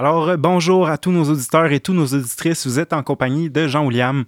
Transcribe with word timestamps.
Alors, 0.00 0.28
euh, 0.28 0.36
bonjour 0.36 0.88
à 0.88 0.96
tous 0.96 1.10
nos 1.10 1.24
auditeurs 1.24 1.72
et 1.72 1.80
toutes 1.80 1.96
nos 1.96 2.06
auditrices. 2.06 2.68
Vous 2.68 2.78
êtes 2.78 2.92
en 2.92 3.02
compagnie 3.02 3.50
de 3.50 3.66
Jean-William. 3.66 4.26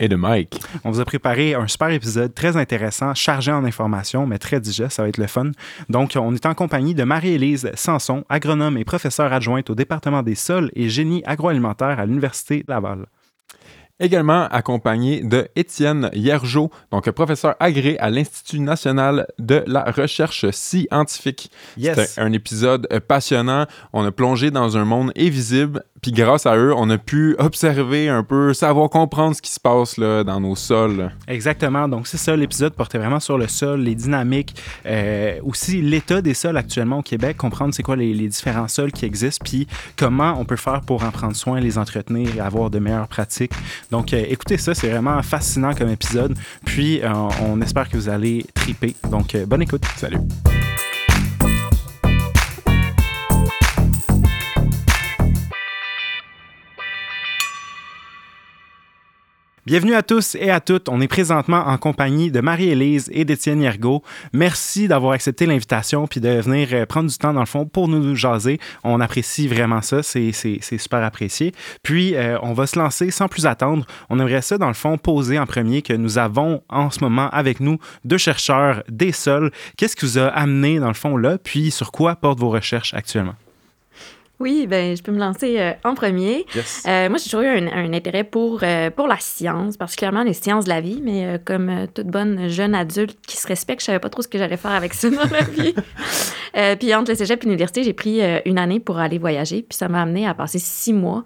Et 0.00 0.08
de 0.08 0.16
Mike. 0.16 0.60
On 0.82 0.90
vous 0.90 0.98
a 0.98 1.04
préparé 1.04 1.54
un 1.54 1.68
super 1.68 1.90
épisode 1.90 2.34
très 2.34 2.56
intéressant, 2.56 3.14
chargé 3.14 3.52
en 3.52 3.64
informations, 3.64 4.26
mais 4.26 4.38
très 4.38 4.58
digeste. 4.58 4.96
Ça 4.96 5.02
va 5.04 5.08
être 5.08 5.18
le 5.18 5.28
fun. 5.28 5.52
Donc, 5.88 6.14
on 6.16 6.34
est 6.34 6.44
en 6.44 6.54
compagnie 6.54 6.96
de 6.96 7.04
Marie-Élise 7.04 7.70
Sanson, 7.76 8.24
agronome 8.28 8.76
et 8.78 8.84
professeure 8.84 9.32
adjointe 9.32 9.70
au 9.70 9.76
département 9.76 10.24
des 10.24 10.34
sols 10.34 10.72
et 10.74 10.88
génie 10.88 11.22
agroalimentaire 11.24 12.00
à 12.00 12.04
l'Université 12.04 12.64
Laval 12.66 13.06
également 14.00 14.46
accompagné 14.48 15.22
de 15.22 15.48
Étienne 15.56 16.10
Hiergeau, 16.12 16.70
donc 16.90 17.10
professeur 17.10 17.54
agré 17.60 17.98
à 17.98 18.10
l'Institut 18.10 18.60
national 18.60 19.26
de 19.38 19.62
la 19.66 19.84
recherche 19.84 20.50
scientifique. 20.50 21.50
C'était 21.76 22.08
un 22.18 22.32
épisode 22.32 22.88
passionnant. 23.06 23.66
On 23.92 24.04
a 24.04 24.10
plongé 24.10 24.50
dans 24.50 24.76
un 24.76 24.84
monde 24.84 25.12
invisible 25.16 25.82
puis 26.02 26.10
grâce 26.10 26.46
à 26.46 26.56
eux, 26.56 26.74
on 26.76 26.90
a 26.90 26.98
pu 26.98 27.36
observer 27.38 28.08
un 28.08 28.24
peu, 28.24 28.54
savoir 28.54 28.90
comprendre 28.90 29.36
ce 29.36 29.40
qui 29.40 29.52
se 29.52 29.60
passe 29.60 29.98
là, 29.98 30.24
dans 30.24 30.40
nos 30.40 30.56
sols. 30.56 31.12
Exactement. 31.28 31.86
Donc, 31.86 32.08
c'est 32.08 32.16
ça, 32.16 32.34
l'épisode 32.34 32.74
portait 32.74 32.98
vraiment 32.98 33.20
sur 33.20 33.38
le 33.38 33.46
sol, 33.46 33.82
les 33.82 33.94
dynamiques, 33.94 34.56
euh, 34.84 35.38
aussi 35.44 35.80
l'état 35.80 36.20
des 36.20 36.34
sols 36.34 36.56
actuellement 36.56 36.98
au 36.98 37.02
Québec, 37.02 37.36
comprendre 37.36 37.72
c'est 37.72 37.84
quoi 37.84 37.94
les, 37.94 38.12
différents 38.26 38.66
sols 38.66 38.90
qui 38.90 39.04
existent, 39.04 39.44
puis 39.44 39.68
comment 39.96 40.34
on 40.40 40.44
peut 40.44 40.56
faire 40.56 40.80
pour 40.80 41.04
en 41.04 41.12
prendre 41.12 41.36
soin, 41.36 41.60
les 41.60 41.78
entretenir 41.78 42.36
et 42.36 42.40
avoir 42.40 42.68
de 42.68 42.80
meilleures 42.80 43.06
pratiques. 43.06 43.52
Donc, 43.92 44.14
euh, 44.14 44.24
écoutez 44.26 44.56
ça, 44.56 44.74
c'est 44.74 44.88
vraiment 44.88 45.22
fascinant 45.22 45.74
comme 45.74 45.90
épisode. 45.90 46.34
Puis, 46.64 47.02
euh, 47.02 47.12
on 47.42 47.60
espère 47.60 47.90
que 47.90 47.96
vous 47.98 48.08
allez 48.08 48.46
triper. 48.54 48.96
Donc, 49.10 49.36
bonne 49.46 49.62
écoute. 49.62 49.84
Salut. 49.96 50.16
Bienvenue 59.64 59.94
à 59.94 60.02
tous 60.02 60.34
et 60.34 60.50
à 60.50 60.58
toutes. 60.58 60.88
On 60.88 61.00
est 61.00 61.06
présentement 61.06 61.68
en 61.68 61.78
compagnie 61.78 62.32
de 62.32 62.40
Marie-Élise 62.40 63.08
et 63.12 63.24
d'Étienne 63.24 63.62
Yergo. 63.62 64.02
Merci 64.32 64.88
d'avoir 64.88 65.12
accepté 65.12 65.46
l'invitation 65.46 66.08
puis 66.08 66.20
de 66.20 66.30
venir 66.40 66.70
euh, 66.72 66.84
prendre 66.84 67.08
du 67.08 67.16
temps, 67.16 67.32
dans 67.32 67.38
le 67.38 67.46
fond, 67.46 67.64
pour 67.64 67.86
nous 67.86 68.16
jaser. 68.16 68.58
On 68.82 69.00
apprécie 69.00 69.46
vraiment 69.46 69.80
ça. 69.80 70.02
C'est 70.02 70.32
super 70.32 71.04
apprécié. 71.04 71.52
Puis, 71.84 72.16
euh, 72.16 72.40
on 72.42 72.54
va 72.54 72.66
se 72.66 72.76
lancer 72.76 73.12
sans 73.12 73.28
plus 73.28 73.46
attendre. 73.46 73.86
On 74.10 74.18
aimerait 74.18 74.42
ça, 74.42 74.58
dans 74.58 74.66
le 74.66 74.74
fond, 74.74 74.98
poser 74.98 75.38
en 75.38 75.46
premier 75.46 75.80
que 75.82 75.92
nous 75.92 76.18
avons 76.18 76.64
en 76.68 76.90
ce 76.90 76.98
moment 76.98 77.30
avec 77.30 77.60
nous 77.60 77.78
deux 78.04 78.18
chercheurs 78.18 78.82
des 78.88 79.12
sols. 79.12 79.52
Qu'est-ce 79.76 79.94
qui 79.94 80.06
vous 80.06 80.18
a 80.18 80.26
amené, 80.26 80.80
dans 80.80 80.88
le 80.88 80.94
fond, 80.94 81.16
là? 81.16 81.38
Puis, 81.38 81.70
sur 81.70 81.92
quoi 81.92 82.16
portent 82.16 82.40
vos 82.40 82.50
recherches 82.50 82.94
actuellement? 82.94 83.36
Oui, 84.42 84.66
ben, 84.66 84.96
je 84.96 85.04
peux 85.04 85.12
me 85.12 85.20
lancer 85.20 85.60
euh, 85.60 85.70
en 85.84 85.94
premier. 85.94 86.44
Euh, 86.56 87.08
moi, 87.08 87.16
j'ai 87.18 87.30
toujours 87.30 87.42
eu 87.42 87.46
un, 87.46 87.92
intérêt 87.92 88.24
pour, 88.24 88.58
euh, 88.64 88.90
pour 88.90 89.06
la 89.06 89.18
science, 89.20 89.76
particulièrement 89.76 90.24
les 90.24 90.32
sciences 90.32 90.64
de 90.64 90.70
la 90.70 90.80
vie, 90.80 91.00
mais 91.00 91.38
comme 91.44 91.86
toute 91.94 92.08
bonne 92.08 92.48
jeune 92.48 92.74
adulte 92.74 93.16
qui 93.24 93.36
se 93.36 93.46
respecte, 93.46 93.82
je 93.82 93.86
savais 93.86 94.00
pas 94.00 94.08
trop 94.08 94.20
ce 94.20 94.26
que 94.26 94.38
j'allais 94.38 94.56
faire 94.56 94.72
avec 94.72 94.94
ça 94.94 95.10
dans 95.10 95.30
la 95.30 95.42
vie. 95.42 95.76
puis 96.80 96.92
entre 96.92 97.12
le 97.12 97.16
cégep 97.16 97.40
et 97.40 97.46
l'université, 97.46 97.84
j'ai 97.84 97.92
pris 97.92 98.20
une 98.44 98.58
année 98.58 98.80
pour 98.80 98.98
aller 98.98 99.18
voyager, 99.18 99.62
puis 99.62 99.78
ça 99.78 99.88
m'a 99.88 100.02
amené 100.02 100.26
à 100.26 100.34
passer 100.34 100.58
six 100.58 100.92
mois 100.92 101.22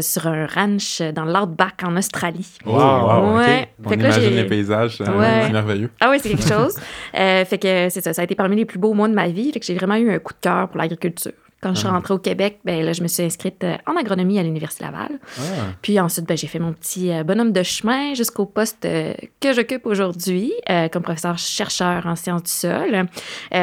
sur 0.00 0.26
un 0.26 0.46
ranch 0.46 1.00
dans 1.14 1.26
l'Outback 1.26 1.84
en 1.84 1.96
Australie. 1.96 2.58
Wow, 2.66 2.74
wow 2.74 3.36
ouais. 3.36 3.68
On 3.84 3.92
imagine 3.92 4.34
les 4.34 4.44
paysages, 4.46 4.96
c'est 4.96 5.52
merveilleux. 5.52 5.90
Ah 6.00 6.10
oui, 6.10 6.18
c'est 6.20 6.30
quelque 6.30 6.48
chose. 6.48 6.76
fait 7.14 7.60
que 7.60 7.88
c'est 7.88 8.00
ça, 8.00 8.12
ça 8.12 8.22
a 8.22 8.24
été 8.24 8.34
parmi 8.34 8.56
les 8.56 8.64
plus 8.64 8.80
beaux 8.80 8.94
mois 8.94 9.06
de 9.06 9.14
ma 9.14 9.28
vie, 9.28 9.52
fait 9.52 9.60
que 9.60 9.66
j'ai 9.66 9.74
vraiment 9.74 9.94
eu 9.94 10.10
un 10.10 10.18
coup 10.18 10.32
de 10.32 10.40
cœur 10.40 10.68
pour 10.68 10.78
l'agriculture. 10.78 11.32
Quand 11.60 11.74
je 11.74 11.80
suis 11.80 11.88
ah. 11.88 11.92
rentrée 11.92 12.14
au 12.14 12.18
Québec, 12.18 12.60
ben 12.64 12.84
là, 12.84 12.92
je 12.92 13.02
me 13.02 13.08
suis 13.08 13.24
inscrite 13.24 13.64
euh, 13.64 13.76
en 13.86 13.96
agronomie 13.96 14.38
à 14.38 14.44
l'Université 14.44 14.84
Laval. 14.84 15.18
Ah. 15.38 15.42
Puis 15.82 15.98
ensuite, 15.98 16.26
ben, 16.26 16.36
j'ai 16.36 16.46
fait 16.46 16.60
mon 16.60 16.72
petit 16.72 17.10
euh, 17.10 17.24
bonhomme 17.24 17.50
de 17.50 17.64
chemin 17.64 18.14
jusqu'au 18.14 18.46
poste 18.46 18.84
euh, 18.84 19.12
que 19.40 19.52
j'occupe 19.52 19.84
aujourd'hui 19.86 20.52
comme 20.92 21.02
professeur 21.02 21.38
chercheur 21.38 22.06
en 22.06 22.14
sciences 22.14 22.42
du 22.42 22.50
sol. 22.50 23.06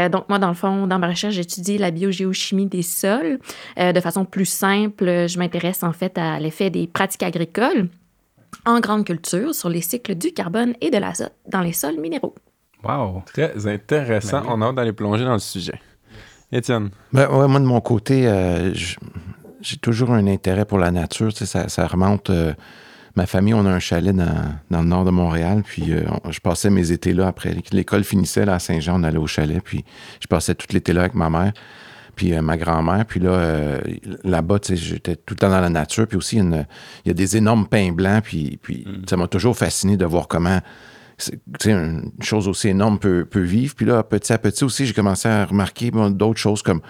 donc, 0.09 0.28
moi, 0.28 0.39
dans 0.39 0.50
le 0.50 0.53
fond, 0.53 0.88
dans 0.88 1.00
ma 1.00 1.07
recherche, 1.07 1.35
j'étudie 1.35 1.78
la 1.78 1.91
biogéochimie 1.91 2.66
des 2.66 2.81
sols. 2.81 3.39
de 3.78 4.00
façon 4.00 4.25
plus 4.25 4.45
simple, 4.45 5.05
je 5.28 5.38
m'intéresse 5.38 5.84
en 5.84 5.94
fait 5.94 6.17
à 6.17 6.39
l'effet 6.39 6.69
des 6.69 6.88
pratiques 6.88 7.23
agricoles 7.23 7.89
en 8.66 8.79
grande 8.79 9.05
culture 9.05 9.53
sur 9.53 9.69
les 9.69 9.81
cycles 9.81 10.16
du 10.16 10.34
carbone 10.34 10.73
et 10.81 10.89
de 10.89 10.97
l'azote 10.97 11.34
dans 11.47 11.61
les 11.61 11.73
sols 11.73 12.00
minéraux. 12.00 12.35
Wow! 12.84 13.23
Très 13.25 13.67
intéressant. 13.67 14.41
Ben 14.41 14.47
On 14.50 14.61
a 14.61 14.66
hâte 14.67 14.75
d'aller 14.75 14.94
plonger 14.94 15.25
dans 15.25 15.34
le 15.34 15.39
sujet. 15.39 15.79
Étienne? 16.51 16.89
Ben, 17.11 17.28
moi, 17.29 17.59
de 17.59 17.66
mon 17.66 17.81
côté, 17.81 18.28
euh, 18.28 18.73
j'ai 19.61 19.78
toujours 19.78 20.11
un 20.11 20.28
intérêt 20.28 20.66
pour 20.66 20.78
la 20.78 20.91
nature. 20.91 21.35
ça, 21.35 21.67
ça, 21.67 21.88
remonte. 21.88 22.29
Euh, 22.29 22.53
ma 23.16 23.25
famille, 23.25 23.53
on 23.53 23.66
a 23.66 23.69
un 23.69 23.79
chalet 23.79 24.16
dans, 24.16 24.81
le 24.81 24.85
nord 24.85 25.05
de 25.05 25.11
Montréal. 25.11 25.63
Puis 25.66 25.94
euh, 25.94 26.03
je 26.29 26.39
passais 26.39 26.69
mes 26.69 26.91
étés 26.91 27.13
là 27.13 27.28
après. 27.28 27.55
L'école 27.72 28.03
finissait 28.03 28.45
là, 28.45 28.55
à 28.55 28.59
Saint-Jean, 28.59 29.00
on 29.00 29.03
allait 29.03 29.17
au 29.17 29.28
chalet. 29.28 29.61
Puis 29.63 29.84
je 30.19 30.28
passais 30.28 30.55
tout 30.55 30.67
l'été 30.72 30.94
là 30.94 31.01
avec 31.01 31.16
ma 31.16 31.29
mère. 31.29 31.53
Puis 32.16 32.31
ma 32.39 32.55
grand-mère. 32.55 33.05
Puis 33.05 33.19
là, 33.19 33.79
là-bas, 34.23 34.59
j'étais 34.69 35.17
tout 35.17 35.34
le 35.34 35.39
temps 35.39 35.50
dans 35.50 35.59
la 35.59 35.69
nature. 35.69 36.07
Puis 36.07 36.17
aussi, 36.17 36.38
il 36.38 36.66
y 37.05 37.09
a 37.09 37.13
des 37.13 37.35
énormes 37.35 37.67
pins 37.67 37.91
blancs. 37.91 38.23
Puis, 38.23 38.57
puis 38.61 38.85
mm. 38.88 39.01
ça 39.09 39.17
m'a 39.17 39.28
toujours 39.28 39.57
fasciné 39.57 39.97
de 39.97 40.05
voir 40.05 40.29
comment 40.29 40.61
une 41.65 42.11
chose 42.21 42.47
aussi 42.47 42.69
énorme 42.69 42.99
peut, 42.99 43.27
vivre. 43.35 43.75
Puis 43.75 43.85
là, 43.85 44.03
petit 44.03 44.33
à 44.33 44.37
petit 44.37 44.63
aussi, 44.63 44.85
j'ai 44.85 44.93
commencé 44.93 45.27
à 45.27 45.45
remarquer 45.45 45.91
d'autres 45.91 46.39
choses 46.39 46.61
comme 46.61 46.81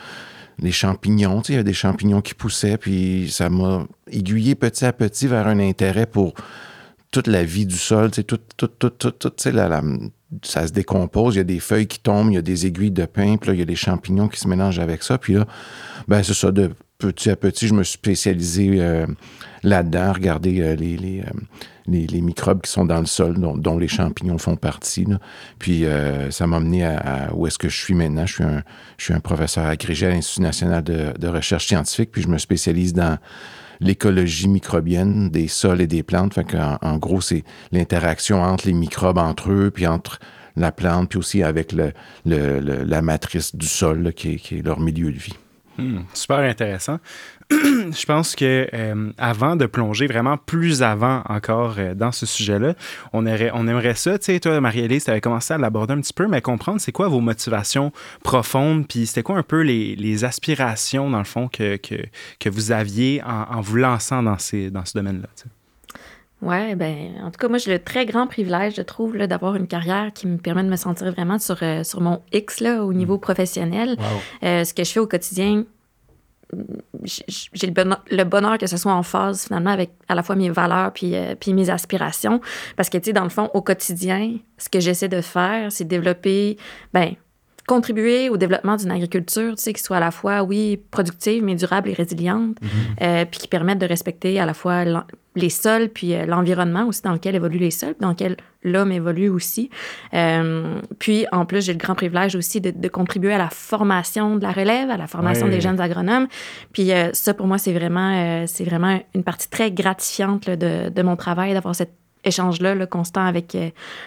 les 0.60 0.72
champignons. 0.72 1.42
Il 1.42 1.52
y 1.52 1.56
avait 1.56 1.64
des 1.64 1.74
champignons 1.74 2.22
qui 2.22 2.34
poussaient, 2.34 2.78
puis 2.78 3.30
ça 3.30 3.50
m'a 3.50 3.86
aiguillé 4.10 4.56
petit 4.56 4.86
à 4.86 4.94
petit 4.94 5.28
vers 5.28 5.48
un 5.48 5.60
intérêt 5.60 6.06
pour 6.06 6.34
toute 7.12 7.28
la 7.28 7.44
vie 7.44 7.66
du 7.66 7.78
sol. 7.78 8.12
Tout, 8.12 8.38
tout, 8.58 8.68
tout, 8.68 8.90
tout, 8.90 9.12
tout 9.12 9.34
ça 10.44 10.68
se 10.68 10.74
décompose, 10.74 11.36
il 11.36 11.38
y 11.38 11.42
a 11.42 11.46
des 11.46 11.60
feuilles 11.60 11.88
qui 11.88 12.00
tombent, 12.00 12.32
il 12.32 12.36
y 12.36 12.38
a 12.38 12.42
des 12.42 12.66
aiguilles 12.66 12.92
de 12.92 13.06
pin, 13.06 13.38
puis 13.38 13.50
là, 13.50 13.54
il 13.54 13.60
y 13.60 13.64
a 13.64 13.66
des 13.66 13.76
champignons 13.76 14.28
qui 14.28 14.40
se 14.40 14.48
mélangent 14.48 14.80
avec 14.80 15.04
ça. 15.04 15.18
Puis 15.18 15.34
là, 15.34 15.46
ben 16.08 16.24
c'est 16.24 16.34
ça, 16.34 16.52
de 16.52 16.72
petit 16.98 17.30
à 17.30 17.36
petit, 17.36 17.68
je 17.68 17.74
me 17.74 17.84
suis 17.84 17.94
spécialisé 17.94 18.82
euh, 18.82 19.06
là-dedans, 19.64 20.14
regarder 20.14 20.62
euh, 20.62 20.76
les, 20.76 21.22
euh, 21.22 21.30
les, 21.88 22.22
microbes 22.22 22.62
qui 22.62 22.72
sont 22.72 22.86
dans 22.86 23.00
le 23.00 23.06
sol, 23.06 23.36
dont, 23.38 23.78
les 23.78 23.88
champignons 23.88 24.38
font 24.38 24.56
partie. 24.56 25.06
Puis 25.60 25.86
ça 26.32 26.48
m'a 26.48 26.58
amené 26.58 26.86
à, 26.86 27.30
où 27.34 27.48
est-ce 27.48 27.58
que 27.58 27.70
je 27.70 27.78
suis 27.78 27.94
maintenant. 27.94 28.26
Je 28.26 28.34
suis 28.34 28.44
un, 28.44 28.64
je 28.98 29.06
suis 29.06 29.14
un 29.14 29.20
professeur 29.20 29.66
agrégé 29.66 30.08
à 30.08 30.10
l'Institut 30.10 30.42
national 30.42 30.84
de, 30.84 31.14
de, 31.18 31.28
recherche 31.28 31.68
scientifique, 31.68 32.12
puis 32.12 32.22
je 32.22 32.28
me 32.28 32.38
spécialise 32.38 32.94
dans 32.94 33.18
l'écologie 33.80 34.48
microbienne 34.48 35.30
des 35.30 35.48
sols 35.48 35.82
et 35.82 35.88
des 35.88 36.04
plantes. 36.04 36.38
En 36.82 36.98
gros, 36.98 37.22
c'est 37.22 37.44
l'interaction 37.72 38.42
entre 38.42 38.68
les 38.68 38.74
microbes 38.74 39.18
entre 39.18 39.52
eux, 39.52 39.72
puis 39.72 39.88
entre 39.88 40.20
la 40.56 40.72
plante, 40.72 41.10
puis 41.10 41.20
aussi 41.20 41.44
avec 41.44 41.74
la 42.26 43.02
matrice 43.02 43.56
du 43.56 43.68
sol, 43.68 44.14
qui, 44.14 44.38
qui 44.38 44.60
est 44.60 44.62
leur 44.62 44.80
milieu 44.80 45.12
de 45.12 45.18
vie. 45.18 45.36
Hmm, 45.78 46.04
super 46.14 46.38
intéressant. 46.40 47.00
je 47.52 48.06
pense 48.06 48.36
que 48.36 48.68
euh, 48.74 49.12
avant 49.20 49.56
de 49.56 49.68
plonger 49.68 50.08
vraiment 50.08 50.38
plus 50.38 50.82
avant 50.82 51.22
encore 51.30 51.76
euh, 51.78 51.94
dans 51.94 52.12
ce 52.12 52.26
sujet-là, 52.26 52.74
on, 53.14 53.26
on 53.26 53.68
aimerait 53.68 53.94
ça, 53.94 54.18
tu 54.18 54.26
sais, 54.26 54.40
toi, 54.40 54.60
Marie-Élise, 54.60 55.06
tu 55.06 55.12
avais 55.12 55.22
commencé 55.22 55.54
à 55.54 55.60
l'aborder 55.60 55.94
un 55.94 56.02
petit 56.02 56.14
peu, 56.14 56.28
mais 56.28 56.42
comprendre 56.42 56.82
c'est 56.82 56.92
quoi 56.92 57.08
vos 57.08 57.20
motivations 57.20 57.92
profondes, 58.24 58.88
puis 58.88 59.06
c'était 59.06 59.22
quoi 59.22 59.38
un 59.38 59.44
peu 59.44 59.62
les, 59.62 60.24
aspirations, 60.24 61.10
dans 61.10 61.20
le 61.20 61.26
fond, 61.26 61.48
que, 61.48 61.78
que, 61.78 62.50
vous 62.50 62.72
aviez 62.72 63.22
en, 63.24 63.62
vous 63.62 63.76
lançant 63.76 64.24
dans, 64.24 64.38
ces, 64.38 64.72
dans 64.72 64.86
ce 64.86 64.98
domaine-là. 64.98 65.28
Oui, 66.42 66.76
ben, 66.76 67.12
en 67.24 67.32
tout 67.32 67.40
cas, 67.40 67.48
moi, 67.48 67.58
j'ai 67.58 67.72
le 67.72 67.80
très 67.80 68.06
grand 68.06 68.28
privilège, 68.28 68.76
je 68.76 68.82
trouve, 68.82 69.18
d'avoir 69.18 69.56
une 69.56 69.68
carrière 69.68 70.12
qui 70.14 70.28
me 70.28 70.38
permet 70.38 70.64
de 70.64 70.70
me 70.70 70.76
sentir 70.76 71.12
vraiment 71.12 71.40
sur, 71.40 71.58
euh, 71.64 71.84
sur 71.84 72.02
mon 72.02 72.22
X 72.32 72.60
là, 72.60 72.84
au 72.84 72.94
niveau 72.94 73.18
mm. 73.18 73.22
professionnel. 73.22 73.98
Euh, 74.44 74.64
ce 74.64 74.74
que 74.74 74.84
je 74.84 74.92
fais 74.92 75.00
au 75.00 75.08
quotidien, 75.08 75.64
j'ai 77.04 77.68
le 77.68 78.24
bonheur, 78.24 78.58
que 78.58 78.68
ce 78.68 78.78
soit 78.78 78.94
en 78.94 79.04
phase 79.04 79.46
finalement 79.46 79.72
avec 79.72 79.92
à 80.08 80.16
la 80.16 80.24
fois 80.24 80.36
mes 80.36 80.50
valeurs 80.50 80.92
puis, 80.94 81.16
euh, 81.16 81.36
puis 81.40 81.54
mes 81.54 81.70
aspirations. 81.70 82.42
Parce 82.76 82.90
que, 82.90 82.98
tu 82.98 83.06
sais, 83.06 83.14
dans 83.14 83.24
le 83.24 83.30
fond, 83.30 83.50
au 83.54 83.62
quotidien, 83.62 84.38
ce 84.58 84.70
que 84.70 84.80
j'essaie 84.80 85.10
de 85.10 85.22
faire, 85.22 85.72
c'est 85.72 85.86
développer, 85.86 86.58
ben, 86.94 87.16
contribuer 87.68 88.30
au 88.30 88.38
développement 88.38 88.76
d'une 88.76 88.92
agriculture, 88.92 89.56
tu 89.56 89.64
sais, 89.64 89.74
qui 89.74 89.82
soit 89.82 89.98
à 89.98 90.02
la 90.02 90.12
fois, 90.12 90.44
oui, 90.44 90.80
productive, 90.92 91.44
mais 91.44 91.56
durable 91.56 91.90
et 91.90 91.94
résiliente, 91.94 92.58
mm-hmm. 92.62 93.26
puis 93.26 93.40
qui 93.40 93.48
permette 93.48 93.80
de 93.80 93.86
respecter 93.86 94.40
à 94.40 94.46
la 94.46 94.54
fois 94.54 94.86
les 95.36 95.50
sols, 95.50 95.90
puis 95.90 96.16
euh, 96.16 96.26
l'environnement 96.26 96.86
aussi 96.86 97.02
dans 97.02 97.12
lequel 97.12 97.36
évoluent 97.36 97.60
les 97.60 97.72
sols, 97.72 97.96
dans 98.00 98.10
lequel 98.10 98.38
l'homme 98.64 98.92
évolue 98.92 99.30
aussi. 99.30 99.70
Euh, 100.14 100.80
puis, 101.00 101.26
en 101.32 101.46
plus, 101.46 101.66
j'ai 101.66 101.74
le 101.74 101.78
grand 101.78 101.96
privilège 101.96 102.36
aussi 102.36 102.62
de, 102.62 102.88
contribuer 102.88 103.34
à 103.34 103.38
la 103.38 103.50
formation 103.50 104.38
de 104.38 104.44
la 104.44 104.52
relève, 104.52 104.90
à 104.90 104.98
la 104.98 105.08
formation 105.08 105.48
des 105.48 105.60
jeunes 105.60 105.82
agronomes. 105.82 106.28
Puis 106.72 106.94
euh, 106.94 107.10
ça, 107.14 107.34
pour 107.34 107.48
moi, 107.48 107.58
c'est 107.58 107.74
vraiment, 107.74 108.46
c'est 108.48 108.64
vraiment 108.64 109.02
une 109.14 109.24
partie 109.24 109.50
très 109.50 109.72
gratifiante 109.72 110.50
de, 110.50 110.90
de, 110.90 111.02
mon 111.02 111.16
travail, 111.16 111.54
d'avoir 111.54 111.76
cet 111.76 111.92
échange-là 112.24 112.74
le 112.74 112.86
constant 112.86 113.26
avec, 113.26 113.58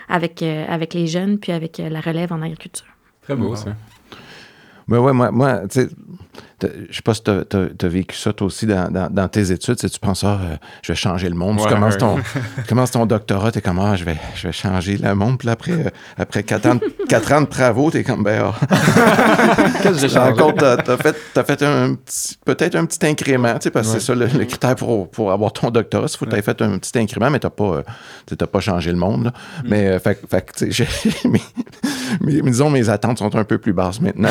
avec, 0.08 0.42
avec 0.42 0.94
les 0.94 1.06
jeunes, 1.06 1.38
puis 1.38 1.52
avec 1.52 1.78
la 1.78 2.00
relève 2.00 2.32
en 2.32 2.40
agriculture. 2.40 2.86
Très 3.28 3.36
beau, 3.36 3.54
ça. 3.54 3.76
Ben 4.88 5.00
ouais, 5.00 5.12
moi, 5.12 5.30
moi 5.30 5.68
tu 5.68 5.82
sais 5.82 5.88
je 6.62 6.96
sais 6.96 7.02
pas 7.02 7.14
si 7.14 7.22
tu 7.22 7.30
as, 7.30 7.88
vécu 7.88 8.16
ça 8.16 8.32
toi 8.32 8.46
aussi 8.46 8.66
dans, 8.66 8.90
dans, 9.10 9.28
tes 9.28 9.52
études, 9.52 9.76
tu 9.76 10.00
penses, 10.00 10.24
ah, 10.24 10.40
euh, 10.42 10.56
je 10.82 10.92
vais 10.92 10.96
changer 10.96 11.28
le 11.28 11.34
monde? 11.34 11.58
tu, 11.60 11.68
commences 12.68 12.90
ton, 12.90 13.00
ton, 13.00 13.06
doctorat, 13.06 13.52
tu 13.52 13.58
es 13.58 13.60
comme, 13.62 13.78
ah, 13.78 13.94
je 13.96 14.04
vais, 14.04 14.16
je 14.34 14.48
vais 14.48 14.52
changer 14.52 14.96
le 14.96 15.14
monde. 15.14 15.38
Puis 15.38 15.48
après, 15.48 15.72
euh, 15.72 15.90
après 16.16 16.42
quatre 16.42 16.66
ans, 16.66 16.78
quatre 17.08 17.32
ans 17.32 17.42
de 17.42 17.46
travaux, 17.46 17.90
tu 17.90 17.98
es 17.98 18.04
comme, 18.04 18.24
ben, 18.24 18.42
ah. 18.44 18.66
Qu'est-ce 19.82 20.02
que 20.02 20.08
j'ai 20.08 20.08
Tu 20.08 20.64
as, 20.64 20.96
fait, 20.96 21.16
as 21.36 21.44
fait 21.44 21.62
un 21.62 21.96
peut-être 22.44 22.74
un 22.74 22.86
petit 22.86 23.06
incrément, 23.06 23.54
tu 23.54 23.64
sais, 23.64 23.70
parce 23.70 23.92
que 23.92 24.00
c'est 24.00 24.06
ça 24.06 24.14
le, 24.14 24.26
critère 24.44 24.74
pour, 24.74 25.10
pour, 25.10 25.30
avoir 25.30 25.52
ton 25.52 25.70
doctorat. 25.70 26.06
Il 26.10 26.16
faut 26.16 26.24
que 26.24 26.30
tu 26.30 26.36
aies 26.36 26.42
fait 26.42 26.60
un 26.62 26.78
petit 26.78 26.98
incrément, 26.98 27.30
mais 27.30 27.38
tu 27.38 27.46
n'as 27.46 27.50
pas, 27.50 28.46
pas 28.46 28.60
changé 28.60 28.90
le 28.90 28.98
monde. 28.98 29.24
Là. 29.24 29.30
Mm. 29.30 29.68
Mais, 29.68 29.98
fait, 30.00 30.20
fait, 30.28 30.64
mais, 31.24 31.40
disons, 32.42 32.70
mes 32.70 32.88
attentes 32.88 33.18
sont 33.18 33.34
un 33.36 33.44
peu 33.44 33.58
plus 33.58 33.72
basses 33.72 34.00
maintenant. 34.00 34.30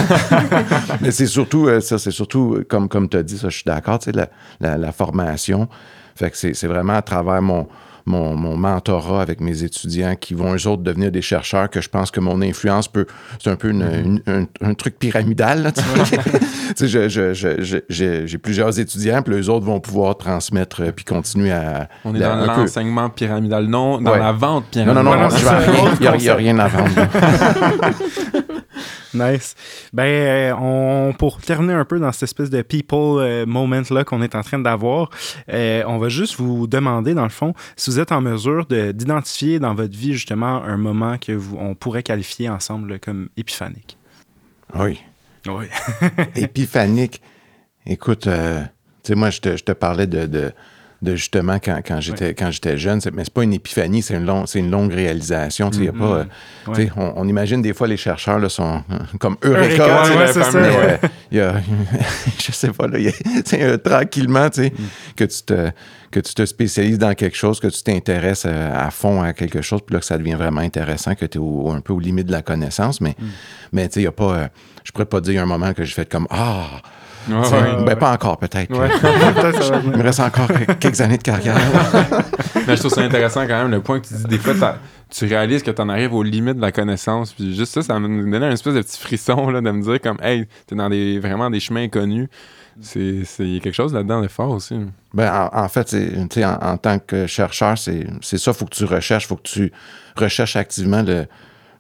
mais 1.02 1.12
c'est 1.12 1.28
surtout, 1.28 1.70
ça, 1.80 1.98
c'est 1.98 2.17
surtout, 2.18 2.64
comme, 2.68 2.90
comme 2.90 3.08
tu 3.08 3.18
as 3.18 3.24
dit, 3.24 3.38
ça, 3.38 3.50
je 3.50 3.56
suis 3.56 3.66
d'accord, 3.66 4.00
tu 4.00 4.06
sais, 4.06 4.12
la, 4.12 4.30
la, 4.60 4.78
la, 4.78 4.92
formation. 4.92 5.70
Fait 6.16 6.32
que 6.32 6.38
c'est 6.38 6.68
vraiment 6.68 6.96
à 6.96 7.02
travers 7.02 7.42
mon, 7.42 7.68
mon, 8.08 8.36
mon, 8.36 8.56
mentorat 8.56 9.22
avec 9.22 9.42
mes 9.42 9.64
étudiants 9.64 10.16
qui 10.16 10.34
vont 10.34 10.56
eux 10.56 10.68
autres 10.68 10.82
devenir 10.82 11.12
des 11.12 11.22
chercheurs 11.22 11.70
que 11.70 11.82
je 11.82 11.90
pense 11.90 12.10
que 12.10 12.20
mon 12.20 12.42
influence 12.42 12.88
peut. 12.88 13.06
C'est 13.40 13.52
un 13.52 13.56
peu 13.56 13.70
une, 13.70 14.20
mm-hmm. 14.26 14.48
un, 14.62 14.74
truc 14.74 14.98
pyramidal. 14.98 15.72
J'ai 17.90 18.38
plusieurs 18.38 18.80
étudiants, 18.80 19.22
puis 19.22 19.36
eux 19.36 19.50
autres 19.50 19.66
vont 19.66 19.80
pouvoir 19.80 20.18
transmettre 20.18 20.82
euh, 20.82 20.92
puis 20.92 21.06
continuer 21.06 21.52
à. 21.52 21.90
On 22.06 22.16
est 22.16 22.20
dans 22.20 22.46
l'enseignement 22.46 23.10
pyramidal, 23.10 23.66
non 23.68 24.02
dans 24.02 24.16
la 24.16 24.32
vente 24.32 24.66
pyramidale. 24.72 25.04
Non, 25.04 25.12
non, 25.12 25.18
non, 25.18 25.30
il 26.00 26.22
n'y 26.22 26.30
a, 26.30 26.34
a, 26.34 26.36
rien 26.36 26.58
à 26.60 26.68
vendre. 26.68 26.92
Nice. 29.18 29.56
Ben, 29.94 30.04
euh, 30.04 30.54
on, 30.60 31.14
pour 31.14 31.42
terminer 31.42 31.74
un 31.74 31.86
peu 31.86 32.00
dans 32.00 32.12
cette 32.12 32.24
espèce 32.24 32.50
de 32.50 32.62
people 32.62 33.20
euh, 33.20 33.46
moment-là 33.46 34.04
qu'on 34.04 34.22
est 34.22 34.36
en 34.36 34.42
train 34.42 34.60
d'avoir, 34.60 35.10
euh, 35.52 35.84
on 35.88 35.98
va 35.98 36.10
juste 36.10 36.36
vous 36.36 36.68
demander, 36.68 37.14
dans 37.14 37.24
le 37.24 37.30
fond, 37.30 37.54
si 37.76 37.90
vous 37.90 38.00
êtes 38.00 38.12
en 38.12 38.22
mesure 38.22 38.66
d'identifier 38.66 39.60
dans 39.60 39.74
votre 39.74 39.96
vie, 39.96 40.14
justement, 40.14 40.64
un 40.64 40.78
moment 40.78 41.18
que 41.18 41.32
vous, 41.32 41.58
on 41.60 41.76
pourrait 41.76 42.04
qualifier 42.04 42.50
ensemble 42.50 43.00
comme 43.00 43.30
épiphanique. 43.38 43.98
Oui. 44.76 45.02
Oui. 45.48 45.66
épiphanique. 46.36 47.22
Écoute, 47.86 48.24
tu 48.24 48.30
sais, 49.04 49.16
moi, 49.16 49.30
je 49.30 49.40
te, 49.40 49.58
je 49.58 49.64
te 49.64 49.72
parlais 49.72 50.08
de 50.08 50.26
de 50.26 50.52
justement 51.04 51.60
quand, 51.60 51.80
quand 51.86 52.02
j'étais 52.02 52.34
quand 52.34 52.52
j'étais 52.52 52.78
jeune. 52.78 53.00
Mais 53.14 53.24
c'est 53.24 53.34
pas 53.34 53.44
une 53.44 53.54
épiphanie, 53.54 54.02
c'est 54.02 54.16
une, 54.16 54.26
longue, 54.26 54.48
une 54.56 54.72
longue 54.72 54.92
réalisation. 54.92 55.70
Y 55.72 55.90
a 55.90 55.92
pas, 55.92 56.26
mm-hmm. 56.68 56.90
on, 56.96 57.14
on, 57.18 57.28
imagine 57.28 57.62
des 57.62 57.74
fois 57.74 57.88
les 57.88 57.98
chercheurs 57.98 58.40
là, 58.40 58.50
sont 58.50 58.84
euh, 58.92 58.98
comme 59.20 59.38
Eureka. 59.44 60.04
Eureka 60.06 61.00
y 61.32 61.40
a, 61.40 61.56
je 62.40 62.52
sais 62.52 62.70
pas, 62.70 62.88
là, 62.88 62.98
euh, 63.54 63.78
tranquillement 63.78 64.48
mm. 64.48 64.70
que 65.16 65.24
tu 65.24 65.44
te 65.44 65.72
que 66.10 66.22
tu 66.22 66.34
te 66.34 66.46
spécialises 66.46 66.98
dans 66.98 67.14
quelque 67.14 67.36
chose, 67.36 67.60
que 67.60 67.68
tu 67.68 67.84
t'intéresses 67.84 68.46
euh, 68.46 68.72
à, 68.74 68.92
fond 68.92 69.22
à 69.22 69.34
quelque 69.34 69.62
chose, 69.62 69.82
puis 69.86 69.94
là 69.94 70.00
que 70.00 70.06
ça 70.06 70.18
devient 70.18 70.36
vraiment 70.36 70.62
intéressant, 70.62 71.16
que 71.16 71.26
tu 71.26 71.38
es 71.38 71.72
un 71.72 71.82
peu 71.82 71.92
aux 71.92 72.00
limites 72.00 72.28
de 72.28 72.32
la 72.32 72.42
connaissance. 72.42 73.02
Mais, 73.02 73.16
mm. 73.20 73.26
mais 73.74 73.88
tu 73.90 73.96
sais, 73.96 74.00
il 74.00 74.04
n'y 74.04 74.08
a 74.08 74.14
pas. 74.14 74.50
je 74.84 74.92
pourrais 74.92 75.06
pas 75.06 75.20
dire 75.20 75.44
un 75.44 75.46
moment 75.46 75.74
que 75.74 75.84
j'ai 75.84 75.94
fait 75.94 76.10
comme 76.10 76.28
Ah! 76.30 76.82
Ben, 77.28 77.96
pas 77.96 78.14
encore, 78.14 78.38
peut-être. 78.38 78.72
Il 79.84 79.92
me 79.92 80.04
reste 80.04 80.20
encore 80.20 80.48
quelques 80.80 81.02
années 81.02 81.18
de 81.18 81.24
carrière. 81.24 81.58
Mais 82.68 82.76
je 82.76 82.80
trouve 82.82 82.92
ça 82.92 83.02
intéressant 83.02 83.42
quand 83.48 83.58
même, 83.64 83.72
le 83.72 83.82
point 83.82 84.00
que 84.00 84.08
tu 84.08 84.14
dis. 84.14 84.26
Des 84.26 84.38
fois, 84.38 84.78
tu 85.10 85.26
réalises 85.26 85.64
que 85.64 85.72
tu 85.72 85.82
en 85.82 85.90
arrives 85.90 86.14
aux 86.14 86.24
limites 86.24 86.58
de 86.58 86.62
la 86.62 86.72
connaissance. 86.72 87.34
Puis 87.34 87.56
juste 87.56 87.74
ça, 87.74 87.82
ça 87.82 88.00
me 88.00 88.32
donnait 88.32 88.46
un 88.46 88.52
espèce 88.52 88.74
de 88.74 88.82
petit 88.82 89.00
frisson 89.00 89.50
là, 89.50 89.62
de 89.62 89.72
me 89.72 89.82
dire 89.82 90.02
comme, 90.02 90.18
hey, 90.22 90.48
t'es 90.66 90.76
dans 90.76 90.90
des, 90.90 91.20
vraiment 91.20 91.50
des 91.50 91.60
chemins 91.60 91.84
inconnus. 91.84 92.28
C'est 92.80 93.24
quelque 93.38 93.72
chose 93.72 93.94
là-dedans 93.94 94.22
de 94.22 94.28
fort 94.28 94.52
aussi. 94.52 94.76
Ben, 95.14 95.50
en, 95.52 95.68
fait, 95.68 95.96
en, 96.44 96.44
en, 96.44 96.78
tant 96.78 97.00
que 97.00 97.26
chercheur, 97.26 97.78
c'est 97.78 98.06
ça, 98.22 98.52
il 98.52 98.54
faut 98.54 98.66
que 98.66 98.76
tu 98.76 98.86
recherches, 98.86 99.24
il 99.24 99.28
faut 99.28 99.36
que 99.36 99.48
tu 99.48 99.72
recherches 100.16 100.56
activement 100.56 101.02
le, 101.02 101.26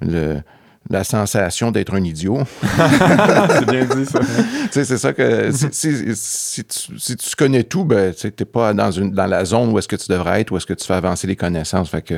le 0.01 0.41
la 0.89 1.03
sensation 1.03 1.71
d'être 1.71 1.93
un 1.93 2.03
idiot. 2.03 2.39
c'est 2.61 3.69
bien 3.69 3.85
dit, 3.85 4.05
ça. 4.05 4.19
c'est 4.71 4.97
ça 4.97 5.13
que 5.13 5.51
si, 5.51 6.15
si, 6.15 6.63
tu, 6.63 6.99
si, 6.99 7.15
tu, 7.15 7.35
connais 7.35 7.63
tout, 7.63 7.83
ben, 7.83 8.13
tu 8.13 8.27
n'es 8.27 8.45
pas 8.45 8.73
dans, 8.73 8.91
une, 8.91 9.11
dans 9.11 9.25
la 9.25 9.45
zone 9.45 9.71
où 9.71 9.79
est-ce 9.79 9.87
que 9.87 9.95
tu 9.95 10.11
devrais 10.11 10.41
être, 10.41 10.51
où 10.51 10.57
est-ce 10.57 10.65
que 10.65 10.73
tu 10.73 10.85
fais 10.85 10.93
avancer 10.93 11.27
les 11.27 11.35
connaissances. 11.35 11.89
Fait 11.89 12.01
que, 12.01 12.15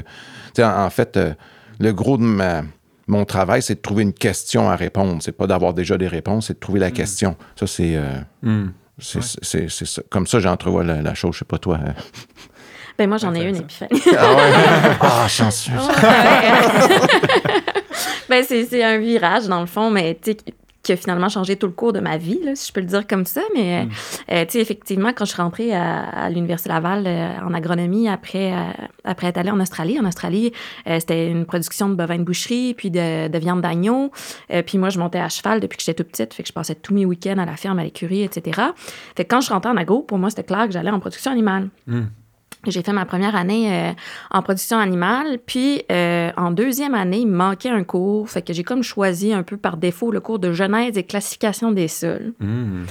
en, 0.62 0.86
en, 0.86 0.90
fait, 0.90 1.18
euh, 1.18 1.34
le 1.80 1.94
gros 1.94 2.18
de 2.18 2.24
ma, 2.24 2.64
mon 3.08 3.26
travail, 3.26 3.62
c'est 3.62 3.76
de 3.76 3.82
trouver 3.82 4.04
une 4.04 4.14
question 4.14 4.70
à 4.70 4.76
répondre. 4.76 5.18
C'est 5.22 5.32
pas 5.32 5.48
d'avoir 5.48 5.74
déjà 5.74 5.98
des 5.98 6.08
réponses, 6.08 6.48
c'est 6.48 6.54
de 6.54 6.60
trouver 6.60 6.80
la 6.80 6.90
mm. 6.90 6.94
question. 6.94 7.36
Ça, 7.56 7.68
c'est. 7.68 7.96
Euh, 7.96 8.20
mm. 8.44 8.72
c'est 9.00 9.86
ça. 9.86 10.02
Comme 10.10 10.28
ça, 10.28 10.40
j'entrevois 10.40 10.84
la, 10.84 11.02
la 11.02 11.14
chose. 11.16 11.34
Je 11.34 11.40
sais 11.40 11.46
pas 11.46 11.58
toi. 11.58 11.80
Hein. 11.84 11.94
Ben 13.00 13.08
moi, 13.08 13.18
j'en 13.18 13.34
ai 13.34 13.44
une 13.44 13.56
épiphanie. 13.56 14.02
ah 14.18 14.36
ouais? 14.36 14.52
Ah, 15.00 15.26
chanceux. 15.30 15.72
ben, 18.30 18.44
c'est 18.44 18.84
un 18.84 18.98
virage, 18.98 19.48
dans 19.48 19.62
le 19.62 19.66
fond, 19.66 19.90
mais 19.90 20.18
qui 20.84 20.94
a 20.94 20.96
finalement 20.96 21.30
changé 21.30 21.56
tout 21.56 21.68
le 21.68 21.74
cours 21.74 21.94
de 21.94 22.00
ma 22.00 22.18
vie, 22.18 22.40
là, 22.44 22.56
si 22.56 22.68
je 22.68 22.74
peux 22.74 22.80
le 22.80 22.88
dire 22.88 23.06
comme 23.06 23.26
ça. 23.26 23.42
Mais, 23.54 23.86
mm. 23.86 23.90
euh, 24.32 24.46
tu 24.46 24.52
sais, 24.52 24.60
effectivement, 24.60 25.10
quand 25.14 25.26
je 25.26 25.34
suis 25.34 25.42
rentrée 25.42 25.74
à, 25.74 26.30
l'Université 26.30 26.70
Laval 26.70 27.06
euh, 27.06 27.40
en 27.46 27.54
agronomie 27.54 28.08
après, 28.08 28.54
euh, 28.54 28.72
après 29.04 29.28
être 29.28 29.38
allée 29.38 29.52
en 29.52 29.60
Australie, 29.60 30.00
en 30.00 30.06
Australie, 30.06 30.52
c'était 30.86 31.30
une 31.30 31.46
production 31.46 31.90
de 31.90 31.96
bovins 31.96 32.18
de 32.18 32.24
boucherie, 32.24 32.74
puis 32.74 32.92
de, 32.92 33.28
de 33.28 33.38
viande 33.38 33.62
d'agneau. 33.62 34.12
puis 34.66 34.78
moi, 34.78 34.90
je 34.90 35.00
montais 35.00 35.20
à 35.20 35.30
cheval 35.30 35.60
depuis 35.60 35.78
que 35.78 35.84
j'étais 35.84 36.04
toute 36.04 36.12
petite, 36.12 36.34
fait 36.34 36.44
que 36.44 36.50
je 36.50 36.54
passais 36.54 36.76
tous 36.76 36.94
mes 36.94 37.06
week-ends 37.06 37.38
à 37.38 37.46
la 37.46 37.56
ferme, 37.56 37.80
à 37.80 37.84
l'écurie, 37.84 38.24
etc. 38.24 38.62
Fait 39.16 39.26
que 39.26 39.30
quand 39.30 39.42
je 39.42 39.52
rentrais 39.52 39.72
en 39.72 39.78
agro, 39.78 40.02
pour 40.02 40.18
moi, 40.18 40.30
c'était 40.30 40.44
clair 40.44 40.66
que 40.66 40.72
j'allais 40.72 40.92
en 40.92 41.00
production 41.00 41.32
animale. 41.32 41.70
Mm. 41.88 42.06
J'ai 42.68 42.82
fait 42.82 42.92
ma 42.92 43.06
première 43.06 43.36
année 43.36 43.72
euh, 43.72 43.94
en 44.32 44.42
production 44.42 44.78
animale, 44.78 45.40
puis 45.46 45.84
euh, 45.92 46.32
en 46.36 46.52
deuxième 46.52 46.94
année, 46.94 47.20
il 47.20 47.28
me 47.28 47.36
manquait 47.38 47.70
un 47.70 47.84
cours, 47.84 48.30
fait 48.30 48.42
que 48.42 48.52
j'ai 48.52 48.64
comme 48.64 48.84
choisi 48.84 49.32
un 49.32 49.44
peu 49.44 49.56
par 49.56 49.78
défaut 49.78 50.12
le 50.12 50.20
cours 50.20 50.40
de 50.40 50.52
genèse 50.52 50.98
et 50.98 51.04
classification 51.04 51.72
des 51.72 51.88
sols. 51.88 52.34
Mmh. 52.40 52.84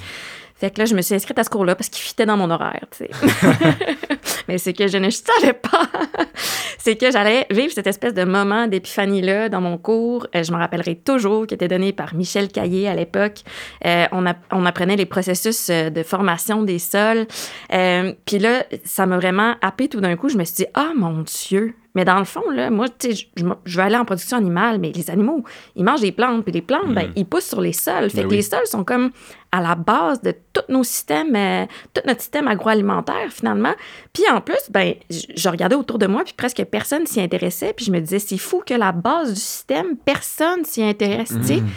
Fait 0.59 0.71
que 0.71 0.81
là, 0.81 0.87
je 0.87 0.95
me 0.95 1.03
suis 1.03 1.15
inscrite 1.15 1.39
à 1.39 1.45
ce 1.45 1.51
cours-là 1.51 1.77
parce 1.77 1.89
qu'il 1.89 2.03
fitait 2.03 2.27
dans 2.27 2.37
mon 2.37 2.51
horaire, 2.51 2.85
tu 2.91 3.05
sais. 3.05 3.11
Mais 4.49 4.59
c'est 4.59 4.73
que 4.73 4.89
je 4.89 4.97
ne 4.97 5.11
savais 5.11 5.53
pas, 5.53 5.83
c'est 6.79 6.97
que 6.97 7.11
j'allais 7.11 7.47
vivre 7.51 7.73
cette 7.73 7.87
espèce 7.87 8.15
de 8.15 8.25
moment 8.25 8.67
d'épiphanie-là 8.67 9.51
dans 9.51 9.61
mon 9.61 9.79
cours. 9.79 10.27
Euh, 10.35 10.43
je 10.43 10.51
me 10.53 10.57
rappellerai 10.57 10.97
toujours, 10.97 11.47
qui 11.47 11.55
était 11.55 11.69
donné 11.69 11.93
par 11.93 12.15
Michel 12.15 12.49
Caillé 12.49 12.89
à 12.89 12.95
l'époque. 12.95 13.43
Euh, 13.85 14.07
on, 14.11 14.25
on, 14.51 14.67
apprenait 14.67 14.97
les 14.97 15.07
processus 15.07 15.69
euh, 15.71 15.91
de 15.91 16.03
formation 16.03 16.63
des 16.63 16.79
sols. 16.79 17.27
Puis 17.69 18.39
là, 18.39 18.65
ça 18.85 19.07
m'a 19.07 19.17
vraiment 19.17 19.55
happé 19.61 19.89
tout 19.89 20.01
d'un 20.01 20.17
coup. 20.17 20.29
Je 20.29 20.39
me 20.39 20.45
suis 20.45 20.57
dit, 20.57 20.67
ah 20.75 20.89
oh, 20.91 20.99
mon 20.99 21.23
Dieu, 21.23 21.75
mais 21.99 22.05
dans 22.05 22.21
le 22.21 22.25
fond, 22.25 22.49
là, 22.51 22.71
moi, 22.71 22.87
je, 23.03 23.25
je 23.65 23.77
vais 23.77 23.83
aller 23.83 23.97
en 23.97 24.05
production 24.05 24.37
animale, 24.37 24.79
mais 24.79 24.93
les 24.95 25.11
animaux, 25.11 25.43
ils 25.75 25.83
mangent 25.83 26.03
des 26.03 26.13
plantes, 26.13 26.45
puis 26.45 26.53
les 26.53 26.63
plantes, 26.63 26.95
ben, 26.95 27.09
mm. 27.09 27.13
ils 27.17 27.27
poussent 27.27 27.49
sur 27.49 27.61
les 27.61 27.73
sols. 27.73 28.09
Fait 28.09 28.23
ben 28.23 28.29
que 28.29 28.35
les 28.35 28.43
sols 28.43 28.67
sont 28.67 28.85
comme 28.85 29.11
à 29.51 29.61
la 29.61 29.75
base 29.75 30.23
de 30.23 30.33
tous 30.53 30.63
nos 30.69 30.85
systèmes, 30.85 31.35
euh, 31.35 31.67
tout 31.93 32.03
notre 32.07 32.21
système 32.21 32.47
agroalimentaire, 32.47 33.33
finalement. 33.33 33.75
Puis 34.13 34.23
en 34.33 34.41
plus, 34.41 34.71
ben, 34.71 34.95
je, 35.11 35.49
regardais 35.49 35.75
autour 35.75 35.99
de 35.99 36.07
moi, 36.07 36.23
puis 36.23 36.35
presque 36.35 36.63
personne 36.67 37.05
s'y 37.05 37.21
intéressait, 37.21 37.73
puis 37.73 37.87
je 37.87 37.91
me 37.91 37.99
disais, 37.99 38.21
c'est 38.21 38.39
fou 38.39 38.63
que 38.65 38.75
la 38.75 38.93
base 38.93 39.35
du 39.35 39.41
système, 39.41 39.97
personne 39.97 40.65
s'y 40.65 40.85
intéresse, 40.85 41.31
tu 41.31 41.49
sais. 41.49 41.57
Mm. 41.57 41.69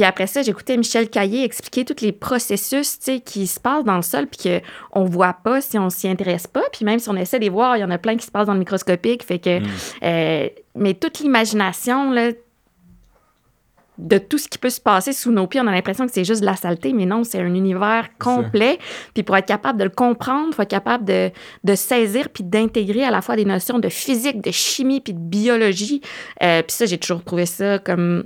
Puis 0.00 0.06
après 0.06 0.26
ça, 0.26 0.40
j'écoutais 0.40 0.78
Michel 0.78 1.10
Caillé 1.10 1.44
expliquer 1.44 1.84
tous 1.84 2.02
les 2.02 2.12
processus 2.12 2.96
qui 3.22 3.46
se 3.46 3.60
passent 3.60 3.84
dans 3.84 3.96
le 3.96 4.02
sol, 4.02 4.26
puis 4.26 4.48
qu'on 4.48 5.04
ne 5.04 5.10
voit 5.10 5.34
pas 5.34 5.60
si 5.60 5.78
on 5.78 5.90
s'y 5.90 6.08
intéresse 6.08 6.46
pas. 6.46 6.62
Puis 6.72 6.86
même 6.86 6.98
si 6.98 7.10
on 7.10 7.16
essaie 7.16 7.38
de 7.38 7.44
les 7.44 7.50
voir, 7.50 7.76
il 7.76 7.80
y 7.80 7.84
en 7.84 7.90
a 7.90 7.98
plein 7.98 8.16
qui 8.16 8.24
se 8.24 8.30
passent 8.30 8.46
dans 8.46 8.54
le 8.54 8.60
microscopique. 8.60 9.22
Fait 9.22 9.38
que, 9.38 9.60
mm. 9.60 9.66
euh, 10.04 10.48
mais 10.74 10.94
toute 10.94 11.20
l'imagination, 11.20 12.14
de 13.98 14.16
tout 14.16 14.38
ce 14.38 14.48
qui 14.48 14.56
peut 14.56 14.70
se 14.70 14.80
passer 14.80 15.12
sous 15.12 15.32
nos 15.32 15.46
pieds, 15.46 15.60
on 15.60 15.66
a 15.66 15.70
l'impression 15.70 16.06
que 16.06 16.12
c'est 16.14 16.24
juste 16.24 16.40
de 16.40 16.46
la 16.46 16.56
saleté, 16.56 16.94
mais 16.94 17.04
non, 17.04 17.22
c'est 17.22 17.38
un 17.38 17.54
univers 17.54 18.08
complet. 18.18 18.78
Puis 19.12 19.22
pour 19.22 19.36
être 19.36 19.48
capable 19.48 19.78
de 19.78 19.84
le 19.84 19.90
comprendre, 19.90 20.46
il 20.52 20.54
faut 20.54 20.62
être 20.62 20.70
capable 20.70 21.04
de, 21.04 21.30
de 21.64 21.74
saisir 21.74 22.30
puis 22.30 22.42
d'intégrer 22.42 23.04
à 23.04 23.10
la 23.10 23.20
fois 23.20 23.36
des 23.36 23.44
notions 23.44 23.78
de 23.78 23.90
physique, 23.90 24.40
de 24.40 24.50
chimie 24.50 25.02
puis 25.02 25.12
de 25.12 25.18
biologie. 25.18 26.00
Euh, 26.42 26.62
puis 26.62 26.74
ça, 26.74 26.86
j'ai 26.86 26.96
toujours 26.96 27.22
trouvé 27.22 27.44
ça 27.44 27.78
comme 27.78 28.24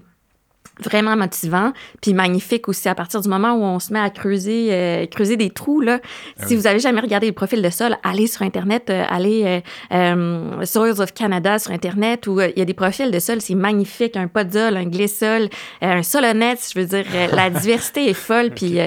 vraiment 0.80 1.16
motivant, 1.16 1.72
puis 2.00 2.14
magnifique 2.14 2.68
aussi 2.68 2.88
à 2.88 2.94
partir 2.94 3.20
du 3.20 3.28
moment 3.28 3.54
où 3.54 3.62
on 3.62 3.78
se 3.78 3.92
met 3.92 4.00
à 4.00 4.10
creuser, 4.10 4.68
euh, 4.72 5.06
creuser 5.06 5.36
des 5.36 5.50
trous. 5.50 5.80
Là. 5.80 6.00
Ah 6.38 6.46
si 6.46 6.56
vous 6.56 6.66
avez 6.66 6.80
jamais 6.80 7.00
regardé 7.00 7.26
les 7.26 7.32
profils 7.32 7.62
de 7.62 7.70
sol, 7.70 7.96
allez 8.02 8.26
sur 8.26 8.42
Internet, 8.42 8.90
euh, 8.90 9.04
allez 9.08 9.62
euh, 9.92 10.64
Soils 10.64 11.00
of 11.00 11.14
Canada 11.14 11.58
sur 11.58 11.72
Internet, 11.72 12.26
où 12.26 12.40
il 12.40 12.54
y 12.56 12.62
a 12.62 12.64
des 12.64 12.74
profils 12.74 13.10
de 13.10 13.18
sol, 13.18 13.40
c'est 13.40 13.54
magnifique, 13.54 14.16
un 14.16 14.28
podzol, 14.28 14.76
un 14.76 14.86
glissol, 14.86 15.48
un 15.80 16.02
solonette, 16.02 16.68
je 16.74 16.80
veux 16.80 16.86
dire, 16.86 17.04
la 17.32 17.50
diversité 17.60 18.10
est 18.10 18.14
folle, 18.14 18.50
puis 18.50 18.78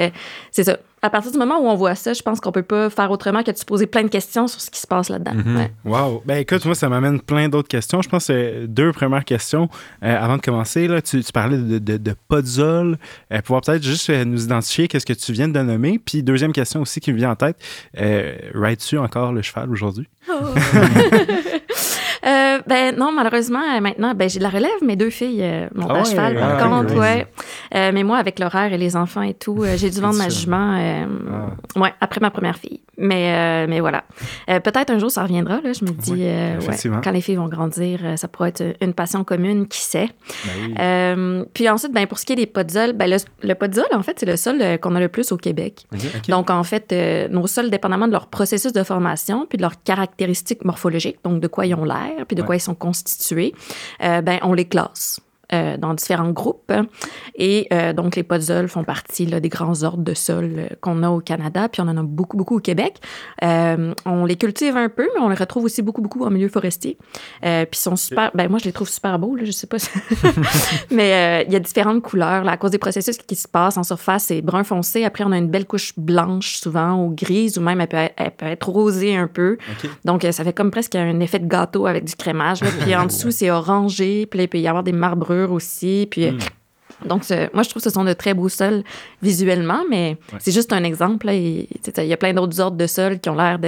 c'est 0.51 0.63
ça. 0.63 0.77
À 1.01 1.10
partir 1.10 1.32
du 1.32 1.38
moment 1.38 1.60
où 1.60 1.68
on 1.68 1.75
voit 1.75 1.96
ça, 1.96 2.13
je 2.13 2.22
pense 2.24 2.39
qu'on 2.39 2.51
peut 2.51 2.63
pas 2.63 2.89
faire 2.89 3.12
autrement 3.12 3.44
que 3.44 3.51
de 3.51 3.58
se 3.58 3.66
poser 3.66 3.86
plein 3.86 4.04
de 4.04 4.08
questions 4.08 4.48
sur 4.48 4.60
ce 4.60 4.72
qui 4.72 4.80
se 4.80 4.88
passe 4.88 5.10
là-dedans. 5.10 5.36
Mhm. 5.36 5.68
Wow. 5.86 6.24
Ben 6.25 6.38
écoute, 6.38 6.66
moi, 6.66 6.74
ça 6.74 6.89
m'amène 6.89 7.22
plein 7.22 7.50
d'autres 7.50 7.68
questions. 7.68 8.01
Je 8.01 8.10
pense 8.10 8.27
que 8.27 8.66
deux 8.66 8.92
premières 8.92 9.25
questions. 9.25 9.70
Euh, 10.04 10.18
avant 10.18 10.38
de 10.38 10.42
commencer, 10.42 10.88
là, 10.88 11.01
tu, 11.01 11.22
parlais 11.32 11.58
de, 11.58 11.77
de, 11.77 11.98
de 11.98 12.16
podzol. 12.27 12.98
Euh, 13.32 13.42
pouvoir 13.42 13.62
peut-être 13.62 13.84
juste 13.84 14.10
euh, 14.10 14.25
nous 14.25 14.44
identifier 14.46 14.88
qu'est-ce 14.88 15.06
que 15.06 15.13
tu 15.13 15.32
viens 15.34 15.48
de 15.48 15.62
nommer. 15.62 16.00
Puis 16.04 16.24
deuxième 16.24 16.51
question 16.51 16.82
aussi 16.82 17.00
qui 17.00 17.13
me 17.13 17.18
vient 17.18 17.32
en 17.32 17.36
tête. 17.36 17.58
Euh, 18.00 18.36
Rides-tu 18.56 18.98
encore 18.98 19.34
le 19.34 19.44
cheval 19.44 19.70
aujourd'hui? 19.70 20.08
Oh. 20.30 20.34
Euh, 22.27 22.60
ben 22.67 22.96
non, 22.96 23.12
malheureusement, 23.13 23.62
euh, 23.62 23.79
maintenant, 23.79 24.13
ben, 24.13 24.29
j'ai 24.29 24.39
de 24.39 24.43
la 24.43 24.50
relève. 24.50 24.72
Mes 24.81 24.96
deux 24.96 25.10
filles 25.10 25.41
euh, 25.41 25.67
montent 25.74 25.91
à 25.91 26.03
cheval, 26.03 26.36
par 26.36 26.57
ah, 26.60 26.67
contre, 26.67 26.98
ouais. 26.98 27.25
Euh, 27.74 27.91
mais 27.93 28.03
moi, 28.03 28.17
avec 28.17 28.39
l'horaire 28.39 28.74
et 28.74 28.77
les 28.77 28.96
enfants 28.98 29.22
et 29.22 29.34
tout, 29.34 29.63
j'ai 29.75 29.89
dû 29.89 30.01
vendre 30.01 30.17
ma 30.17 30.29
jument 30.29 30.77
ah. 30.77 31.79
ouais, 31.79 31.93
après 32.01 32.19
ma 32.19 32.29
première 32.29 32.57
fille. 32.57 32.81
Mais, 32.98 33.67
mais 33.67 33.79
voilà. 33.79 34.03
Peut-être 34.48 34.89
un 34.89 34.98
jour, 34.98 35.12
ça 35.12 35.24
reviendra. 35.24 35.62
Là, 35.62 35.72
je 35.72 35.86
me 35.86 35.91
dis, 35.91 36.13
ouais, 36.13 37.01
quand 37.03 37.12
les 37.12 37.22
filles 37.22 37.36
vont 37.36 37.48
grandir, 37.48 38.00
ça 38.15 38.27
pourrait 38.27 38.50
être 38.50 38.63
une 38.81 38.93
passion 38.93 39.24
commune, 39.24 39.67
qui 39.67 39.81
sait. 39.81 40.10
Ben 40.75 41.46
puis 41.53 41.69
ensuite, 41.69 41.93
ben, 41.93 42.07
pour 42.07 42.19
ce 42.19 42.25
qui 42.25 42.34
est 42.34 42.38
des 42.38 42.46
podzols, 42.46 42.93
ben, 42.93 43.10
le, 43.10 43.17
le 43.48 43.55
podzol, 43.55 43.86
en 43.93 44.01
fait, 44.01 44.19
c'est 44.19 44.25
le 44.25 44.36
sol 44.36 44.79
qu'on 44.79 44.96
a 44.96 45.00
le 45.00 45.10
plus 45.10 45.31
au 45.31 45.38
Québec. 45.38 45.86
Donc, 46.27 46.50
en 46.50 46.63
fait, 46.63 46.93
nos 47.29 47.48
sols, 47.48 47.69
dépendamment 47.69 48.07
de 48.07 48.13
leur 48.13 48.27
processus 48.27 48.74
de 48.74 48.84
formation 48.84 49.46
puis 49.48 49.57
de 49.57 49.62
leurs 49.62 49.81
caractéristiques 49.84 50.65
morphologiques, 50.65 51.19
donc 51.24 51.39
de 51.39 51.48
quoi 51.48 51.65
ils 51.65 51.75
ont 51.75 51.86
l'air, 51.86 52.17
puis 52.26 52.36
de 52.36 52.42
quoi 52.42 52.56
ils 52.56 52.62
sont 52.62 52.76
constitués, 52.76 53.54
euh, 54.04 54.22
ben, 54.22 54.40
on 54.42 54.54
les 54.54 54.66
classe. 54.66 55.20
Euh, 55.54 55.77
dans 55.77 55.94
différents 55.94 56.32
groupes. 56.32 56.74
Et 57.36 57.68
euh, 57.72 57.94
donc, 57.94 58.18
les 58.18 58.24
podzols 58.24 58.68
font 58.68 58.84
partie 58.84 59.25
là, 59.25 59.39
des 59.39 59.48
grands 59.48 59.82
ordres 59.84 60.04
de 60.04 60.13
sol 60.13 60.51
euh, 60.58 60.68
qu'on 60.82 61.04
a 61.04 61.10
au 61.10 61.22
Canada, 61.22 61.70
puis 61.70 61.80
on 61.80 61.88
en 61.88 61.96
a 61.96 62.04
beaucoup, 62.04 62.36
beaucoup 62.36 62.58
au 62.58 62.60
Québec. 62.60 62.98
on 63.42 64.25
les 64.25 64.36
cultive 64.36 64.75
un 64.75 64.89
peu, 64.89 65.08
mais 65.16 65.22
on 65.22 65.30
les 65.30 65.38
retrouve 65.38 65.63
aussi 65.63 65.82
beaucoup, 65.82 66.01
beaucoup 66.01 66.25
en 66.25 66.32
milieu 66.32 66.50
forestier. 66.50 66.98
puis 67.42 67.50
ils 67.72 67.77
sont 67.77 67.96
super... 67.96 68.32
Ben, 68.34 68.50
moi, 68.50 68.60
je 68.60 68.66
les 68.66 68.74
trouve 68.74 68.89
super 68.89 69.18
beaux, 69.20 69.38
là, 69.38 69.46
je 69.46 69.51
sais 69.51 69.68
pas. 69.68 69.77
mais 70.92 71.46
il 71.48 71.54
y 71.54 71.56
a 71.56 71.60
différentes 71.60 72.01
couleurs. 72.01 72.44
Là, 72.44 72.51
à 72.51 72.58
cause 72.58 72.72
des 72.72 72.77
processus 72.77 73.18
qui 73.18 73.36
se 73.38 73.48
passent 73.48 73.77
en 73.77 73.84
surface, 73.84 74.25
c'est 74.25 74.42
brun 74.42 74.66
foncé. 74.66 75.06
Après, 75.06 75.24
on 75.24 75.32
a 75.32 75.38
une 75.38 75.50
belle 75.50 75.66
couche 75.66 75.94
blanche, 75.96 76.58
souvent, 76.58 77.06
ou 77.06 77.16
grise, 77.16 77.58
ou 77.58 77.62
même 77.62 77.80
elle 77.80 77.88
peut 77.88 77.96
être, 77.96 78.16
elle 78.18 78.32
peut 78.32 78.48
être 78.48 78.68
rosée 78.68 79.16
un 79.16 79.27
peu. 79.27 79.58
Donc, 80.04 80.27
ça 80.30 80.44
fait 80.44 80.51
comme 80.51 80.72
presque 80.72 80.96
un 80.96 81.22
effet 81.22 81.39
de 81.39 81.48
gâteau 81.48 81.88
avec 81.88 82.04
du 82.04 82.16
crémage. 82.18 82.60
Puis 82.82 82.94
en 82.94 83.06
dessous, 83.08 83.32
c'est 83.32 83.50
orangé. 83.50 84.25
Puis 84.25 84.42
il 84.42 84.50
peut 84.50 84.58
y 84.58 84.68
avoir 84.68 84.84
des 84.84 84.92
aussi. 85.46 86.08
Puis, 86.10 86.32
hmm. 86.32 86.39
Donc, 87.06 87.24
moi, 87.53 87.63
je 87.63 87.70
trouve 87.70 87.82
que 87.82 87.89
ce 87.89 87.94
sont 87.94 88.03
de 88.03 88.13
très 88.13 88.34
beaux 88.34 88.50
sols 88.50 88.84
visuellement, 89.22 89.84
mais 89.88 90.17
c'est 90.39 90.51
juste 90.51 90.74
un 90.74 90.84
exemple. 90.84 91.29
Il 91.32 91.67
y 91.98 92.13
a 92.13 92.17
plein 92.17 92.34
d'autres 92.34 92.60
ordres 92.60 92.77
de 92.77 92.88
sols 92.88 93.20
qui 93.20 93.29
ont 93.29 93.36
l'air 93.36 93.60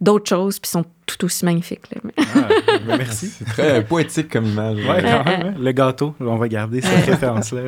d'autres 0.00 0.28
choses, 0.28 0.58
puis 0.58 0.68
sont 0.68 0.84
tout 1.06 1.24
aussi 1.24 1.44
magnifique. 1.44 1.82
Ah, 2.18 2.48
ben, 2.86 2.98
merci. 2.98 3.28
C'est 3.28 3.44
très 3.44 3.84
poétique 3.84 4.28
comme 4.28 4.46
image. 4.46 4.78
Ouais, 4.78 5.02
quand 5.02 5.24
même. 5.24 5.46
Hein. 5.46 5.54
Le 5.58 5.72
gâteau, 5.72 6.14
on 6.18 6.36
va 6.36 6.48
garder 6.48 6.80
cette 6.80 7.06
référence-là. 7.06 7.62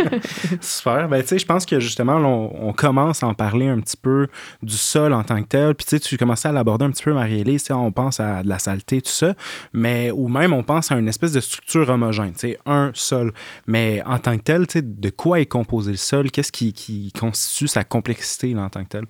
Super. 0.60 1.08
Ben, 1.08 1.20
tu 1.22 1.28
sais, 1.28 1.38
je 1.38 1.46
pense 1.46 1.66
que 1.66 1.80
justement, 1.80 2.16
on, 2.16 2.72
commence 2.72 3.22
à 3.22 3.26
en 3.26 3.34
parler 3.34 3.66
un 3.66 3.80
petit 3.80 3.96
peu 3.96 4.28
du 4.62 4.76
sol 4.76 5.12
en 5.12 5.24
tant 5.24 5.42
que 5.42 5.48
tel. 5.48 5.74
Puis, 5.74 5.86
tu 5.86 5.90
sais, 5.96 6.00
tu 6.00 6.16
commençais 6.16 6.48
à 6.48 6.52
l'aborder 6.52 6.84
un 6.84 6.90
petit 6.90 7.02
peu, 7.02 7.12
Marie-Élise. 7.12 7.68
On 7.70 7.90
pense 7.90 8.20
à 8.20 8.42
de 8.44 8.48
la 8.48 8.60
saleté, 8.60 9.02
tout 9.02 9.10
ça. 9.10 9.34
Mais, 9.72 10.12
ou 10.12 10.28
même, 10.28 10.52
on 10.52 10.62
pense 10.62 10.92
à 10.92 10.96
une 10.96 11.08
espèce 11.08 11.32
de 11.32 11.40
structure 11.40 11.88
homogène, 11.88 12.32
tu 12.32 12.40
sais, 12.40 12.58
un 12.64 12.92
sol. 12.94 13.32
Mais 13.66 14.02
en 14.06 14.18
tant 14.18 14.36
que 14.38 14.42
tel, 14.42 14.66
tu 14.68 14.74
sais, 14.74 14.82
de 14.82 15.10
quoi 15.10 15.40
est 15.40 15.46
composé 15.46 15.90
le 15.90 15.96
sol? 15.96 16.30
Qu'est-ce 16.30 16.52
qui, 16.52 16.72
qui 16.72 17.12
constitue 17.18 17.66
sa 17.66 17.82
complexité 17.82 18.54
là, 18.54 18.62
en 18.62 18.68
tant 18.68 18.84
que 18.84 18.90
tel? 18.90 19.04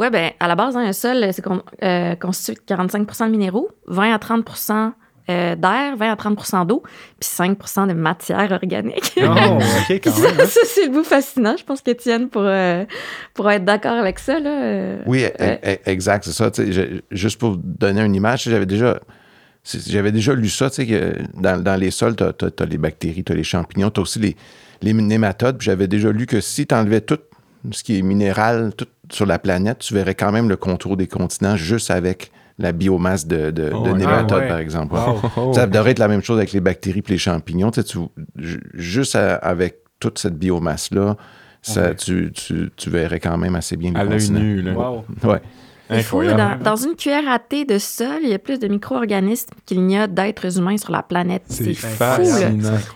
Oui, 0.00 0.08
bien, 0.08 0.30
à 0.40 0.48
la 0.48 0.56
base, 0.56 0.78
un 0.78 0.94
sol, 0.94 1.28
c'est 1.30 1.44
euh, 1.82 2.14
constitué 2.14 2.54
de 2.54 2.74
45% 2.74 3.26
de 3.26 3.30
minéraux, 3.30 3.68
20 3.86 4.14
à 4.14 4.16
30% 4.16 4.92
euh, 5.28 5.54
d'air, 5.56 5.94
20 5.98 6.10
à 6.10 6.14
30% 6.14 6.66
d'eau, 6.66 6.82
puis 7.20 7.28
5% 7.28 7.86
de 7.86 7.92
matière 7.92 8.50
organique. 8.50 9.12
Oh, 9.18 9.22
OK, 9.28 10.00
quand 10.02 10.18
même. 10.20 10.40
Hein. 10.40 10.46
ça, 10.46 10.60
c'est 10.64 10.86
le 10.86 10.92
bout 10.92 11.04
fascinant. 11.04 11.54
Je 11.58 11.64
pense 11.64 11.82
qu'Étienne 11.82 12.30
pourrait, 12.30 12.88
pour 13.34 13.50
être 13.50 13.66
d'accord 13.66 13.92
avec 13.92 14.20
ça. 14.20 14.40
Là. 14.40 15.00
Oui, 15.04 15.24
e, 15.24 15.28
e, 15.38 15.76
exact, 15.84 16.24
c'est 16.24 16.32
ça. 16.32 16.50
juste 17.10 17.38
pour 17.38 17.58
donner 17.58 18.00
une 18.00 18.14
image, 18.14 18.44
j'avais 18.44 18.66
déjà... 18.66 18.98
J'avais 19.62 20.12
déjà 20.12 20.32
lu 20.32 20.48
ça, 20.48 20.70
tu 20.70 20.76
sais, 20.76 20.86
que 20.86 21.12
dans, 21.38 21.62
dans 21.62 21.78
les 21.78 21.90
sols, 21.90 22.16
tu 22.16 22.24
as, 22.24 22.64
les 22.64 22.78
bactéries, 22.78 23.22
tu 23.22 23.32
as 23.32 23.34
les 23.34 23.44
champignons, 23.44 23.90
tu 23.90 24.00
as 24.00 24.02
aussi 24.02 24.18
les, 24.18 24.34
les 24.80 24.94
nématodes. 24.94 25.60
J'avais 25.60 25.86
déjà 25.86 26.10
lu 26.10 26.24
que 26.24 26.40
si 26.40 26.66
tu 26.66 26.74
enlevais 26.74 27.02
tout 27.02 27.18
ce 27.70 27.82
qui 27.82 27.98
est 27.98 28.02
minéral, 28.02 28.72
tout 28.74 28.86
sur 29.10 29.26
la 29.26 29.38
planète, 29.38 29.78
tu 29.78 29.94
verrais 29.94 30.14
quand 30.14 30.32
même 30.32 30.48
le 30.48 30.56
contour 30.56 30.96
des 30.96 31.06
continents 31.06 31.56
juste 31.56 31.90
avec 31.90 32.30
la 32.58 32.72
biomasse 32.72 33.26
de, 33.26 33.50
de, 33.50 33.70
oh, 33.72 33.96
nématodes, 33.96 34.46
par 34.48 34.58
exemple. 34.58 34.94
Ça 35.54 35.66
devrait 35.66 35.92
être 35.92 35.98
la 35.98 36.08
même 36.08 36.22
chose 36.22 36.38
avec 36.38 36.52
les 36.52 36.60
bactéries 36.60 37.02
et 37.06 37.10
les 37.10 37.18
champignons. 37.18 37.70
Tu 37.70 37.82
juste 38.74 39.16
avec 39.16 39.78
toute 39.98 40.18
cette 40.18 40.38
biomasse-là, 40.38 41.16
tu, 41.96 42.32
tu, 42.32 42.90
verrais 42.90 43.20
quand 43.20 43.36
même 43.36 43.56
assez 43.56 43.76
bien 43.76 43.94
À 43.94 44.04
l'œil 44.04 44.30
nu, 44.30 44.62
là. 44.62 44.74
Ouais. 45.24 45.40
Il 45.92 46.02
faut, 46.02 46.22
dans, 46.22 46.76
une 46.76 46.94
cuillère 46.94 47.28
à 47.28 47.38
thé 47.38 47.64
de 47.64 47.78
sol, 47.78 48.20
il 48.22 48.28
y 48.28 48.34
a 48.34 48.38
plus 48.38 48.58
de 48.58 48.68
micro-organismes 48.68 49.50
qu'il 49.66 49.84
n'y 49.84 49.98
a 49.98 50.06
d'êtres 50.06 50.58
humains 50.58 50.76
sur 50.76 50.92
la 50.92 51.02
planète. 51.02 51.42
C'est 51.48 51.74
fou. 51.74 52.22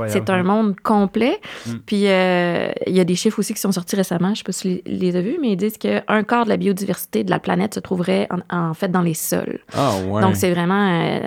C'est 0.09 0.31
un 0.31 0.43
monde 0.43 0.77
complet. 0.81 1.41
Mm. 1.67 1.73
Puis 1.87 2.07
euh, 2.07 2.71
il 2.87 2.95
y 2.95 3.01
a 3.01 3.05
des 3.05 3.15
chiffres 3.15 3.39
aussi 3.39 3.55
qui 3.55 3.61
sont 3.61 3.73
sortis 3.73 3.97
récemment, 3.97 4.29
je 4.29 4.33
ne 4.33 4.37
sais 4.37 4.43
pas 4.45 4.53
si 4.53 4.83
tu 4.85 4.91
les, 4.91 5.17
as 5.17 5.21
vus, 5.21 5.39
mais 5.41 5.53
ils 5.53 5.57
disent 5.57 5.79
qu'un 5.79 6.23
quart 6.23 6.45
de 6.45 6.51
la 6.51 6.57
biodiversité 6.57 7.25
de 7.25 7.31
la 7.31 7.39
planète 7.39 7.75
se 7.75 7.81
trouverait 7.81 8.29
en, 8.51 8.75
fait 8.75 8.89
dans 8.89 9.03
les 9.03 9.15
sols. 9.15 9.61
Ah, 9.75 9.93
ouais. 10.09 10.23
Donc 10.23 10.37
c'est 10.37 10.51
vraiment 10.51 10.91
euh, 10.91 11.21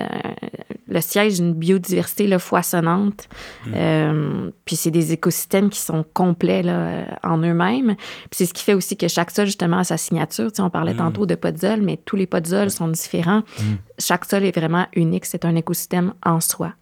le 0.88 1.00
siège 1.00 1.36
d'une 1.36 1.54
biodiversité 1.54 2.26
là, 2.26 2.38
foisonnante. 2.38 3.28
Mm. 3.66 3.72
Euh, 3.74 4.50
puis 4.64 4.76
c'est 4.76 4.90
des 4.90 5.12
écosystèmes 5.12 5.70
qui 5.70 5.80
sont 5.80 6.04
complets 6.14 6.62
là, 6.62 7.18
en 7.22 7.38
eux-mêmes. 7.38 7.94
Puis 7.96 8.32
c'est 8.32 8.46
ce 8.46 8.54
qui 8.54 8.64
fait 8.64 8.74
aussi 8.74 8.96
que 8.96 9.08
chaque 9.08 9.30
sol, 9.30 9.46
justement, 9.46 9.78
a 9.78 9.84
sa 9.84 9.96
signature. 9.96 10.50
Tu 10.50 10.56
sais, 10.56 10.62
on 10.62 10.70
parlait 10.70 10.94
mm. 10.94 10.98
tantôt 10.98 11.26
de 11.26 11.34
podzols, 11.34 11.82
mais 11.82 11.98
tous 12.04 12.16
les 12.16 12.26
podzols 12.26 12.70
sont 12.70 12.88
différents. 12.88 13.42
Mm. 13.58 13.74
Chaque 13.98 14.24
sol 14.24 14.44
est 14.44 14.56
vraiment 14.58 14.86
unique. 14.94 15.26
C'est 15.26 15.44
un 15.44 15.54
écosystème 15.54 16.14
en 16.24 16.40
soi. 16.40 16.74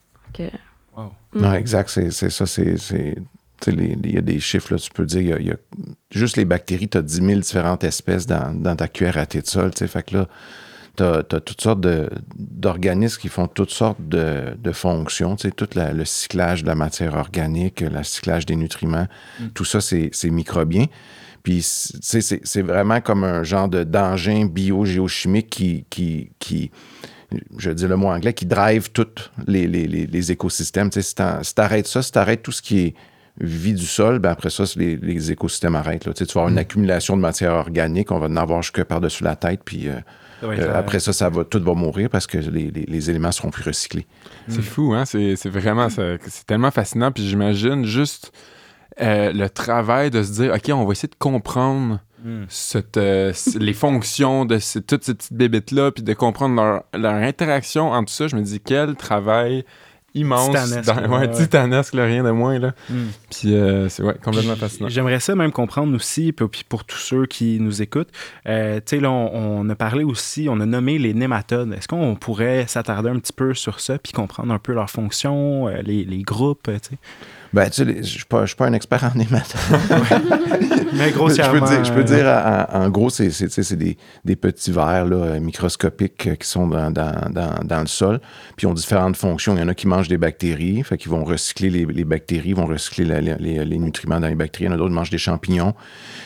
wow. 0.97 1.13
Non, 1.35 1.53
exact. 1.55 1.91
C'est 1.91 2.31
ça. 2.31 2.47
C'est 2.47 2.77
il 3.67 4.15
y 4.15 4.19
a 4.19 4.21
des 4.21 4.39
chiffres, 4.39 4.75
là, 4.75 4.79
tu 4.79 4.91
peux 4.91 5.07
dire, 5.07 5.39
il 5.41 5.47
y, 5.47 5.51
a, 5.51 5.57
juste 6.11 6.37
les 6.37 6.45
bactéries, 6.45 6.89
tu 6.89 6.99
as 6.99 7.03
10 7.03 7.15
000 7.15 7.41
différentes 7.41 7.85
espèces 7.85 8.27
dans, 8.27 8.55
dans 8.55 8.77
ta 8.77 8.89
cuillère 8.89 9.19
à 9.19 9.27
thé 9.27 9.41
de 9.41 9.47
sol. 9.47 9.71
Fait 9.75 10.03
que 10.03 10.17
là, 10.17 10.29
tu 10.97 11.05
as, 11.05 11.23
toutes 11.23 11.61
sortes 11.61 11.87
d'organismes 12.37 13.21
qui 13.21 13.29
font 13.29 13.47
toutes 13.47 13.71
sortes 13.71 14.01
de, 14.01 14.57
de 14.59 14.73
fonctions. 14.73 15.37
Tu 15.37 15.49
sais, 15.49 15.55
tout 15.55 15.69
le 15.77 16.05
cyclage 16.05 16.63
de 16.63 16.69
la 16.69 16.75
matière 16.75 17.15
organique, 17.15 17.81
le 17.81 18.03
cyclage 18.03 18.47
des 18.47 18.57
nutriments, 18.57 19.07
mm. 19.41 19.49
tout 19.55 19.65
ça, 19.65 19.81
c'est 19.81 20.31
microbien. 20.31 20.87
Puis 21.43 21.63
c'est 21.63 22.63
vraiment 22.63 23.01
comme 23.01 23.23
un 23.23 23.45
genre 23.45 23.69
d'engin 23.69 24.47
bio-géochimique 24.47 25.49
qui, 25.49 25.85
qui, 25.89 26.31
qui, 26.41 26.73
je 27.57 27.71
dis 27.71 27.87
le 27.87 27.95
mot 27.95 28.09
anglais, 28.09 28.33
qui 28.33 28.47
drive 28.47 28.91
tous 28.91 29.31
les, 29.47 29.69
les, 29.69 29.87
les, 29.87 30.33
écosystèmes. 30.33 30.91
Tu 30.91 31.01
sais, 31.03 31.15
si 31.43 31.55
tu 31.55 31.63
arrêtes 31.63 31.87
ça, 31.87 32.03
si 32.03 32.11
tu 32.11 32.19
arrêtes 32.19 32.43
tout 32.43 32.51
ce 32.51 32.63
qui 32.63 32.81
est 32.81 32.95
vie 33.41 33.75
du 33.75 33.87
sol, 33.87 34.19
ben 34.19 34.31
après 34.31 34.51
ça, 34.51 34.65
les, 34.75 34.97
les 34.97 35.31
écosystèmes 35.31 35.77
arrêtent. 35.77 36.07
Là. 36.07 36.15
Tu, 36.15 36.25
sais, 36.25 36.27
tu 36.27 36.35
vas 36.35 36.41
avoir 36.41 36.49
une 36.49 36.57
mm. 36.57 36.67
accumulation 36.67 37.17
de 37.17 37.23
matière 37.23 37.53
organique, 37.53 38.11
on 38.11 38.19
va 38.19 38.27
en 38.27 38.37
avoir 38.37 38.63
jusque 38.63 38.83
par-dessus 38.83 39.23
la 39.23 39.37
tête, 39.37 39.61
puis... 39.65 39.89
Euh, 39.89 40.01
euh, 40.43 40.79
après 40.79 41.01
ça, 41.01 41.13
ça 41.13 41.29
va, 41.29 41.45
tout 41.45 41.63
va 41.63 41.75
mourir 41.75 42.11
parce 42.11 42.27
que 42.27 42.39
les, 42.39 42.71
les, 42.71 43.11
éléments 43.11 43.33
seront 43.33 43.51
plus 43.51 43.63
recyclés. 43.63 44.07
C'est 44.49 44.63
fou, 44.63 44.95
hein? 44.95 45.05
C'est 45.05 45.49
vraiment, 45.49 45.89
c'est 45.89 46.47
tellement 46.47 46.71
fascinant. 46.71 47.13
Puis 47.13 47.27
j'imagine 47.27 47.85
juste 47.85 48.33
euh, 49.01 49.33
le 49.33 49.49
travail 49.49 50.11
de 50.11 50.23
se 50.23 50.33
dire, 50.33 50.55
OK, 50.55 50.71
on 50.71 50.85
va 50.85 50.93
essayer 50.93 51.09
de 51.09 51.17
comprendre 51.19 52.01
hmm. 52.25 52.45
cette, 52.49 52.97
euh, 52.97 53.33
les 53.59 53.75
fonctions 53.75 54.47
de 54.47 54.59
toutes 54.81 55.05
ces 55.05 55.15
petites 55.15 55.35
bébites-là, 55.35 55.91
puis 55.93 56.03
de 56.03 56.15
comprendre 56.15 56.55
leur, 56.57 56.85
leur, 56.95 57.15
interaction 57.15 57.91
entre 57.91 58.11
tout 58.11 58.17
ça. 58.17 58.29
Je 58.29 58.37
me 58.37 58.43
dis, 58.43 58.61
quel 58.61 58.97
travail 58.97 59.65
immense. 60.17 60.51
Titanesque. 60.51 61.11
ouais, 61.11 61.31
titanesque, 61.31 61.95
rien 61.95 62.25
de 62.25 62.31
moins. 62.31 62.59
Là. 62.59 62.73
Hmm. 62.91 63.07
Puis 63.31 63.55
euh, 63.55 63.89
c'est 63.89 64.03
ouais, 64.03 64.17
complètement 64.23 64.57
fascinant. 64.57 64.89
J'aimerais 64.89 65.21
ça 65.21 65.35
même 65.35 65.53
comprendre 65.53 65.95
aussi, 65.95 66.33
puis 66.33 66.65
pour 66.69 66.85
tous 66.85 66.99
ceux 66.99 67.27
qui 67.27 67.59
nous 67.61 67.83
écoutent, 67.83 68.11
euh, 68.49 68.77
tu 68.77 68.97
sais, 68.97 69.01
là, 69.01 69.11
on, 69.11 69.69
a 69.69 69.75
parlé 69.75 70.05
aussi, 70.05 70.49
on 70.51 70.61
a 70.61 70.67
nommé 70.67 70.99
les 70.99 71.15
nématodes. 71.15 71.73
Est-ce 71.73 71.89
qu'on 71.89 72.15
pourrait 72.17 72.67
s'attarder 72.67 73.11
un 73.11 73.19
petit 73.19 73.33
peu 73.33 73.55
sur 73.55 73.81
ça, 73.81 73.99
puis 73.99 74.13
comprendre 74.13 74.53
un 74.53 74.59
peu 74.59 74.73
leurs 74.73 74.91
fonctions, 74.91 75.69
euh, 75.69 75.83
les, 75.83 76.05
les, 76.05 76.23
groupes, 76.23 76.65
tu 76.65 76.91
sais? 76.91 76.99
Ben, 77.53 77.71
tu 77.71 77.85
sais, 77.85 77.85
je 77.85 77.99
ne 77.99 78.47
suis, 78.47 78.57
pas 78.57 78.67
un 78.67 78.73
expert 78.73 79.05
en 79.05 79.17
nématodes. 79.17 79.61
Mais 80.95 81.11
grossièrement. 81.11 81.67
Je 81.67 81.93
peux 81.93 82.05
dire, 82.05 82.25
euh, 82.27 82.65
en, 82.73 82.89
gros, 82.91 83.11
c'est 83.11 83.29
des, 83.77 83.97
des, 84.25 84.37
petits 84.37 84.73
vers 84.73 85.05
là, 85.07 85.39
microscopiques 85.39 86.39
qui 86.39 86.49
sont 86.49 86.67
dans, 86.67 86.91
dans, 86.91 87.31
dans, 87.31 87.55
dans, 87.65 87.81
le 87.81 87.87
sol. 87.87 88.21
Puis 88.57 88.67
ils 88.67 88.71
ont 88.71 88.75
différentes 88.75 89.17
fonctions. 89.17 89.55
Il 89.55 89.61
y 89.61 89.63
en 89.63 89.69
a 89.69 89.75
qui 89.75 89.87
mangent 89.87 90.09
des 90.09 90.17
bactéries, 90.17 90.83
fait 90.83 90.97
qu'ils 90.97 91.11
vont 91.11 91.25
recycler 91.25 91.71
les, 91.71 91.85
les, 91.85 92.05
bactéries, 92.05 92.53
vont 92.53 92.67
recycler 92.67 93.05
les, 93.21 93.65
les, 93.65 93.79
nutriments 93.79 94.21
dans 94.21 94.29
les 94.29 94.35
bactéries. 94.35 94.65
Il 94.65 94.69
y 94.69 94.71
en 94.71 94.75
a 94.75 94.79
d'autres 94.79 94.91
qui 94.91 94.97
mangent 94.97 95.11
des 95.11 95.19
champignons. 95.19 95.75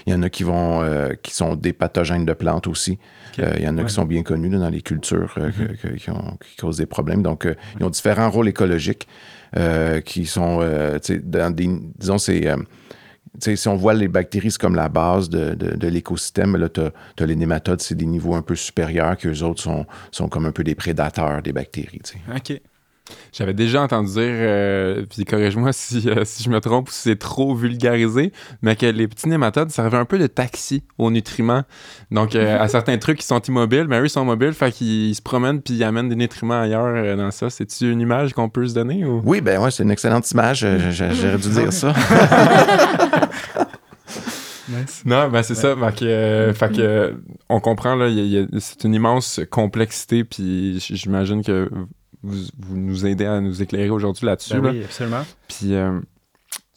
Il 0.06 0.12
y 0.12 0.16
en 0.16 0.22
a 0.22 0.30
qui, 0.30 0.42
vont, 0.42 0.82
euh, 0.82 1.10
qui 1.22 1.34
sont 1.34 1.54
des 1.54 1.72
pathogènes 1.72 2.24
de 2.24 2.32
plantes 2.32 2.66
aussi. 2.66 2.98
Euh, 3.38 3.52
il 3.56 3.62
y 3.62 3.68
en 3.68 3.78
a 3.78 3.84
qui 3.84 3.92
sont 3.92 4.04
bien 4.04 4.22
connus 4.22 4.50
dans 4.50 4.68
les 4.68 4.82
cultures 4.82 5.34
mm-hmm. 5.36 5.96
qui, 5.96 6.10
ont, 6.10 6.36
qui, 6.40 6.56
causent 6.56 6.78
des 6.78 6.86
problèmes. 6.86 7.22
Donc, 7.22 7.46
ils 7.78 7.84
ont 7.84 7.90
différents 7.90 8.30
rôles 8.30 8.48
écologiques. 8.48 9.06
Euh, 9.56 10.00
qui 10.00 10.26
sont, 10.26 10.60
euh, 10.60 10.98
dans 11.24 11.52
des, 11.52 11.68
disons, 11.98 12.18
c'est... 12.18 12.46
Euh, 12.46 12.56
si 13.38 13.68
on 13.68 13.76
voit 13.76 13.94
les 13.94 14.06
bactéries, 14.06 14.54
comme 14.58 14.74
la 14.74 14.88
base 14.88 15.28
de, 15.28 15.54
de, 15.54 15.88
l'écosystème, 15.88 16.56
là, 16.56 16.68
tu 16.68 16.80
as, 16.80 17.26
les 17.26 17.36
nématodes, 17.36 17.80
c'est 17.80 17.94
des 17.94 18.06
niveaux 18.06 18.34
un 18.34 18.42
peu 18.42 18.54
supérieurs, 18.54 19.16
qu'eux 19.16 19.42
autres 19.42 19.62
sont, 19.62 19.86
sont 20.10 20.28
comme 20.28 20.46
un 20.46 20.52
peu 20.52 20.62
des 20.62 20.74
prédateurs 20.74 21.40
des 21.42 21.52
bactéries. 21.52 22.00
OK. 22.34 22.60
J'avais 23.32 23.54
déjà 23.54 23.82
entendu 23.82 24.12
dire, 24.12 24.22
euh, 24.22 25.04
puis 25.08 25.24
corrige-moi 25.24 25.72
si, 25.74 26.08
euh, 26.08 26.24
si, 26.24 26.42
je 26.42 26.50
me 26.50 26.60
trompe 26.60 26.88
ou 26.88 26.92
si 26.92 27.00
c'est 27.00 27.18
trop 27.18 27.54
vulgarisé, 27.54 28.32
mais 28.62 28.76
que 28.76 28.86
les 28.86 29.08
petits 29.08 29.28
nématodes 29.28 29.70
servaient 29.70 29.98
un 29.98 30.04
peu 30.04 30.18
de 30.18 30.26
taxi 30.26 30.82
aux 30.98 31.10
nutriments. 31.10 31.62
Donc, 32.10 32.34
euh, 32.34 32.58
à 32.60 32.68
certains 32.68 32.98
trucs 32.98 33.18
qui 33.18 33.26
sont 33.26 33.40
immobiles, 33.40 33.86
mais 33.88 34.00
eux, 34.00 34.06
ils 34.06 34.10
sont 34.10 34.24
mobiles, 34.24 34.52
fait 34.52 34.72
qu'ils 34.72 35.14
se 35.14 35.22
promènent 35.22 35.60
puis 35.60 35.74
ils 35.74 35.84
amènent 35.84 36.08
des 36.08 36.16
nutriments 36.16 36.60
ailleurs 36.60 37.16
dans 37.16 37.30
ça. 37.30 37.50
C'est-tu 37.50 37.90
une 37.90 38.00
image 38.00 38.32
qu'on 38.32 38.48
peut 38.48 38.66
se 38.66 38.74
donner? 38.74 39.04
Ou? 39.04 39.22
Oui, 39.24 39.40
ben 39.40 39.60
ouais, 39.60 39.70
c'est 39.70 39.82
une 39.82 39.90
excellente 39.90 40.30
image. 40.30 40.66
J'aurais 40.90 41.38
dû 41.38 41.50
dire 41.50 41.72
ça. 41.72 41.94
Non, 45.04 45.28
ben 45.28 45.42
c'est 45.42 45.54
ça. 45.54 45.74
Fait 45.76 45.98
que, 45.98 46.52
fait 46.54 46.72
que, 46.72 47.14
on 47.48 47.60
comprend, 47.60 47.94
là, 47.94 48.08
c'est 48.58 48.84
une 48.84 48.94
immense 48.94 49.40
complexité, 49.50 50.24
puis 50.24 50.78
j'imagine 50.80 51.42
que 51.42 51.68
vous, 52.22 52.76
nous 52.76 53.06
aidez 53.06 53.26
à 53.26 53.40
nous 53.40 53.62
éclairer 53.62 53.90
aujourd'hui 53.90 54.26
là-dessus. 54.26 54.60
Ben 54.60 54.70
oui, 54.70 54.84
absolument. 54.84 55.24
Puis. 55.48 55.74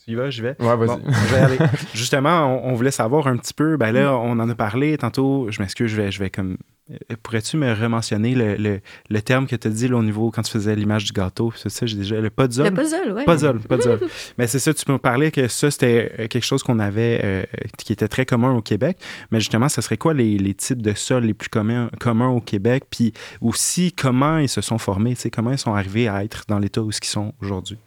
Euh, 0.04 0.06
tu 0.06 0.12
y 0.12 0.16
vas, 0.16 0.30
j'y 0.30 0.42
vais? 0.42 0.56
Ouais, 0.60 0.76
vas-y. 0.76 1.00
je 1.06 1.34
vais 1.34 1.42
aller. 1.42 1.58
Justement, 1.94 2.66
on, 2.66 2.74
voulait 2.74 2.92
savoir 2.92 3.28
un 3.28 3.38
petit 3.38 3.54
peu. 3.54 3.78
Ben 3.78 3.92
là, 3.92 4.12
mm. 4.12 4.16
on 4.16 4.40
en 4.40 4.50
a 4.50 4.56
parlé 4.56 4.98
tantôt. 4.98 5.48
Je 5.50 5.62
m'excuse, 5.62 5.92
je 5.92 6.02
vais, 6.02 6.12
je 6.12 6.20
vais 6.20 6.30
comme. 6.30 6.58
Euh, 6.92 7.16
pourrais-tu 7.24 7.56
me 7.56 7.74
rementionner 7.74 8.36
le, 8.36 8.56
le, 8.56 8.82
le, 9.10 9.22
terme 9.22 9.48
que 9.48 9.56
tu 9.56 9.70
as 9.70 9.72
dit 9.72 9.88
là, 9.88 9.96
au 9.96 10.04
niveau 10.04 10.32
quand 10.32 10.42
tu 10.42 10.52
faisais 10.52 10.76
l'image 10.76 11.06
du 11.06 11.14
gâteau? 11.14 11.54
C'est 11.56 11.70
ça, 11.70 11.86
j'ai 11.86 11.96
déjà. 11.96 12.20
Le 12.20 12.30
puzzle. 12.30 12.66
Le 12.66 12.72
puzzle, 12.72 13.14
oui. 13.16 13.24
Puzzle, 13.26 13.60
puzzle. 13.60 14.00
Mais 14.38 14.48
c'est 14.48 14.60
ça, 14.60 14.74
tu 14.74 14.92
me 14.92 14.98
parlais 14.98 15.32
que 15.32 15.48
ça, 15.48 15.72
c'était 15.72 16.12
euh, 16.20 16.28
quelque 16.28 16.44
chose 16.44 16.62
qu'on 16.62 16.80
avait, 16.80 17.48
qui 17.78 17.94
était 17.94 18.10
très 18.10 18.26
commun 18.26 18.54
au 18.54 18.62
Québec. 18.62 18.98
Mais 19.32 19.40
justement, 19.40 19.70
ce 19.70 19.82
serait 19.82 19.98
quoi 19.98 20.14
les, 20.14 20.38
les 20.38 20.54
types 20.54 20.82
de 20.82 20.94
sols 20.94 21.24
les 21.24 21.34
plus 21.34 21.50
communs, 21.50 21.90
communs 22.00 22.30
au 22.30 22.42
Québec? 22.42 22.84
Puis 22.90 23.14
aussi, 23.42 23.94
comment 23.94 24.38
ils 24.38 24.50
se 24.50 24.62
sont 24.62 24.78
formés? 24.78 25.16
Comment 25.32 25.52
ils 25.52 25.58
sont 25.58 25.74
arrivés 25.74 26.10
à 26.10 26.24
être 26.24 26.44
dans 26.50 26.60
l'état 26.60 26.82
où 26.82 26.90
ils 26.90 27.08
sont 27.08 27.34
aujourd'hui? 27.42 27.78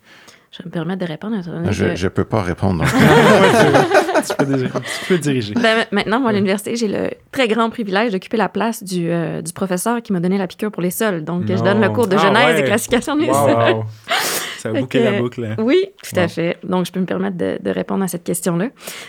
Je 0.56 0.62
vais 0.62 0.68
me 0.68 0.72
permettre 0.72 1.04
de 1.04 1.06
répondre. 1.06 1.36
À 1.36 1.70
je 1.70 1.84
ne 1.84 2.08
peux 2.08 2.24
pas 2.24 2.40
répondre. 2.42 2.82
tu, 4.26 4.34
peux, 4.36 4.46
tu, 4.46 5.06
peux, 5.08 5.18
diriger. 5.18 5.54
Ben, 5.54 5.84
maintenant, 5.92 6.18
moi, 6.18 6.30
à 6.30 6.32
l'université, 6.32 6.76
j'ai 6.76 6.88
le 6.88 7.10
très 7.30 7.46
grand 7.46 7.68
privilège 7.68 8.12
d'occuper 8.12 8.38
la 8.38 8.48
place 8.48 8.82
du, 8.82 9.10
euh, 9.10 9.42
du, 9.42 9.52
professeur 9.52 10.02
qui 10.02 10.14
m'a 10.14 10.20
donné 10.20 10.38
la 10.38 10.46
piqûre 10.46 10.70
pour 10.70 10.82
les 10.82 10.90
sols. 10.90 11.24
Donc, 11.24 11.44
je 11.46 11.62
donne 11.62 11.80
le 11.80 11.90
cours 11.90 12.06
de 12.08 12.16
ah 12.16 12.26
genèse 12.26 12.60
et 12.60 12.64
classification 12.64 13.16
des 13.16 13.26
sols. 13.26 13.84
Ça 14.58 14.72
va 14.72 14.80
boucler 14.80 15.04
la 15.04 15.20
boucle. 15.20 15.44
Hein. 15.44 15.56
Oui, 15.58 15.90
tout 16.02 16.18
à 16.18 16.26
fait. 16.28 16.56
Donc, 16.64 16.86
je 16.86 16.92
peux 16.92 17.00
me 17.00 17.06
permettre 17.06 17.36
de, 17.36 17.58
de 17.60 17.70
répondre 17.70 18.02
à 18.02 18.08
cette 18.08 18.24
question-là. 18.24 18.68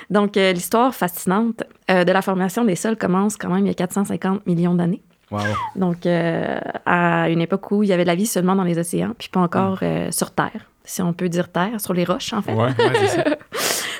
Donc, 0.09 0.35
euh, 0.35 0.51
l'histoire 0.51 0.93
fascinante 0.93 1.63
euh, 1.89 2.03
de 2.03 2.11
la 2.11 2.21
formation 2.21 2.65
des 2.65 2.75
sols 2.75 2.97
commence 2.97 3.37
quand 3.37 3.49
même 3.49 3.65
il 3.65 3.67
y 3.67 3.71
a 3.71 3.75
450 3.75 4.45
millions 4.45 4.75
d'années. 4.75 5.01
Wow. 5.31 5.39
Donc, 5.75 6.05
à 6.05 7.29
une 7.29 7.41
époque 7.41 7.71
où 7.71 7.83
il 7.83 7.89
y 7.89 7.93
avait 7.93 8.03
de 8.03 8.07
la 8.07 8.15
vie 8.15 8.25
seulement 8.25 8.55
dans 8.55 8.63
les 8.63 8.77
océans, 8.77 9.13
puis 9.17 9.27
pas 9.27 9.41
encore 9.41 9.79
sur 10.09 10.31
Terre 10.31 10.67
si 10.87 11.01
on 11.01 11.13
peut 11.13 11.29
dire 11.29 11.51
terre, 11.51 11.79
sur 11.79 11.93
les 11.93 12.05
roches, 12.05 12.33
en 12.33 12.41
fait. 12.41 12.53
Ouais, 12.53 12.73
ça. 13.07 13.23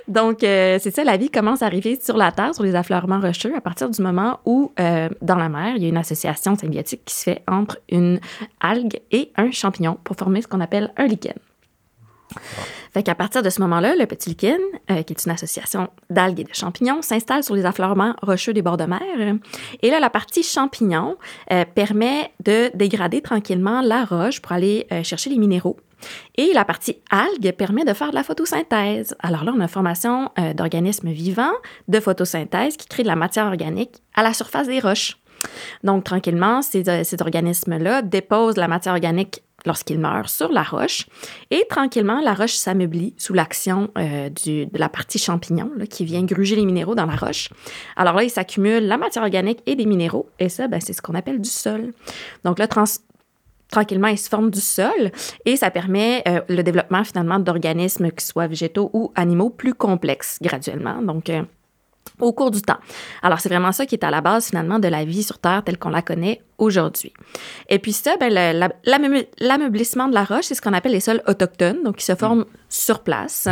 Donc, 0.08 0.44
euh, 0.44 0.78
c'est 0.82 0.96
ça, 0.96 1.04
la 1.04 1.18
vie 1.18 1.30
commence 1.30 1.62
à 1.62 1.66
arriver 1.66 2.00
sur 2.02 2.16
la 2.16 2.32
Terre, 2.32 2.56
sur 2.56 2.64
les 2.64 2.76
affleurements 2.76 3.20
rocheux, 3.20 3.54
à 3.56 3.62
partir 3.62 3.90
du 3.90 4.02
moment 4.02 4.40
où, 4.46 4.72
euh, 4.80 5.10
dans 5.22 5.36
la 5.36 5.50
mer, 5.50 5.74
il 5.76 5.84
y 5.84 5.86
a 5.86 5.90
une 5.90 5.98
association 5.98 6.56
symbiotique 6.56 7.04
qui 7.06 7.14
se 7.14 7.24
fait 7.24 7.44
entre 7.48 7.78
une 7.90 8.20
algue 8.62 9.02
et 9.12 9.32
un 9.36 9.52
champignon 9.52 9.98
pour 10.04 10.16
former 10.16 10.42
ce 10.42 10.48
qu'on 10.48 10.62
appelle 10.62 10.94
un 10.98 11.08
lichen. 11.08 11.34
Fait 12.94 13.04
qu'à 13.04 13.16
partir 13.16 13.42
de 13.42 13.50
ce 13.50 13.62
moment-là, 13.62 13.96
le 13.96 14.06
petit 14.06 14.30
lichen, 14.30 14.60
euh, 14.92 15.04
qui 15.04 15.14
est 15.14 15.26
une 15.26 15.32
association 15.32 15.90
d'algues 16.10 16.40
et 16.40 16.44
de 16.46 16.54
champignons, 16.54 17.02
s'installe 17.02 17.44
sur 17.44 17.56
les 17.56 17.66
affleurements 17.66 18.16
rocheux 18.22 18.54
des 18.54 18.62
bords 18.62 18.78
de 18.78 18.86
mer. 18.86 19.02
Et 19.82 19.90
là, 19.90 20.00
la 20.00 20.10
partie 20.10 20.44
champignon 20.44 21.18
permet 21.76 22.32
de 22.44 22.70
dégrader 22.76 23.22
tranquillement 23.22 23.82
la 23.82 24.06
roche 24.06 24.42
pour 24.42 24.54
aller 24.54 24.88
chercher 25.04 25.30
les 25.30 25.38
minéraux 25.38 25.78
et 26.36 26.52
la 26.54 26.66
partie 26.66 26.98
algue 27.10 27.52
permet 27.54 27.86
de 27.86 27.94
faire 27.94 28.10
de 28.10 28.16
la 28.16 28.24
photosynthèse. 28.24 29.16
Alors 29.20 29.44
là, 29.44 29.54
on 29.56 29.60
a 29.60 29.68
formation 29.68 30.32
euh, 30.40 30.54
d'organismes 30.54 31.10
vivants 31.10 31.54
de 31.88 32.00
photosynthèse 32.00 32.78
qui 32.78 32.88
créent 32.88 33.04
de 33.04 33.08
la 33.08 33.16
matière 33.16 33.46
organique 33.46 34.02
à 34.16 34.24
la 34.24 34.34
surface 34.34 34.68
des 34.68 34.80
roches. 34.80 35.18
Donc, 35.84 36.04
tranquillement, 36.04 36.62
ces, 36.62 36.90
euh, 36.90 37.04
organismes-là 37.20 38.02
déposent 38.02 38.58
la 38.58 38.68
matière 38.68 38.94
organique 38.94 39.44
lorsqu'ils 39.66 40.00
meurent 40.00 40.30
sur 40.30 40.52
la 40.52 40.64
roche 40.64 41.08
et 41.52 41.66
tranquillement, 41.70 42.22
la 42.22 42.34
roche 42.34 42.54
s'ameublit 42.54 43.14
sous 43.18 43.34
l'action 43.34 43.90
euh, 43.98 44.30
de 44.30 44.68
la 44.78 44.88
partie 44.88 45.20
champignon 45.20 45.70
qui 45.90 46.06
vient 46.06 46.24
gruger 46.24 46.56
les 46.56 46.66
minéraux 46.66 46.96
dans 46.96 47.06
la 47.06 47.16
roche. 47.16 47.50
Alors 47.96 48.16
là, 48.16 48.24
il 48.24 48.30
s'accumule 48.30 48.88
la 48.88 48.98
matière 48.98 49.24
organique 49.24 49.60
et 49.66 49.76
des 49.76 49.86
minéraux 49.86 50.30
et 50.40 50.50
ça, 50.50 50.68
ben, 50.68 50.80
c'est 50.80 50.94
ce 50.94 51.02
qu'on 51.02 51.16
appelle 51.16 51.42
du 51.42 51.50
sol. 51.50 51.94
Donc 52.44 52.60
là, 52.60 52.68
trans 52.68 52.86
tranquillement, 53.70 54.08
ils 54.08 54.18
se 54.18 54.30
forment 54.30 54.50
du 54.50 54.62
sol 54.62 55.12
et 55.46 55.56
ça 55.56 55.72
permet 55.72 56.24
euh, 56.28 56.42
le 56.50 56.64
développement 56.64 57.04
finalement 57.04 57.40
d'organismes 57.40 58.12
qui 58.12 58.26
soient 58.26 58.48
végétaux 58.48 58.90
ou 58.94 59.12
animaux 59.16 59.50
plus 59.50 59.74
complexes 59.74 60.40
graduellement. 60.42 61.02
Donc, 61.02 61.30
euh, 61.30 61.44
au 62.20 62.34
cours 62.34 62.52
du 62.52 62.62
temps. 62.62 62.78
Alors, 63.22 63.40
c'est 63.40 63.50
vraiment 63.50 63.72
ça 63.72 63.86
qui 63.86 63.96
est 63.96 64.04
à 64.04 64.12
la 64.12 64.22
base 64.22 64.48
finalement 64.48 64.80
de 64.80 64.88
la 64.88 65.06
vie 65.06 65.24
sur 65.24 65.40
Terre 65.40 65.64
telle 65.64 65.78
qu'on 65.78 65.90
la 65.90 66.02
connaît 66.02 66.42
aujourd'hui. 66.58 67.14
Et 67.70 67.80
puis 67.80 67.94
ça, 67.94 68.16
ben, 68.20 68.34
l'ameublissement 69.40 70.08
de 70.08 70.14
la 70.14 70.24
roche, 70.24 70.46
c'est 70.46 70.56
ce 70.56 70.62
qu'on 70.62 70.74
appelle 70.74 70.94
les 70.94 71.00
sols 71.00 71.22
autochtones, 71.28 71.84
donc 71.84 71.98
qui 71.98 72.06
se 72.06 72.16
forment 72.16 72.46
sur 72.70 73.02
place. 73.04 73.48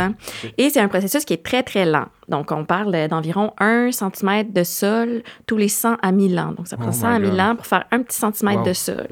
Et 0.58 0.70
c'est 0.70 0.80
un 0.80 0.88
processus 0.88 1.24
qui 1.24 1.32
est 1.34 1.44
très, 1.44 1.62
très 1.62 1.84
lent. 1.86 2.06
Donc, 2.28 2.50
on 2.50 2.64
parle 2.64 3.08
d'environ 3.08 3.52
1 3.58 3.90
cm 3.92 4.52
de 4.52 4.64
sol 4.64 5.22
tous 5.46 5.56
les 5.56 5.68
100 5.68 5.96
à 6.02 6.10
1000 6.10 6.38
ans. 6.38 6.52
Donc, 6.56 6.66
ça 6.66 6.76
prend 6.76 6.92
100 6.92 7.06
à 7.06 7.18
1000 7.18 7.40
ans 7.40 7.54
pour 7.56 7.66
faire 7.66 7.84
un 7.92 8.02
petit 8.02 8.16
centimètre 8.16 8.64
de 8.64 8.72
sol. 8.72 9.06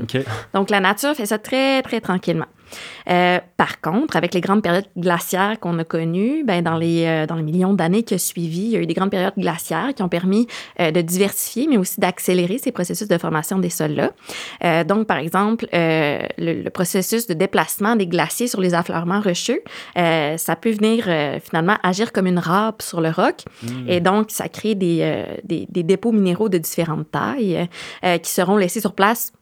Donc, 0.53 0.71
la 0.71 0.81
nature 0.81 1.15
fait 1.15 1.27
ça 1.27 1.39
très, 1.39 1.83
très 1.83 2.01
tranquillement. 2.01 2.47
Euh, 3.11 3.39
par 3.57 3.81
contre, 3.81 4.17
avec 4.17 4.35
les 4.35 4.41
grandes 4.41 4.63
périodes 4.63 4.87
glaciaires 4.97 5.59
qu'on 5.61 5.79
a 5.79 5.85
connues, 5.85 6.45
ben, 6.45 6.63
dans, 6.63 6.77
les, 6.77 7.05
euh, 7.07 7.27
dans 7.27 7.37
les 7.37 7.43
millions 7.43 7.75
d'années 7.75 8.03
qui 8.03 8.15
ont 8.15 8.19
suivi, 8.19 8.63
il 8.63 8.71
y 8.71 8.77
a 8.77 8.81
eu 8.81 8.87
des 8.87 8.95
grandes 8.95 9.11
périodes 9.11 9.35
glaciaires 9.37 9.93
qui 9.95 10.03
ont 10.03 10.09
permis 10.09 10.47
euh, 10.81 10.91
de 10.91 11.01
diversifier, 11.01 11.67
mais 11.69 11.77
aussi 11.77 12.01
d'accélérer 12.01 12.59
ces 12.59 12.73
processus 12.73 13.09
de 13.09 13.19
formation 13.19 13.59
des 13.59 13.71
sols-là. 13.71 14.85
donc, 14.85 15.07
par 15.07 15.19
exemple, 15.19 15.67
le, 15.73 16.69
processus 16.71 17.27
de 17.27 17.35
déplacement 17.35 17.97
des 17.97 18.07
glaciers 18.07 18.49
sur 18.49 18.61
les 18.61 18.75
affleurements 18.75 19.21
rocheux, 19.21 19.61
ça 19.95 20.57
peut 20.61 20.71
venir 20.71 21.05
finalement 21.43 21.77
agir 21.83 22.13
comme 22.13 22.27
une 22.27 22.39
râpe 22.39 22.83
sur 22.83 23.01
le 23.01 23.11
roc. 23.11 23.45
Hmm. 23.63 23.89
Et 23.89 24.01
donc, 24.01 24.31
ça 24.31 24.49
crée 24.49 24.75
des, 24.75 25.25
des, 25.45 25.67
des, 25.69 25.83
dépôts 25.83 26.13
minéraux 26.13 26.49
de 26.49 26.59
différentes 26.59 27.11
tailles 27.11 27.69
qui 28.23 28.31
seront 28.31 28.57
laissés 28.57 28.81
sur 28.81 28.95
place 28.95 29.33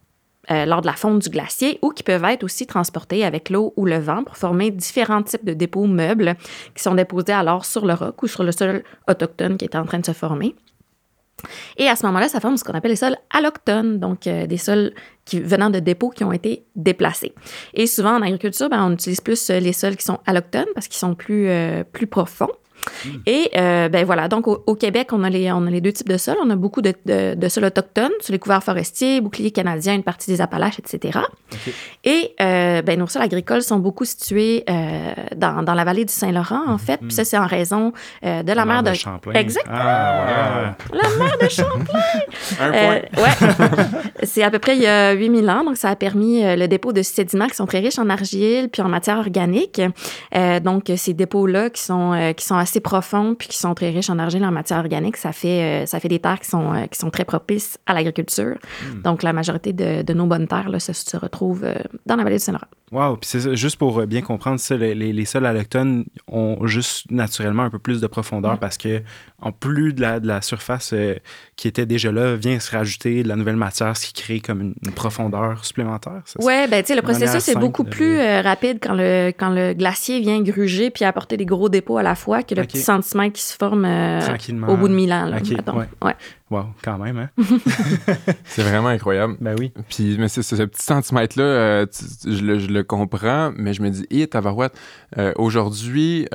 euh, 0.51 0.67
lors 0.67 0.81
de 0.81 0.87
la 0.87 0.95
fonte 0.95 1.21
du 1.21 1.29
glacier 1.29 1.79
ou 1.83 1.91
qui 1.91 2.03
peuvent 2.03 2.25
être 2.25 2.43
aussi 2.43 2.67
transportés 2.67 3.25
avec 3.25 3.49
l'eau 3.49 3.73
ou 3.77 3.87
le 3.87 3.99
vent 3.99 4.25
pour 4.25 4.37
former 4.37 4.73
différents 4.73 5.23
types 5.23 5.45
de 5.45 5.55
dépôts 5.55 5.87
meubles 5.87 6.35
qui 6.75 6.83
sont 6.83 6.97
déposés 6.97 7.33
alors 7.33 7.65
sur 7.65 7.87
le 7.87 7.95
roc 7.95 8.21
ou 8.25 8.27
sur 8.27 8.43
le 8.43 8.51
sol 8.51 8.83
autochtone 9.09 9.57
qui 9.57 9.65
est 9.65 9.77
en 9.77 9.85
train 9.85 10.01
de 10.01 10.07
se 10.07 10.13
former. 10.13 10.57
Et 11.77 11.89
à 11.89 11.95
ce 11.95 12.05
moment-là, 12.07 12.29
ça 12.29 12.41
forme 12.41 12.57
ce 12.57 12.65
qu'on 12.65 12.73
appelle 12.73 12.91
les 12.91 12.97
sols 12.97 13.17
alloctones, 13.31 13.99
donc 13.99 14.27
euh, 14.27 14.47
des 14.47 14.57
sols 14.57 14.93
qui, 15.25 15.41
venant 15.41 15.71
de 15.71 15.79
dépôts 15.79 16.11
qui 16.11 16.25
ont 16.25 16.33
été 16.33 16.65
déplacés. 16.75 17.33
Et 17.75 17.87
souvent 17.87 18.17
en 18.17 18.23
agriculture, 18.23 18.69
ben, 18.69 18.85
on 18.85 18.93
utilise 18.93 19.21
plus 19.21 19.51
euh, 19.51 19.61
les 19.61 19.73
sols 19.73 19.97
qui 19.97 20.05
sont 20.05 20.19
alloctones 20.27 20.67
parce 20.75 20.89
qu'ils 20.89 20.99
sont 20.99 21.15
plus 21.15 21.49
profonds. 22.11 22.51
Hmm. 23.05 23.11
Et 23.27 23.51
euh, 23.57 23.89
ben 23.89 24.05
voilà, 24.05 24.29
donc 24.29 24.47
au, 24.49 24.75
Québec, 24.75 25.09
on 25.13 25.25
a, 25.25 25.31
les, 25.31 25.51
on 25.53 25.67
a 25.67 25.71
les 25.71 25.81
deux 25.81 25.93
types 25.93 26.09
de 26.09 26.17
sols. 26.17 26.37
On 26.43 26.51
a 26.51 26.57
beaucoup 26.57 26.83
de, 26.83 26.95
de, 27.05 27.49
sols 27.49 27.65
autochtones 27.65 28.13
sur 28.21 28.33
les 28.33 28.39
couverts 28.39 28.63
forestiers, 28.63 29.21
boucliers 29.21 29.51
canadiens, 29.51 29.95
une 29.95 30.03
partie 30.03 30.31
des 30.31 30.41
Appalaches, 30.41 30.79
etc. 30.79 31.21
Et 32.05 32.35
euh, 32.41 32.83
ben, 32.83 32.99
nos 32.99 33.07
sols 33.07 33.23
agricoles 33.23 33.63
sont 33.63 33.79
beaucoup 33.79 34.05
situés 34.05 34.65
euh, 34.69 35.13
dans, 35.37 35.63
dans, 35.63 35.75
la 35.75 35.85
vallée 35.85 36.05
du 36.05 36.13
Saint-Laurent, 36.13 36.63
en 36.67 36.79
fait. 36.79 36.99
Puis 36.99 37.13
ça, 37.13 37.25
c'est 37.25 37.39
en 37.39 37.47
raison 37.47 37.93
de 38.23 38.53
la, 38.53 38.65
mer 38.65 38.83
de, 38.83 38.95
Champlain. 38.95 39.33
Exactement. 39.35 39.77
Ah, 39.79 40.77
la 40.93 41.09
mer 41.19 41.37
de 41.41 41.49
Champlain. 41.49 42.01
Un 42.61 42.71
point. 42.71 43.01
ouais. 43.23 43.77
c'est 44.23 44.43
à 44.43 44.51
peu 44.51 44.59
près 44.59 44.77
il 44.77 44.83
y 44.83 44.87
a 44.87 45.13
8000 45.13 45.51
ans. 45.51 45.65
Donc, 45.65 45.77
ça 45.77 45.91
a 45.91 45.97
permis 45.97 46.43
le 46.43 46.67
dépôt 46.67 46.93
de 46.93 47.03
sédiments 47.03 47.47
qui 47.47 47.57
sont 47.57 47.67
très 47.67 47.81
riches 47.81 47.99
en 47.99 48.09
argile 48.09 48.69
puis 48.69 48.83
en 48.83 48.89
matière 48.89 49.19
organique. 49.19 49.81
donc, 50.63 50.91
ces 50.97 51.15
dépôts-là 51.15 51.71
qui 51.71 51.83
sont, 51.83 52.33
qui 52.37 52.45
sont 52.45 52.57
assez 52.57 52.72
profonds 52.81 53.35
puis 53.35 53.49
qui 53.49 53.57
sont 53.57 53.75
très 53.75 53.91
riches 53.91 54.11
en 54.11 54.19
argile 54.19 54.45
en 54.45 54.51
matière 54.51 54.79
organique, 54.79 55.17
ça 55.17 55.33
fait, 55.33 55.83
euh, 55.83 55.87
ça 55.87 56.01
fait 56.01 56.09
des 56.09 56.19
terres 56.19 56.41
qui 56.41 56.49
sont, 56.49 56.73
euh, 56.75 56.87
qui 56.87 56.99
sont 56.99 57.11
très 57.11 57.25
propices 57.25 57.79
à 57.87 57.95
l'agriculture. 57.95 58.57
Hmm. 58.85 59.03
Donc, 59.03 59.23
la 59.23 59.33
majorité 59.33 59.73
de, 59.73 60.03
de, 60.03 60.13
nos 60.15 60.27
bonnes 60.27 60.47
terres 60.47 60.69
là, 60.69 60.81
se, 60.81 60.93
se 60.93 61.17
retrouvent 61.17 61.65
euh, 61.65 61.75
dans 62.07 62.17
la 62.17 62.25
vallée 62.25 62.37
du 62.37 62.43
Saint-Laurent. 62.43 62.67
Wow! 62.91 63.17
Puis 63.17 63.31
c'est 63.31 63.57
juste 63.57 63.77
pour 63.77 64.07
bien 64.07 64.21
comprendre 64.21 64.61
ça, 64.61 64.77
les, 64.77 64.95
les, 64.95 65.25
sols 65.25 65.47
allochtones 65.47 66.05
ont 66.29 66.67
juste 66.67 67.11
naturellement 67.11 67.63
un 67.63 67.71
peu 67.71 67.79
plus 67.79 68.03
de 68.03 68.07
profondeur 68.07 68.59
parce 68.59 68.77
que 68.77 69.03
en 69.41 69.51
plus 69.51 69.95
de 69.95 70.03
la, 70.03 70.21
de 70.21 70.27
la 70.27 70.43
surface 70.43 70.93
qui 71.57 71.69
était 71.69 71.87
déjà 71.87 72.11
là, 72.13 72.35
vient 72.35 72.59
se 72.59 72.71
rajouter 72.71 73.23
de 73.23 73.29
la 73.29 73.37
nouvelle 73.37 73.57
matière, 73.57 73.97
ce 73.97 74.07
qui 74.07 74.13
crée 74.13 74.41
comme 74.41 74.61
une, 74.61 74.93
profondeur 74.93 75.65
supplémentaire. 75.65 76.23
Oui, 76.39 76.55
ben 76.71 76.83
tu 76.83 76.89
sais, 76.89 76.97
le 76.97 77.03
processus 77.03 77.49
est 77.49 77.59
beaucoup 77.59 77.85
plus 77.85 78.19
rapide 78.41 78.79
quand 78.83 78.95
le, 78.95 79.29
quand 79.29 79.51
le 79.51 79.73
glacier 79.75 80.21
vient 80.21 80.41
gruger 80.43 80.91
puis 80.91 81.05
apporter 81.05 81.37
des 81.37 81.47
gros 81.47 81.69
dépôts 81.69 81.99
à 81.99 82.03
la 82.03 82.15
fois 82.15 82.43
que 82.43 82.55
le 82.55 82.63
petit 82.63 82.79
centimètre 82.79 83.35
qui 83.35 83.43
se 83.43 83.57
forme 83.57 83.85
euh, 83.85 84.21
au 84.69 84.77
bout 84.77 84.89
de 84.89 84.95
mille 84.95 85.13
ans. 85.13 85.27
Là, 85.27 85.39
ouais. 86.03 86.15
Wow, 86.51 86.67
quand 86.83 86.99
même, 86.99 87.19
hein? 87.19 87.31
c'est 88.45 88.63
vraiment 88.63 88.89
incroyable. 88.89 89.37
Ben 89.41 89.57
oui. 89.59 89.73
Puis, 89.89 90.17
mais 90.19 90.29
ce 90.29 90.41
petit 90.41 90.83
centimètre-là, 90.83 91.45
euh, 91.45 91.87
je, 92.27 92.45
le, 92.45 92.59
je, 92.59 92.69
le, 92.69 92.83
comprends, 92.83 93.53
mais 93.57 93.73
je 93.73 93.81
me 93.81 93.89
dis, 93.89 94.07
hé, 94.11 94.27
tabarouette, 94.27 94.75
euh, 95.17 95.33
aujourd'hui, 95.37 96.27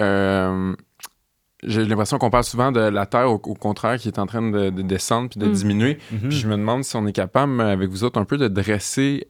j'ai 1.63 1.85
l'impression 1.85 2.17
qu'on 2.17 2.29
parle 2.29 2.43
souvent 2.43 2.71
de 2.71 2.79
la 2.79 3.05
Terre, 3.05 3.31
au, 3.31 3.39
contraire, 3.39 3.97
qui 3.97 4.07
est 4.07 4.19
en 4.19 4.25
train 4.25 4.49
de, 4.49 4.69
descendre 4.69 5.29
puis 5.29 5.39
de 5.39 5.47
mm. 5.47 5.53
diminuer. 5.53 5.97
Mm-hmm. 6.13 6.29
Puis 6.29 6.37
je 6.37 6.47
me 6.47 6.55
demande 6.55 6.83
si 6.83 6.95
on 6.95 7.05
est 7.07 7.13
capable, 7.13 7.59
avec 7.61 7.89
vous 7.89 8.03
autres, 8.03 8.19
un 8.19 8.25
peu 8.25 8.37
de 8.37 8.47
dresser 8.47 9.25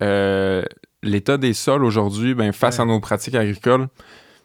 l'état 1.03 1.37
des 1.37 1.53
sols 1.53 1.85
aujourd'hui 1.85 2.33
ben, 2.33 2.51
face 2.51 2.79
à 2.79 2.85
nos 2.85 2.99
pratiques 2.99 3.35
agricoles. 3.35 3.87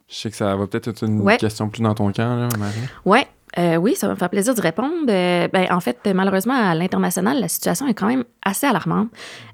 Je 0.09 0.15
sais 0.17 0.31
que 0.31 0.37
ça 0.37 0.55
va 0.57 0.67
peut-être 0.67 0.89
être 0.89 1.05
une 1.05 1.25
question 1.39 1.69
plus 1.69 1.83
dans 1.83 1.95
ton 1.95 2.13
camp, 2.13 2.37
là, 2.37 2.49
Marie. 2.59 2.75
Oui, 3.05 3.21
euh, 3.59 3.77
oui, 3.77 3.95
ça 3.95 4.07
va 4.07 4.15
me 4.15 4.19
faire 4.19 4.31
plaisir 4.31 4.55
de 4.55 4.61
répondre. 4.61 4.93
Euh, 5.09 5.49
ben, 5.53 5.67
en 5.71 5.81
fait, 5.81 5.99
malheureusement, 6.15 6.55
à 6.55 6.75
l'international, 6.75 7.39
la 7.41 7.49
situation 7.49 7.87
est 7.87 7.95
quand 7.95 8.07
même 8.07 8.25
assez 8.43 8.67
alarmante. 8.67 9.09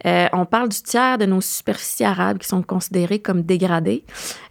Euh, 0.06 0.28
on 0.32 0.46
parle 0.46 0.68
du 0.68 0.80
tiers 0.80 1.18
de 1.18 1.26
nos 1.26 1.40
superficies 1.40 2.04
arables 2.04 2.38
qui 2.38 2.48
sont 2.48 2.62
considérées 2.62 3.18
comme 3.18 3.42
dégradées. 3.42 4.04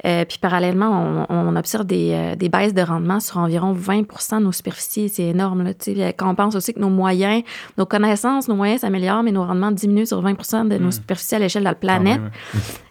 puis 0.04 0.38
parallèlement, 0.40 1.26
on, 1.30 1.56
observe 1.56 1.86
des, 1.86 2.36
des, 2.38 2.50
baisses 2.50 2.74
de 2.74 2.82
rendement 2.82 3.20
sur 3.20 3.38
environ 3.38 3.74
20% 3.74 4.40
de 4.40 4.44
nos 4.44 4.52
superficies. 4.52 5.10
C'est 5.10 5.24
énorme. 5.24 5.64
Là, 5.64 6.14
quand 6.14 6.30
on 6.30 6.36
pense 6.36 6.56
aussi 6.56 6.74
que 6.74 6.80
nos 6.80 6.90
moyens, 6.90 7.44
nos 7.78 7.86
connaissances, 7.86 8.48
nos 8.48 8.56
moyens 8.56 8.82
s'améliorent, 8.82 9.24
mais 9.24 9.32
nos 9.32 9.46
rendements 9.46 9.72
diminuent 9.72 10.06
sur 10.06 10.24
20% 10.24 10.68
de 10.68 10.78
nos 10.78 10.90
hmm. 10.90 10.92
superficies 10.92 11.36
à 11.36 11.40
l'échelle 11.40 11.64
de 11.64 11.70
la 11.70 11.76
planète. 11.76 12.22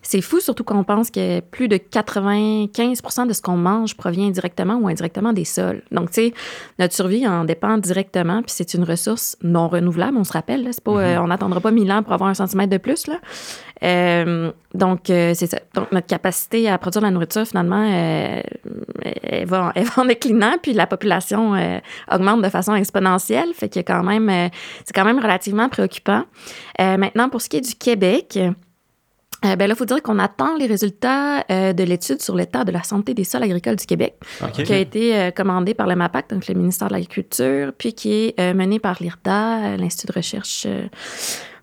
C'est 0.09 0.21
fou, 0.21 0.38
surtout 0.38 0.62
quand 0.62 0.79
on 0.79 0.85
pense 0.85 1.11
que 1.11 1.40
plus 1.40 1.66
de 1.66 1.79
95% 1.79 3.27
de 3.27 3.33
ce 3.33 3.42
qu'on 3.42 3.57
mange 3.57 3.97
provient 3.97 4.31
directement 4.31 4.77
ou 4.77 4.87
indirectement 4.87 5.33
des 5.33 5.45
sols. 5.45 5.83
Donc, 5.90 6.12
tu 6.12 6.27
sais, 6.27 6.35
notre 6.79 6.95
survie 6.95 7.27
en 7.27 7.45
dépend 7.45 7.77
directement, 7.77 8.40
puis 8.42 8.53
c'est 8.55 8.75
une 8.75 8.85
ressource 8.85 9.37
non 9.42 9.66
renouvelable, 9.66 10.16
on 10.16 10.23
se 10.23 10.33
rappelle. 10.33 10.62
Là, 10.62 10.71
pas, 10.85 10.92
mm-hmm. 10.92 11.16
euh, 11.16 11.23
on 11.23 11.27
n'attendra 11.27 11.61
pas 11.61 11.73
mille 11.73 11.90
ans 11.90 12.05
pour 12.05 12.12
avoir 12.12 12.31
un 12.31 12.35
centimètre 12.35 12.71
de 12.71 12.79
plus. 12.79 13.09
Là. 13.09 13.19
Euh, 13.83 14.53
donc, 14.75 15.11
euh, 15.11 15.33
c'est 15.35 15.49
ça. 15.49 15.59
Donc, 15.75 15.90
notre 15.90 16.07
capacité 16.07 16.69
à 16.69 16.79
produire 16.79 17.03
de 17.03 17.07
la 17.07 17.11
nourriture, 17.11 17.45
finalement, 17.45 17.83
elle, 17.83 19.47
va, 19.47 19.73
elle 19.75 19.85
va 19.87 20.03
en 20.03 20.05
déclinant, 20.05 20.55
puis 20.62 20.73
la 20.73 20.87
population 20.87 21.55
augmente 22.12 22.42
de 22.42 22.49
façon 22.49 22.77
exponentielle. 22.77 23.49
Fait 23.55 23.69
que 23.69 23.81
quand 23.81 24.05
même, 24.05 24.51
c'est 24.85 24.95
quand 24.95 25.05
même 25.05 25.19
relativement 25.19 25.69
préoccupant. 25.69 26.23
maintenant, 26.79 27.29
pour 27.29 27.40
ce 27.40 27.49
qui 27.49 27.57
est 27.57 27.69
du 27.69 27.75
Québec, 27.75 28.38
euh, 29.44 29.57
ben 29.57 29.66
là, 29.66 29.75
il 29.75 29.77
faut 29.77 29.85
dire 29.85 30.03
qu'on 30.03 30.18
attend 30.18 30.57
les 30.57 30.66
résultats 30.66 31.44
euh, 31.51 31.72
de 31.72 31.85
l'étude 31.85 32.22
sur 32.22 32.35
l'état 32.35 32.64
de 32.64 32.72
la 32.72 32.83
santé 32.83 33.12
des 33.12 33.25
sols 33.25 33.42
agricoles 33.42 33.77
du 33.77 33.87
Québec, 33.87 34.14
qui 34.55 34.72
a 34.72 34.79
été 34.79 35.16
euh, 35.16 35.31
commandée 35.31 35.75
par 35.75 35.87
le 35.87 35.94
MAPAC, 35.94 36.31
donc 36.31 36.46
le 36.46 36.55
ministère 36.55 36.88
de 36.88 36.94
l'Agriculture, 36.94 37.72
puis 37.77 37.92
qui 37.92 38.35
est 38.37 38.55
menée 38.55 38.79
par 38.79 38.96
l'IRDA, 39.01 39.77
l'Institut 39.77 40.07
de 40.07 40.12
recherche 40.12 40.66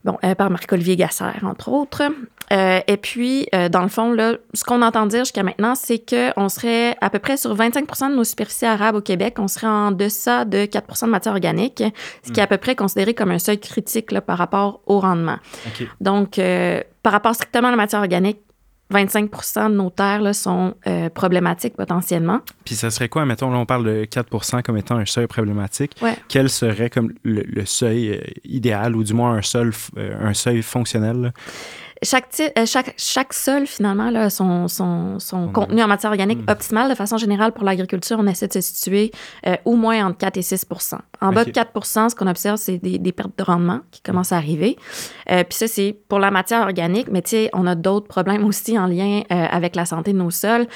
bon, 0.03 0.17
par 0.37 0.49
Marc-Olivier 0.49 0.95
Gasser, 0.95 1.25
entre 1.43 1.69
autres. 1.69 2.03
et 2.51 2.97
puis, 2.97 3.47
dans 3.71 3.81
le 3.81 3.87
fond, 3.87 4.11
là, 4.11 4.35
ce 4.53 4.63
qu'on 4.63 4.81
entend 4.81 5.05
dire 5.05 5.21
jusqu'à 5.21 5.43
maintenant, 5.43 5.75
c'est 5.75 5.99
qu'on 5.99 6.49
serait 6.49 6.95
à 7.01 7.09
peu 7.09 7.19
près 7.19 7.37
sur 7.37 7.55
25% 7.55 8.11
de 8.11 8.15
nos 8.15 8.23
superficies 8.23 8.65
arabes 8.65 8.95
au 8.95 9.01
Québec, 9.01 9.35
on 9.39 9.47
serait 9.47 9.67
en 9.67 9.91
deçà 9.91 10.45
de 10.45 10.65
4% 10.65 11.05
de 11.05 11.11
matière 11.11 11.33
organique, 11.33 11.83
ce 12.25 12.31
qui 12.31 12.39
est 12.39 12.43
à 12.43 12.47
peu 12.47 12.57
près 12.57 12.75
considéré 12.75 13.13
comme 13.13 13.31
un 13.31 13.39
seuil 13.39 13.59
critique 13.59 14.11
là, 14.11 14.21
par 14.21 14.37
rapport 14.37 14.81
au 14.85 14.99
rendement. 14.99 15.37
Donc, 16.01 16.39
par 17.03 17.13
rapport 17.13 17.35
strictement 17.35 17.67
à 17.67 17.71
la 17.71 17.77
matière 17.77 18.01
organique, 18.01 18.39
25% 18.91 19.69
de 19.69 19.75
nos 19.75 19.89
terres 19.89 20.21
là, 20.21 20.33
sont 20.33 20.75
euh, 20.87 21.09
problématiques 21.09 21.75
potentiellement. 21.75 22.41
Puis 22.65 22.75
ça 22.75 22.91
serait 22.91 23.09
quoi, 23.09 23.25
mettons, 23.25 23.49
là, 23.51 23.57
on 23.57 23.65
parle 23.65 23.85
de 23.85 24.05
4% 24.05 24.61
comme 24.61 24.77
étant 24.77 24.97
un 24.97 25.05
seuil 25.05 25.27
problématique. 25.27 25.95
Quel 26.27 26.49
serait 26.49 26.89
comme 26.89 27.13
le, 27.23 27.65
seuil 27.65 28.11
euh, 28.11 28.21
idéal 28.43 28.95
ou 28.95 29.03
du 29.03 29.13
moins 29.13 29.35
un, 29.35 29.41
seul, 29.41 29.71
euh, 29.97 30.15
un 30.21 30.33
seuil 30.33 30.61
fonctionnel? 30.61 31.33
Chaque, 32.01 32.27
euh, 32.39 32.65
chaque, 32.65 32.93
chaque 32.97 33.33
sol, 33.33 33.67
finalement, 33.67 34.09
là, 34.09 34.29
son, 34.29 34.67
son, 34.67 35.19
son 35.19 35.47
contenu 35.49 35.81
en 35.81 35.87
matière 35.87 36.11
organique 36.11 36.39
mm. 36.39 36.51
optimal, 36.51 36.89
de 36.89 36.95
façon 36.95 37.17
générale, 37.17 37.51
pour 37.51 37.63
l'agriculture, 37.63 38.17
on 38.19 38.27
essaie 38.27 38.47
de 38.47 38.53
se 38.53 38.61
situer 38.61 39.11
euh, 39.45 39.55
au 39.65 39.75
moins 39.75 40.05
entre 40.05 40.17
4 40.17 40.37
et 40.37 40.41
6% 40.41 40.97
En 41.21 41.31
bas 41.31 41.45
de 41.45 41.51
4% 41.51 42.09
ce 42.09 42.15
qu'on 42.15 42.27
observe, 42.27 42.57
c'est 42.57 42.77
des, 42.77 42.97
des, 42.97 43.11
pertes 43.11 43.37
de 43.37 43.43
rendement 43.43 43.81
qui 43.91 44.01
commencent 44.01 44.31
à 44.31 44.37
arriver. 44.37 44.77
Euh, 45.31 45.43
puis 45.43 45.57
ça, 45.57 45.67
c'est 45.67 45.95
pour 46.07 46.19
la 46.19 46.31
matière 46.31 46.61
organique, 46.61 47.07
mais 47.11 47.21
tu 47.21 47.31
sais, 47.31 47.49
on 47.53 47.67
a 47.67 47.75
d'autres 47.75 48.07
problèmes 48.07 48.45
aussi 48.45 48.77
en 48.77 48.87
lien 48.87 49.21
avec 49.29 49.75
la 49.75 49.85
santé 49.85 50.13
de 50.13 50.17
nos 50.17 50.31
sols. 50.31 50.67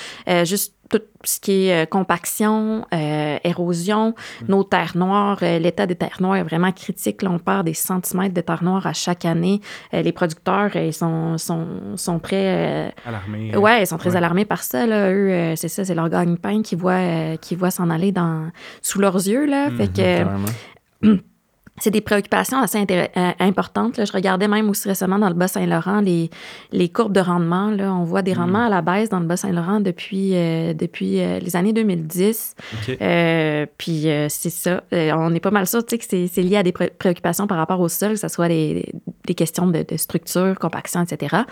juste 0.44 0.76
tout 0.90 1.02
ce 1.24 1.40
qui 1.40 1.68
est 1.68 1.84
euh, 1.84 1.86
compaction, 1.86 2.86
euh, 2.94 3.38
érosion, 3.44 4.14
mm. 4.42 4.46
nos 4.48 4.64
terres 4.64 4.96
noires, 4.96 5.40
euh, 5.42 5.60
l'état 5.60 5.86
des 5.86 5.96
terres 5.96 6.18
noires 6.20 6.38
est 6.38 6.44
vraiment 6.44 6.72
critique. 6.72 7.22
Là, 7.22 7.32
on 7.32 7.40
perd 7.40 7.66
des 7.66 7.74
centimètres 7.74 8.34
de 8.34 8.42
terres 8.42 8.64
noires 8.64 8.88
à 8.88 8.94
chaque 8.94 9.26
année. 9.26 9.62
les 9.94 10.12
producteurs, 10.12 10.76
ils 10.76 10.94
sont, 10.94 11.38
sont, 11.38 11.96
sont 11.96 12.20
très... 12.20 12.94
alarmés. 13.06 13.56
Ouais, 13.56 13.84
ils 13.84 13.88
sont 13.88 13.98
très 13.98 14.16
alarmés 14.16 14.46
par 14.46 14.64
ça. 14.64 14.86
Là. 14.86 15.12
Eux, 15.12 15.56
c'est 15.56 15.68
ça, 15.68 15.86
c'est 15.86 15.96
leur 15.96 16.10
gagne-pain 16.10 16.62
qui 16.62 16.76
voit, 16.76 17.38
qui 17.42 17.56
voit 17.56 17.72
s'en 17.72 17.90
aller 17.90 18.12
dans, 18.12 18.50
sous 18.82 19.00
leurs 19.00 19.16
yeux. 19.16 19.46
Là. 19.46 19.70
fait 19.72 19.92
mm-hmm, 19.92 20.38
que... 21.02 21.22
c'est 21.80 21.92
des 21.92 22.02
préoccupations 22.02 22.60
assez 22.60 22.84
euh, 22.90 23.32
importantes. 23.40 23.98
Là. 23.98 24.06
Je 24.06 24.12
regardais 24.12 24.48
même 24.48 24.70
aussi 24.70 24.88
récemment 24.88 25.20
dans 25.20 25.30
le 25.30 25.36
Bas-Saint-Laurent 25.36 26.02
les, 26.02 26.30
les 26.72 26.90
courbes 26.90 27.14
de 27.14 27.20
rendement. 27.20 27.70
Là. 27.70 27.94
On 27.94 28.04
voit 28.04 28.24
des 28.24 28.34
mm. 28.34 28.40
rendements 28.40 28.66
à 28.66 28.70
la 28.70 28.82
baisse 28.82 29.10
dans 29.10 29.20
le 29.20 29.28
Bas-Saint-Laurent 29.28 29.80
depuis, 29.80 30.32
euh, 30.34 30.74
depuis 30.74 31.22
euh, 31.22 31.40
les 31.40 31.56
années 31.56 31.74
2010. 31.74 32.56
puis 33.78 34.08
c'est 34.30 34.50
ça. 34.50 34.84
on 34.92 35.34
est 35.36 35.40
pas 35.40 35.52
mal 35.52 35.68
sûr 35.68 35.86
que 35.86 35.96
c'est 36.00 36.42
lié 36.42 36.58
à 36.58 36.64
des 36.64 36.72
préoccupations 36.72 37.46
par 37.46 37.58
rapport 37.58 37.80
au 37.80 37.90
sol, 37.90 38.14
que 38.14 38.20
ce 38.20 38.28
soit 38.28 38.48
des, 38.48 38.92
des 39.26 39.36
questions 39.36 39.68
de, 39.68 39.86
de, 39.88 39.98
structure, 39.98 40.58
compaction, 40.60 41.04
etc. 41.04 41.44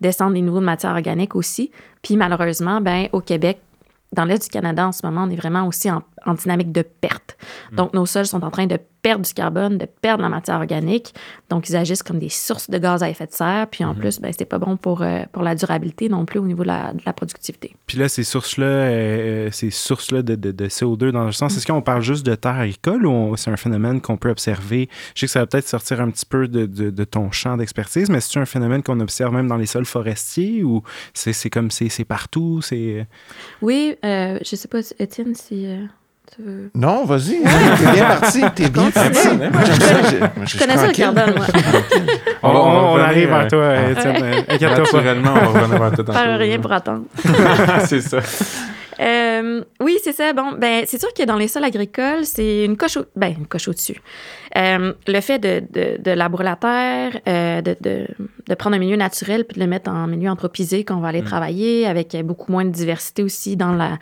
Descendre 0.00 0.32
des 0.32 0.40
niveaux 0.40 0.60
de 0.60 0.64
matière 0.64 0.92
organique 0.92 1.36
aussi. 1.36 1.70
Puis 2.02 2.16
malheureusement, 2.16 2.80
ben, 2.80 3.08
au 3.12 3.20
Québec, 3.20 3.58
dans 4.14 4.24
l'Est 4.24 4.42
du 4.44 4.48
Canada, 4.48 4.86
en 4.86 4.92
ce 4.92 5.04
moment, 5.04 5.24
on 5.24 5.30
est 5.30 5.36
vraiment 5.36 5.66
aussi 5.66 5.90
en, 5.90 6.02
dynamique 6.32 6.72
de 6.72 6.82
perte. 6.82 7.36
Mm. 7.72 7.76
Donc, 7.76 7.92
nos 7.92 8.06
sols 8.06 8.26
sont 8.26 8.42
en 8.42 8.50
train 8.50 8.66
de 8.66 8.78
perdre 9.02 9.26
du 9.26 9.34
carbone, 9.34 9.76
de 9.76 9.84
perdre 9.84 10.22
la 10.22 10.30
matière 10.30 10.56
organique. 10.56 11.14
Donc, 11.50 11.68
ils 11.68 11.76
agissent 11.76 12.02
comme 12.02 12.18
des 12.18 12.30
sources 12.30 12.70
de 12.70 12.78
gaz 12.78 13.02
à 13.02 13.10
effet 13.10 13.26
de 13.26 13.32
serre. 13.32 13.66
Puis, 13.70 13.84
en 13.84 13.92
mm-hmm. 13.92 13.98
plus, 13.98 14.20
ben, 14.20 14.32
c'est 14.36 14.46
pas 14.46 14.58
bon 14.58 14.78
pour, 14.78 15.02
euh, 15.02 15.24
pour 15.30 15.42
la 15.42 15.54
durabilité 15.54 16.08
non 16.08 16.24
plus 16.24 16.38
au 16.38 16.46
niveau 16.46 16.62
de 16.62 16.68
la, 16.68 16.94
de 16.94 17.02
la 17.04 17.12
productivité. 17.12 17.76
Puis 17.86 17.98
là, 17.98 18.08
ces 18.08 18.24
sources-là, 18.24 18.64
euh, 18.64 19.50
ces 19.50 19.70
sources-là 19.70 20.22
de, 20.22 20.36
de, 20.36 20.52
de, 20.52 20.68
CO2, 20.68 21.10
dans 21.10 21.24
le 21.24 21.32
sens, 21.32 21.54
est-ce 21.56 21.66
qu'on 21.66 21.82
parle 21.82 22.00
juste 22.00 22.24
de 22.24 22.34
terre 22.34 22.54
agricole 22.54 23.04
ou 23.04 23.36
c'est 23.36 23.50
un 23.50 23.56
phénomène 23.56 24.00
qu'on 24.00 24.16
peut 24.16 24.30
observer? 24.30 24.88
Je 25.14 25.20
sais 25.20 25.26
que 25.26 25.32
ça 25.32 25.40
va 25.40 25.46
peut-être 25.46 25.68
sortir 25.68 26.00
un 26.00 26.08
petit 26.08 26.24
peu 26.24 26.48
de, 26.48 26.64
de 26.66 27.04
ton 27.04 27.30
champ 27.30 27.58
d'expertise, 27.58 28.08
mais 28.08 28.20
c'est 28.20 28.38
un 28.38 28.46
phénomène 28.46 28.82
qu'on 28.82 29.00
observe 29.00 29.34
même 29.34 29.48
dans 29.48 29.56
les 29.56 29.66
sols 29.66 29.84
forestiers 29.84 30.64
ou 30.64 30.82
c'est 31.12 31.50
comme 31.50 31.70
c'est 31.70 32.04
partout? 32.04 32.60
c'est 32.62 33.06
Oui, 33.62 33.96
euh, 34.04 34.38
je 34.44 34.56
sais 34.56 34.68
pas, 34.68 34.80
Étienne, 34.98 35.34
si. 35.34 35.66
Euh, 35.66 35.84
veux... 36.38 36.70
Non, 36.74 37.04
vas-y. 37.04 37.42
T'es 37.42 37.92
bien 37.92 38.04
parti. 38.06 38.42
T'es 38.54 38.68
bien 38.68 38.90
parti. 38.90 39.28
Je, 39.28 40.46
je, 40.46 40.58
connais 40.58 40.76
ça, 40.76 40.86
le 40.86 40.92
carbone, 40.92 41.34
moi. 41.36 41.46
on, 42.42 42.48
on, 42.48 42.96
arrive 42.98 43.28
vers 43.28 43.48
toi, 43.48 43.58
euh, 43.60 43.92
Étienne. 44.48 44.76
Naturellement, 44.76 45.34
on 45.34 45.50
va 45.50 45.60
revenir 45.60 45.82
vers 45.82 46.04
toi. 46.04 46.04
Faire 46.14 46.38
rien 46.38 46.58
pour 46.58 46.72
attendre. 46.72 47.04
c'est 47.86 48.00
ça. 48.00 48.18
Euh, 49.00 49.64
oui, 49.80 49.98
c'est 50.02 50.12
ça. 50.12 50.32
Bon, 50.32 50.52
ben, 50.52 50.84
c'est 50.86 50.98
sûr 50.98 51.12
que 51.14 51.22
dans 51.24 51.36
les 51.36 51.48
sols 51.48 51.64
agricoles, 51.64 52.24
c'est 52.24 52.64
une 52.64 52.76
coche 52.76 52.96
au, 52.96 53.04
ben, 53.16 53.34
une 53.38 53.46
coche 53.46 53.68
au-dessus. 53.68 54.00
Euh, 54.56 54.92
le 55.06 55.20
fait 55.20 55.38
de, 55.38 55.62
de, 55.70 56.00
de 56.00 56.10
labourer 56.12 56.44
la 56.44 56.56
terre, 56.56 57.20
euh, 57.28 57.60
de, 57.60 57.76
de, 57.80 58.06
de, 58.46 58.54
prendre 58.54 58.76
un 58.76 58.78
milieu 58.78 58.96
naturel 58.96 59.44
puis 59.44 59.56
de 59.56 59.60
le 59.60 59.66
mettre 59.66 59.90
en 59.90 60.06
milieu 60.06 60.30
anthropisé 60.30 60.84
qu'on 60.84 61.00
va 61.00 61.08
aller 61.08 61.22
mm. 61.22 61.26
travailler 61.26 61.86
avec 61.86 62.16
beaucoup 62.24 62.52
moins 62.52 62.64
de 62.64 62.70
diversité 62.70 63.22
aussi 63.22 63.56
dans 63.56 63.72
la... 63.72 63.98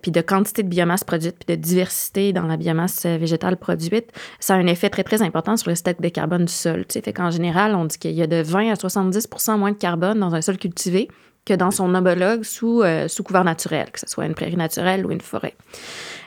Puis 0.00 0.10
de 0.10 0.20
quantité 0.20 0.62
de 0.62 0.68
biomasse 0.68 1.04
produite 1.04 1.36
puis 1.44 1.56
de 1.56 1.60
diversité 1.60 2.32
dans 2.32 2.46
la 2.46 2.56
biomasse 2.56 3.04
végétale 3.04 3.56
produite, 3.56 4.10
ça 4.40 4.54
a 4.54 4.56
un 4.56 4.66
effet 4.66 4.88
très, 4.88 5.04
très 5.04 5.22
important 5.22 5.56
sur 5.56 5.68
le 5.68 5.74
stock 5.74 6.00
de 6.00 6.08
carbone 6.08 6.46
du 6.46 6.52
sol. 6.52 6.86
Tu 6.86 6.94
sais, 6.94 7.00
fait 7.02 7.12
qu'en 7.12 7.30
général, 7.30 7.74
on 7.74 7.84
dit 7.84 7.98
qu'il 7.98 8.12
y 8.12 8.22
a 8.22 8.26
de 8.26 8.42
20 8.42 8.72
à 8.72 8.76
70 8.76 9.28
moins 9.58 9.72
de 9.72 9.76
carbone 9.76 10.18
dans 10.18 10.34
un 10.34 10.40
sol 10.40 10.56
cultivé 10.56 11.08
que 11.44 11.54
dans 11.54 11.70
son 11.70 11.94
homologue 11.94 12.42
sous, 12.42 12.82
euh, 12.82 13.08
sous 13.08 13.22
couvert 13.22 13.44
naturel, 13.44 13.90
que 13.90 14.00
ce 14.00 14.06
soit 14.06 14.26
une 14.26 14.34
prairie 14.34 14.56
naturelle 14.56 15.04
ou 15.04 15.10
une 15.10 15.20
forêt. 15.20 15.54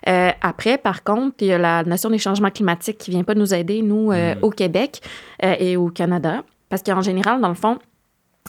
Euh, 0.07 0.29
après, 0.41 0.77
par 0.77 1.03
contre, 1.03 1.37
il 1.41 1.47
y 1.47 1.53
a 1.53 1.57
la 1.57 1.83
notion 1.83 2.09
des 2.09 2.19
changements 2.19 2.51
climatiques 2.51 2.99
qui 2.99 3.11
vient 3.11 3.23
pas 3.23 3.35
nous 3.35 3.53
aider, 3.53 3.81
nous, 3.81 4.11
euh, 4.11 4.35
mm. 4.35 4.39
au 4.43 4.49
Québec 4.51 5.01
et 5.41 5.77
au 5.77 5.89
Canada, 5.89 6.43
parce 6.69 6.81
qu'en 6.83 7.01
général, 7.01 7.41
dans 7.41 7.49
le 7.49 7.55
fond, 7.55 7.79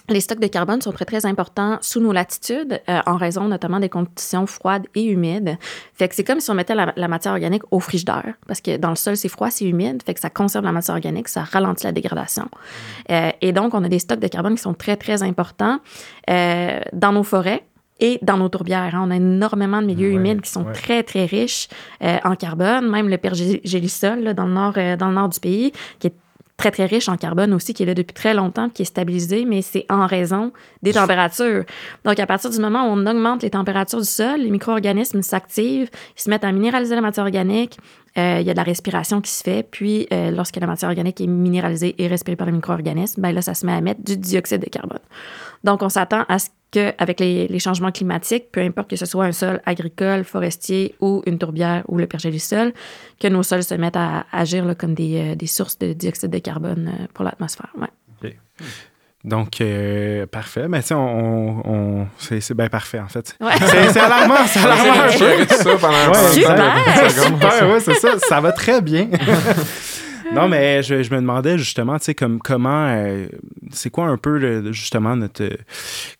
les 0.09 0.21
stocks 0.21 0.41
de 0.41 0.47
carbone 0.47 0.81
sont 0.81 0.93
très, 0.93 1.05
très 1.05 1.27
importants 1.27 1.79
sous 1.81 2.01
nos 2.01 2.13
latitudes, 2.13 2.81
euh, 2.89 3.01
en 3.07 3.17
raison 3.17 3.49
notamment 3.49 3.81
des 3.81 3.89
conditions 3.89 4.47
froides 4.47 4.87
et 4.95 5.05
humides. 5.05 5.59
Fait 5.95 6.09
que 6.09 6.15
c'est 6.15 6.25
comme 6.25 6.41
si 6.41 6.51
on 6.51 6.55
mettait 6.55 6.75
la, 6.75 7.09
matière 7.09 7.33
organique 7.33 7.63
au 7.71 7.81
frigidaire, 7.81 8.35
parce 8.47 8.61
que 8.61 8.77
dans 8.77 8.91
le 8.91 8.97
sol, 8.97 9.17
c'est 9.17 9.29
froid, 9.29 9.51
c'est 9.51 9.65
humide, 9.65 10.03
fait 10.05 10.15
que 10.15 10.21
ça 10.21 10.31
conserve 10.31 10.65
la 10.65 10.73
matière 10.73 10.95
organique, 10.95 11.29
ça 11.29 11.43
ralentit 11.43 11.85
la 11.85 11.93
dégradation. 11.93 12.49
Euh, 13.11 13.31
et 13.41 13.53
donc, 13.53 13.75
on 13.75 13.85
a 13.85 13.89
des 13.89 13.99
stocks 13.99 14.21
de 14.21 14.29
carbone 14.29 14.55
qui 14.57 14.63
sont 14.63 14.75
très, 14.75 14.97
très 14.97 15.23
importants 15.23 15.81
euh, 16.31 16.81
dans 16.93 17.13
nos 17.13 17.23
forêts, 17.23 17.65
et 18.01 18.21
dans 18.23 18.37
nos 18.37 18.49
tourbières. 18.49 18.95
Hein. 18.95 19.03
On 19.09 19.11
a 19.11 19.17
énormément 19.17 19.83
de 19.83 19.87
milieux 19.87 20.13
humides 20.13 20.41
qui 20.43 20.51
sont 20.51 20.65
très, 20.73 21.03
très 21.03 21.25
riches 21.25 21.67
en 22.01 22.37
carbone. 22.37 22.89
Même 22.89 23.09
le 23.09 23.19
pergélisol 23.19 24.35
dans, 24.35 24.47
le 24.47 24.53
nord, 24.53 24.75
dans 24.75 25.09
le 25.09 25.15
nord 25.15 25.29
du 25.29 25.41
pays, 25.41 25.73
qui 25.99 26.07
est 26.07 26.15
très, 26.59 26.73
très 26.73 26.87
riche 26.87 27.09
en 27.09 27.17
carbone 27.17 27.55
aussi, 27.55 27.73
qui 27.73 27.85
est 27.85 27.87
là 27.87 27.95
depuis 27.95 28.13
très 28.13 28.35
longtemps, 28.35 28.69
qui 28.69 28.83
est 28.83 28.85
stabilisé, 28.85 29.47
mais 29.47 29.63
c'est 29.63 29.87
en 29.89 30.07
raison 30.07 30.53
des 30.83 30.93
températures. 30.93 31.65
Donc, 32.05 32.19
à 32.19 32.27
partir 32.27 32.51
du 32.51 32.59
moment 32.59 32.83
où 32.83 32.89
on 32.89 33.07
augmente 33.07 33.43
les 33.43 33.51
températures 33.51 34.01
du 34.01 34.07
sol, 34.07 34.41
les 34.41 34.51
micro-organismes 34.51 35.23
s'activent, 35.23 35.89
ils 36.17 36.21
se 36.21 36.29
mettent 36.29 36.45
à 36.45 36.53
minéraliser 36.53 36.97
la 36.97 37.01
matière 37.01 37.25
organique, 37.25 37.79
euh, 38.19 38.39
il 38.41 38.47
y 38.47 38.51
a 38.51 38.53
de 38.53 38.59
la 38.59 38.65
respiration 38.65 39.21
qui 39.21 39.31
se 39.31 39.45
fait, 39.45 39.63
puis 39.63 40.09
euh, 40.13 40.33
lorsque 40.33 40.57
la 40.57 40.67
matière 40.67 40.91
organique 40.91 41.21
est 41.21 41.29
minéralisée 41.29 41.95
et 41.99 42.09
respirée 42.09 42.37
par 42.37 42.47
les 42.47 42.53
micro-organismes, 42.53 43.23
ben 43.23 43.31
là, 43.31 43.41
ça 43.41 43.55
se 43.55 43.65
met 43.65 43.73
à 43.73 43.81
mettre 43.81 44.03
du 44.03 44.17
dioxyde 44.17 44.61
de 44.61 44.69
carbone. 44.69 44.99
Donc, 45.65 45.83
on 45.83 45.89
s'attend 45.89 46.25
à 46.29 46.39
ce 46.39 46.49
qu'avec 46.71 47.21
les, 47.21 47.49
les, 47.49 47.59
changements 47.59 47.91
climatiques, 47.91 48.53
peu 48.53 48.61
importe 48.61 48.91
que 48.91 48.97
ce 48.97 49.07
soit 49.07 49.25
un 49.25 49.33
sol 49.33 49.61
agricole, 49.65 50.25
forestier 50.25 50.95
ou 51.01 51.23
une 51.27 51.39
tourbière 51.39 51.83
ou 51.89 51.97
le 51.97 52.07
pergélisol, 52.07 52.73
que 53.19 53.29
nos 53.29 53.43
sols 53.43 53.65
se 53.65 53.75
mettent 53.75 53.97
à, 53.97 54.27
agir 54.33 54.65
là, 54.65 54.75
comme 54.75 54.95
des, 54.95 55.33
euh, 55.33 55.35
des, 55.35 55.47
sources 55.47 55.79
de 55.79 55.93
dioxyde 55.93 56.31
de 56.31 56.39
carbone 56.39 56.93
euh, 56.93 57.07
pour 57.15 57.25
l'atmosphère. 57.25 57.73
Ouais. 57.79 57.89
Donc, 59.25 59.61
euh, 59.61 60.27
parfait. 60.27 60.69
Mais 60.69 60.83
tu 60.83 60.95
on, 60.95 61.63
on 61.69 62.07
c'est 62.19 62.55
bien 62.55 62.69
parfait, 62.69 63.01
en 63.01 63.09
fait. 63.09 63.37
Ouais. 63.41 63.53
C'est 63.61 64.01
alarmant, 64.01 64.47
c'est 64.47 64.61
alarmant. 64.61 65.09
ça 65.49 65.77
pendant 65.77 66.09
ouais, 66.09 66.33
Super! 66.33 67.11
Super, 67.11 67.71
ouais, 67.71 67.81
c'est 67.81 67.95
ça. 67.95 68.19
Ça 68.19 68.41
va 68.41 68.53
très 68.53 68.81
bien. 68.81 69.09
non, 70.35 70.49
mais 70.49 70.83
je, 70.83 70.95
me 70.95 71.21
demandais 71.21 71.59
justement, 71.59 71.99
tu 71.99 72.07
sais, 72.07 72.15
comme, 72.15 72.39
comment, 72.39 72.87
euh, 72.89 73.27
c'est 73.71 73.91
quoi 73.91 74.07
un 74.07 74.17
peu 74.17 74.73
justement 74.73 75.17
notre, 75.17 75.49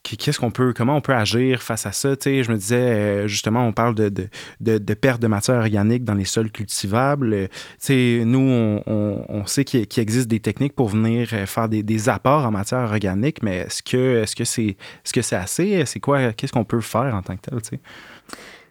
qu'est-ce 0.03 0.39
qu'on 0.39 0.51
peut, 0.51 0.73
comment 0.73 0.97
on 0.97 1.01
peut 1.01 1.15
agir 1.15 1.63
face 1.63 1.87
à 1.87 1.93
ça, 1.93 2.17
tu 2.17 2.25
sais, 2.25 2.43
je 2.43 2.51
me 2.51 2.57
disais, 2.57 2.77
euh, 2.77 3.29
justement, 3.29 3.67
on 3.67 3.73
parle 3.73 3.95
de, 3.95 4.09
de, 4.09 4.79
de, 4.79 4.95
perte 4.95 5.21
de 5.21 5.27
matière 5.27 5.57
organique 5.57 6.05
dans 6.05 6.15
les 6.15 6.25
sols 6.25 6.51
cultivables, 6.51 7.33
euh, 7.35 7.47
tu 7.49 7.77
sais, 7.79 8.23
nous, 8.25 8.39
on, 8.39 8.83
on, 8.87 9.25
on 9.29 9.47
sait 9.47 9.65
qu'il 9.65 9.87
existe 9.99 10.29
des 10.29 10.41
techniques 10.41 10.75
pour 10.75 10.89
venir 10.89 11.29
faire 11.29 11.69
des, 11.69 11.83
des 11.83 12.09
apports 12.09 12.47
en 12.47 12.51
matière 12.51 12.81
organique, 12.81 13.43
mais 13.43 13.59
est-ce 13.59 13.83
que, 13.83 14.23
est-ce 14.23 14.35
que 14.35 14.45
c'est, 14.45 14.69
est-ce 14.69 15.13
que 15.13 15.23
c'est 15.23 15.37
assez, 15.37 15.85
c'est 15.87 16.01
quoi, 16.01 16.33
qu'est-ce 16.33 16.53
qu'on 16.53 16.65
peut 16.65 16.81
faire 16.81 17.15
en 17.15 17.23
tant 17.23 17.37
que 17.37 17.43
tel, 17.43 17.61
tu 17.63 17.71
sais? 17.71 17.81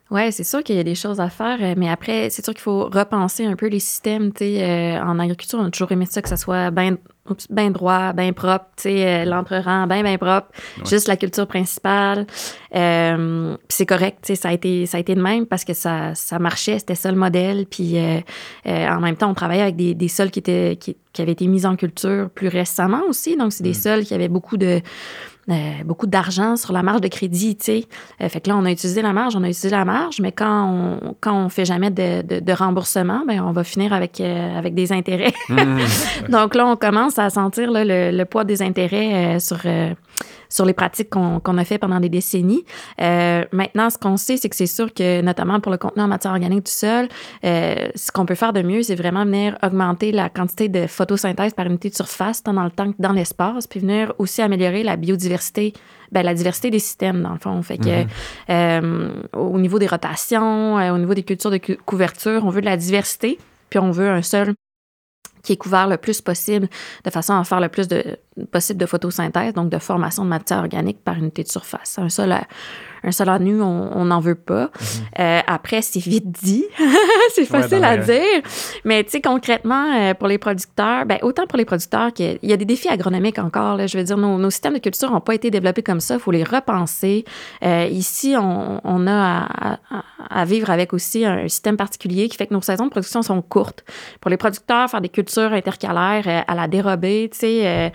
Oui, 0.10 0.32
c'est 0.32 0.46
sûr 0.46 0.64
qu'il 0.64 0.78
y 0.78 0.80
a 0.80 0.84
des 0.84 0.96
choses 0.96 1.20
à 1.20 1.30
faire, 1.30 1.58
euh, 1.62 1.74
mais 1.76 1.90
après, 1.90 2.30
c'est 2.30 2.44
sûr 2.44 2.54
qu'il 2.54 2.62
faut 2.62 2.86
repenser 2.86 3.46
un 3.46 3.58
peu 3.58 3.68
les 3.68 3.80
systèmes. 3.80 4.32
Euh, 4.42 5.00
en 5.02 5.20
agriculture, 5.20 5.60
on 5.60 5.66
a 5.66 5.70
toujours 5.70 5.92
aimé 5.92 6.06
ça, 6.10 6.22
que 6.22 6.30
ça 6.30 6.38
soit 6.38 6.72
bien 6.72 6.96
ben 7.50 7.72
droit, 7.74 8.14
bien 8.14 8.32
propre, 8.32 8.68
euh, 8.86 9.26
l'entre-rang 9.26 9.86
bien, 9.86 10.02
bien 10.02 10.18
propre, 10.18 10.48
juste 10.86 11.10
la 11.10 11.18
culture 11.18 11.46
principale. 11.46 12.26
Euh, 12.74 13.58
c'est 13.68 13.86
correct, 13.86 14.32
ça 14.34 14.48
a, 14.48 14.54
été, 14.54 14.86
ça 14.86 14.96
a 14.96 15.02
été 15.02 15.14
de 15.14 15.22
même 15.22 15.46
parce 15.46 15.66
que 15.66 15.74
ça, 15.74 16.16
ça 16.16 16.40
marchait, 16.40 16.80
c'était 16.80 16.96
ça 16.96 17.12
le 17.12 17.18
modèle. 17.18 17.66
Puis 17.66 17.98
en 18.66 19.02
même 19.02 19.18
temps, 19.18 19.30
on 19.30 19.34
travaillait 19.34 19.64
avec 19.64 19.76
des, 19.76 19.94
des 19.94 20.08
sols 20.08 20.32
qui, 20.32 20.40
étaient, 20.40 20.78
qui, 20.80 20.96
qui, 21.12 21.22
avaient 21.22 21.34
été 21.34 21.48
mis 21.48 21.66
en 21.66 21.76
culture 21.76 22.30
plus 22.30 22.48
récemment 22.48 23.02
aussi. 23.10 23.36
Donc, 23.36 23.52
c'est 23.52 23.64
des 23.64 23.72
mm. 23.72 23.74
sols 23.74 24.06
qui 24.06 24.14
avaient 24.14 24.30
beaucoup 24.30 24.56
de 24.56 24.82
euh, 25.50 25.84
beaucoup 25.86 26.08
d'argent 26.08 26.58
sur 26.58 26.74
la 26.74 26.84
marge 26.84 27.00
de 27.00 27.08
crédit, 27.08 27.56
tu 27.56 27.66
sais. 27.66 27.86
Euh, 28.22 28.28
fait 28.28 28.42
que 28.42 28.50
là, 28.50 28.58
on 28.58 28.66
a 28.66 28.72
utilisé 28.72 29.02
la 29.02 29.14
marge, 29.14 29.36
on 29.38 29.44
a 29.44 29.48
utilisé 29.50 29.70
la 29.70 29.86
marge, 29.86 30.20
mais 30.20 30.34
quand 30.34 30.70
on 30.70 31.16
quand 31.22 31.46
on 31.46 31.48
fait 31.48 31.64
jamais 31.64 31.90
de, 31.90 32.22
de, 32.22 32.54
remboursement, 32.54 33.24
ben 33.26 33.42
on 33.42 33.54
va 33.54 33.64
finir 33.64 33.94
avec, 33.94 34.20
euh, 34.20 34.58
avec 34.58 34.76
des 34.76 34.92
intérêts. 34.92 35.34
Mmh. 35.48 35.80
Donc 36.30 36.54
là, 36.54 36.68
on 36.68 36.76
commence 36.76 37.18
à 37.18 37.30
sentir 37.30 37.72
là, 37.72 37.86
le, 37.86 38.12
le, 38.12 38.26
poids 38.26 38.44
des 38.44 38.62
intérêts 38.62 39.40
sur 39.40 39.60
sur 40.50 40.66
les 40.66 40.74
pratiques 40.74 41.10
qu'on 41.10 41.58
a 41.58 41.66
fait 41.66 41.78
pendant 41.78 42.00
des 42.00 42.10
décennies. 42.10 42.64
Euh, 43.02 43.44
maintenant, 43.52 43.90
ce 43.90 43.98
qu'on 43.98 44.18
sait, 44.18 44.38
c'est 44.38 44.50
que 44.50 44.56
c'est 44.56 44.66
sûr 44.66 44.94
que, 44.94 45.22
notamment 45.22 45.60
pour 45.60 45.72
le 45.72 45.78
contenu 45.78 46.04
en 46.04 46.08
matière 46.08 46.32
organique 46.32 46.66
du 46.66 46.72
sol, 46.72 47.08
euh, 47.44 47.90
ce 47.96 48.12
qu'on 48.12 48.26
peut 48.26 48.36
faire 48.36 48.54
de 48.54 48.62
mieux, 48.62 48.84
c'est 48.84 48.96
vraiment 48.96 49.26
venir 49.26 49.58
augmenter 49.64 50.12
la 50.12 50.30
quantité 50.30 50.70
de 50.70 50.88
photosynthèse 50.88 51.54
par 51.54 51.66
unité 51.66 51.90
de 51.90 51.96
surface, 51.96 52.44
tant 52.44 52.54
dans 52.54 52.64
le 52.64 52.72
temps 52.72 52.92
que 52.92 52.98
dans 53.00 53.14
l'espace, 53.14 53.68
puis 53.68 53.80
venir 53.80 54.14
aussi 54.18 54.42
améliorer 54.42 54.84
la 54.84 54.96
biodiversité 54.96 55.74
ben, 56.12 56.24
la 56.24 56.34
diversité 56.34 56.72
des 56.72 56.80
systèmes, 56.80 57.22
dans 57.22 57.34
le 57.34 57.38
fond. 57.38 57.62
Fait 57.62 57.78
que, 57.78 58.04
mm-hmm. 58.04 58.08
euh, 58.50 59.12
au 59.34 59.60
niveau 59.60 59.78
des 59.78 59.88
rotations, 59.88 60.76
au 60.76 60.98
niveau 60.98 61.14
des 61.14 61.24
cultures 61.24 61.52
de 61.52 61.60
couverture, 61.86 62.46
on 62.46 62.50
veut 62.50 62.62
de 62.62 62.66
la 62.66 62.78
diversité, 62.78 63.38
puis 63.70 63.80
on 63.80 63.92
veut 63.92 64.10
un 64.10 64.22
sol 64.22 64.54
qui 65.48 65.54
est 65.54 65.58
couvert 65.58 65.88
le 65.88 65.96
plus 65.96 66.20
possible 66.20 66.68
de 67.06 67.10
façon 67.10 67.34
à 67.34 67.44
faire 67.46 67.62
le 67.62 67.70
plus 67.70 67.88
de, 67.88 68.18
possible 68.52 68.80
de 68.82 68.86
photosynthèse, 68.86 69.54
donc 69.54 69.70
de 69.70 69.80
formation 69.80 70.26
de 70.26 70.30
matière 70.30 70.60
organique 70.60 71.02
par 71.06 71.16
unité 71.16 71.42
de 71.44 71.48
surface. 71.48 71.98
Sol 72.10 72.36
un 73.08 73.12
sol 73.12 73.30
à 73.30 73.40
nu, 73.40 73.62
on 73.62 74.06
n'en 74.06 74.20
veut 74.20 74.36
pas. 74.36 74.64
Mhm. 74.64 74.70
Euh, 75.20 75.40
après, 75.48 75.82
c'est 75.82 76.00
vite 76.00 76.30
dit. 76.44 76.66
c'est 77.34 77.46
facile 77.46 77.84
à 77.84 77.98
dire. 77.98 78.42
Mais 78.84 79.04
tu 79.04 79.12
sais, 79.12 79.22
concrètement, 79.22 79.94
euh, 79.96 80.14
pour 80.14 80.28
les 80.28 80.38
producteurs, 80.38 81.06
ben, 81.06 81.18
autant 81.22 81.48
pour 81.48 81.58
les 81.58 81.66
producteurs 81.66 82.12
qu'il 82.14 82.38
y 82.44 82.54
a 82.54 82.58
des 82.58 82.66
défis 82.66 82.90
agronomiques 82.90 83.40
encore. 83.40 83.78
Là, 83.78 83.88
je 83.88 83.98
veux 83.98 84.04
dire, 84.04 84.18
nos, 84.18 84.50
systèmes 84.50 84.74
de 84.74 84.80
culture 84.80 85.10
n'ont 85.12 85.22
pas 85.22 85.36
été 85.36 85.50
développés 85.52 85.84
comme 85.84 86.02
ça. 86.02 86.16
Il 86.16 86.20
faut 86.20 86.32
les 86.32 86.44
repenser. 86.44 87.24
Euh, 87.64 87.88
ici, 87.90 88.36
on, 88.38 88.82
on 88.84 89.08
a 89.08 89.48
à, 89.48 89.80
à, 90.30 90.46
vivre 90.46 90.70
avec 90.70 90.94
aussi 90.94 91.26
un 91.26 91.48
système 91.48 91.78
particulier 91.78 92.28
qui 92.28 92.38
fait 92.38 92.48
que 92.48 92.54
nos 92.54 92.62
saisons 92.62 92.86
de 92.86 92.92
production 92.92 93.22
sont 93.22 93.42
courtes. 93.42 93.86
Pour 94.20 94.30
les 94.30 94.38
producteurs, 94.38 94.90
faire 94.90 95.02
des 95.02 95.10
cultures 95.10 95.54
intercalaires 95.54 96.44
à 96.48 96.56
la 96.56 96.68
dérobée, 96.68 97.30
tu 97.32 97.40
sais, 97.40 97.92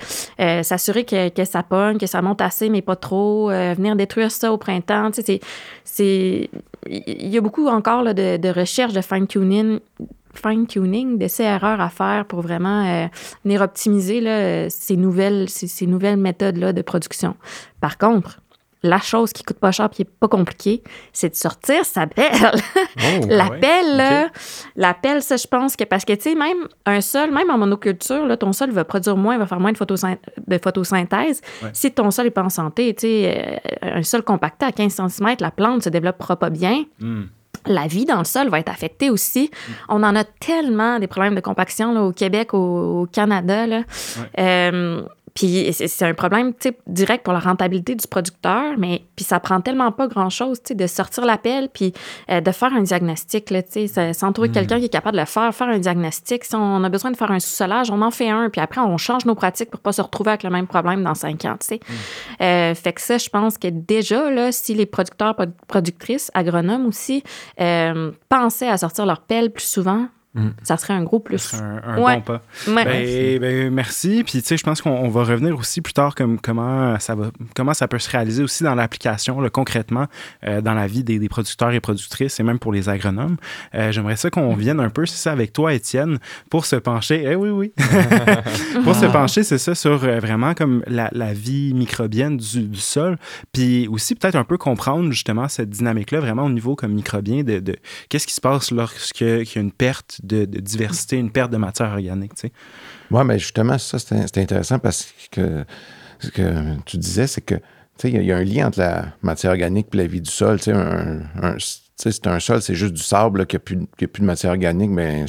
s'assurer 0.63 1.05
que, 1.05 1.29
que 1.29 1.45
ça 1.45 1.63
pogne, 1.63 1.99
que 1.99 2.07
ça 2.07 2.23
monte 2.23 2.41
assez, 2.41 2.71
mais 2.71 2.83
pas 2.83 2.97
trop, 2.97 3.49
venir 3.49 3.97
détruire 3.97 4.31
ça 4.31 4.53
au 4.53 4.57
printemps 4.57 5.02
c'est, 5.13 5.41
il 6.87 7.29
y 7.29 7.39
a 7.39 7.41
beaucoup 7.41 7.69
encore 7.69 8.05
de, 8.15 8.37
de 8.37 8.49
recherche 8.49 8.93
de 8.93 9.01
fine-tuning 9.01 9.81
fine-tuning, 10.35 11.19
d'essais-erreurs 11.19 11.81
à 11.81 11.89
faire 11.89 12.25
pour 12.25 12.41
vraiment 12.41 12.87
euh, 12.87 13.07
venir 13.45 13.61
optimiser 13.61 14.69
ces, 14.71 14.97
nouvelles, 14.97 15.49
ces 15.49 15.87
nouvelles 15.87 16.17
méthodes-là 16.17 16.73
de 16.73 16.83
production. 16.83 17.37
Par 17.81 17.99
contre, 17.99 18.41
la 18.83 18.99
chose 18.99 19.33
qui 19.33 19.45
coûte 19.45 19.59
pas 19.59 19.71
cher 19.71 19.87
et 19.87 19.95
qui 19.95 20.03
est 20.03 20.11
pas 20.11 20.29
compliquée, 20.29 20.83
c'est 21.13 21.31
de 21.31 21.35
sortir 21.35 21.85
sa 21.85 22.07
pelle. 22.07 22.33
Oh, 22.99 23.27
la 23.29 23.51
pelle, 23.51 24.31
la 24.77 24.95
pelle, 24.95 25.23
ça, 25.23 25.37
je 25.37 25.47
pense 25.47 25.77
que 25.77 25.85
parce 25.85 26.05
que, 26.05 26.13
tu 26.13 26.23
sais, 26.23 26.35
même 26.35 26.69
un 26.87 27.01
sol, 27.01 27.31
même 27.31 27.51
en 27.51 27.59
monoculture, 27.59 28.27
là, 28.27 28.37
ton 28.37 28.53
sol 28.53 28.71
va 28.71 28.85
produire 28.85 29.17
moins, 29.17 29.39
va 29.39 29.47
faire 29.47 29.61
moins 29.61 29.73
de, 29.73 29.79
de 29.79 30.59
photosynthèse. 30.59 31.41
Si 31.73 31.93
ton 31.93 32.11
sol 32.11 32.27
n'est 32.27 32.31
pas 32.31 32.43
en 32.43 32.51
santé, 32.51 32.95
tu 32.95 33.07
sais, 33.07 33.61
euh, 33.85 33.99
un 33.99 34.03
sol 34.03 34.23
compacté 34.23 34.67
à 34.67 34.73
15 34.73 34.93
cm, 34.93 35.37
la 35.41 35.51
plante 35.51 35.85
se 35.85 35.89
développera 35.89 36.37
pas 36.37 36.51
bien. 36.51 36.85
Hmm. 37.01 37.25
la 37.67 37.87
vie 37.87 38.05
dans 38.05 38.19
le 38.19 38.25
sol 38.25 38.49
va 38.49 38.59
être 38.59 38.71
affectée 38.71 39.11
aussi. 39.11 39.51
Hmm. 39.53 39.73
On 39.91 40.03
en 40.03 40.17
a 40.17 40.25
tellement 40.25 40.99
des 40.99 41.07
problèmes 41.07 41.37
de 41.37 41.41
compaction 41.41 41.93
là, 41.93 42.03
au 42.03 42.13
Québec, 42.13 42.55
au, 42.55 43.07
Canada. 43.13 43.67
Là. 43.67 43.83
Euh, 44.39 45.03
puis 45.35 45.73
c'est 45.73 46.05
un 46.05 46.15
problème 46.15 46.53
direct 46.87 47.25
pour 47.25 47.33
la 47.33 47.39
rentabilité 47.39 47.95
du 47.95 48.07
producteur, 48.07 48.75
mais 48.77 49.03
puis 49.17 49.25
ça 49.25 49.41
prend 49.41 49.61
tellement 49.61 49.91
pas 49.91 50.07
grand-chose 50.07 50.61
de 50.63 50.87
sortir 50.87 51.25
l'appel 51.25 51.69
puis 51.73 51.93
euh, 52.31 52.41
de 52.41 52.51
faire 52.51 52.73
un 52.75 52.83
diagnostic, 52.83 53.51
là, 53.51 53.63
sans 54.13 54.33
trouver 54.33 54.51
mm. 54.51 54.53
quelqu'un 54.53 54.79
qui 54.79 54.87
est 54.87 54.91
capable 54.91 55.17
de 55.17 55.23
le 55.23 55.27
faire, 55.27 55.55
faire 55.55 55.69
un 55.69 55.79
diagnostic. 55.79 56.45
Si 56.45 56.55
on 56.55 56.85
a 56.85 56.89
besoin 56.89 57.11
de 57.11 57.17
faire 57.17 57.31
un 57.31 57.41
sous-solage, 57.41 57.91
on 57.91 58.03
en 58.03 58.11
fait 58.11 58.29
un, 58.29 58.51
puis 58.51 58.61
après, 58.61 58.81
on 58.81 58.99
change 58.99 59.25
nos 59.25 59.35
pratiques 59.35 59.71
pour 59.71 59.81
pas 59.81 59.93
se 59.93 60.03
retrouver 60.03 60.31
avec 60.31 60.43
le 60.43 60.51
même 60.51 60.67
problème 60.67 61.03
dans 61.03 61.15
cinq 61.15 61.45
ans. 61.45 61.57
Mm. 61.71 61.77
Euh, 62.43 62.75
fait 62.75 62.93
que 62.93 63.01
ça, 63.01 63.19
je 63.19 63.29
pense 63.29 63.57
que 63.57 63.69
déjà, 63.69 64.31
là, 64.31 64.53
si 64.53 64.75
les 64.75 64.87
producteurs, 64.87 65.35
productrices, 65.67 66.31
agronomes 66.35 66.87
aussi, 66.87 67.23
euh, 67.61 68.13
pensaient 68.29 68.69
à 68.69 68.77
sortir 68.77 69.07
leur 69.07 69.21
pelle 69.21 69.51
plus 69.51 69.67
souvent, 69.67 70.09
Mm. 70.35 70.49
Ça 70.63 70.79
serait 70.79 70.95
un 70.95 71.03
gros 71.03 71.21
plus. 71.21 71.55
un, 71.55 71.97
bon 71.97 72.21
pas. 72.23 72.41
Ben, 72.67 73.39
ben, 73.39 73.71
merci. 73.71 74.25
Puis, 74.25 74.41
tu 74.41 74.49
sais, 74.49 74.57
je 74.57 74.63
pense 74.63 74.81
qu'on 74.81 75.09
va 75.09 75.25
revenir 75.25 75.57
aussi 75.59 75.83
plus 75.83 75.93
tard 75.93 76.15
comme, 76.15 76.41
comment, 76.41 76.99
ça 77.01 77.15
va, 77.15 77.31
comment 77.55 77.75
ça 77.75 77.87
peut 77.87 77.99
se 77.99 78.09
réaliser 78.11 78.43
aussi 78.43 78.65
dans 78.65 78.75
l'application, 78.75 79.39
concrètement, 79.53 80.07
euh, 80.45 80.63
dans 80.63 80.73
la 80.73 80.87
vie 80.87 81.05
des, 81.05 81.29
producteurs 81.29 81.73
et 81.73 81.81
productrices 81.81 82.41
et 82.41 82.43
même 82.43 82.59
pour 82.59 82.73
les 82.73 82.89
agronomes. 82.89 83.37
Euh, 83.75 83.93
j'aimerais 83.93 84.17
ça 84.17 84.31
qu'on 84.31 84.55
vienne 84.55 84.81
un 84.81 84.91
peu, 84.91 85.05
c'est 85.05 85.17
ça, 85.17 85.33
avec 85.33 85.53
toi, 85.53 85.75
Étienne, 85.75 86.19
pour 86.51 86.65
se 86.65 86.77
pencher. 86.77 87.25
Eh 87.27 87.35
oui, 87.35 87.51
oui. 87.51 87.73
pour 88.85 88.95
se 88.95 89.07
pencher, 89.07 89.43
c'est 89.43 89.59
ça, 89.59 89.75
sur 89.75 90.05
euh, 90.05 90.19
vraiment 90.19 90.55
comme 90.55 90.83
la, 90.87 91.11
vie 91.35 91.75
microbienne 91.75 92.39
du, 92.39 92.77
sol. 92.77 93.19
Puis 93.53 93.87
aussi, 93.89 94.15
peut-être 94.15 94.37
un 94.37 94.45
peu 94.45 94.57
comprendre 94.57 95.11
justement 95.13 95.49
cette 95.49 95.71
dynamique-là, 95.71 96.21
vraiment 96.21 96.45
au 96.45 96.51
niveau 96.51 96.75
comme 96.75 96.93
microbien, 96.93 97.43
de, 97.43 97.59
de 97.59 97.77
qu'est-ce 98.09 98.27
qui 98.27 98.35
se 98.35 98.41
passe 98.41 98.71
lorsqu'il 98.71 99.27
y 99.27 99.59
a 99.59 99.61
une 99.61 99.73
perte 99.73 100.22
de, 100.23 100.45
diversité, 100.45 101.17
une 101.17 101.31
perte 101.31 101.51
de 101.51 101.57
matière 101.57 101.93
organique. 101.93 102.35
Tu 102.35 102.49
sais. 102.49 102.53
Oui, 103.11 103.23
mais 103.25 103.39
justement, 103.39 103.79
ça, 103.79 103.99
c'est 103.99 104.39
intéressant 104.39 104.79
parce 104.79 105.09
que 105.31 105.65
ce 106.19 106.31
que 106.31 106.77
tu 106.85 106.99
disais, 106.99 107.27
c'est 107.27 107.41
que 107.41 107.57
il 108.05 108.23
y, 108.23 108.33
a 108.33 108.37
un 108.37 108.45
lien 108.45 108.67
entre 108.67 108.81
la 108.81 109.13
matière 109.23 109.53
organique 109.53 109.89
et 109.93 109.97
la 109.97 110.07
vie 110.07 110.21
du 110.21 110.31
sol. 110.31 110.59
Un, 110.67 111.21
un, 111.41 111.57
c'est 111.97 112.27
un 112.27 112.41
sol, 112.41 112.63
c'est 112.63 112.75
juste 112.75 112.95
du 112.95 113.03
sable, 113.03 113.47
qui 113.47 113.57
n'a 113.57 113.61
plus, 113.61 113.87
plus, 113.87 114.21
de 114.21 114.25
matière 114.25 114.53
organique, 114.53 114.91
mais 114.91 115.25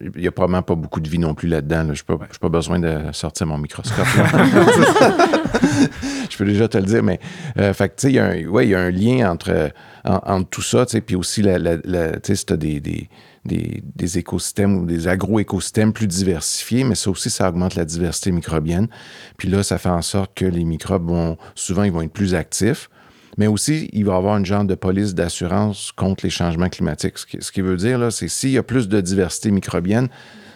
il 0.00 0.10
n'y 0.16 0.26
a 0.26 0.32
probablement 0.32 0.62
pas 0.62 0.74
beaucoup 0.74 1.00
de 1.00 1.08
vie 1.08 1.18
non 1.18 1.34
plus 1.34 1.48
là-dedans. 1.48 1.94
Je 1.94 2.02
n'ai 2.08 2.18
pas, 2.40 2.48
besoin 2.48 2.80
de 2.80 3.12
sortir 3.12 3.46
mon 3.46 3.58
microscope. 3.58 4.06
je 6.30 6.36
peux 6.36 6.44
déjà 6.44 6.68
te 6.68 6.78
le 6.78 6.84
dire, 6.84 7.02
mais 7.02 7.20
euh, 7.58 7.72
il 8.04 8.10
y, 8.10 8.18
a 8.18 8.26
un, 8.26 8.44
ouais, 8.46 8.66
y 8.66 8.74
a 8.74 8.80
un 8.80 8.90
lien 8.90 9.30
entre, 9.30 9.70
entre 10.04 10.48
tout 10.48 10.62
ça, 10.62 10.86
puis 11.06 11.14
aussi, 11.14 11.42
la, 11.42 11.58
la, 11.58 12.12
si 12.24 12.46
tu 12.46 12.52
as 12.52 12.56
des, 12.56 12.80
des 12.80 13.08
des, 13.44 14.18
écosystèmes 14.18 14.76
ou 14.76 14.86
des 14.86 15.08
agro-écosystèmes 15.08 15.92
plus 15.92 16.06
diversifiés, 16.06 16.84
mais 16.84 16.94
ça 16.94 17.10
aussi, 17.10 17.30
ça 17.30 17.48
augmente 17.48 17.74
la 17.74 17.84
diversité 17.84 18.32
microbienne. 18.32 18.88
Puis 19.38 19.48
là, 19.48 19.62
ça 19.62 19.78
fait 19.78 19.88
en 19.88 20.02
sorte 20.02 20.32
que 20.34 20.44
les 20.44 20.64
microbes 20.64 21.08
vont, 21.08 21.36
souvent, 21.54 21.84
ils 21.84 21.92
vont 21.92 22.02
être 22.02 22.12
plus 22.12 22.34
actifs. 22.34 22.90
Mais 23.38 23.46
aussi, 23.46 23.88
il 23.92 24.04
va 24.04 24.14
y 24.14 24.16
avoir 24.16 24.36
une 24.36 24.44
genre 24.44 24.64
de 24.64 24.74
police 24.74 25.14
d'assurance 25.14 25.92
contre 25.92 26.24
les 26.24 26.30
changements 26.30 26.68
climatiques. 26.68 27.16
Ce 27.16 27.52
qui, 27.52 27.60
veut 27.60 27.76
dire, 27.76 27.98
là, 27.98 28.10
c'est 28.10 28.28
s'il 28.28 28.50
y 28.50 28.58
a 28.58 28.62
plus 28.62 28.88
de 28.88 29.00
diversité 29.00 29.50
microbienne, 29.50 30.08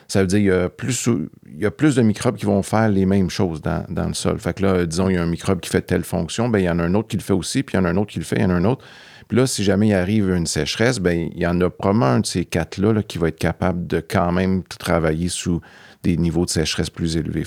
ça 0.06 0.20
veut 0.20 0.26
dire 0.26 0.38
qu'il 0.38 0.46
y 0.48 0.50
a 0.50 0.68
plus, 0.68 1.08
y 1.56 1.64
a 1.64 1.70
plus 1.70 1.94
de 1.94 2.02
microbes 2.02 2.36
qui 2.36 2.44
vont 2.44 2.62
faire 2.62 2.90
les 2.90 3.06
mêmes 3.06 3.30
choses 3.30 3.62
dans, 3.62 3.86
dans, 3.88 4.08
le 4.08 4.14
sol. 4.14 4.38
Fait 4.38 4.54
que 4.54 4.62
là, 4.62 4.84
disons, 4.84 5.08
il 5.08 5.14
y 5.14 5.18
a 5.18 5.22
un 5.22 5.26
microbe 5.26 5.60
qui 5.60 5.70
fait 5.70 5.80
telle 5.80 6.04
fonction, 6.04 6.48
bien, 6.50 6.60
il 6.60 6.64
y 6.64 6.70
en 6.70 6.78
a 6.78 6.82
un 6.82 6.94
autre 6.94 7.08
qui 7.08 7.16
le 7.16 7.22
fait 7.22 7.32
aussi, 7.32 7.62
puis 7.62 7.76
il 7.76 7.80
y 7.80 7.80
en 7.80 7.86
a 7.86 7.90
un 7.90 7.96
autre 7.96 8.12
qui 8.12 8.18
le 8.18 8.24
fait, 8.24 8.36
il 8.36 8.42
y 8.42 8.44
en 8.44 8.50
a 8.50 8.54
un 8.54 8.64
autre. 8.64 8.84
Puis 9.28 9.38
là, 9.38 9.46
si 9.46 9.64
jamais 9.64 9.88
il 9.88 9.94
arrive 9.94 10.30
une 10.30 10.46
sécheresse, 10.46 10.98
ben 10.98 11.28
il 11.34 11.40
y 11.40 11.46
en 11.46 11.60
a 11.60 11.70
probablement 11.70 12.06
un 12.06 12.20
de 12.20 12.26
ces 12.26 12.44
quatre-là 12.44 13.02
qui 13.02 13.18
va 13.18 13.28
être 13.28 13.38
capable 13.38 13.86
de 13.86 14.00
quand 14.00 14.32
même 14.32 14.62
travailler 14.64 15.28
sous 15.28 15.60
des 16.02 16.16
niveaux 16.16 16.44
de 16.44 16.50
sécheresse 16.50 16.90
plus 16.90 17.16
élevés. 17.16 17.44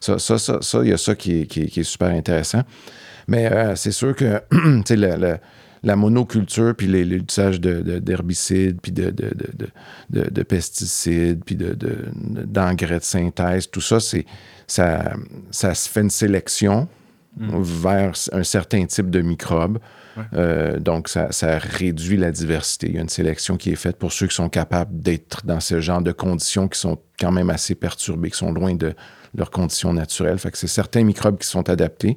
Ça, 0.00 0.18
ça, 0.18 0.38
ça, 0.38 0.58
ça, 0.60 0.80
il 0.82 0.90
y 0.90 0.92
a 0.92 0.98
ça 0.98 1.14
qui 1.14 1.40
est, 1.40 1.82
super 1.82 2.08
intéressant. 2.08 2.62
Mais 3.26 3.50
euh, 3.50 3.74
c'est 3.76 3.92
sûr 3.92 4.14
que 4.14 4.40
la, 4.94 5.38
la, 5.82 5.96
monoculture, 5.96 6.74
puis 6.76 6.86
l'usage 6.86 7.60
d'herbicides, 7.60 8.76
de, 8.76 8.80
puis 8.80 8.92
de, 8.92 9.10
de, 10.10 10.42
pesticides, 10.42 11.42
puis 11.44 11.56
d'engrais 11.56 12.98
de, 12.98 13.04
synthèse, 13.04 13.70
tout 13.70 13.80
ça, 13.80 13.98
ça, 14.66 15.14
ça 15.50 15.74
se 15.74 15.88
fait 15.88 16.00
une 16.00 16.10
sélection 16.10 16.88
mm. 17.36 17.62
vers 17.62 18.12
un 18.32 18.42
certain 18.42 18.86
type 18.86 19.10
de 19.10 19.20
microbes 19.20 19.78
euh, 20.34 20.78
donc, 20.78 21.08
ça, 21.08 21.28
réduit 21.58 22.16
la 22.16 22.30
diversité. 22.30 22.88
Il 22.88 22.94
y 22.94 22.98
a 22.98 23.02
une 23.02 23.08
sélection 23.08 23.56
qui 23.56 23.70
est 23.70 23.76
faite 23.76 23.96
pour 23.96 24.12
ceux 24.12 24.26
qui 24.26 24.34
sont 24.34 24.48
capables 24.48 25.00
d'être 25.00 25.46
dans 25.46 25.60
ce 25.60 25.80
genre 25.80 26.02
de 26.02 26.12
conditions 26.12 26.68
qui 26.68 26.78
sont 26.78 26.98
quand 27.18 27.32
même 27.32 27.50
assez 27.50 27.74
perturbées, 27.74 28.30
qui 28.30 28.38
sont 28.38 28.52
loin 28.52 28.74
de 28.74 28.94
leurs 29.34 29.50
conditions 29.50 29.92
naturelles. 29.92 30.38
Fait 30.38 30.50
que 30.50 30.58
c'est 30.58 30.66
certains 30.66 31.04
microbes 31.04 31.38
qui 31.38 31.46
sont 31.46 31.68
adaptés. 31.68 32.16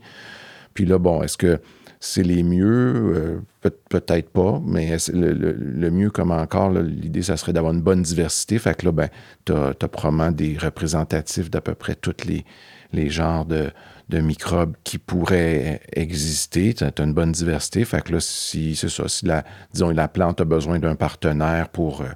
Puis 0.74 0.86
là, 0.86 0.98
bon, 0.98 1.22
est-ce 1.24 1.38
que 1.38 1.60
c'est 2.00 2.24
les 2.24 2.44
mieux? 2.44 3.14
Euh, 3.16 3.70
peut-être 3.90 4.30
pas, 4.30 4.60
mais 4.66 4.98
le, 5.14 5.92
mieux, 5.92 6.10
comme 6.10 6.32
encore, 6.32 6.72
l'idée, 6.72 7.22
ça 7.22 7.38
serait 7.38 7.54
d'avoir 7.54 7.74
une 7.74 7.82
bonne 7.82 8.02
diversité. 8.02 8.58
Fait 8.58 8.76
que 8.76 8.86
là, 8.86 8.92
ben, 8.92 9.10
tu 9.46 9.54
as, 9.54 9.74
probablement 9.74 10.32
des 10.32 10.58
représentatifs 10.58 11.52
d'à 11.52 11.62
peu 11.62 11.76
près 11.76 11.94
tous 11.94 12.26
les, 12.26 12.44
les 12.92 13.10
genres 13.10 13.46
de, 13.46 13.70
de 14.12 14.20
microbes 14.20 14.76
qui 14.84 14.98
pourraient 14.98 15.82
exister. 15.94 16.74
Tu 16.74 16.84
as 16.84 17.04
une 17.04 17.14
bonne 17.14 17.32
diversité. 17.32 17.84
Fait 17.86 18.02
que 18.02 18.12
là, 18.12 18.20
si 18.20 18.76
c'est 18.76 18.90
ça, 18.90 19.08
si 19.08 19.26
la, 19.26 19.44
disons, 19.74 19.90
la 19.90 20.08
plante 20.08 20.42
a 20.42 20.46
besoin 20.46 20.80
d'un 20.80 20.96
partenaire 20.96 21.70
pour, 21.70 22.02
euh, 22.02 22.10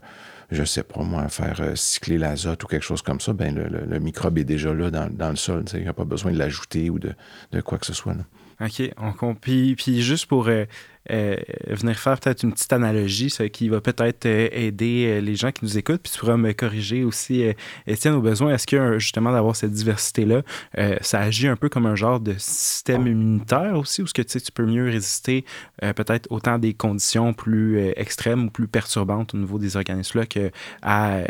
je 0.51 0.63
sais 0.65 0.83
pas 0.83 1.01
moi, 1.03 1.27
faire 1.29 1.61
euh, 1.61 1.75
cycler 1.75 2.17
l'azote 2.17 2.63
ou 2.63 2.67
quelque 2.67 2.83
chose 2.83 3.01
comme 3.01 3.21
ça, 3.21 3.31
ben 3.31 3.55
le, 3.55 3.99
microbe 3.99 4.37
est 4.37 4.43
déjà 4.43 4.73
là 4.73 4.91
dans, 4.91 5.29
le 5.29 5.35
sol. 5.37 5.63
Il 5.73 5.81
n'y 5.81 5.87
a 5.87 5.93
pas 5.93 6.03
besoin 6.03 6.33
de 6.33 6.37
l'ajouter 6.37 6.89
ou 6.89 6.99
de, 6.99 7.15
quoi 7.61 7.77
que 7.77 7.85
ce 7.85 7.93
soit. 7.93 8.13
OK. 8.59 8.81
On, 9.21 9.33
puis, 9.33 10.01
juste 10.01 10.25
pour 10.25 10.47
euh, 10.49 10.65
euh, 11.11 11.35
venir 11.67 11.97
faire 11.99 12.19
peut-être 12.19 12.41
une 12.41 12.51
petite 12.51 12.73
analogie, 12.73 13.29
ce 13.29 13.43
qui 13.43 13.69
va 13.69 13.79
peut-être 13.79 14.25
euh, 14.25 14.47
aider 14.51 15.05
euh, 15.07 15.21
les 15.21 15.35
gens 15.35 15.51
qui 15.51 15.63
nous 15.63 15.77
écoutent. 15.77 16.01
Puis 16.01 16.11
tu 16.11 16.19
pourras 16.19 16.37
me 16.37 16.51
corriger 16.53 17.03
aussi, 17.03 17.43
Étienne, 17.85 18.15
au 18.15 18.21
besoin. 18.21 18.53
Est-ce 18.53 18.65
que 18.65 18.97
justement 18.97 19.31
d'avoir 19.31 19.55
cette 19.55 19.71
diversité-là, 19.71 20.41
ça 21.01 21.19
agit 21.19 21.47
un 21.47 21.55
peu 21.55 21.69
comme 21.69 21.85
un 21.85 21.95
genre 21.95 22.19
de 22.19 22.33
système 22.37 23.07
immunitaire 23.07 23.77
aussi, 23.77 24.01
ou 24.01 24.05
est-ce 24.05 24.13
que 24.13 24.21
tu, 24.21 24.31
sais, 24.31 24.39
tu 24.39 24.51
peux 24.51 24.65
mieux 24.65 24.85
résister 24.85 25.45
peut-être 25.81 26.27
autant 26.31 26.57
des 26.57 26.73
conditions 26.73 27.33
plus 27.33 27.79
extrêmes 27.95 28.45
ou 28.45 28.49
plus 28.49 28.67
perturbantes 28.67 29.33
au 29.33 29.37
niveau 29.37 29.59
des 29.59 29.77
organismes-là 29.77 30.25
que 30.25 30.51
à, 30.81 31.21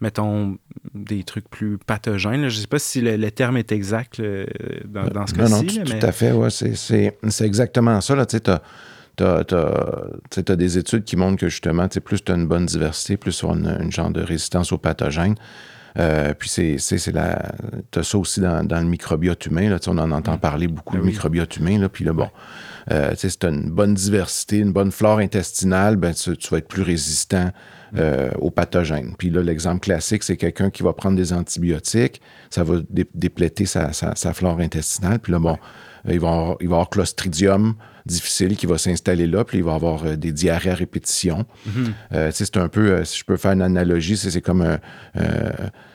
mettons, 0.00 0.58
des 0.94 1.24
trucs 1.24 1.48
plus 1.48 1.78
pathogènes? 1.78 2.48
Je 2.48 2.56
ne 2.56 2.60
sais 2.62 2.66
pas 2.66 2.78
si 2.78 3.00
le, 3.00 3.30
terme 3.30 3.56
est 3.56 3.72
exact 3.72 4.20
dans, 4.20 5.26
ce 5.26 5.34
cas-ci. 5.34 5.52
Non, 5.52 5.62
tout, 5.62 5.92
tout, 5.92 6.06
à 6.06 6.12
fait, 6.12 6.32
ouais, 6.32 6.50
c'est 6.50 7.44
exactement 7.44 8.00
ça. 8.00 8.26
Tu 8.26 8.38
sais, 8.38 8.60
tu 9.24 10.50
as, 10.50 10.56
des 10.56 10.78
études 10.78 11.04
qui 11.04 11.16
montrent 11.16 11.40
que 11.40 11.48
justement, 11.48 11.88
plus 11.88 12.22
tu 12.24 12.32
as 12.32 12.34
une 12.34 12.46
bonne 12.46 12.66
diversité, 12.66 13.16
plus 13.16 13.36
tu 13.36 13.46
as 13.46 13.50
une, 13.50 13.92
genre 13.92 14.10
de 14.10 14.22
résistance 14.22 14.72
aux 14.72 14.78
pathogènes. 14.78 15.36
Euh, 15.98 16.34
puis 16.38 16.48
c'est, 16.48 17.12
la, 17.12 17.52
as 17.96 18.02
ça 18.04 18.18
aussi 18.18 18.40
dans, 18.40 18.62
le 18.62 18.84
microbiote 18.84 19.44
humain. 19.46 19.68
Là, 19.68 19.78
on 19.88 19.98
en 19.98 20.12
entend 20.12 20.36
mm. 20.36 20.40
parler 20.40 20.68
beaucoup, 20.68 20.94
ben 20.94 21.00
le 21.00 21.06
microbiote 21.06 21.56
humain. 21.56 21.78
Là, 21.78 21.88
puis 21.88 22.04
là, 22.04 22.12
bon, 22.12 22.28
euh, 22.92 23.12
si 23.16 23.36
tu 23.36 23.46
as 23.46 23.50
une 23.50 23.70
bonne 23.70 23.94
diversité, 23.94 24.58
une 24.58 24.72
bonne 24.72 24.92
flore 24.92 25.18
intestinale, 25.18 25.96
ben, 25.96 26.14
tu, 26.14 26.32
vas 26.50 26.58
être 26.58 26.68
plus 26.68 26.82
résistant 26.82 27.50
euh, 27.98 28.30
aux 28.38 28.50
pathogènes. 28.50 29.14
Puis 29.18 29.30
là, 29.30 29.42
l'exemple 29.42 29.80
classique, 29.80 30.22
c'est 30.22 30.36
quelqu'un 30.36 30.70
qui 30.70 30.82
va 30.82 30.92
prendre 30.92 31.16
des 31.16 31.32
antibiotiques, 31.32 32.20
ça 32.50 32.62
va 32.62 32.76
dépléter 33.14 33.66
sa, 33.66 33.92
sa, 33.92 34.32
flore 34.32 34.60
intestinale. 34.60 35.18
Puis 35.18 35.32
là, 35.32 35.40
bon, 35.40 35.58
il 36.08 36.20
va, 36.20 36.28
avoir, 36.28 36.56
il 36.60 36.68
va 36.68 36.76
avoir 36.76 36.88
Clostridium 36.88 37.74
difficile 38.10 38.56
qui 38.56 38.66
va 38.66 38.76
s'installer 38.78 39.26
là, 39.26 39.44
puis 39.44 39.58
il 39.58 39.64
va 39.64 39.74
avoir 39.74 40.04
euh, 40.04 40.16
des 40.16 40.32
diarrhées 40.32 40.70
à 40.70 40.74
répétition. 40.74 41.46
Mhm. 41.66 41.94
Euh, 42.12 42.30
c'est 42.32 42.56
un 42.56 42.68
peu, 42.68 42.90
euh, 42.90 43.04
si 43.04 43.18
je 43.18 43.24
peux 43.24 43.36
faire 43.36 43.52
une 43.52 43.62
analogie, 43.62 44.16
c'est 44.16 44.40
comme 44.40 44.62
un, 44.62 44.78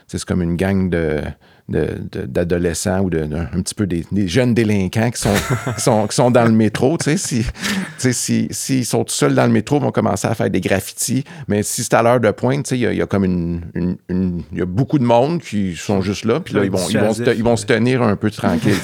c'est 0.07 0.23
comme 0.23 0.41
une 0.41 0.55
gang 0.55 0.89
de 0.89 1.21
d'adolescents 1.67 2.99
ou 3.01 3.09
de, 3.09 3.23
un 3.23 3.61
petit 3.61 3.73
peu 3.73 3.87
des, 3.87 4.05
jeunes 4.27 4.53
délinquants 4.53 5.09
qui 5.09 5.19
sont, 5.19 5.33
sont, 5.77 6.07
qui 6.07 6.15
sont 6.15 6.29
dans 6.29 6.45
le 6.45 6.51
métro. 6.51 6.97
Tu 6.97 7.17
sais, 7.17 8.13
s'ils 8.13 8.47
si, 8.51 8.85
sont 8.85 9.03
tout 9.03 9.13
seuls 9.13 9.33
dans 9.33 9.45
le 9.45 9.51
métro, 9.51 9.77
ils 9.77 9.81
vont 9.81 9.91
commencer 9.91 10.27
à 10.27 10.35
faire 10.35 10.49
des 10.49 10.61
graffitis. 10.61 11.23
Mais 11.47 11.63
si 11.63 11.83
c'est 11.83 11.95
à 11.95 12.03
l'heure 12.03 12.19
de 12.19 12.29
pointe, 12.29 12.69
il 12.71 12.77
y, 12.77 12.95
y, 12.95 13.01
a 13.01 13.05
comme 13.07 13.25
une, 13.25 13.61
une, 14.09 14.43
y 14.53 14.61
a 14.61 14.65
beaucoup 14.65 14.99
de 14.99 15.03
monde 15.03 15.41
qui 15.41 15.75
sont 15.75 16.01
juste 16.01 16.25
là. 16.25 16.39
Puis 16.39 16.53
là, 16.53 16.63
ils 16.63 16.71
vont, 16.71 16.87
ils 16.87 16.99
vont, 16.99 17.13
se, 17.13 17.35
ils 17.35 17.43
vont 17.43 17.57
se 17.57 17.65
tenir 17.65 18.03
un 18.03 18.15
peu 18.15 18.29
tranquille. 18.29 18.75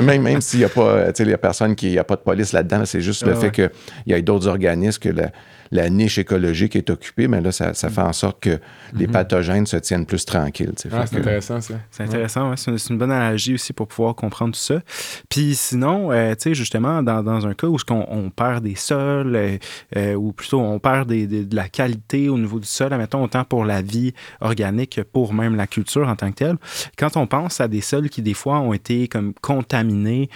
même 0.00 0.22
même 0.22 0.40
s'il 0.40 0.60
n'y 0.60 0.64
a 0.64 0.68
pas, 0.68 1.10
il 1.16 1.28
y 1.28 1.34
a 1.34 1.38
personne 1.38 1.76
qui, 1.76 1.92
il 1.92 1.98
a 1.98 2.04
pas 2.04 2.16
de 2.16 2.22
police 2.22 2.52
là-dedans, 2.52 2.84
c'est 2.84 3.00
juste 3.00 3.24
le 3.24 3.34
fait 3.34 3.50
qu'il 3.50 3.70
y 4.06 4.14
a 4.14 4.20
d'autres 4.20 4.48
organismes 4.48 5.00
que 5.00 5.08
la 5.10 5.30
niche 5.70 6.18
écologique 6.18 6.76
est 6.76 6.90
occupée, 6.90 7.28
mais 7.28 7.40
là, 7.40 7.52
ça, 7.52 7.72
fait 7.74 8.00
en 8.00 8.12
sorte 8.12 8.40
que 8.40 8.58
les 8.94 9.06
mhm. 9.06 9.12
pathogènes 9.12 9.66
se 9.66 9.76
tiennent 9.76 10.06
plus 10.06 10.24
tranquilles. 10.24 10.72
Ah, 10.92 11.06
c'est 11.06 11.18
intéressant, 11.18 11.60
ça. 11.60 11.74
C'est 11.90 12.04
intéressant, 12.04 12.56
c'est 12.56 12.88
une, 12.90 12.98
bonne 12.98 13.12
analogie 13.12 13.54
aussi 13.54 13.72
pour 13.72 13.88
pouvoir 13.88 14.14
comprendre 14.14 14.54
tout 14.54 14.60
ça. 14.60 14.80
Puis 15.28 15.54
sinon, 15.54 16.12
euh, 16.12 16.34
tu 16.34 16.42
sais, 16.42 16.54
justement, 16.54 17.02
dans, 17.02 17.46
un 17.46 17.54
cas 17.54 17.66
où 17.66 17.76
on, 17.90 18.06
on 18.08 18.30
perd 18.30 18.64
des 18.64 18.74
sols, 18.74 19.36
euh, 19.36 19.58
euh, 19.96 20.14
ou 20.14 20.32
plutôt 20.32 20.60
on 20.60 20.78
perd 20.78 21.08
de 21.08 21.56
la 21.56 21.68
qualité 21.68 22.28
au 22.28 22.38
niveau 22.38 22.58
du 22.58 22.66
sol, 22.66 22.92
admettons, 22.92 23.22
autant 23.22 23.44
pour 23.44 23.64
la 23.64 23.82
vie 23.82 24.14
organique 24.40 24.96
que 24.96 25.00
pour 25.02 25.34
même 25.34 25.56
la 25.56 25.66
culture 25.66 26.08
en 26.08 26.16
tant 26.16 26.30
que 26.30 26.36
telle, 26.36 26.56
quand 26.96 27.16
on 27.16 27.26
pense 27.26 27.60
à 27.60 27.68
des 27.68 27.80
sols 27.80 28.08
qui, 28.08 28.22
des 28.22 28.34
fois, 28.34 28.60
ont 28.60 28.72
été 28.72 29.08
comme 29.08 29.34
contaminés, 29.34 30.28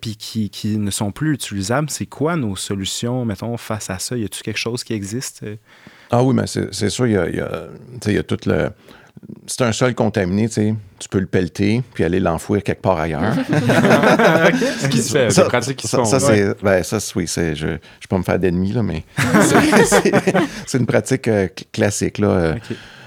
puis 0.00 0.16
qui, 0.16 0.50
qui 0.50 0.76
ne 0.78 0.90
sont 0.90 1.10
plus 1.10 1.34
utilisables, 1.34 1.90
c'est 1.90 2.06
quoi 2.06 2.36
nos 2.36 2.56
solutions, 2.56 3.24
mettons, 3.24 3.56
face 3.56 3.90
à 3.90 3.98
ça? 3.98 4.16
Y 4.16 4.24
a-t-il 4.24 4.42
quelque 4.42 4.58
chose 4.58 4.73
qui 4.82 4.94
existe? 4.94 5.44
Ah 6.10 6.22
oui, 6.22 6.34
mais 6.34 6.46
c'est 6.46 6.90
sûr, 6.90 7.06
il 7.06 7.12
y 7.12 7.16
a, 7.16 7.28
il 7.28 8.12
y 8.12 8.18
a 8.18 8.22
tout 8.22 8.38
le 8.46 8.70
c'est 9.46 9.62
un 9.62 9.72
sol 9.72 9.94
contaminé, 9.94 10.48
tu 10.48 10.54
sais, 10.54 10.74
tu 10.98 11.08
peux 11.08 11.18
le 11.18 11.26
pelleter 11.26 11.82
puis 11.94 12.04
aller 12.04 12.20
l'enfouir 12.20 12.62
quelque 12.62 12.82
part 12.82 12.98
ailleurs. 12.98 13.34
Ce 14.80 14.88
qui 14.88 15.02
se 15.02 15.12
fait, 15.12 15.30
c'est 15.30 15.44
pratique 15.44 15.76
qui 15.76 15.88
se 15.88 15.96
font. 15.96 16.04
Ça, 16.04 16.20
c'est, 16.20 16.62
ben, 16.62 16.82
ça, 16.82 16.98
oui, 17.16 17.26
c'est, 17.26 17.54
je 17.54 17.66
ne 17.66 17.72
vais 17.72 17.80
pas 18.08 18.18
me 18.18 18.22
faire 18.22 18.38
d'ennemis, 18.38 18.72
là, 18.72 18.82
mais 18.82 19.04
c'est, 20.66 20.78
une 20.78 20.86
pratique 20.86 21.28
euh, 21.28 21.48
classique, 21.72 22.18
là. 22.18 22.28
Euh, 22.28 22.54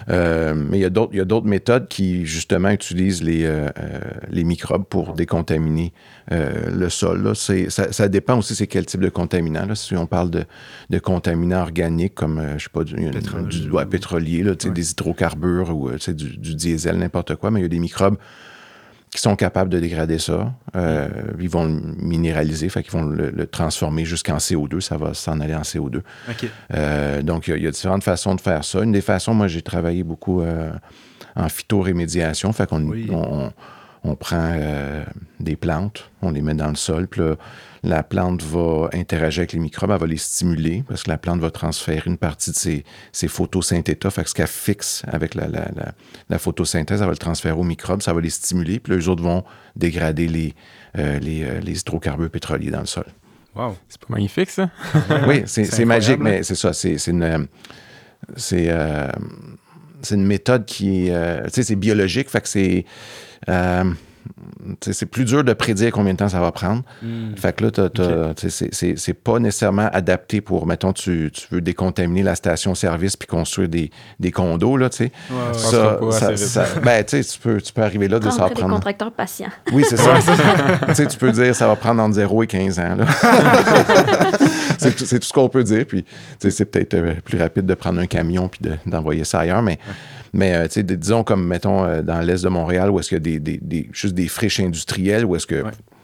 euh, 0.09 0.53
mais 0.55 0.77
il 0.77 0.81
y 0.81 0.85
a 0.85 0.89
d'autres 1.25 1.47
méthodes 1.47 1.87
qui, 1.87 2.25
justement, 2.25 2.69
utilisent 2.69 3.21
les, 3.21 3.43
euh, 3.45 3.67
euh, 3.77 3.99
les 4.29 4.43
microbes 4.43 4.85
pour 4.85 5.13
décontaminer 5.13 5.93
le 6.29 6.89
sol. 6.89 7.23
Là. 7.23 7.35
Ça, 7.35 7.91
ça, 7.91 8.07
dépend 8.07 8.37
aussi 8.37 8.55
c'est 8.55 8.67
quel 8.67 8.85
type 8.85 9.01
de 9.01 9.09
contaminant. 9.09 9.65
Là. 9.65 9.75
Si 9.75 9.95
on 9.95 10.07
parle 10.07 10.29
de, 10.29 10.43
de 10.89 10.99
contaminants 10.99 11.61
organiques 11.61 12.15
comme, 12.15 12.41
je 12.57 12.63
sais 12.63 12.69
pas, 12.69 12.83
du, 12.83 12.95
du 12.95 13.71
pétrolier, 13.89 14.43
là, 14.43 14.53
des 14.55 14.91
hydrocarbures 14.91 15.75
ou 15.75 15.89
du, 15.91 16.37
du 16.37 16.55
diesel, 16.55 16.97
n'importe 16.97 17.35
quoi, 17.35 17.51
mais 17.51 17.61
il 17.61 17.63
y 17.63 17.65
a 17.65 17.69
des 17.69 17.79
microbes 17.79 18.17
qui 19.11 19.21
sont 19.21 19.35
capables 19.35 19.69
de 19.69 19.79
dégrader 19.79 20.19
ça. 20.19 20.53
Euh, 20.75 21.07
ils 21.39 21.49
vont 21.49 21.65
le 21.65 21.79
minéraliser, 21.99 22.69
fait 22.69 22.83
qu'ils 22.83 22.91
vont 22.91 23.03
le, 23.03 23.47
transformer 23.47 24.05
jusqu'en 24.05 24.37
CO2. 24.37 24.81
Ça 24.81 24.97
va 24.97 25.13
s'en 25.13 25.39
aller 25.39 25.55
en 25.55 25.61
CO2. 25.61 26.01
Euh, 26.73 27.21
donc, 27.21 27.47
il 27.47 27.61
y, 27.61 27.67
a 27.67 27.71
différentes 27.71 28.03
façons 28.03 28.35
de 28.35 28.41
faire 28.41 28.65
ça. 28.65 28.83
Une 28.83 28.91
des 28.91 29.01
façons, 29.01 29.33
moi, 29.33 29.47
j'ai 29.47 29.61
travaillé 29.61 30.03
beaucoup 30.03 30.41
euh, 30.41 30.71
en 31.35 31.47
phytorémédiation. 31.47 32.51
Fait 32.51 32.67
qu'on 32.67 32.85
on, 33.09 33.51
prend 34.15 34.55
des 35.39 35.55
plantes, 35.55 36.09
on 36.21 36.31
les 36.31 36.41
met 36.41 36.53
dans 36.53 36.69
le 36.69 36.75
sol, 36.75 37.07
puis 37.07 37.21
là, 37.21 37.35
la 37.83 38.03
plante 38.03 38.43
va 38.43 38.89
interagir 38.93 39.41
avec 39.41 39.53
les 39.53 39.59
microbes, 39.59 39.91
elle 39.91 39.99
va 39.99 40.07
les 40.07 40.17
stimuler 40.17 40.83
parce 40.87 41.03
que 41.03 41.09
la 41.09 41.17
plante 41.17 41.39
va 41.39 41.51
transférer 41.51 42.03
une 42.05 42.17
partie 42.17 42.51
de 42.51 42.55
ses, 42.55 42.83
ses 43.11 43.27
photosynthétas. 43.27 44.09
Fait 44.09 44.23
que 44.23 44.29
ce 44.29 44.35
qu'elle 44.35 44.47
fixe 44.47 45.03
avec 45.07 45.35
la, 45.35 45.47
la, 45.47 45.69
la, 46.29 46.39
photosynthèse, 46.39 47.01
elle 47.01 47.07
va 47.07 47.11
le 47.11 47.17
transférer 47.17 47.55
aux 47.55 47.63
microbes, 47.63 48.01
ça 48.01 48.13
va 48.13 48.21
les 48.21 48.29
stimuler, 48.29 48.79
puis 48.79 48.95
les 48.95 49.07
autres 49.07 49.23
vont 49.23 49.43
dégrader 49.75 50.27
les, 50.27 50.53
euh, 50.97 51.19
les, 51.19 51.43
euh, 51.43 51.59
les, 51.59 51.79
hydrocarbures 51.79 52.29
pétroliers 52.29 52.71
dans 52.71 52.81
le 52.81 52.85
sol. 52.85 53.05
Wow, 53.55 53.75
c'est 53.87 53.99
pas 54.01 54.07
magnifique 54.09 54.49
ça? 54.49 54.69
oui, 55.27 55.43
c'est 55.45 55.85
magique, 55.85 56.19
mais 56.19 56.43
c'est 56.43 56.55
ça, 56.55 56.73
c'est 56.73 56.95
une. 57.07 57.47
C'est 58.35 58.65
euh, 58.69 59.07
une 60.11 60.25
méthode 60.25 60.65
qui 60.65 61.07
est. 61.07 61.43
tu 61.45 61.49
sais, 61.51 61.63
c'est 61.63 61.75
biologique, 61.75 62.29
fait 62.29 62.41
que 62.41 62.49
c'est 62.49 62.85
c'est 64.81 65.05
plus 65.05 65.25
dur 65.25 65.43
de 65.43 65.53
prédire 65.53 65.91
combien 65.91 66.13
de 66.13 66.17
temps 66.17 66.29
ça 66.29 66.39
va 66.39 66.51
prendre. 66.51 66.83
Hmm. 67.01 67.35
Fait 67.35 67.55
que 67.55 67.65
là, 67.65 68.33
c'est 68.35 69.13
pas 69.13 69.39
nécessairement 69.39 69.89
adapté 69.91 70.41
pour, 70.41 70.67
mettons, 70.67 70.93
tu, 70.93 71.31
tu 71.33 71.47
veux 71.51 71.61
décontaminer 71.61 72.23
la 72.23 72.35
station-service 72.35 73.15
puis 73.15 73.27
construire 73.27 73.69
des, 73.69 73.91
des 74.19 74.31
condos, 74.31 74.77
là, 74.77 74.89
tu 74.89 74.97
sais. 74.97 75.11
ça, 75.53 75.99
ça, 76.35 76.65
ben, 76.83 77.03
tu 77.03 77.21
peux, 77.41 77.61
tu 77.61 77.73
peux 77.73 77.81
arriver 77.81 78.07
là 78.07 78.19
de 78.19 78.29
ça 78.29 78.43
va 78.43 78.49
prendre... 78.49 78.67
des 78.67 78.73
contracteurs 78.73 79.11
patients. 79.11 79.51
Oui, 79.71 79.83
c'est 79.87 79.97
ça. 79.97 80.13
tu 81.05 81.17
peux 81.17 81.31
dire 81.31 81.55
ça 81.55 81.67
va 81.67 81.75
prendre 81.75 82.01
entre 82.01 82.15
0 82.15 82.43
et 82.43 82.47
15 82.47 82.79
ans, 82.79 82.97
c'est 84.77 84.95
tout 84.95 85.05
ce 85.05 85.33
qu'on 85.33 85.49
peut 85.49 85.63
dire. 85.63 85.85
Puis, 85.85 86.05
c'est 86.39 86.65
peut-être 86.65 86.93
euh, 86.95 87.13
plus 87.23 87.37
rapide 87.39 87.65
de 87.65 87.73
prendre 87.73 87.99
un 87.99 88.07
camion 88.07 88.47
puis 88.49 88.61
d'envoyer 88.85 89.23
ça 89.23 89.39
ailleurs, 89.39 89.61
mais... 89.61 89.79
Mais 90.33 90.53
euh, 90.53 90.83
disons 90.83 91.23
comme, 91.23 91.47
mettons, 91.47 91.83
euh, 91.83 92.01
dans 92.01 92.19
l'est 92.21 92.43
de 92.43 92.49
Montréal, 92.49 92.91
où 92.91 92.99
est-ce 92.99 93.09
qu'il 93.09 93.17
y 93.17 93.21
a 93.21 93.39
des, 93.39 93.39
des, 93.39 93.57
des, 93.57 93.89
juste 93.91 94.13
des 94.13 94.27
friches 94.27 94.59
industrielles, 94.59 95.25
où 95.25 95.35
est-ce 95.35 95.47
que 95.47 95.63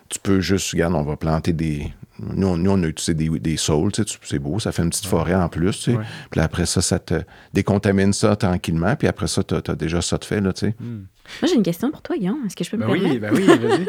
tu 0.10 0.20
peux 0.20 0.40
juste, 0.40 0.72
regarde, 0.72 0.94
on 0.94 1.04
va 1.04 1.16
planter 1.16 1.54
des, 1.54 1.92
nous, 2.20 2.48
on, 2.48 2.84
a 2.84 2.88
utilisé 2.88 3.14
des, 3.14 3.40
des 3.40 3.58
saules, 3.58 3.92
c'est 4.24 4.40
beau, 4.40 4.60
ça 4.60 4.72
fait 4.72 4.84
une 4.84 4.90
petite 4.90 5.08
forêt 5.08 5.36
en 5.36 5.50
plus. 5.50 5.90
Puis 6.30 6.42
après 6.42 6.66
ça, 6.66 6.82
ça 6.82 7.00
te 7.00 7.22
décontamine 7.54 8.14
ça 8.14 8.36
tranquillement. 8.36 8.96
Puis 8.96 9.08
après 9.08 9.28
ça, 9.28 9.44
tu 9.44 9.56
as, 9.56 9.76
déjà 9.76 10.02
ça 10.02 10.18
de 10.18 10.26
fait. 10.26 10.42
Là, 10.42 10.54
tu 10.54 10.68
sais. 10.68 10.76
Hmm. 10.80 11.06
Moi, 11.42 11.50
j'ai 11.50 11.56
une 11.56 11.64
question 11.64 11.92
pour 11.92 12.02
toi, 12.02 12.18
Guillaume. 12.18 12.46
Est-ce 12.46 12.56
que 12.56 12.64
je 12.64 12.72
peux 12.72 12.78
me 12.78 12.86
ben 12.86 12.94
permettre? 12.94 13.14
Oui, 13.14 13.20
ben 13.20 13.32
oui, 13.34 13.46
vas-y. 13.46 13.88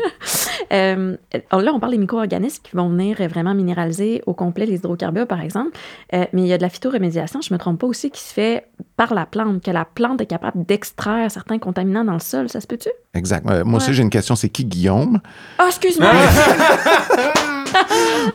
euh, 0.72 1.16
là, 1.32 1.72
on 1.72 1.80
parle 1.80 1.92
des 1.92 1.98
micro-organismes 1.98 2.62
qui 2.62 2.76
vont 2.76 2.88
venir 2.88 3.16
vraiment 3.28 3.54
minéraliser 3.54 4.22
au 4.26 4.34
complet 4.34 4.66
les 4.66 4.76
hydrocarbures, 4.76 5.26
par 5.26 5.40
exemple. 5.40 5.70
Euh, 6.14 6.24
mais 6.32 6.42
il 6.42 6.48
y 6.48 6.52
a 6.52 6.58
de 6.58 6.62
la 6.62 6.68
phytoremédiation, 6.68 7.40
je 7.40 7.52
ne 7.52 7.54
me 7.54 7.58
trompe 7.58 7.80
pas 7.80 7.86
aussi, 7.86 8.10
qui 8.10 8.20
se 8.20 8.32
fait 8.32 8.66
par 8.96 9.14
la 9.14 9.26
plante, 9.26 9.62
que 9.62 9.70
la 9.70 9.84
plante 9.84 10.20
est 10.20 10.26
capable 10.26 10.64
d'extraire 10.64 11.30
certains 11.30 11.58
contaminants 11.58 12.04
dans 12.04 12.14
le 12.14 12.20
sol. 12.20 12.48
Ça 12.48 12.60
se 12.60 12.66
peut-tu? 12.66 12.90
Exact. 13.14 13.44
moi 13.64 13.76
aussi, 13.76 13.92
j'ai 13.92 14.02
une 14.02 14.10
question. 14.10 14.36
C'est 14.36 14.48
qui, 14.48 14.64
Guillaume? 14.64 15.20
Ah, 15.58 15.66
excuse-moi! 15.68 16.10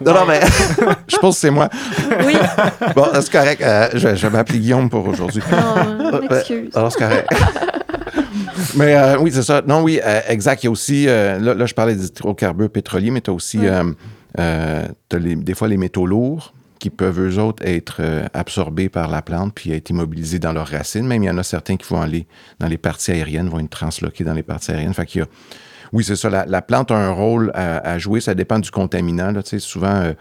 non, 0.01 0.13
non, 0.13 0.25
mais 0.27 0.39
je 1.07 1.17
pense 1.17 1.35
que 1.35 1.41
c'est 1.41 1.51
moi. 1.51 1.69
Oui. 2.25 2.35
Bon, 2.95 3.07
c'est 3.13 3.31
correct. 3.31 3.61
Euh, 3.61 3.89
je, 3.93 4.07
vais 4.07 4.29
m'appeler 4.29 4.59
Guillaume 4.59 4.89
pour 4.89 5.07
aujourd'hui. 5.07 5.41
Non, 5.51 6.21
excuse. 6.29 6.75
Alors, 6.75 6.91
c'est 6.91 6.99
correct. 6.99 7.27
Mais 8.75 8.95
euh, 8.95 9.17
oui, 9.19 9.31
c'est 9.31 9.43
ça. 9.43 9.61
Non, 9.65 9.81
oui, 9.81 9.99
euh, 10.03 10.21
exact. 10.27 10.63
Il 10.63 10.67
y 10.67 10.69
a 10.69 10.71
aussi, 10.71 11.05
là, 11.05 11.65
je 11.65 11.73
parlais 11.73 11.95
des 11.95 12.07
hydrocarbures 12.07 12.69
pétroliers, 12.69 13.11
mais 13.11 13.21
tu 13.21 13.29
as 13.29 13.33
aussi 13.33 13.59
des 14.37 15.53
fois 15.53 15.67
les 15.67 15.77
métaux 15.77 16.05
lourds 16.05 16.53
qui 16.79 16.89
peuvent, 16.89 17.19
eux 17.19 17.39
autres, 17.39 17.61
être 17.65 18.01
absorbés 18.33 18.87
par 18.87 19.09
la 19.09 19.21
plante 19.21 19.53
puis 19.53 19.71
être 19.71 19.89
immobilisés 19.89 20.39
dans 20.39 20.53
leurs 20.53 20.67
racines. 20.67 21.05
Même, 21.05 21.23
il 21.23 21.27
y 21.27 21.29
en 21.29 21.37
a 21.37 21.43
certains 21.43 21.75
qui 21.75 21.87
vont 21.89 22.01
aller 22.01 22.25
dans 22.59 22.67
les 22.67 22.77
parties 22.77 23.11
aériennes, 23.11 23.49
vont 23.49 23.59
être 23.59 23.69
transloqués 23.69 24.23
dans 24.23 24.33
les 24.33 24.43
parties 24.43 24.71
aériennes. 24.71 24.93
Fait 24.93 25.05
qu'il 25.05 25.19
y 25.19 25.23
a 25.23 25.27
oui, 25.91 26.03
c'est 26.03 26.15
ça. 26.15 26.45
La, 26.45 26.61
plante 26.61 26.91
a 26.91 26.95
un 26.95 27.11
rôle 27.11 27.51
à, 27.53 27.97
jouer. 27.97 28.21
Ça 28.21 28.35
dépend 28.35 28.59
du 28.59 28.71
contaminant. 28.71 29.31
Là. 29.31 29.41
Souvent, 29.43 29.95
euh, 29.95 30.13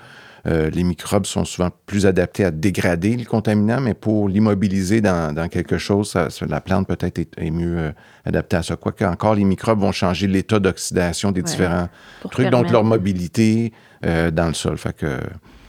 euh, 0.46 0.70
les 0.70 0.84
microbes 0.84 1.26
sont 1.26 1.44
souvent 1.44 1.70
plus 1.86 2.06
adaptés 2.06 2.44
à 2.44 2.50
dégrader 2.50 3.16
le 3.16 3.24
contaminant, 3.24 3.80
mais 3.80 3.94
pour 3.94 4.28
l'immobiliser 4.28 5.00
dans, 5.00 5.48
quelque 5.50 5.78
chose, 5.78 6.16
la 6.48 6.60
plante 6.60 6.86
peut-être 6.86 7.18
est, 7.36 7.50
mieux 7.50 7.78
euh, 7.78 7.90
adaptée 8.24 8.56
à 8.56 8.62
ça. 8.62 8.76
Quoique 8.76 9.04
encore, 9.04 9.34
les 9.34 9.44
microbes 9.44 9.80
vont 9.80 9.92
changer 9.92 10.26
l'état 10.26 10.58
d'oxydation 10.58 11.32
des 11.32 11.42
différents 11.42 11.88
trucs, 12.30 12.50
donc 12.50 12.70
leur 12.70 12.84
mobilité 12.84 13.72
dans 14.02 14.46
le 14.46 14.54
sol. 14.54 14.78
Fait 14.78 14.96
que 14.96 15.18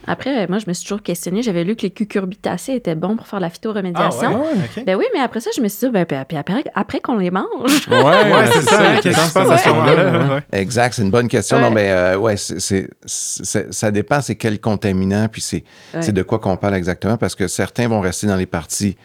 après, 0.06 0.46
moi, 0.48 0.58
je 0.58 0.64
me 0.66 0.72
suis 0.72 0.84
toujours 0.84 1.02
questionnée. 1.02 1.42
J'avais 1.42 1.64
lu 1.64 1.76
que 1.76 1.82
les 1.82 1.90
cucurbitacées 1.90 2.74
étaient 2.74 2.94
bons 2.94 3.16
pour 3.16 3.26
faire 3.26 3.40
la 3.40 3.50
phytoremédiation. 3.50 4.44
Ah 4.44 4.82
Ben 4.86 4.96
oui, 4.96 5.04
mais 5.14 5.20
après 5.20 5.40
ça, 5.40 5.50
je 5.54 5.60
me 5.60 5.68
suis 5.68 5.86
dit, 5.86 5.92
ben, 5.92 6.04
puis 6.04 6.36
après, 6.36 6.64
après 6.74 7.00
qu'on 7.00 7.16
les 7.16 7.30
mange. 7.30 7.88
Ouais, 7.88 8.02
ouais 8.02 8.46
c'est 8.52 8.62
ça. 8.62 9.00
Qu'est-ce 9.02 9.20
qui 9.20 9.28
se 9.28 9.32
passe 9.32 9.50
à 9.50 9.58
ce 9.58 9.68
moment-là? 9.68 10.40
Exact, 10.52 10.94
c'est 10.94 11.02
une 11.02 11.10
bonne 11.10 11.28
question. 11.28 11.60
Non, 11.60 11.70
mais 11.70 11.90
euh, 11.90 12.16
ouais, 12.16 12.36
c'est, 12.36 12.88
ça 13.04 13.90
dépend 13.90 14.20
c'est 14.20 14.36
quel 14.36 14.60
contaminant, 14.60 15.28
puis 15.28 15.40
c'est, 15.40 15.64
c'est 16.00 16.12
de 16.12 16.22
quoi 16.22 16.38
qu'on 16.38 16.56
parle 16.56 16.74
exactement, 16.74 17.16
parce 17.16 17.34
que 17.34 17.46
certains 17.48 17.88
vont 17.88 18.00
rester 18.00 18.26
dans 18.26 18.36
les 18.36 18.46
parties 18.46 18.96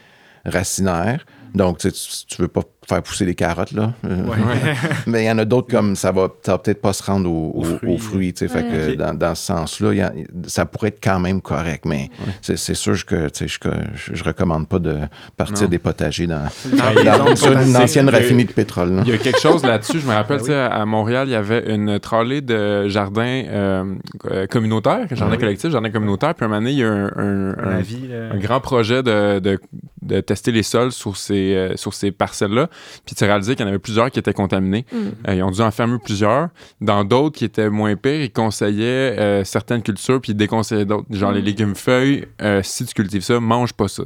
racinaires. 0.46 1.26
Donc, 1.54 1.78
tu, 1.78 1.92
tu 1.92 2.42
veux 2.42 2.48
pas 2.48 2.64
faire 2.88 3.02
pousser 3.02 3.26
les 3.26 3.36
carottes, 3.36 3.72
là. 3.72 3.94
Euh, 4.06 4.24
mais 5.08 5.24
il 5.24 5.28
y 5.28 5.32
en 5.32 5.38
a 5.38 5.46
d'autres 5.46 5.70
comme 5.70 5.96
ça 5.96 6.12
va, 6.12 6.30
ça 6.44 6.54
va 6.54 6.58
peut-être 6.60 6.82
pas 6.82 6.94
se 6.94 7.04
rendre 7.04 7.32
aux, 7.32 7.64
fruits. 7.98 8.34
tu 8.34 8.40
sais, 8.40 8.48
fait 8.48 8.64
que 8.64 8.96
dans, 8.96 9.14
dans, 9.14 9.36
ce 9.36 9.46
sens-là, 9.46 10.12
ça 10.48 10.66
pourrait 10.66 10.90
être 10.90 11.04
quand 11.04 11.20
même 11.20 11.42
correct, 11.42 11.86
mais 11.86 12.10
c'est 12.42 12.58
sûr 12.58 12.94
que 13.06 13.28
je, 13.34 13.46
je, 13.48 14.14
je, 14.14 14.24
recommande 14.24 14.68
pas 14.68 14.80
de 14.80 14.98
partir 15.38 15.68
des 15.70 15.80
potagers 15.80 16.28
dans, 16.28 16.46
une 16.72 17.78
ancienne 17.78 18.10
raffinerie 18.10 18.46
de 18.46 18.52
pétrole. 18.52 19.04
Il 19.06 19.12
y 19.12 19.16
a 19.16 19.18
quelque 19.18 19.40
chose 19.40 19.64
là-dessus. 19.64 20.00
Je 20.00 20.08
me 20.08 20.14
rappelle, 20.14 20.42
ben 20.46 20.70
à 20.72 20.86
Montréal, 20.86 21.28
il 21.28 21.32
y 21.32 21.36
avait 21.36 21.74
une 21.74 22.00
trolley 22.00 22.42
de 22.42 22.88
jardins 22.88 23.44
euh, 23.48 23.96
euh 24.32 24.48
communautaires, 24.48 25.08
jardins 25.12 25.38
collectifs, 25.38 25.72
jardins 25.72 25.90
communautaires. 25.92 26.36
Puis 26.36 26.46
un 26.46 26.48
moment 26.48 26.62
donné, 26.62 26.72
il 26.72 26.80
y 26.80 26.84
a 26.84 26.90
un, 26.90 27.08
un, 27.18 28.32
un, 28.32 28.38
grand 28.38 28.60
projet 28.60 29.04
de, 29.04 29.40
de, 29.40 29.60
de, 30.02 30.22
tester 30.22 30.52
les 30.52 30.64
sols 30.64 30.92
sur 30.92 31.18
ces, 31.18 31.56
euh, 31.56 31.76
sur 31.76 31.94
ces 31.94 32.12
parcelles-là. 32.12 32.70
Puis 33.06 33.16
tu 33.16 33.24
réalisé 33.24 33.56
qu'il 33.56 33.64
y 33.64 33.66
en 33.66 33.70
avait 33.70 33.80
plusieurs 33.80 34.12
qui 34.12 34.20
étaient 34.20 34.34
contaminés. 34.34 34.86
Mm. 34.92 34.98
Euh, 35.28 35.36
ils 35.36 35.44
ont 35.44 35.52
dû 35.52 35.62
en 35.62 35.72
fermer 35.72 35.98
plusieurs. 36.04 36.50
Dans 36.82 37.04
d'autres 37.04 37.38
qui 37.38 37.46
étaient 37.46 37.70
moins 37.70 37.96
pires, 37.96 38.22
ils 38.22 38.32
conseillaient 38.32 39.20
euh, 39.20 39.44
certaines 39.44 39.82
cultures 39.82 40.22
puis 40.22 40.32
ils 40.32 40.36
déconseillaient 40.36 40.86
d'autres. 40.86 41.06
Genre 41.12 41.32
les 41.32 41.42
mm. 41.42 41.46
légumes 41.46 41.76
feuilles, 41.76 42.26
euh, 42.42 42.62
si 42.64 42.86
tu 42.86 42.94
cultives 42.94 43.24
ça, 43.24 43.40
mange 43.40 43.74
pas 43.74 43.88
ça. 43.88 44.04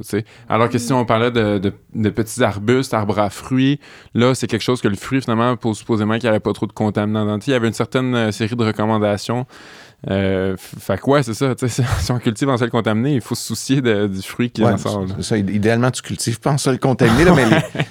Alors 0.48 0.68
que 0.68 0.78
si 0.78 0.92
on 0.92 1.04
parlait 1.04 1.30
de, 1.30 1.58
de, 1.58 2.10
petits 2.10 2.42
arbustes, 2.42 2.94
arbres 2.94 3.18
à 3.18 3.30
fruits, 3.30 3.78
là, 4.14 4.34
c'est 4.34 4.46
quelque 4.46 4.62
chose 4.62 4.80
que 4.80 4.88
le 4.88 4.96
fruit, 4.96 5.20
finalement, 5.20 5.56
pour 5.56 5.76
supposément 5.76 6.14
qu'il 6.14 6.24
n'y 6.24 6.30
avait 6.30 6.40
pas 6.40 6.52
trop 6.52 6.66
de 6.66 6.72
contaminants 6.72 7.24
dans 7.24 7.38
Il 7.38 7.50
y 7.50 7.54
avait 7.54 7.68
une 7.68 7.72
certaine 7.72 8.32
série 8.32 8.56
de 8.56 8.64
recommandations 8.64 9.46
Euh, 10.08 10.56
fait 10.56 10.98
quoi, 10.98 11.22
c'est 11.22 11.34
ça. 11.34 11.54
Si 12.00 12.12
on 12.12 12.18
cultive 12.18 12.48
en 12.48 12.56
sol 12.56 12.70
contaminé, 12.70 13.14
il 13.14 13.20
faut 13.20 13.34
se 13.34 13.46
soucier 13.46 13.82
du 13.82 14.22
fruit 14.22 14.50
qui 14.50 14.64
en 14.64 14.76
sort. 14.78 15.06
Ça, 15.20 15.36
idéalement, 15.36 15.90
tu 15.90 16.00
cultives 16.00 16.40
pas 16.40 16.52
en 16.52 16.58
sol 16.58 16.78
contaminé, 16.78 17.30
mais 17.34 17.46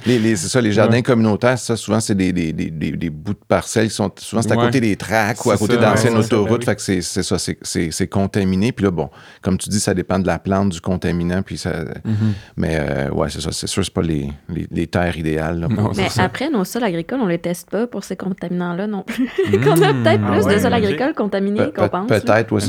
les, 0.20 0.36
c'est 0.36 0.48
ça, 0.48 0.60
les 0.60 0.72
jardins 0.72 1.02
communautaires, 1.02 1.58
ça, 1.58 1.76
souvent, 1.76 2.00
c'est 2.00 2.16
des, 2.16 2.34
des, 2.34 2.52
des, 2.52 2.72
des, 2.72 3.10
bouts 3.10 3.34
de 3.34 3.40
parcelles 3.48 3.90
qui 3.90 3.96
sont. 3.96 4.12
Souvent, 4.18 4.42
c'est 4.42 4.52
à 4.52 4.56
côté 4.56 4.82
des 4.82 4.96
tracks 4.96 5.46
ou 5.46 5.52
à 5.52 5.58
côté 5.58 5.78
d'anciennes 5.78 6.18
autoroutes. 6.18 6.66
Ben 6.66 6.76
fait 6.76 6.76
que 6.76 7.02
c'est 7.02 7.24
ça, 7.24 7.38
c'est 7.38 8.08
contaminé. 8.08 8.72
Puis 8.72 8.86
là, 8.86 8.92
bon, 8.92 9.10
comme 9.42 9.58
tu 9.58 9.70
dis, 9.70 9.80
ça 9.80 9.94
dépend 9.94 10.20
de 10.20 10.28
la 10.28 10.40
plante, 10.40 10.70
du 10.70 10.82
contaminant. 10.82 11.42
Puis 11.44 11.58
ça, 11.58 11.72
mm-hmm. 11.72 12.14
Mais 12.58 12.78
euh, 12.80 13.10
ouais, 13.12 13.30
c'est 13.30 13.42
ça. 13.42 13.52
C'est 13.52 13.68
sûr, 13.68 13.84
c'est 13.84 13.94
pas 13.94 14.02
les, 14.02 14.32
les, 14.72 14.88
terres 14.88 15.18
idéales. 15.18 15.68
mais 15.96 16.08
après, 16.18 16.50
nos 16.50 16.64
sols 16.64 16.84
agricoles, 16.84 17.20
on 17.22 17.28
les 17.28 17.40
teste 17.40 17.70
pas 17.70 17.88
pour 17.88 18.04
ces 18.04 18.16
contaminants-là 18.16 18.88
non 18.88 19.04
plus. 19.04 19.30
Mm. 19.48 19.64
qu'on 19.64 19.82
a 19.82 19.94
peut-être 19.94 20.22
ah 20.26 20.32
plus 20.32 20.46
de 20.46 20.60
sols 20.60 20.74
agricoles 20.74 21.14
contaminés 21.14 21.72
qu'on 21.72 21.88
pense. 22.00 22.22
Peut-être, 22.22 22.52
oui, 22.52 22.62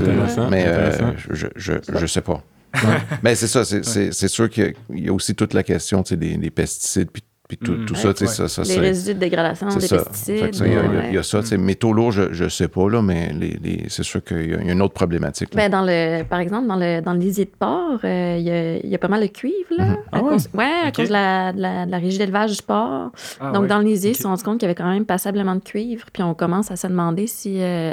mais 0.51 0.65
euh, 0.67 1.13
je, 1.31 1.47
je, 1.57 1.73
je, 1.89 2.07
sais 2.07 2.21
pas. 2.21 2.43
mais 3.23 3.35
c'est 3.35 3.47
ça, 3.47 3.65
c'est 3.65 4.29
sûr 4.29 4.49
qu'il 4.49 4.75
y 4.91 5.09
a 5.09 5.13
aussi 5.13 5.35
toute 5.35 5.55
la 5.55 5.63
question 5.63 6.03
des, 6.03 6.37
des 6.37 6.51
pesticides 6.51 7.11
puis 7.11 7.23
puis 7.51 7.59
tout, 7.59 7.73
mm. 7.73 7.97
ça, 7.97 8.15
tu 8.15 8.27
sais, 8.29 8.49
ça, 8.49 8.63
Les 8.63 8.79
résidus 8.79 9.15
de 9.15 9.19
dégradation, 9.19 9.67
des 9.67 9.75
pesticides. 9.89 10.55
Il 11.09 11.15
y, 11.15 11.19
a 11.19 11.23
ça, 11.25 11.41
tu 11.41 11.49
sais, 11.49 11.57
métaux 11.57 11.93
lourds, 11.93 12.13
je 12.13 12.45
ne 12.45 12.49
sais 12.49 12.69
pas, 12.69 12.89
là, 12.89 13.03
mais 13.03 13.33
les, 13.33 13.87
c'est 13.89 14.05
sûr 14.05 14.23
qu'il 14.23 14.51
y, 14.51 14.55
a 14.55 14.73
une 14.73 14.81
autre 14.81 14.95
problématique. 14.95 15.57
Ben, 15.57 15.69
dans 15.69 15.83
le, 15.83 16.23
par 16.23 16.39
exemple, 16.39 16.69
dans 16.69 16.77
le, 16.77 17.01
dans 17.01 17.13
le 17.13 17.19
lisier 17.19 17.47
de 17.47 17.51
porc, 17.51 17.99
euh, 18.05 18.37
il, 18.39 18.89
y 18.89 18.95
a, 18.95 18.99
pas 18.99 19.09
mal 19.09 19.23
de 19.23 19.27
cuivre, 19.27 19.57
là. 19.77 19.85
Mm-hmm. 19.85 19.97
À 20.13 20.19
ah 20.19 20.21
cause, 20.21 20.49
ouais, 20.55 20.73
à 20.85 20.93
cause 20.93 21.09
de 21.09 21.13
la, 21.13 21.53
de 21.53 21.91
la, 21.91 21.99
régie 21.99 22.19
d'élevage 22.19 22.57
du 22.57 22.63
porc. 22.63 23.11
Ah 23.41 23.51
Donc, 23.51 23.67
dans 23.67 23.79
le 23.79 23.85
lisier, 23.85 24.13
ils 24.13 24.17
se 24.17 24.23
sont 24.23 24.29
rendus 24.29 24.45
compte 24.45 24.61
qu'il 24.61 24.69
y 24.69 24.71
avait 24.71 24.81
quand 24.81 24.89
même 24.89 25.05
passablement 25.05 25.57
de 25.57 25.61
cuivre, 25.61 26.07
puis 26.13 26.23
on 26.23 26.35
commence 26.35 26.71
à 26.71 26.77
se 26.77 26.87
demander 26.87 27.27
si... 27.27 27.57
Euh, 27.61 27.93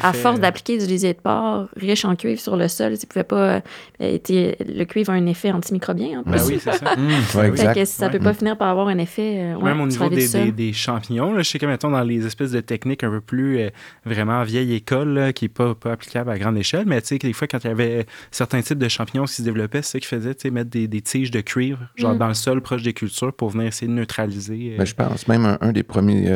à 0.00 0.12
force 0.12 0.38
euh? 0.38 0.42
d'appliquer 0.42 0.78
du 0.78 0.86
lisier 0.86 1.14
de 1.14 1.18
porc 1.18 1.68
riche 1.76 2.04
en 2.04 2.16
cuivre 2.16 2.40
sur 2.40 2.56
le 2.56 2.68
sol, 2.68 2.96
ça 2.96 3.06
pouvait 3.06 3.24
pas. 3.24 3.62
Euh, 4.00 4.18
le 4.30 4.84
cuivre 4.84 5.10
a 5.10 5.14
un 5.14 5.26
effet 5.26 5.50
antimicrobien. 5.50 6.20
En 6.20 6.30
ben 6.30 6.40
oui, 6.46 6.60
c'est 6.62 6.72
ça. 6.72 6.96
mmh, 6.96 7.84
ça 7.84 8.08
peut 8.08 8.18
pas 8.18 8.34
finir 8.34 8.56
par 8.56 8.68
avoir 8.68 8.88
un 8.88 8.98
effet. 8.98 9.54
Euh, 9.54 9.60
Même 9.60 9.80
au 9.80 9.86
niveau 9.86 10.08
des, 10.08 10.52
des, 10.52 10.72
champignons, 10.72 11.32
là, 11.32 11.42
je 11.42 11.50
sais 11.50 11.58
que 11.58 11.66
mettons 11.66 11.90
dans 11.90 12.02
les 12.02 12.26
espèces 12.26 12.52
de 12.52 12.60
techniques 12.60 13.04
un 13.04 13.10
peu 13.10 13.20
plus 13.20 13.70
vraiment 14.04 14.42
vieille 14.42 14.74
école, 14.74 15.32
qui 15.34 15.44
n'est 15.44 15.50
pas, 15.50 15.74
pas 15.74 15.92
applicable 15.92 16.30
à 16.30 16.38
grande 16.38 16.56
échelle, 16.56 16.84
mais 16.86 17.00
tu 17.00 17.08
sais, 17.08 17.18
des 17.18 17.32
fois, 17.32 17.46
quand 17.46 17.62
il 17.64 17.68
y 17.68 17.70
avait 17.70 18.06
certains 18.30 18.62
types 18.62 18.78
de 18.78 18.88
champignons 18.88 19.24
qui 19.24 19.34
se 19.34 19.42
développaient, 19.42 19.82
c'est 19.82 19.92
ça 19.92 20.00
qui 20.00 20.06
faisait 20.06 20.34
mettre 20.50 20.70
des, 20.70 20.88
des, 20.88 21.00
tiges 21.00 21.30
de 21.30 21.40
cuivre, 21.40 21.80
genre 21.96 22.14
mm. 22.14 22.18
dans 22.18 22.28
le 22.28 22.34
sol 22.34 22.60
proche 22.60 22.82
des 22.82 22.92
cultures 22.92 23.32
pour 23.32 23.50
venir 23.50 23.68
essayer 23.68 23.88
de 23.88 23.92
neutraliser. 23.92 24.74
Ben, 24.78 24.84
je 24.84 24.94
pense 24.94 25.28
même 25.28 25.58
un, 25.60 25.72
des 25.72 25.82
premiers 25.82 26.30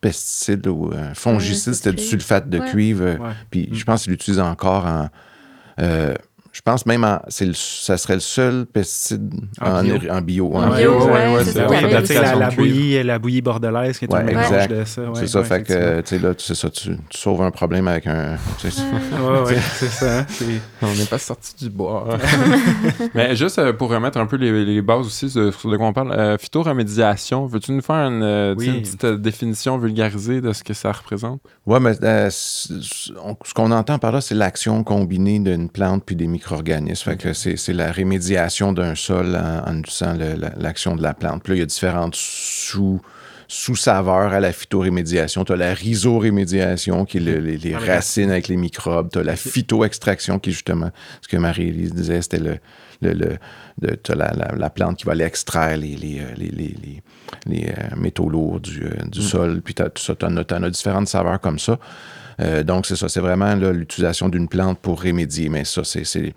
pesticides 0.00 0.66
ou 0.66 0.90
fongicides, 1.14 1.74
c'était 1.74 1.92
du 1.92 2.02
sulfate 2.02 2.45
de 2.46 2.58
cuivre. 2.58 3.18
Puis 3.50 3.68
je 3.72 3.84
pense 3.84 4.04
qu'il 4.04 4.12
l'utilise 4.12 4.40
encore 4.40 4.86
en. 4.86 5.08
Euh, 5.80 6.14
je 6.56 6.62
pense 6.62 6.86
même 6.86 7.02
que 7.02 7.52
ça 7.52 7.98
serait 7.98 8.14
le 8.14 8.20
seul 8.20 8.64
pesticide 8.64 9.30
en, 9.60 9.82
bio. 9.82 9.98
En, 10.10 10.22
bio, 10.22 10.54
en 10.54 10.74
bio, 10.74 11.00
c'est 11.44 12.14
la, 12.14 12.34
la, 12.34 12.48
bouillie, 12.48 13.02
la 13.02 13.18
bouillie 13.18 13.42
bordelaise 13.42 13.98
qui 13.98 14.06
est 14.06 14.14
un 14.14 14.22
mélange 14.22 14.68
de 14.68 14.84
ça. 14.84 15.02
c'est 15.16 15.26
ça, 15.26 15.44
fait 15.44 15.62
que 15.62 16.00
tu 16.00 16.06
sais, 16.06 16.18
là, 16.18 16.32
ça, 16.38 16.70
tu, 16.70 16.96
sauves 17.10 17.42
un 17.42 17.50
problème 17.50 17.88
avec 17.88 18.06
un. 18.06 18.38
Oui, 18.64 18.70
oui, 19.48 19.54
c'est 19.74 19.90
ça. 19.90 20.24
On 20.80 20.94
n'est 20.94 21.04
pas 21.04 21.18
sorti 21.18 21.52
du 21.62 21.68
bois. 21.68 22.16
Mais 23.14 23.36
juste 23.36 23.58
euh, 23.58 23.74
pour 23.74 23.90
remettre 23.90 24.16
un 24.16 24.26
peu 24.26 24.36
les, 24.36 24.64
les 24.64 24.80
bases 24.80 25.06
aussi 25.06 25.28
sur 25.28 25.42
de 25.42 25.76
quoi 25.76 25.86
on 25.86 25.92
parle, 25.92 26.12
euh, 26.12 26.38
phytoremédiation, 26.38 27.44
veux-tu 27.44 27.72
nous 27.72 27.82
faire 27.82 27.96
une, 27.96 28.22
euh, 28.22 28.54
une, 28.54 28.80
petite 28.80 29.04
définition 29.04 29.76
vulgarisée 29.76 30.40
de 30.40 30.54
ce 30.54 30.64
que 30.64 30.72
ça 30.72 30.90
représente? 30.90 31.42
Oui, 31.66 31.78
mais 31.82 31.92
ce 32.30 33.52
qu'on 33.54 33.72
entend 33.72 33.98
par 33.98 34.12
là, 34.12 34.22
c'est 34.22 34.34
l'action 34.34 34.82
combinée 34.84 35.38
d'une 35.38 35.68
plante 35.68 36.02
puis 36.06 36.16
des 36.16 36.26
micro 36.26 36.45
micro-organismes. 36.46 37.16
que 37.16 37.32
c'est 37.32 37.72
la 37.72 37.90
rémédiation 37.90 38.72
d'un 38.72 38.94
sol 38.94 39.36
en, 39.36 39.72
en 39.76 39.82
l'action 40.58 40.96
de 40.96 41.02
la 41.02 41.14
plante. 41.14 41.42
Puis 41.42 41.52
là, 41.52 41.56
il 41.56 41.60
y 41.60 41.62
a 41.62 41.66
différentes 41.66 42.14
sous 42.14 43.00
sous-saveurs 43.48 44.32
à 44.32 44.40
la 44.40 44.52
phytorémédiation. 44.52 45.44
Tu 45.44 45.52
as 45.52 45.56
la 45.56 45.72
rhizorémédiation, 45.72 47.04
qui 47.04 47.18
est 47.18 47.20
les, 47.20 47.74
ah, 47.74 47.78
racines 47.78 48.30
avec 48.30 48.48
les 48.48 48.56
microbes. 48.56 49.08
Tu 49.12 49.20
as 49.20 49.22
la 49.22 49.36
phytoextraction, 49.36 50.40
qui 50.40 50.50
est 50.50 50.52
justement 50.52 50.90
ce 51.22 51.28
que 51.28 51.36
Marie-Élise 51.36 51.94
disait, 51.94 52.22
c'était 52.22 52.40
le, 52.40 52.58
le, 53.02 53.38
la, 53.78 54.70
plante 54.70 54.96
qui 54.98 55.04
va 55.04 55.12
aller 55.12 55.24
extraire 55.24 55.76
les, 55.76 55.94
les, 55.94 56.20
euh, 56.20 57.02
euh, 57.48 57.96
métaux 57.96 58.28
lourds 58.28 58.58
du, 58.58 58.84
euh, 58.84 58.90
mm. 59.14 59.20
sol. 59.20 59.62
Puis 59.62 59.74
tu 59.74 59.82
as, 59.82 59.86
as, 59.86 60.54
as, 60.54 60.70
différentes 60.70 61.08
saveurs 61.08 61.40
comme 61.40 61.60
ça. 61.60 61.78
Euh, 62.40 62.62
donc, 62.62 62.86
c'est 62.86 62.96
ça, 62.96 63.08
c'est 63.08 63.20
vraiment 63.20 63.54
l'utilisation 63.54 64.28
d'une 64.28 64.48
plante 64.48 64.78
pour 64.78 65.02
remédier. 65.02 65.48
Mais 65.48 65.64
ça, 65.64 65.82
c'est 65.84 66.34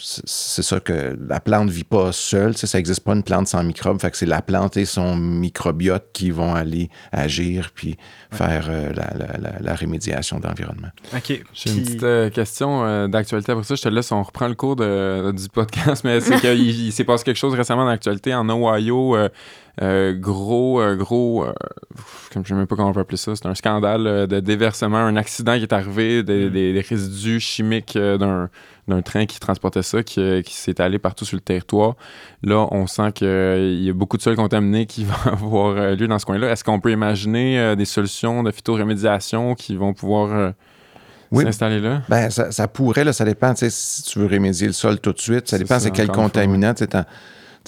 c'est 0.00 0.62
ça 0.62 0.80
que 0.80 1.16
la 1.28 1.40
plante 1.40 1.66
ne 1.66 1.70
vit 1.70 1.84
pas 1.84 2.12
seule. 2.12 2.56
Ça 2.56 2.78
n'existe 2.78 3.00
pas 3.00 3.14
une 3.14 3.22
plante 3.22 3.48
sans 3.48 3.62
microbes. 3.62 4.00
Fait 4.00 4.10
que 4.10 4.16
c'est 4.16 4.26
la 4.26 4.42
plante 4.42 4.76
et 4.76 4.84
son 4.84 5.16
microbiote 5.16 6.10
qui 6.12 6.30
vont 6.30 6.54
aller 6.54 6.90
agir 7.12 7.70
puis 7.74 7.96
faire 8.30 8.66
euh, 8.68 8.92
la, 8.92 9.12
la, 9.38 9.58
la, 9.60 9.74
rémédiation 9.74 10.38
d'environnement. 10.38 10.88
OK. 11.14 11.42
J'ai 11.52 11.70
une 11.70 11.82
petite 11.82 12.02
euh, 12.02 12.30
question 12.30 13.08
d'actualité 13.08 13.52
après 13.52 13.64
ça. 13.64 13.74
Je 13.74 13.82
te 13.82 13.88
laisse, 13.88 14.12
on 14.12 14.22
reprend 14.22 14.48
le 14.48 14.54
cours 14.54 14.76
de, 14.76 15.32
du 15.32 15.48
podcast, 15.48 16.02
mais 16.04 16.20
c'est 16.20 16.38
qu'il 16.40 16.92
s'est 16.92 17.04
passé 17.04 17.24
quelque 17.24 17.36
chose 17.36 17.54
récemment 17.54 17.86
d'actualité 17.86 18.34
en 18.34 18.48
Ohio. 18.48 19.16
Euh, 19.80 20.12
gros, 20.12 20.80
euh, 20.80 20.96
gros, 20.96 21.44
euh, 21.44 21.52
comme 22.32 22.44
je 22.44 22.52
ne 22.52 22.54
sais 22.54 22.54
même 22.54 22.66
pas 22.66 22.74
comment 22.74 22.88
on 22.88 22.92
peut 22.92 23.00
appeler 23.00 23.16
ça, 23.16 23.36
c'est 23.36 23.46
un 23.46 23.54
scandale 23.54 24.26
de 24.26 24.40
déversement, 24.40 24.98
un 24.98 25.16
accident 25.16 25.56
qui 25.56 25.62
est 25.62 25.72
arrivé, 25.72 26.22
des, 26.24 26.48
mm. 26.50 26.88
résidus 26.88 27.40
chimiques 27.40 27.96
d'un, 27.96 28.50
train 29.02 29.26
qui 29.26 29.38
transportait 29.40 29.82
ça, 29.82 30.02
qui, 30.02 30.42
s'est 30.46 30.80
allé 30.80 30.98
partout 30.98 31.24
sur 31.24 31.36
le 31.36 31.40
territoire. 31.40 31.94
Là, 32.42 32.66
on 32.70 32.86
sent 32.86 33.12
qu'il 33.12 33.82
y 33.82 33.90
a 33.90 33.92
beaucoup 33.92 34.16
de 34.16 34.22
sols 34.22 34.36
contaminés 34.36 34.86
qui 34.86 35.04
vont 35.24 35.32
avoir 35.32 35.96
lieu 35.96 36.08
dans 36.08 36.18
ce 36.18 36.26
coin-là. 36.26 36.50
Est-ce 36.50 36.64
qu'on 36.64 36.80
peut 36.80 36.92
imaginer 36.92 37.76
des 37.76 37.84
solutions 37.84 38.42
de 38.42 38.50
phytorémédiation 38.50 39.54
qui 39.54 39.76
vont 39.76 39.94
pouvoir... 39.94 40.54
s'installer 41.32 41.80
là? 41.80 42.02
Ben, 42.08 42.30
ça, 42.30 42.68
pourrait, 42.68 43.04
là, 43.04 43.12
ça 43.12 43.24
dépend, 43.24 43.54
si 43.56 44.02
tu 44.02 44.18
veux 44.18 44.26
remédier 44.26 44.66
le 44.66 44.72
sol 44.72 45.00
tout 45.00 45.12
de 45.12 45.20
suite, 45.20 45.48
ça 45.48 45.58
dépend 45.58 45.78
c'est 45.78 45.90
quel 45.90 46.08
contaminant, 46.08 46.74
tu 46.74 46.84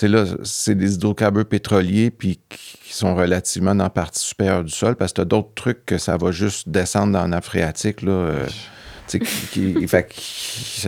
là, 0.08 0.24
c'est 0.42 0.74
des 0.74 0.94
hydrocarbures 0.94 1.46
pétroliers 1.46 2.10
puis 2.10 2.40
qui 2.48 2.92
sont 2.92 3.14
relativement 3.14 3.74
dans 3.74 3.84
la 3.84 3.90
partie 3.90 4.24
supérieure 4.24 4.64
du 4.64 4.72
sol 4.72 4.96
parce 4.96 5.12
que 5.12 5.16
tu 5.16 5.20
as 5.22 5.24
d'autres 5.24 5.54
trucs 5.54 5.84
que 5.84 5.98
ça 5.98 6.16
va 6.16 6.30
juste 6.30 6.68
descendre 6.68 7.12
dans 7.12 7.26
la 7.26 7.40
phréatique. 7.40 8.02
Là, 8.02 8.12
euh, 8.12 8.46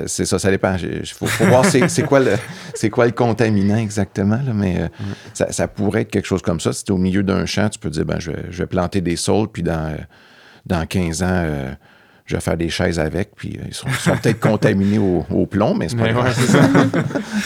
c'est 0.06 0.24
ça, 0.24 0.38
ça 0.38 0.50
dépend. 0.50 0.76
Il 0.76 1.06
faut, 1.06 1.26
voir 1.46 1.64
c'est 1.64 2.06
quoi, 2.06 2.20
le, 2.20 2.36
quoi 2.90 3.06
le 3.06 3.12
contaminant 3.12 3.76
exactement, 3.76 4.40
là, 4.44 4.52
mais 4.54 4.82
euh, 4.82 5.46
ça, 5.50 5.68
pourrait 5.68 6.02
être 6.02 6.10
quelque 6.10 6.26
chose 6.26 6.42
comme 6.42 6.60
ça. 6.60 6.72
Si 6.72 6.84
tu 6.84 6.92
es 6.92 6.94
au 6.94 6.98
milieu 6.98 7.22
d'un 7.22 7.46
champ, 7.46 7.68
tu 7.68 7.78
peux 7.78 7.90
dire 7.90 8.04
ben, 8.04 8.18
je, 8.18 8.30
vais, 8.30 8.44
je 8.50 8.58
vais 8.58 8.66
planter 8.66 9.00
des 9.00 9.16
saules, 9.16 9.48
puis 9.48 9.62
dans, 9.62 9.92
euh, 9.92 9.96
dans 10.66 10.86
15 10.86 11.22
ans, 11.22 11.74
je 12.24 12.36
vais 12.36 12.40
faire 12.40 12.56
des 12.56 12.68
chaises 12.68 12.98
avec, 12.98 13.34
puis 13.34 13.58
euh, 13.58 13.64
ils 13.66 13.74
sont, 13.74 13.88
peut-être 13.88 14.38
contaminés 14.38 14.98
au, 14.98 15.46
plomb, 15.46 15.74
mais 15.74 15.88
c'est 15.88 15.96
pas 15.96 16.12
grave. 16.12 16.28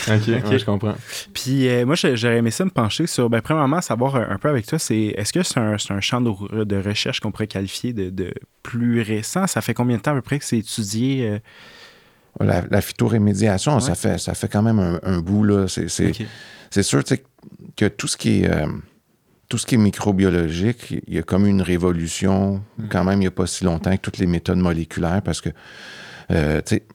ok, 0.08 0.58
je 0.58 0.64
comprends. 0.64 0.94
Puis 1.32 1.68
euh, 1.68 1.86
moi, 1.86 1.94
j'aurais 1.94 2.38
aimé 2.38 2.50
ça 2.50 2.64
me 2.64 2.70
pencher 2.70 3.06
sur, 3.06 3.30
ben, 3.30 3.40
premièrement, 3.40 3.80
savoir 3.80 4.16
un, 4.16 4.36
peu 4.38 4.48
avec 4.48 4.66
toi, 4.66 4.78
c'est 4.78 5.14
est-ce 5.16 5.32
que 5.32 5.42
c'est 5.42 5.58
un, 5.58 5.76
un, 5.90 6.00
champ 6.00 6.20
de, 6.20 6.76
recherche 6.76 7.20
qu'on 7.20 7.32
pourrait 7.32 7.46
qualifier 7.46 7.92
de, 7.92 8.34
plus 8.62 9.00
récent? 9.00 9.46
Ça 9.46 9.60
fait 9.60 9.74
combien 9.74 9.96
de 9.96 10.02
temps 10.02 10.12
à 10.12 10.14
peu 10.14 10.22
près 10.22 10.38
que 10.38 10.44
c'est 10.44 10.58
étudié? 10.58 11.28
Euh? 11.28 11.38
La, 12.40 12.62
la, 12.70 12.80
phytorémédiation, 12.82 13.80
ça, 13.80 13.94
fait, 13.94 14.18
ça 14.18 14.34
fait 14.34 14.48
quand 14.48 14.62
même 14.62 15.00
un, 15.02 15.18
bout. 15.20 15.42
Là. 15.42 15.66
C'est, 15.68 16.82
sûr 16.82 17.02
que 17.76 17.88
tout 17.88 18.08
ce 18.08 18.16
qui 18.18 18.42
est 18.42 18.50
tout 19.48 19.58
ce 19.58 19.66
qui 19.66 19.76
est 19.76 19.78
microbiologique, 19.78 20.90
il 21.06 21.14
y 21.14 21.18
a 21.18 21.22
comme 21.22 21.46
une 21.46 21.62
révolution, 21.62 22.62
hmm. 22.78 22.88
quand 22.88 23.04
même, 23.04 23.18
il 23.18 23.24
n'y 23.24 23.26
a 23.26 23.32
pas 23.32 23.46
si 23.46 23.64
longtemps, 23.64 23.94
que 23.96 24.00
toutes 24.00 24.18
les 24.18 24.26
méthodes 24.26 24.58
moléculaires, 24.58 25.22
parce 25.22 25.40
que, 25.40 25.50
euh, 26.32 26.60
tu 26.66 26.76
sais, 26.76 26.86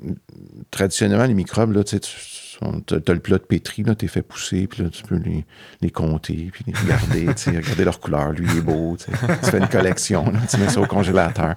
traditionnellement, 0.70 1.26
les 1.26 1.34
microbes, 1.34 1.72
là, 1.72 1.84
tu 1.84 1.96
as 1.96 3.14
le 3.14 3.20
plat 3.20 3.38
de 3.38 3.44
pétri, 3.44 3.84
tu 3.98 4.06
es 4.06 4.08
fait 4.08 4.22
pousser, 4.22 4.68
puis 4.68 4.84
là, 4.84 4.90
tu 4.90 5.04
peux 5.04 5.16
les, 5.16 5.46
les 5.82 5.90
compter, 5.90 6.50
puis 6.52 6.66
les 6.68 6.74
regarder, 6.74 7.28
regarder 7.28 7.86
leur 7.86 8.00
couleur. 8.00 8.32
Lui, 8.34 8.46
il 8.52 8.58
est 8.58 8.62
beau, 8.62 8.98
tu 8.98 9.12
fais 9.50 9.58
une 9.58 9.70
collection, 9.70 10.32
tu 10.50 10.58
mets 10.58 10.70
ça 10.70 10.82
au 10.82 10.86
congélateur. 10.86 11.56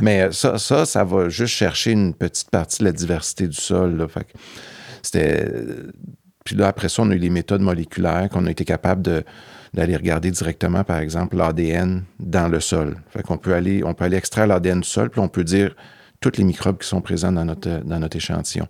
Mais 0.00 0.30
ça, 0.32 0.58
ça, 0.58 0.86
ça 0.86 1.04
va 1.04 1.28
juste 1.28 1.54
chercher 1.54 1.90
une 1.90 2.14
petite 2.14 2.50
partie 2.50 2.78
de 2.78 2.84
la 2.84 2.92
diversité 2.92 3.48
du 3.48 3.56
sol. 3.56 3.96
Là, 3.96 4.08
fait 4.08 4.26
c'était... 5.02 5.48
Puis 6.44 6.54
là, 6.54 6.68
après 6.68 6.88
ça, 6.88 7.02
on 7.02 7.10
a 7.10 7.14
eu 7.14 7.18
les 7.18 7.30
méthodes 7.30 7.60
moléculaires 7.60 8.28
qu'on 8.30 8.46
a 8.46 8.50
été 8.50 8.64
capable 8.64 9.02
de 9.02 9.24
d'aller 9.76 9.94
regarder 9.94 10.30
directement, 10.30 10.84
par 10.84 10.98
exemple, 10.98 11.36
l'ADN 11.36 12.02
dans 12.18 12.48
le 12.48 12.60
sol. 12.60 12.96
Fait 13.10 13.22
qu'on 13.22 13.36
peut 13.36 13.52
aller, 13.52 13.84
on 13.84 13.92
peut 13.92 14.04
aller 14.04 14.16
extraire 14.16 14.46
l'ADN 14.46 14.80
du 14.80 14.88
sol, 14.88 15.10
puis 15.10 15.20
on 15.20 15.28
peut 15.28 15.44
dire 15.44 15.76
tous 16.20 16.32
les 16.38 16.44
microbes 16.44 16.78
qui 16.78 16.88
sont 16.88 17.02
présents 17.02 17.30
dans 17.30 17.44
notre, 17.44 18.16
échantillon. 18.16 18.66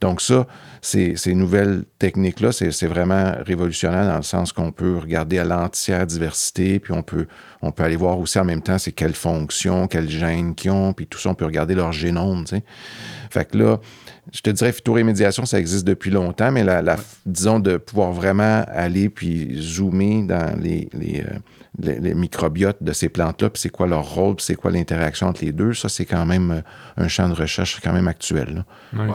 Donc 0.00 0.22
ça, 0.22 0.46
ces, 0.80 1.14
ces 1.16 1.34
nouvelles 1.34 1.84
techniques-là, 1.98 2.52
c'est 2.52 2.86
vraiment 2.86 3.34
révolutionnaire 3.44 4.06
dans 4.06 4.16
le 4.16 4.22
sens 4.22 4.50
qu'on 4.54 4.72
peut 4.72 4.96
regarder 4.96 5.38
à 5.38 5.44
l'entière 5.44 6.06
diversité, 6.06 6.80
puis 6.80 6.94
on 6.94 7.02
peut, 7.02 7.26
aller 7.76 7.96
voir 7.96 8.18
aussi 8.18 8.38
en 8.38 8.46
même 8.46 8.62
temps 8.62 8.78
c'est 8.78 8.92
quelles 8.92 9.14
fonctions, 9.14 9.88
quels 9.88 10.08
gènes 10.08 10.54
qu'ils 10.54 10.70
ont, 10.70 10.94
puis 10.94 11.06
tout 11.06 11.18
ça, 11.18 11.28
on 11.28 11.34
peut 11.34 11.44
regarder 11.44 11.74
leur 11.74 11.92
génome. 11.92 12.46
Fait 13.28 13.44
que 13.44 13.58
là, 13.58 13.78
je 14.32 14.40
te 14.40 14.50
dirais, 14.50 14.72
phytorémédiation, 14.72 15.44
ça 15.46 15.58
existe 15.58 15.86
depuis 15.86 16.10
longtemps, 16.10 16.52
mais 16.52 16.64
la, 16.64 16.96
disons, 17.26 17.58
de 17.58 17.76
pouvoir 17.76 18.12
vraiment 18.12 18.64
aller 18.68 19.08
puis 19.08 19.56
zoomer 19.60 20.22
dans 20.22 20.58
les, 20.60 20.88
les, 20.92 21.22
euh, 21.22 21.38
les, 21.78 22.14
microbiotes 22.14 22.82
de 22.82 22.92
ces 22.92 23.08
plantes-là, 23.08 23.50
puis 23.50 23.60
c'est 23.60 23.70
quoi 23.70 23.86
leur 23.86 24.08
rôle, 24.14 24.36
puis 24.36 24.44
c'est 24.44 24.54
quoi 24.54 24.70
l'interaction 24.70 25.28
entre 25.28 25.44
les 25.44 25.52
deux, 25.52 25.74
ça, 25.74 25.88
c'est 25.88 26.06
quand 26.06 26.26
même 26.26 26.50
euh, 26.50 26.60
un 26.96 27.08
champ 27.08 27.28
de 27.28 27.34
recherche 27.34 27.80
quand 27.82 27.92
même 27.92 28.08
actuel. 28.08 28.64
Là. 28.92 29.14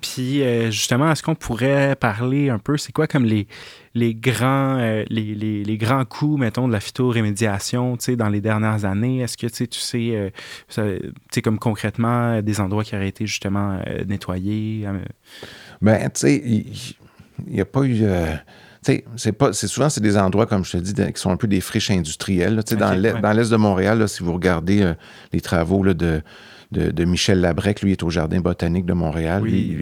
Puis 0.00 0.42
euh, 0.42 0.70
justement, 0.70 1.10
est-ce 1.12 1.22
qu'on 1.22 1.34
pourrait 1.34 1.94
parler 1.96 2.48
un 2.48 2.58
peu, 2.58 2.78
c'est 2.78 2.92
quoi 2.92 3.06
comme 3.06 3.24
les, 3.24 3.46
les, 3.94 4.14
grands, 4.14 4.78
euh, 4.78 5.04
les, 5.08 5.34
les, 5.34 5.78
grands 5.78 6.04
coups, 6.04 6.40
mettons, 6.40 6.66
de 6.66 6.72
la 6.72 6.80
phytorémédiation 6.80 7.96
dans 8.16 8.28
les 8.28 8.40
dernières 8.40 8.84
années? 8.84 9.20
Est-ce 9.20 9.36
que 9.36 9.46
tu 9.46 9.78
sais, 9.78 10.32
euh, 10.76 10.98
comme 11.42 11.58
concrètement, 11.58 12.40
des 12.40 12.60
endroits 12.60 12.84
qui 12.84 12.96
auraient 12.96 13.08
été 13.08 13.26
justement 13.26 13.78
nettoyés? 14.06 14.86
Ben, 15.82 15.98
tu 16.10 16.20
sais, 16.20 16.42
il 16.44 17.54
n'y 17.54 17.60
a 17.60 17.66
pas 17.66 17.82
eu 17.82 18.04
c'est 18.82 19.32
pas 19.32 19.52
c'est 19.52 19.68
souvent 19.68 19.90
c'est 19.90 20.00
des 20.00 20.16
endroits 20.16 20.46
comme 20.46 20.64
je 20.64 20.72
te 20.72 20.76
dis 20.78 20.94
qui 20.94 21.20
sont 21.20 21.30
un 21.30 21.36
peu 21.36 21.46
des 21.46 21.60
friches 21.60 21.90
industrielles 21.90 22.62
dans 22.78 23.32
l'est 23.32 23.50
de 23.50 23.56
Montréal 23.56 24.08
si 24.08 24.22
vous 24.22 24.32
regardez 24.32 24.94
les 25.34 25.40
travaux 25.42 25.84
de 25.84 26.22
de, 26.72 27.04
Michel 27.04 27.40
Labrec. 27.40 27.82
Lui, 27.82 27.92
est 27.92 28.02
au 28.02 28.10
Jardin 28.10 28.40
botanique 28.40 28.86
de 28.86 28.92
Montréal. 28.92 29.42
Oui, 29.42 29.76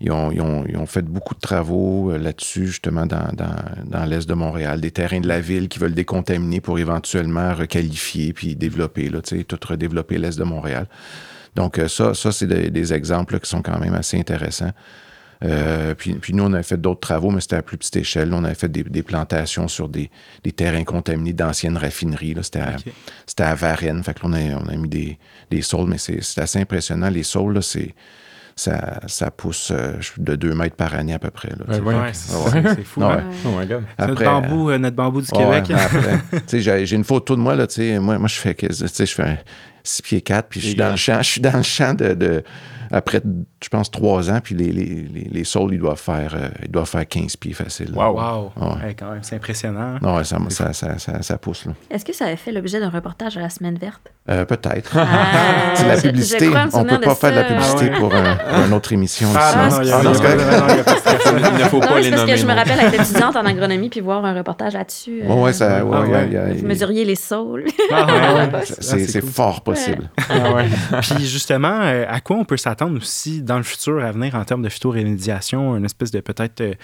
ils, 0.00 0.10
ont, 0.10 0.86
fait 0.86 1.02
beaucoup 1.02 1.34
de 1.34 1.40
travaux 1.40 2.10
euh, 2.10 2.18
là-dessus, 2.18 2.66
justement, 2.66 3.06
dans, 3.06 4.04
l'Est 4.04 4.28
de 4.28 4.34
Montréal. 4.34 4.80
Des 4.80 4.90
terrains 4.90 5.20
de 5.20 5.28
la 5.28 5.40
ville 5.40 5.68
qui 5.68 5.78
veulent 5.78 5.94
décontaminer 5.94 6.60
pour 6.60 6.78
éventuellement 6.78 7.54
requalifier 7.54 8.32
puis 8.32 8.56
développer, 8.56 9.08
là, 9.08 9.20
tout 9.22 9.58
redévelopper 9.66 10.18
l'Est 10.18 10.38
de 10.38 10.44
Montréal. 10.44 10.86
Donc, 11.54 11.78
euh, 11.78 11.88
ça, 11.88 12.12
ça 12.12 12.30
c'est 12.32 12.46
des, 12.46 12.92
exemples 12.92 13.40
qui 13.40 13.48
sont 13.48 13.62
quand 13.62 13.78
même 13.78 13.94
assez 13.94 14.18
intéressants. 14.18 14.72
Euh, 15.44 15.94
puis, 15.94 16.14
puis, 16.14 16.32
nous, 16.34 16.44
on 16.44 16.52
a 16.52 16.62
fait 16.62 16.80
d'autres 16.80 17.00
travaux, 17.00 17.30
mais 17.30 17.40
c'était 17.40 17.56
à 17.56 17.62
plus 17.62 17.76
petite 17.76 17.96
échelle. 17.96 18.32
On 18.32 18.44
avait 18.44 18.54
fait 18.54 18.70
des, 18.70 19.02
plantations 19.02 19.68
sur 19.68 19.88
des, 19.88 20.10
terrains 20.54 20.84
contaminés 20.84 21.32
d'anciennes 21.32 21.76
raffineries. 21.76 22.36
C'était 22.42 22.60
à, 22.60 23.50
à, 23.50 23.54
Varennes. 23.54 24.02
Fait 24.02 24.14
que 24.14 24.26
là, 24.26 24.28
on 24.28 24.32
a, 24.32 24.62
on 24.64 24.68
a 24.68 24.76
mis 24.76 24.88
des, 24.88 25.18
des 25.50 25.62
saules, 25.62 25.88
mais 25.88 25.98
c'est 25.98 26.38
assez 26.38 26.58
impressionnant. 26.58 27.10
Les 27.10 27.22
saules, 27.22 27.62
c'est 27.62 27.94
ça, 28.58 29.00
ça, 29.06 29.30
pousse 29.30 29.70
euh, 29.70 29.98
de 30.16 30.34
2 30.34 30.54
mètres 30.54 30.76
par 30.76 30.94
année 30.94 31.12
à 31.12 31.18
peu 31.18 31.30
près. 31.30 31.50
Ouais, 31.68 32.10
c'est 32.14 32.84
fou. 32.84 33.04
Hein? 33.04 33.24
Oh 33.44 33.48
my 33.58 33.66
God. 33.66 33.84
Après, 33.98 34.06
notre, 34.08 34.24
bambou, 34.24 34.70
euh, 34.70 34.78
notre 34.78 34.96
bambou 34.96 35.20
du 35.20 35.30
Québec. 35.30 35.64
j'ai 36.52 36.96
une 36.96 37.04
photo 37.04 37.36
de 37.36 37.40
moi, 37.42 37.54
là, 37.54 37.66
moi, 38.00 38.18
moi 38.18 38.28
je 38.28 38.36
fais, 38.36 38.56
je 38.58 39.04
fais 39.04 39.44
6 39.84 40.02
pieds 40.02 40.22
4, 40.22 40.48
puis 40.48 40.60
je 40.60 40.66
suis 40.68 40.74
dans 40.74 40.90
le 40.90 40.96
champ, 40.96 41.18
je 41.18 41.30
suis 41.30 41.40
dans 41.42 41.56
le 41.56 41.62
champ 41.62 41.92
de 41.92 42.42
après, 42.90 43.20
je 43.62 43.68
pense, 43.68 43.90
trois 43.90 44.30
ans, 44.30 44.40
puis 44.42 44.54
les, 44.54 44.72
les, 44.72 45.28
les, 45.30 45.44
saules, 45.44 45.74
ils 45.74 45.78
doivent 45.78 46.00
faire, 46.00 46.34
euh, 46.34 46.48
ils 46.62 46.70
doivent 46.70 46.88
faire 46.88 47.06
15 47.06 47.36
pieds 47.36 47.52
facile. 47.52 47.92
Wow! 47.94 48.16
wow. 48.16 48.52
quand 48.98 49.10
même, 49.12 49.22
c'est 49.22 49.36
impressionnant. 49.36 49.96
Non, 50.00 50.22
ça, 50.24 50.38
ça, 50.50 50.72
ça, 50.72 51.22
ça, 51.22 51.38
pousse. 51.38 51.66
Est-ce 51.90 52.04
que 52.04 52.14
ça 52.14 52.26
avait 52.26 52.36
fait 52.36 52.52
l'objet 52.52 52.80
d'un 52.80 52.90
reportage 52.90 53.36
à 53.36 53.40
la 53.40 53.50
Semaine 53.50 53.76
verte? 53.76 54.12
Euh, 54.28 54.44
peut-être. 54.44 54.96
Ah, 54.96 55.06
c'est 55.74 55.88
la 55.88 56.00
publicité. 56.00 56.48
on 56.72 56.84
ne 56.84 56.88
peut 56.90 57.00
pas 57.00 57.14
faire 57.14 57.30
de 57.30 57.36
la 57.36 57.44
publicité 57.44 57.90
pour 57.90 58.12
une 58.14 58.72
autre 58.72 58.92
émission. 58.92 59.28
Ah, 59.36 59.68
non, 59.70 59.82
il 59.82 61.58
ne 61.58 61.64
faut 61.64 61.80
pas 61.80 62.00
les 62.00 62.10
nommer. 62.10 62.16
Parce 62.16 62.30
que 62.30 62.36
je 62.36 62.46
me 62.46 62.54
rappelle 62.54 62.80
être 62.80 62.94
étudiante 62.94 63.36
en 63.36 63.46
agronomie 63.46 63.88
puis 63.88 64.00
voir 64.00 64.24
un 64.24 64.34
reportage 64.34 64.74
là-dessus. 64.74 65.22
Oui, 65.24 65.42
ouais, 65.42 65.52
ça. 65.52 65.82
Vous 65.82 66.66
mesuriez 66.66 67.04
les 67.04 67.16
saules. 67.16 67.66
c'est 68.80 69.24
fort 69.24 69.62
possible. 69.62 70.10
Puis 71.02 71.26
justement, 71.26 71.80
euh, 71.82 72.04
à 72.08 72.20
quoi 72.20 72.36
on 72.36 72.44
peut 72.44 72.56
s'attendre? 72.56 72.75
Attendre 72.76 72.96
aussi 72.98 73.42
dans 73.42 73.56
le 73.56 73.62
futur 73.62 74.04
à 74.04 74.12
venir 74.12 74.34
en 74.34 74.44
termes 74.44 74.62
de 74.62 74.68
phytorémédiation, 74.68 75.76
une 75.76 75.84
espèce 75.86 76.10
de 76.10 76.20
peut-être 76.20 76.60
euh, 76.60 76.74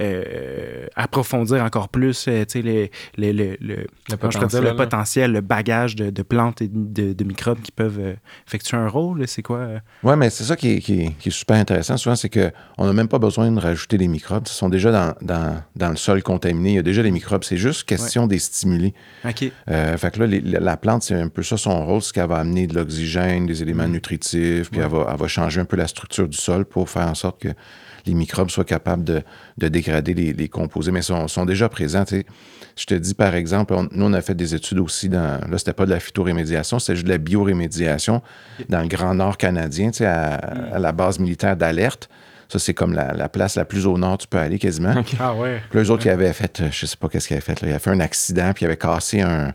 euh, 0.00 0.86
approfondir 0.96 1.62
encore 1.62 1.90
plus 1.90 2.26
euh, 2.26 2.44
les, 2.54 2.90
les, 3.16 3.32
le, 3.32 3.56
le, 3.60 4.16
potentiel, 4.16 4.64
le, 4.64 4.76
potentiel, 4.76 5.32
le 5.32 5.40
bagage 5.42 5.94
de, 5.94 6.08
de 6.08 6.22
plantes 6.22 6.62
et 6.62 6.68
de, 6.72 7.12
de, 7.12 7.24
microbes 7.24 7.60
qui 7.60 7.70
peuvent 7.70 8.16
effectuer 8.46 8.78
un 8.78 8.88
rôle. 8.88 9.28
C'est 9.28 9.42
quoi? 9.42 9.68
Oui, 10.02 10.14
mais 10.16 10.30
c'est 10.30 10.44
ça 10.44 10.56
qui 10.56 10.72
est, 10.72 10.80
qui, 10.80 11.02
est, 11.02 11.30
super 11.30 11.56
intéressant. 11.56 11.98
Souvent, 11.98 12.16
c'est 12.16 12.30
qu'on 12.30 12.86
n'a 12.86 12.92
même 12.92 13.08
pas 13.08 13.18
besoin 13.18 13.50
de 13.50 13.60
rajouter 13.60 13.98
des 13.98 14.08
microbes. 14.08 14.44
Ils 14.46 14.52
sont 14.52 14.70
déjà 14.70 14.90
dans, 14.90 15.14
dans, 15.20 15.62
dans, 15.76 15.90
le 15.90 15.96
sol 15.96 16.22
contaminé. 16.22 16.70
Il 16.70 16.76
y 16.76 16.78
a 16.78 16.82
déjà 16.82 17.02
des 17.02 17.10
microbes. 17.10 17.44
C'est 17.44 17.58
juste 17.58 17.84
question 17.84 18.26
des 18.26 18.38
stimuler. 18.38 18.94
OK. 19.24 19.50
fait 19.66 20.10
que 20.12 20.22
là, 20.22 20.38
la 20.42 20.76
plante, 20.78 21.02
c'est 21.02 21.14
un 21.14 21.28
peu 21.28 21.42
ça 21.42 21.56
son 21.58 21.84
rôle, 21.84 22.00
c'est 22.00 22.14
qu'elle 22.14 22.28
va 22.28 22.38
amener 22.38 22.66
de 22.66 22.74
l'oxygène, 22.74 23.46
des 23.46 23.62
éléments 23.62 23.88
mm. 23.88 23.92
nutritifs, 23.92 24.70
puis 24.70 24.80
elle, 24.80 24.88
va, 24.88 25.08
elle 25.10 25.18
va 25.18 25.28
changer 25.28 25.41
changer 25.42 25.60
un 25.60 25.64
peu 25.64 25.76
la 25.76 25.88
structure 25.88 26.28
du 26.28 26.36
sol 26.36 26.64
pour 26.64 26.88
faire 26.88 27.08
en 27.08 27.14
sorte 27.14 27.40
que 27.40 27.48
les 28.06 28.14
microbes 28.14 28.50
soient 28.50 28.64
capables 28.64 29.04
de, 29.04 29.22
dégrader 29.56 30.14
les, 30.14 30.48
composés, 30.48 30.90
mais 30.90 31.02
sont, 31.02 31.28
sont 31.28 31.44
déjà 31.44 31.68
présents. 31.68 32.04
Je 32.76 32.86
te 32.86 32.94
dis, 32.94 33.14
par 33.14 33.34
exemple, 33.34 33.74
nous, 33.92 34.06
on 34.06 34.12
a 34.12 34.20
fait 34.22 34.34
des 34.34 34.54
études 34.54 34.80
aussi 34.80 35.08
dans. 35.08 35.40
Là, 35.48 35.58
c'était 35.58 35.72
pas 35.72 35.84
de 35.84 35.90
la 35.90 36.00
phytorémédiation, 36.00 36.78
c'était 36.78 36.96
juste 36.96 37.06
de 37.06 37.12
la 37.12 37.18
biorémédiation 37.18 38.22
dans 38.68 38.80
le 38.80 38.88
Grand 38.88 39.14
Nord 39.14 39.36
canadien, 39.36 39.90
à, 40.00 40.34
à 40.74 40.78
la 40.78 40.92
base 40.92 41.18
militaire 41.18 41.56
d'alerte. 41.56 42.08
Ça, 42.48 42.58
c'est 42.58 42.74
comme 42.74 42.92
la, 42.92 43.28
place 43.30 43.56
la 43.56 43.64
plus 43.64 43.86
au 43.86 43.96
nord 43.96 44.18
tu 44.18 44.26
peux 44.26 44.36
aller 44.36 44.58
quasiment. 44.58 44.94
Ah 45.18 45.34
ouais. 45.34 45.62
Puis 45.70 45.80
eux 45.80 45.90
autres 45.90 46.02
qui 46.02 46.10
avaient 46.10 46.34
fait, 46.34 46.64
je 46.70 46.84
sais 46.84 46.98
pas 46.98 47.08
qu'est-ce 47.08 47.26
qu'ils 47.26 47.36
avaient 47.36 47.40
fait, 47.40 47.62
là, 47.62 47.68
ils 47.68 47.70
avaient 47.70 47.78
fait 47.78 47.90
un 47.90 48.00
accident, 48.00 48.52
puis 48.52 48.64
ils 48.64 48.66
avaient 48.66 48.76
cassé 48.76 49.22
un, 49.22 49.54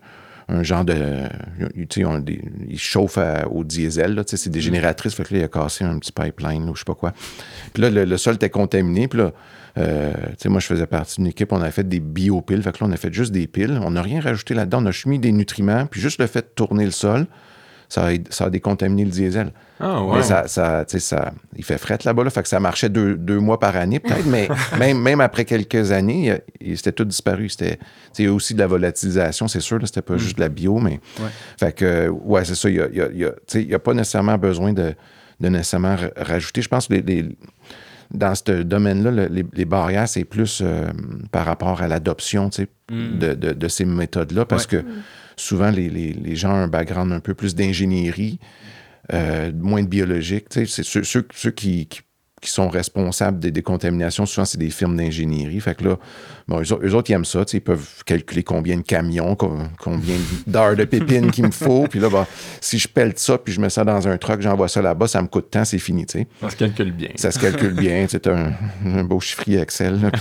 un 0.49 0.63
genre 0.63 0.85
de. 0.85 0.95
Tu 1.89 2.01
sais, 2.01 2.07
ils 2.69 2.79
chauffent 2.79 3.19
au 3.51 3.63
diesel, 3.63 4.15
là, 4.15 4.23
c'est 4.25 4.49
des 4.49 4.59
mm. 4.59 4.61
génératrices. 4.61 5.15
Fait 5.15 5.23
que 5.23 5.33
là, 5.33 5.39
il 5.41 5.43
a 5.43 5.47
cassé 5.47 5.83
un 5.83 5.99
petit 5.99 6.11
pipeline, 6.11 6.69
ou 6.69 6.75
je 6.75 6.79
sais 6.79 6.85
pas 6.85 6.95
quoi. 6.95 7.13
Puis 7.73 7.83
là, 7.83 7.89
le, 7.89 8.17
sol 8.17 8.35
était 8.35 8.49
contaminé. 8.49 9.07
Puis 9.07 9.19
là, 9.19 9.31
euh, 9.77 10.13
tu 10.13 10.35
sais, 10.39 10.49
moi, 10.49 10.59
je 10.59 10.67
faisais 10.67 10.87
partie 10.87 11.17
d'une 11.17 11.27
équipe, 11.27 11.51
on 11.51 11.61
avait 11.61 11.71
fait 11.71 11.87
des 11.87 11.99
biopiles. 11.99 12.63
Fait 12.63 12.71
que 12.71 12.83
là, 12.83 12.89
on 12.89 12.91
a 12.93 12.97
fait 12.97 13.13
juste 13.13 13.31
des 13.31 13.47
piles. 13.47 13.79
On 13.83 13.91
n'a 13.91 14.01
rien 14.01 14.21
rajouté 14.21 14.53
là-dedans. 14.53 14.81
On 14.81 14.85
a 14.85 14.91
juste 14.91 15.05
mis 15.07 15.19
des 15.19 15.31
nutriments, 15.31 15.85
puis 15.85 15.99
juste 15.99 16.19
le 16.19 16.27
fait 16.27 16.41
de 16.41 16.51
tourner 16.55 16.85
le 16.85 16.91
sol 16.91 17.27
ça 17.89 18.07
a, 18.07 18.11
ça 18.29 18.45
a 18.45 18.49
décontaminé 18.49 19.05
le 19.05 19.11
diesel. 19.11 19.51
Ah, 19.79 20.03
ouais. 20.03 20.23
ça, 20.23 20.47
ça, 20.47 20.85
ça, 20.87 21.31
il 21.55 21.63
fait 21.63 21.77
fret 21.77 21.99
là-bas, 22.03 22.23
là, 22.23 22.29
fait 22.31 22.41
que 22.41 22.47
ça 22.47 22.59
marchait 22.59 22.89
deux, 22.89 23.15
deux 23.15 23.39
mois 23.39 23.59
par 23.59 23.75
année 23.75 23.99
peut-être, 23.99 24.25
mais 24.25 24.49
même, 24.79 24.99
même 24.99 25.21
après 25.21 25.45
quelques 25.45 25.91
années, 25.91 26.41
c'était 26.75 26.91
tout 26.91 27.05
disparu. 27.05 27.47
C'était 27.49 27.77
il 28.17 28.25
y 28.25 28.27
a 28.27 28.33
aussi 28.33 28.53
de 28.53 28.59
la 28.59 28.67
volatilisation, 28.67 29.47
c'est 29.47 29.59
sûr, 29.59 29.79
c'était 29.85 30.01
pas 30.01 30.15
mm. 30.15 30.19
juste 30.19 30.37
de 30.37 30.41
la 30.41 30.49
bio, 30.49 30.79
mais... 30.79 30.99
Fait 31.59 31.73
que, 31.73 32.09
ouais, 32.09 32.43
c'est 32.45 32.55
ça, 32.55 32.69
il 32.69 32.89
n'y 33.13 33.23
a, 33.23 33.75
a, 33.75 33.79
pas 33.79 33.93
nécessairement 33.93 34.37
besoin 34.37 34.73
de, 34.73 34.93
de 35.39 35.49
nécessairement 35.49 35.95
rajouter. 36.15 36.61
Je 36.61 36.69
pense 36.69 36.87
que 36.87 36.93
les, 36.93 37.37
dans 38.11 38.33
ce 38.33 38.63
domaine-là, 38.63 39.27
les, 39.29 39.65
barrières, 39.65 40.07
c'est 40.07 40.23
plus 40.23 40.61
euh, 40.63 40.87
par 41.31 41.45
rapport 41.45 41.81
à 41.81 41.87
l'adoption 41.87 42.49
mm. 42.89 43.17
de, 43.19 43.33
de, 43.33 43.53
de, 43.53 43.67
ces 43.67 43.85
méthodes-là, 43.85 44.45
parce 44.45 44.65
que... 44.65 44.83
Souvent, 45.37 45.69
les, 45.69 45.89
les, 45.89 46.13
les, 46.13 46.35
gens 46.35 46.51
ont 46.51 46.63
un 46.63 46.67
background 46.67 47.11
un 47.13 47.19
peu 47.19 47.35
plus 47.35 47.53
d'ingénierie, 47.53 48.39
euh, 49.13 49.51
moins 49.53 49.83
de 49.83 49.87
biologique. 49.87 50.45
C'est 50.49 50.65
ceux, 50.65 51.03
ceux, 51.03 51.27
ceux 51.31 51.51
qui, 51.51 51.85
qui, 51.87 52.01
sont 52.41 52.69
responsables 52.69 53.39
des 53.39 53.51
décontaminations, 53.51 54.25
souvent, 54.25 54.45
c'est 54.45 54.57
des 54.57 54.71
firmes 54.71 54.97
d'ingénierie. 54.97 55.59
Fait 55.59 55.75
que 55.75 55.83
là, 55.83 55.99
bon, 56.47 56.61
eux, 56.61 56.95
autres, 56.95 57.11
ils 57.11 57.13
aiment 57.13 57.25
ça. 57.25 57.43
Ils 57.53 57.61
peuvent 57.61 58.03
calculer 58.05 58.41
combien 58.41 58.77
de 58.77 58.81
camions, 58.81 59.35
combien 59.35 60.15
d'heures 60.47 60.75
de 60.75 60.85
pépines 60.85 61.29
qu'il 61.29 61.45
me 61.45 61.51
faut. 61.51 61.87
Puis 61.87 61.99
là, 61.99 62.09
bah, 62.09 62.25
si 62.59 62.79
je 62.79 62.87
pèle 62.87 63.13
ça, 63.15 63.37
puis 63.37 63.53
je 63.53 63.61
mets 63.61 63.69
ça 63.69 63.83
dans 63.83 64.07
un 64.07 64.17
truck, 64.17 64.41
j'envoie 64.41 64.69
ça 64.69 64.81
là-bas, 64.81 65.07
ça 65.07 65.21
me 65.21 65.27
coûte 65.27 65.51
tant, 65.51 65.65
c'est 65.65 65.77
fini. 65.77 66.05
sais. 66.09 66.27
Ça 66.41 66.49
se 66.49 66.55
calcule 66.55 66.93
bien. 66.93 67.09
Ça 67.15 67.29
se 67.29 67.37
calcule 67.37 67.73
bien. 67.73 68.07
C'est 68.09 68.25
un, 68.25 68.53
un, 68.85 69.03
beau 69.03 69.19
chiffrier 69.19 69.59
Excel. 69.59 69.99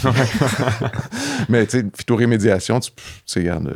Mais 1.48 1.64
tu 1.66 1.78
sais, 1.78 1.86
phytorémédiation, 1.96 2.80
tu 2.80 2.90
sais, 3.24 3.40
regarde 3.40 3.72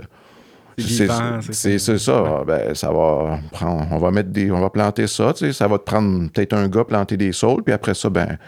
c'est 0.80 1.98
ça. 1.98 2.44
Ben, 2.46 2.74
ça 2.74 2.90
va 2.92 3.38
prendre. 3.52 3.86
On 3.90 3.98
va 3.98 4.10
mettre 4.10 4.30
des. 4.30 4.50
On 4.50 4.60
va 4.60 4.70
planter 4.70 5.06
ça. 5.06 5.32
Tu 5.32 5.46
sais, 5.46 5.52
ça 5.52 5.68
va 5.68 5.78
te 5.78 5.84
prendre 5.84 6.30
peut-être 6.30 6.54
un 6.54 6.68
gars 6.68 6.84
planter 6.84 7.16
des 7.16 7.32
saules, 7.32 7.62
puis 7.62 7.72
après 7.72 7.94
ça, 7.94 8.10
ben 8.10 8.38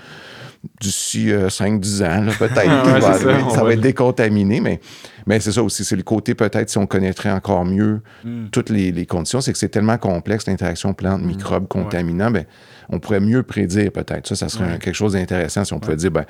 d'ici 0.81 1.29
5-10 1.29 2.03
euh, 2.03 2.07
ans, 2.07 2.27
peut-être. 2.39 3.01
ça, 3.51 3.65
va, 3.65 3.73
être 3.73 3.81
décontaminé, 3.81 4.61
mais, 4.61 4.81
mais 5.27 5.41
c'est 5.41 5.53
ça 5.53 5.63
aussi. 5.63 5.85
C'est 5.85 5.97
le 5.97 6.03
côté, 6.03 6.35
peut-être, 6.35 6.71
si 6.71 6.79
on 6.79 6.87
connaîtrait 6.87 7.31
encore 7.31 7.65
mieux 7.65 8.01
hmm. 8.25 8.47
toutes 8.51 8.71
les, 8.71 9.07
conditions, 9.07 9.41
c'est 9.41 9.53
que 9.53 9.59
c'est 9.59 9.69
tellement 9.69 9.99
complexe, 9.99 10.47
l'interaction 10.47 10.95
plante-microbe 10.95 11.65
hmm. 11.65 11.69
contaminant, 11.69 12.31
ben, 12.31 12.45
on 12.89 12.99
pourrait 12.99 13.21
mieux 13.21 13.43
prédire, 13.43 13.91
peut-être. 13.93 14.27
Ça, 14.29 14.37
ça 14.37 14.49
serait 14.49 14.79
quelque 14.79 14.95
chose 14.95 15.13
d'intéressant 15.15 15.65
si 15.65 15.73
on 15.73 15.81
pouvait 15.81 15.97
dire, 15.97 16.11
ben, 16.11 16.25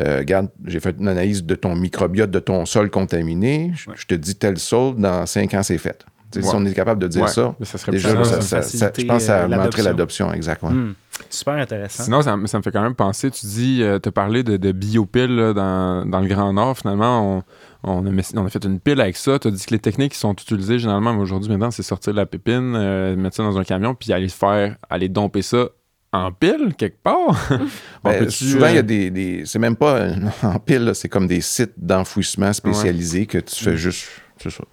euh, 0.00 0.18
regarde, 0.18 0.48
j'ai 0.66 0.80
fait 0.80 0.96
une 0.98 1.08
analyse 1.08 1.44
de 1.44 1.54
ton 1.54 1.74
microbiote, 1.74 2.30
de 2.30 2.38
ton 2.38 2.66
sol 2.66 2.90
contaminé. 2.90 3.72
Je, 3.74 4.06
te 4.06 4.14
dis 4.14 4.34
tel 4.34 4.58
sol, 4.58 4.96
dans 4.96 5.26
cinq 5.26 5.54
ans, 5.54 5.62
c'est 5.62 5.78
fait. 5.78 6.04
Si 6.30 6.40
on 6.54 6.64
est 6.66 6.74
capable 6.74 7.00
de 7.00 7.08
dire 7.08 7.28
ça, 7.28 7.54
ça 7.62 7.90
déjà, 7.90 8.22
ça, 8.24 8.60
je 8.60 9.06
pense 9.06 9.18
que 9.18 9.18
ça 9.18 9.44
euh, 9.44 9.48
montrer 9.48 9.82
l'adoption, 9.82 10.32
exactement. 10.32 10.72
Hmm. 10.72 10.94
Super 11.30 11.54
intéressant. 11.54 12.04
Sinon, 12.04 12.22
ça, 12.22 12.36
me 12.36 12.46
fait 12.46 12.70
quand 12.70 12.82
même 12.82 12.94
penser, 12.94 13.30
tu 13.30 13.46
dis, 13.46 13.82
euh, 13.82 13.98
tu 13.98 14.10
as 14.10 14.12
parlé 14.12 14.42
de, 14.42 14.56
de 14.56 14.72
biopiles 14.72 15.52
dans, 15.54 16.04
dans, 16.06 16.20
le 16.20 16.28
Grand 16.28 16.52
Nord. 16.52 16.78
Finalement, 16.78 17.38
on, 17.38 17.42
on, 17.82 18.06
a, 18.06 18.10
on, 18.34 18.46
a, 18.46 18.48
fait 18.48 18.64
une 18.64 18.80
pile 18.80 19.00
avec 19.00 19.16
ça. 19.16 19.38
Tu 19.38 19.48
as 19.48 19.50
dit 19.50 19.64
que 19.64 19.70
les 19.70 19.78
techniques 19.78 20.12
qui 20.12 20.18
sont 20.18 20.32
utilisées 20.32 20.78
généralement, 20.78 21.16
aujourd'hui, 21.16 21.50
maintenant, 21.50 21.70
c'est 21.70 21.82
sortir 21.82 22.12
de 22.12 22.18
la 22.18 22.26
pépine, 22.26 22.74
euh, 22.76 23.16
mettre 23.16 23.36
ça 23.36 23.42
dans 23.42 23.58
un 23.58 23.64
camion, 23.64 23.94
puis 23.94 24.12
aller 24.12 24.28
faire, 24.28 24.76
aller 24.90 25.08
domper 25.08 25.42
ça 25.42 25.68
en 26.12 26.32
pile 26.32 26.74
quelque 26.76 27.02
part? 27.02 27.48
ben, 28.04 28.28
souvent, 28.30 28.68
il 28.68 28.74
y 28.74 28.78
a 28.78 28.82
des. 28.82 29.10
des 29.10 29.42
c'est 29.44 29.58
même 29.58 29.76
pas 29.76 30.08
en 30.42 30.58
pile, 30.58 30.92
c'est 30.94 31.08
comme 31.08 31.26
des 31.26 31.40
sites 31.40 31.74
d'enfouissement 31.76 32.52
spécialisés 32.52 33.26
que 33.26 33.38
tu 33.38 33.64
fais 33.64 33.72
mm. 33.72 33.76
juste. 33.76 34.08
C'est 34.38 34.50
ça. 34.50 34.64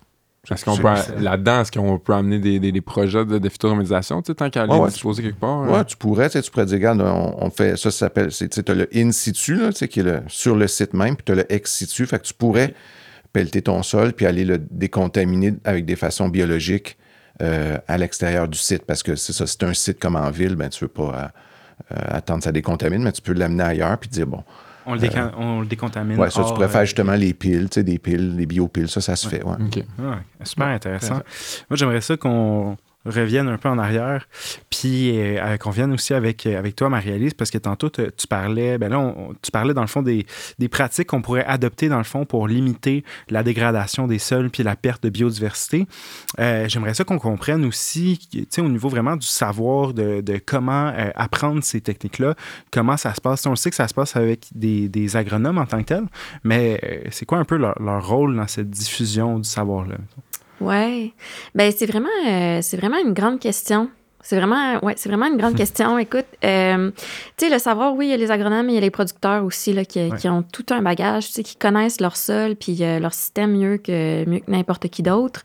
Est-ce 0.51 0.65
qu'on 0.65 0.77
peut, 0.77 0.87
là-dedans, 1.19 1.61
est-ce 1.61 1.71
qu'on 1.71 1.97
peut 1.97 2.13
amener 2.13 2.39
des, 2.39 2.59
des, 2.59 2.81
projets 2.81 3.25
de, 3.25 3.37
de 3.37 3.49
phytomédiation, 3.49 4.21
tu 4.21 4.31
sais, 4.31 4.35
tant 4.35 4.49
qu'à 4.49 4.63
aller 4.63 4.73
ouais, 4.73 4.89
disposer 4.89 5.23
quelque 5.23 5.39
part? 5.39 5.61
Oui, 5.61 5.85
tu 5.85 5.97
pourrais, 5.97 6.29
tu 6.29 6.51
pourrais 6.51 6.65
dire, 6.65 6.77
regarde, 6.77 7.01
on, 7.01 7.49
fait, 7.49 7.77
ça, 7.77 7.91
ça 7.91 7.91
s'appelle, 7.91 8.29
tu 8.29 8.47
as 8.67 8.73
le 8.73 8.87
in 8.93 9.11
situ, 9.11 9.55
là, 9.55 9.71
qui 9.71 9.99
est 9.99 10.03
le, 10.03 10.21
sur 10.27 10.55
le 10.55 10.67
site 10.67 10.93
même, 10.93 11.15
puis 11.15 11.23
tu 11.25 11.31
as 11.31 11.35
le 11.35 11.51
ex 11.51 11.73
situ, 11.73 12.05
fait 12.05 12.19
que 12.19 12.25
tu 12.25 12.33
pourrais 12.33 12.73
pelleter 13.33 13.61
ton 13.61 13.83
sol, 13.83 14.13
puis 14.13 14.25
aller 14.25 14.45
le 14.45 14.57
décontaminer 14.57 15.55
avec 15.63 15.85
des 15.85 15.95
façons 15.95 16.29
biologiques 16.29 16.97
euh, 17.41 17.77
à 17.87 17.97
l'extérieur 17.97 18.47
du 18.47 18.57
site, 18.57 18.83
parce 18.85 19.03
que 19.03 19.15
c'est 19.15 19.33
ça, 19.33 19.47
c'est 19.47 19.63
un 19.63 19.73
site 19.73 19.99
comme 19.99 20.15
en 20.15 20.29
ville, 20.29 20.55
ben, 20.55 20.69
tu 20.69 20.83
ne 20.83 20.87
veux 20.87 20.93
pas 20.93 21.31
euh, 21.91 21.95
attendre 22.07 22.39
que 22.39 22.45
ça 22.45 22.51
décontamine, 22.51 23.03
mais 23.03 23.11
tu 23.11 23.21
peux 23.21 23.33
l'amener 23.33 23.63
ailleurs, 23.63 23.97
puis 23.97 24.09
dire, 24.09 24.27
bon, 24.27 24.43
on 24.85 24.95
le, 24.95 25.01
euh, 25.03 25.65
décontamine. 25.65 26.19
Oui, 26.19 26.31
ça, 26.31 26.43
tu 26.43 26.53
pourrais 26.53 26.69
faire 26.69 26.85
justement 26.85 27.13
les 27.13 27.33
piles, 27.33 27.69
tu 27.69 27.75
sais, 27.75 27.83
des 27.83 27.99
piles, 27.99 28.35
des 28.35 28.45
biopiles, 28.45 28.89
ça, 28.89 29.01
ça 29.01 29.15
se 29.15 29.27
fait. 29.27 29.43
Ouais. 29.43 29.55
super 30.43 30.67
intéressant. 30.67 31.15
Moi, 31.69 31.77
j'aimerais 31.77 32.01
ça 32.01 32.17
qu'on 32.17 32.77
revienne 33.05 33.47
un 33.47 33.57
peu 33.57 33.69
en 33.69 33.77
arrière, 33.77 34.27
puis 34.69 35.11
euh, 35.15 35.57
qu'on 35.57 35.69
vienne 35.69 35.93
aussi 35.93 36.13
avec, 36.13 36.45
euh, 36.45 36.57
avec 36.57 36.75
toi, 36.75 36.89
Marie-Alice, 36.89 37.33
parce 37.33 37.51
que 37.51 37.57
tantôt, 37.57 37.89
tu 37.89 38.27
parlais, 38.27 38.77
ben 38.77 38.89
là, 38.89 39.13
tu 39.41 39.51
parlais 39.51 39.73
dans 39.73 39.81
le 39.81 39.87
fond 39.87 40.01
des, 40.01 40.25
des 40.59 40.69
pratiques 40.69 41.07
qu'on 41.07 41.21
pourrait 41.21 41.45
adopter 41.45 41.89
dans 41.89 41.97
le 41.97 42.03
fond 42.03 42.25
pour 42.25 42.47
limiter 42.47 43.03
la 43.29 43.43
dégradation 43.43 44.07
des 44.07 44.19
sols 44.19 44.49
puis 44.49 44.63
la 44.63 44.75
perte 44.75 45.03
de 45.03 45.09
biodiversité. 45.09 45.87
Euh, 46.39 46.67
j'aimerais 46.67 46.93
ça 46.93 47.03
qu'on 47.03 47.19
comprenne 47.19 47.65
aussi, 47.65 48.19
tu 48.31 48.45
sais, 48.49 48.61
au 48.61 48.69
niveau 48.69 48.89
vraiment 48.89 49.15
du 49.15 49.27
savoir 49.27 49.93
de, 49.93 50.21
de 50.21 50.39
comment 50.43 50.93
apprendre 51.15 51.63
ces 51.63 51.81
techniques-là, 51.81 52.35
comment 52.71 52.97
ça 52.97 53.13
se 53.13 53.21
passe. 53.21 53.45
On 53.45 53.55
sait 53.55 53.69
que 53.69 53.75
ça 53.75 53.87
se 53.87 53.93
passe 53.93 54.15
avec 54.15 54.47
des, 54.53 54.89
des 54.89 55.15
agronomes 55.15 55.57
en 55.57 55.65
tant 55.65 55.79
que 55.79 55.87
tels, 55.87 56.05
mais 56.43 57.03
c'est 57.11 57.25
quoi 57.25 57.37
un 57.37 57.45
peu 57.45 57.57
leur, 57.57 57.81
leur, 57.81 58.05
rôle 58.05 58.35
dans 58.35 58.47
cette 58.47 58.69
diffusion 58.69 59.39
du 59.39 59.49
savoir-là? 59.49 59.95
Ouais. 60.61 61.13
Ben 61.53 61.71
c'est 61.75 61.85
vraiment 61.85 62.09
euh, 62.27 62.59
c'est 62.61 62.77
vraiment 62.77 62.97
une 62.97 63.13
grande 63.13 63.39
question. 63.39 63.89
C'est 64.21 64.37
vraiment, 64.37 64.83
ouais, 64.83 64.95
c'est 64.97 65.07
vraiment 65.07 65.27
une 65.27 65.37
grande 65.37 65.55
question. 65.57 65.99
Écoute, 65.99 66.25
euh, 66.43 66.89
tu 67.37 67.45
sais, 67.45 67.53
le 67.53 67.59
savoir, 67.59 67.93
oui, 67.93 68.07
il 68.07 68.09
y 68.09 68.13
a 68.13 68.17
les 68.17 68.31
agronomes, 68.31 68.65
mais 68.65 68.71
il 68.71 68.75
y 68.75 68.79
a 68.79 68.81
les 68.81 68.89
producteurs 68.89 69.43
aussi 69.45 69.71
là, 69.71 69.85
qui, 69.85 70.09
qui 70.17 70.27
ont 70.27 70.41
tout 70.41 70.65
un 70.71 70.81
bagage, 70.81 71.27
tu 71.27 71.33
sais, 71.33 71.43
qui 71.43 71.55
connaissent 71.55 72.01
leur 72.01 72.17
sol 72.17 72.55
puis 72.55 72.83
euh, 72.83 72.97
leur 72.97 73.13
système 73.13 73.51
mieux 73.51 73.77
que, 73.77 74.27
mieux 74.27 74.39
que 74.39 74.49
n'importe 74.49 74.87
qui 74.87 75.03
d'autre. 75.03 75.43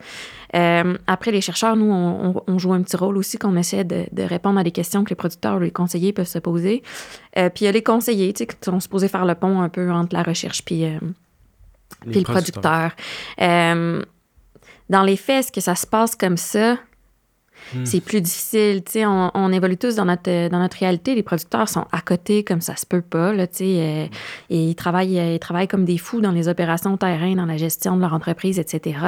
après, 0.55 1.31
les 1.31 1.43
chercheurs, 1.43 1.77
nous, 1.77 1.93
on, 1.93 2.43
on, 2.47 2.59
joue 2.59 2.73
un 2.73 2.81
petit 2.81 2.97
rôle 2.97 3.19
aussi 3.19 3.37
qu'on 3.37 3.55
essaie 3.57 3.85
de, 3.85 4.07
de, 4.13 4.23
répondre 4.23 4.59
à 4.59 4.65
des 4.65 4.71
questions 4.71 5.05
que 5.05 5.11
les 5.11 5.17
producteurs 5.17 5.57
ou 5.57 5.61
les 5.61 5.71
conseillers 5.71 6.15
peuvent 6.15 6.27
se 6.27 6.39
poser. 6.39 6.83
puis 7.35 7.51
il 7.61 7.65
y 7.65 7.69
a 7.69 7.73
les 7.73 7.83
conseillers, 7.83 8.33
tu 8.33 8.39
sais, 8.39 8.47
qui 8.47 8.57
sont 8.65 8.81
supposés 8.81 9.09
faire 9.09 9.27
le 9.27 9.35
pont 9.35 9.61
un 9.61 9.69
peu 9.69 9.91
entre 9.91 10.17
la 10.17 10.23
recherche 10.23 10.65
puis, 10.65 10.87
puis 12.07 12.21
le 12.21 12.23
producteur 12.23 12.93
dans 14.91 15.03
les 15.03 15.17
faits, 15.17 15.47
est-ce 15.47 15.53
que 15.53 15.61
ça 15.61 15.75
se 15.75 15.87
passe 15.87 16.17
comme 16.17 16.37
ça? 16.37 16.77
Hmm. 17.75 17.85
C'est 17.85 18.01
plus 18.01 18.21
difficile. 18.21 18.83
On, 19.07 19.31
on, 19.35 19.53
évolue 19.53 19.77
tous 19.77 19.95
dans 19.95 20.05
notre, 20.05 20.49
dans 20.49 20.59
notre 20.59 20.79
réalité. 20.79 21.15
Les 21.15 21.23
producteurs 21.23 21.69
sont 21.69 21.87
à 21.93 22.01
côté 22.01 22.43
comme 22.43 22.61
ça 22.61 22.75
se 22.75 22.85
peut 22.85 23.03
pas. 23.03 23.33
Là, 23.33 23.45
euh, 23.61 24.07
et 24.51 24.65
ils 24.65 24.75
travaillent, 24.75 25.35
ils 25.35 25.39
travaillent 25.39 25.69
comme 25.69 25.85
des 25.85 25.99
fous 25.99 26.21
dans 26.21 26.33
les 26.33 26.49
opérations 26.49 26.97
terrain, 26.97 27.35
dans 27.35 27.47
la 27.47 27.57
gestion 27.57 27.97
de 27.97 28.01
leur 28.01 28.13
entreprise, 28.13 28.59
etc. 28.59 28.99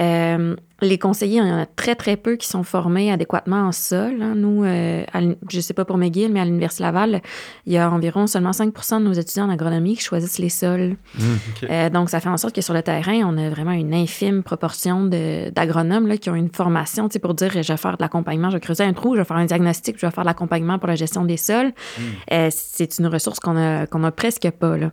Euh, 0.00 0.56
les 0.82 0.98
conseillers, 0.98 1.40
il 1.40 1.46
y 1.46 1.50
en 1.50 1.58
a 1.58 1.66
très, 1.66 1.94
très 1.94 2.16
peu 2.16 2.36
qui 2.36 2.48
sont 2.48 2.62
formés 2.62 3.12
adéquatement 3.12 3.66
en 3.66 3.72
sol. 3.72 4.22
Hein. 4.22 4.34
Nous, 4.34 4.64
euh, 4.64 5.04
je 5.50 5.56
ne 5.56 5.60
sais 5.60 5.74
pas 5.74 5.84
pour 5.84 5.98
McGill, 5.98 6.32
mais 6.32 6.40
à 6.40 6.44
l'Université 6.44 6.82
Laval, 6.82 7.20
il 7.66 7.72
y 7.72 7.78
a 7.78 7.90
environ 7.90 8.26
seulement 8.26 8.52
5% 8.52 9.00
de 9.00 9.04
nos 9.04 9.12
étudiants 9.12 9.46
en 9.46 9.50
agronomie 9.50 9.96
qui 9.96 10.02
choisissent 10.02 10.38
les 10.38 10.48
sols. 10.48 10.96
Mmh, 11.18 11.22
euh, 11.70 11.90
donc, 11.90 12.08
ça 12.08 12.20
fait 12.20 12.28
en 12.28 12.36
sorte 12.36 12.54
que 12.54 12.62
sur 12.62 12.74
le 12.74 12.82
terrain, 12.82 13.20
on 13.26 13.36
a 13.36 13.50
vraiment 13.50 13.72
une 13.72 13.92
infime 13.94 14.42
proportion 14.42 15.04
d'agronomes 15.04 16.16
qui 16.18 16.30
ont 16.30 16.34
une 16.34 16.50
formation 16.50 17.08
pour 17.20 17.34
dire 17.34 17.50
je 17.50 17.58
vais 17.58 17.76
faire 17.76 17.96
de 17.96 18.02
l'accompagnement, 18.02 18.48
je 18.50 18.56
vais 18.56 18.60
creuser 18.60 18.84
un 18.84 18.92
trou, 18.92 19.14
je 19.14 19.20
vais 19.20 19.24
faire 19.24 19.36
un 19.36 19.44
diagnostic, 19.44 19.96
je 19.98 20.06
vais 20.06 20.12
faire 20.12 20.24
de 20.24 20.28
l'accompagnement 20.28 20.78
pour 20.78 20.88
la 20.88 20.94
gestion 20.94 21.24
des 21.24 21.36
sols. 21.36 21.68
Mmh. 21.68 22.02
Euh, 22.32 22.48
c'est 22.50 22.98
une 22.98 23.06
ressource 23.06 23.40
qu'on 23.40 23.56
a, 23.56 23.86
qu'on 23.86 24.02
a 24.04 24.12
presque 24.12 24.50
pas. 24.52 24.78
Là. 24.78 24.90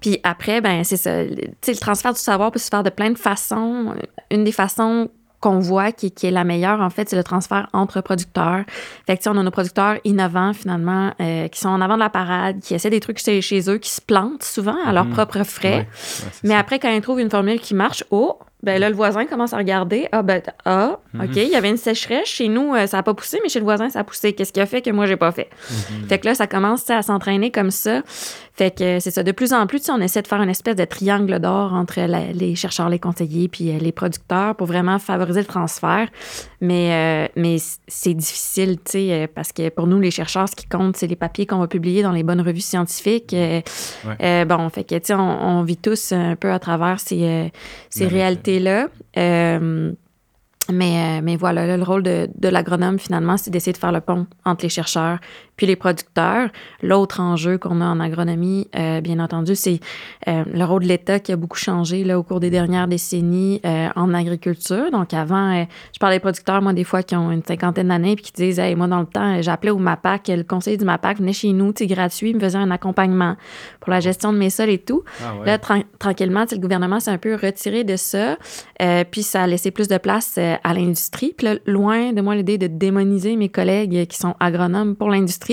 Puis 0.00 0.18
après, 0.22 0.60
ben 0.60 0.84
c'est 0.84 0.96
ça. 0.96 1.24
le 1.24 1.76
transfert 1.80 2.12
du 2.12 2.20
savoir 2.20 2.52
peut 2.52 2.58
se 2.58 2.68
faire 2.68 2.82
de 2.82 2.90
plein 2.90 3.10
de 3.10 3.18
façons. 3.18 3.94
Une 4.30 4.44
des 4.44 4.52
façons 4.52 5.08
qu'on 5.40 5.58
voit 5.58 5.92
qui, 5.92 6.10
qui, 6.10 6.26
est 6.26 6.30
la 6.30 6.44
meilleure, 6.44 6.80
en 6.80 6.90
fait, 6.90 7.08
c'est 7.08 7.16
le 7.16 7.24
transfert 7.24 7.68
entre 7.72 8.00
producteurs. 8.00 8.64
Fait 9.06 9.16
que, 9.16 9.28
on 9.28 9.36
a 9.36 9.42
nos 9.42 9.50
producteurs 9.50 9.96
innovants, 10.04 10.52
finalement, 10.52 11.12
euh, 11.20 11.48
qui 11.48 11.60
sont 11.60 11.68
en 11.68 11.80
avant 11.80 11.94
de 11.94 12.00
la 12.00 12.10
parade, 12.10 12.60
qui 12.60 12.74
essaient 12.74 12.90
des 12.90 13.00
trucs 13.00 13.18
chez, 13.18 13.40
chez 13.42 13.70
eux, 13.70 13.78
qui 13.78 13.90
se 13.90 14.00
plantent 14.00 14.42
souvent 14.42 14.76
à 14.84 14.92
leurs 14.92 15.04
mhm. 15.04 15.12
propres 15.12 15.44
frais. 15.44 15.86
Mais 16.42 16.54
après, 16.54 16.78
quand 16.78 16.90
ils 16.90 17.00
trouvent 17.00 17.20
une 17.20 17.30
formule 17.30 17.60
qui 17.60 17.74
marche, 17.74 18.02
oh, 18.10 18.38
ben 18.66 18.80
là, 18.80 18.90
le 18.90 18.96
voisin 18.96 19.26
commence 19.26 19.52
à 19.52 19.58
regarder. 19.58 20.08
Ah, 20.10 20.22
ben, 20.22 20.42
ah, 20.64 20.98
mhm. 21.14 21.20
OK, 21.22 21.36
il 21.36 21.48
y 21.48 21.54
avait 21.54 21.70
une 21.70 21.76
sécheresse. 21.76 22.26
Chez 22.26 22.48
nous, 22.48 22.74
euh, 22.74 22.88
ça 22.88 22.96
n'a 22.96 23.04
pas 23.04 23.14
poussé, 23.14 23.38
mais 23.44 23.48
chez 23.48 23.60
le 23.60 23.64
voisin, 23.64 23.88
ça 23.90 24.00
a 24.00 24.04
poussé. 24.04 24.32
Qu'est-ce 24.32 24.52
qui 24.52 24.60
a 24.60 24.66
fait 24.66 24.82
que 24.82 24.90
moi, 24.90 25.06
j'ai 25.06 25.14
pas 25.16 25.30
fait? 25.30 25.48
Mhm. 25.70 26.08
Fait 26.08 26.18
que 26.18 26.26
là, 26.26 26.34
ça 26.34 26.48
commence 26.48 26.90
à 26.90 27.00
s'entraîner 27.02 27.52
comme 27.52 27.70
ça. 27.70 28.02
Fait 28.54 28.76
que 28.76 28.98
c'est 28.98 29.12
ça. 29.12 29.22
De 29.22 29.30
plus 29.30 29.52
en 29.52 29.68
plus, 29.68 29.88
on 29.88 30.00
essaie 30.00 30.20
de 30.20 30.26
faire 30.26 30.42
une 30.42 30.50
espèce 30.50 30.74
de 30.74 30.84
triangle 30.84 31.38
d'or 31.38 31.74
entre 31.74 32.00
les 32.34 32.56
chercheurs, 32.56 32.88
les 32.88 32.98
conseillers, 32.98 33.46
puis 33.46 33.70
euh, 33.70 33.78
les 33.78 33.92
producteurs 33.92 34.56
pour 34.56 34.66
vraiment 34.66 34.98
favoriser 34.98 35.40
le 35.40 35.46
transfert. 35.46 36.08
Mais, 36.60 37.26
euh, 37.26 37.32
mais 37.36 37.56
c'est 37.86 38.14
difficile, 38.14 38.76
tu 38.84 38.92
sais, 38.92 39.30
parce 39.34 39.52
que 39.52 39.68
pour 39.68 39.86
nous, 39.86 40.00
les 40.00 40.10
chercheurs, 40.10 40.48
ce 40.48 40.56
qui 40.56 40.66
compte, 40.66 40.96
c'est 40.96 41.06
les 41.06 41.16
papiers 41.16 41.46
qu'on 41.46 41.58
va 41.58 41.68
publier 41.68 42.02
dans 42.02 42.12
les 42.12 42.22
bonnes 42.22 42.40
revues 42.40 42.60
scientifiques. 42.60 43.34
bon, 43.34 44.68
fait 44.70 44.84
que, 44.84 44.94
tu 44.94 45.06
sais, 45.06 45.14
on, 45.14 45.62
vit 45.62 45.76
tous 45.76 46.12
un 46.12 46.36
peu 46.36 46.52
à 46.52 46.58
travers 46.58 47.00
ces, 47.00 47.52
ces 47.90 48.06
réalités 48.06 48.60
là 48.60 48.88
euh, 49.16 49.92
mais, 50.72 51.18
euh, 51.18 51.20
mais 51.22 51.36
voilà, 51.36 51.76
le 51.76 51.82
rôle 51.82 52.02
de, 52.02 52.28
de 52.34 52.48
l'agronome, 52.48 52.98
finalement, 52.98 53.36
c'est 53.36 53.50
d'essayer 53.50 53.72
de 53.72 53.78
faire 53.78 53.92
le 53.92 54.00
pont 54.00 54.26
entre 54.44 54.64
les 54.64 54.68
chercheurs 54.68 55.18
puis 55.56 55.66
les 55.66 55.76
producteurs. 55.76 56.50
L'autre 56.82 57.20
enjeu 57.20 57.58
qu'on 57.58 57.80
a 57.80 57.86
en 57.86 57.98
agronomie, 57.98 58.68
euh, 58.76 59.00
bien 59.00 59.18
entendu, 59.18 59.54
c'est 59.54 59.80
euh, 60.28 60.44
le 60.52 60.64
rôle 60.64 60.82
de 60.82 60.88
l'État 60.88 61.18
qui 61.18 61.32
a 61.32 61.36
beaucoup 61.36 61.56
changé 61.56 62.04
là, 62.04 62.18
au 62.18 62.22
cours 62.22 62.40
des 62.40 62.50
dernières 62.50 62.88
décennies 62.88 63.60
euh, 63.64 63.88
en 63.96 64.12
agriculture. 64.12 64.90
Donc 64.90 65.14
avant, 65.14 65.66
je 65.92 65.98
parlais 65.98 66.16
des 66.16 66.20
producteurs, 66.20 66.60
moi, 66.62 66.72
des 66.72 66.84
fois, 66.84 67.02
qui 67.02 67.16
ont 67.16 67.30
une 67.30 67.42
cinquantaine 67.42 67.88
d'années 67.88 68.16
puis 68.16 68.26
qui 68.26 68.32
disent 68.32 68.58
hey, 68.58 68.74
moi, 68.74 68.86
dans 68.86 69.00
le 69.00 69.06
temps, 69.06 69.40
j'appelais 69.40 69.70
au 69.70 69.78
MAPAC, 69.78 70.28
le 70.28 70.42
conseiller 70.42 70.76
du 70.76 70.84
MAPAC 70.84 71.18
venait 71.18 71.32
chez 71.32 71.52
nous, 71.52 71.72
c'est 71.76 71.86
gratuit, 71.86 72.30
il 72.30 72.36
me 72.36 72.40
faisait 72.40 72.58
un 72.58 72.70
accompagnement 72.70 73.36
pour 73.80 73.90
la 73.90 74.00
gestion 74.00 74.32
de 74.32 74.38
mes 74.38 74.50
sols 74.50 74.70
et 74.70 74.78
tout. 74.78 75.02
Ah 75.22 75.34
là, 75.44 75.58
tranquillement, 75.98 76.44
le 76.50 76.58
gouvernement 76.58 77.00
s'est 77.00 77.10
un 77.10 77.18
peu 77.18 77.34
retiré 77.34 77.84
de 77.84 77.96
ça, 77.96 78.36
puis 79.10 79.22
ça 79.22 79.42
a 79.42 79.46
laissé 79.46 79.70
plus 79.70 79.88
de 79.88 79.98
place 79.98 80.38
à 80.38 80.74
l'industrie. 80.74 81.34
Puis 81.36 81.46
là, 81.46 81.54
loin 81.66 82.12
de 82.12 82.20
moi 82.20 82.34
l'idée 82.34 82.58
de 82.58 82.66
démoniser 82.66 83.36
mes 83.36 83.48
collègues 83.48 84.06
qui 84.06 84.18
sont 84.18 84.34
agronomes 84.40 84.96
pour 84.96 85.10
l'industrie 85.10 85.45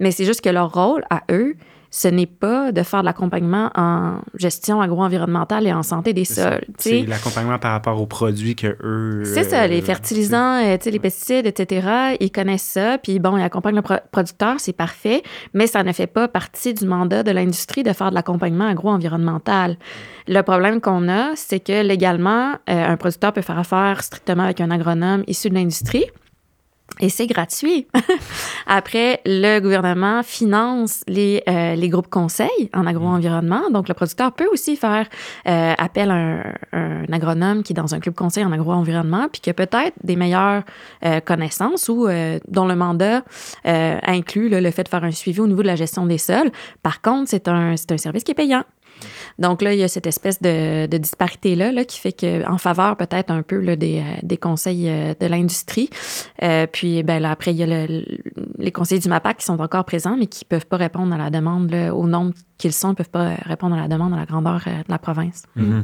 mais 0.00 0.10
c'est 0.10 0.24
juste 0.24 0.40
que 0.40 0.50
leur 0.50 0.72
rôle 0.72 1.04
à 1.10 1.22
eux, 1.30 1.54
ce 1.94 2.08
n'est 2.08 2.26
pas 2.26 2.72
de 2.72 2.82
faire 2.82 3.02
de 3.02 3.06
l'accompagnement 3.06 3.70
en 3.76 4.18
gestion 4.34 4.80
agro-environnementale 4.80 5.68
et 5.68 5.72
en 5.72 5.84
santé 5.84 6.12
des 6.12 6.24
sols. 6.24 6.64
C'est 6.76 7.02
l'accompagnement 7.02 7.60
par 7.60 7.70
rapport 7.70 8.00
aux 8.00 8.06
produits 8.06 8.56
que 8.56 8.76
eux. 8.82 9.22
C'est 9.24 9.44
ça, 9.44 9.64
les 9.68 9.80
euh, 9.80 9.84
fertilisants, 9.84 10.60
euh, 10.60 10.76
les 10.84 10.98
pesticides, 10.98 11.46
etc. 11.46 12.16
Ils 12.18 12.32
connaissent 12.32 12.62
ça, 12.62 12.98
puis 12.98 13.20
bon, 13.20 13.36
ils 13.36 13.44
accompagnent 13.44 13.76
le 13.76 14.00
producteur, 14.10 14.56
c'est 14.58 14.72
parfait, 14.72 15.22
mais 15.52 15.68
ça 15.68 15.84
ne 15.84 15.92
fait 15.92 16.08
pas 16.08 16.26
partie 16.26 16.74
du 16.74 16.84
mandat 16.84 17.22
de 17.22 17.30
l'industrie 17.30 17.84
de 17.84 17.92
faire 17.92 18.10
de 18.10 18.16
l'accompagnement 18.16 18.66
agro-environnemental. 18.66 19.76
Le 20.26 20.40
problème 20.42 20.80
qu'on 20.80 21.08
a, 21.08 21.36
c'est 21.36 21.60
que 21.60 21.80
légalement, 21.86 22.54
euh, 22.68 22.88
un 22.88 22.96
producteur 22.96 23.32
peut 23.32 23.42
faire 23.42 23.58
affaire 23.60 24.02
strictement 24.02 24.42
avec 24.42 24.60
un 24.60 24.72
agronome 24.72 25.22
issu 25.28 25.48
de 25.48 25.54
l'industrie. 25.54 26.06
Et 27.00 27.08
c'est 27.08 27.26
gratuit. 27.26 27.88
Après, 28.68 29.20
le 29.26 29.58
gouvernement 29.58 30.22
finance 30.22 31.02
les, 31.08 31.42
euh, 31.48 31.74
les 31.74 31.88
groupes 31.88 32.08
conseils 32.08 32.70
en 32.72 32.86
agro-environnement. 32.86 33.68
Donc, 33.70 33.88
le 33.88 33.94
producteur 33.94 34.30
peut 34.32 34.46
aussi 34.52 34.76
faire 34.76 35.08
euh, 35.48 35.74
appel 35.76 36.10
à 36.10 36.14
un, 36.14 36.42
un, 36.72 37.12
agronome 37.12 37.64
qui 37.64 37.72
est 37.72 37.76
dans 37.76 37.96
un 37.96 38.00
club 38.00 38.14
conseil 38.14 38.44
en 38.44 38.52
agro-environnement, 38.52 39.28
puis 39.30 39.40
qui 39.40 39.50
a 39.50 39.54
peut-être 39.54 39.94
des 40.04 40.14
meilleures 40.14 40.62
euh, 41.04 41.18
connaissances 41.18 41.88
ou 41.88 42.06
dont 42.48 42.66
le 42.66 42.76
mandat 42.76 43.22
inclut 43.64 44.48
le 44.48 44.70
fait 44.70 44.84
de 44.84 44.88
faire 44.88 45.04
un 45.04 45.10
suivi 45.10 45.40
au 45.40 45.46
niveau 45.46 45.62
de 45.62 45.66
la 45.66 45.76
gestion 45.76 46.06
des 46.06 46.18
sols. 46.18 46.50
Par 46.82 47.00
contre, 47.00 47.28
c'est 47.28 47.48
un, 47.48 47.72
un 47.72 47.96
service 47.96 48.22
qui 48.22 48.30
est 48.30 48.36
payant. 48.36 48.64
Donc 49.38 49.62
là, 49.62 49.74
il 49.74 49.80
y 49.80 49.82
a 49.82 49.88
cette 49.88 50.06
espèce 50.06 50.40
de, 50.40 50.86
disparité-là 50.86 51.72
là, 51.72 51.84
qui 51.84 51.98
fait 51.98 52.12
que 52.12 52.48
en 52.48 52.58
faveur 52.58 52.96
peut-être 52.96 53.30
un 53.30 53.42
peu 53.42 53.58
là, 53.58 53.76
des, 53.76 54.02
conseils 54.40 54.84
de 54.84 55.26
l'industrie. 55.26 55.90
puis 56.72 57.02
ben, 57.02 57.20
là, 57.20 57.30
après, 57.30 57.52
il 57.52 57.58
y 57.58 57.62
a 57.62 57.86
les 58.58 58.72
conseils 58.72 59.00
du 59.00 59.08
MAPAC 59.08 59.38
qui 59.38 59.44
sont 59.44 59.60
encore 59.60 59.84
présents, 59.84 60.16
mais 60.18 60.26
qui 60.26 60.44
ne 60.44 60.48
peuvent 60.48 60.66
pas 60.66 60.76
répondre 60.76 61.14
à 61.14 61.18
la 61.18 61.30
demande 61.30 61.74
au 61.92 62.06
nombre 62.06 62.32
qu'ils 62.58 62.72
sont, 62.72 62.90
ne 62.90 62.94
peuvent 62.94 63.10
pas 63.10 63.34
répondre 63.42 63.74
à 63.74 63.80
la 63.80 63.88
demande 63.88 64.12
à 64.12 64.16
la 64.16 64.26
grandeur 64.26 64.62
de 64.66 64.90
la 64.90 64.98
province. 64.98 65.44
Mm-hmm. 65.56 65.82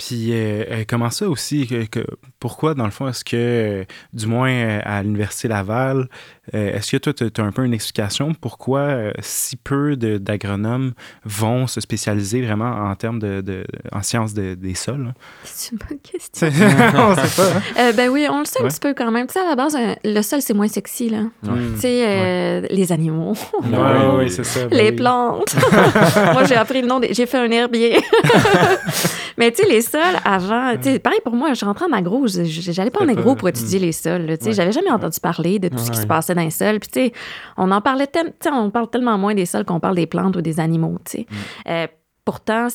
Puis 0.00 0.32
euh, 0.32 0.64
euh, 0.70 0.84
comment 0.88 1.10
ça 1.10 1.28
aussi, 1.28 1.66
que, 1.66 2.06
pourquoi 2.38 2.72
dans 2.72 2.86
le 2.86 2.90
fond 2.90 3.06
est-ce 3.06 3.22
que, 3.22 3.36
euh, 3.36 3.84
du 4.14 4.26
moins 4.26 4.78
à 4.82 5.02
l'Université 5.02 5.46
Laval, 5.46 6.08
est-ce 6.54 6.90
que 6.90 6.96
toi 6.96 7.12
tu 7.12 7.24
as 7.24 7.44
un 7.44 7.52
peu 7.52 7.64
une 7.64 7.74
explication 7.74 8.34
pourquoi 8.34 9.12
si 9.20 9.56
peu 9.56 9.94
d'agronomes 9.94 10.94
vont 11.24 11.68
se 11.68 11.80
spécialiser 11.80 12.42
vraiment 12.42 12.90
en 12.90 12.96
termes 12.96 13.20
de, 13.20 13.64
en 13.92 14.02
sciences 14.02 14.34
des 14.34 14.74
sols? 14.74 15.12
C'est 15.44 15.72
une 15.72 15.78
bonne 15.78 15.98
question. 15.98 16.48
on 16.96 17.14
sait 17.14 17.42
pas. 17.42 17.92
ben 17.92 18.08
oui, 18.08 18.26
on 18.28 18.40
le 18.40 18.46
sait 18.46 18.64
un 18.64 18.68
petit 18.68 18.80
peu 18.80 18.94
quand 18.94 19.12
même. 19.12 19.28
Tu 19.28 19.34
sais, 19.34 19.40
à 19.40 19.50
la 19.50 19.54
base, 19.54 19.76
le 20.02 20.22
sol 20.22 20.40
c'est 20.42 20.54
moins 20.54 20.66
sexy 20.66 21.10
là. 21.10 21.24
Tu 21.44 21.80
sais, 21.80 22.62
les 22.68 22.90
animaux. 22.90 23.34
oui, 23.62 23.76
oui, 24.18 24.30
c'est 24.30 24.44
ça. 24.44 24.66
Ben 24.66 24.76
les 24.76 24.92
plantes. 24.92 25.54
Moi 26.32 26.44
j'ai 26.44 26.56
appris 26.56 26.80
le 26.80 26.88
nom, 26.88 27.00
j'ai 27.08 27.26
fait 27.26 27.38
un 27.38 27.50
herbier. 27.50 28.00
Mais 29.40 29.50
tu 29.52 29.62
sais, 29.62 29.68
les 29.70 29.80
sols, 29.90 30.20
avant, 30.24 30.74
sais, 30.80 30.98
pareil 30.98 31.20
pour 31.24 31.34
moi, 31.34 31.54
je 31.54 31.64
rentrais 31.64 31.86
en 31.86 31.92
agro, 31.92 32.26
j'allais 32.26 32.90
pas 32.90 33.04
en 33.04 33.08
agro 33.08 33.34
pour 33.34 33.48
étudier 33.48 33.78
les 33.78 33.92
sols. 33.92 34.38
Tu 34.38 34.46
sais, 34.46 34.52
j'avais 34.52 34.72
jamais 34.72 34.90
entendu 34.90 35.18
parler 35.20 35.58
de 35.58 35.68
tout 35.68 35.78
ce 35.78 35.90
qui 35.90 35.98
se 35.98 36.06
passait 36.06 36.34
dans 36.34 36.42
les 36.42 36.50
sols. 36.50 36.80
Puis 36.80 37.12
on 37.56 37.70
en 37.70 37.80
parlait, 37.80 38.08
on 38.52 38.70
parle 38.70 38.88
tellement 38.88 39.18
moins 39.18 39.34
des 39.34 39.46
sols 39.46 39.64
qu'on 39.64 39.80
parle 39.80 39.96
des 39.96 40.06
plantes 40.06 40.36
ou 40.36 40.40
des 40.40 40.60
animaux. 40.60 40.98
Mm. 41.14 41.24
Euh, 41.68 41.86
pourtant, 42.30 42.68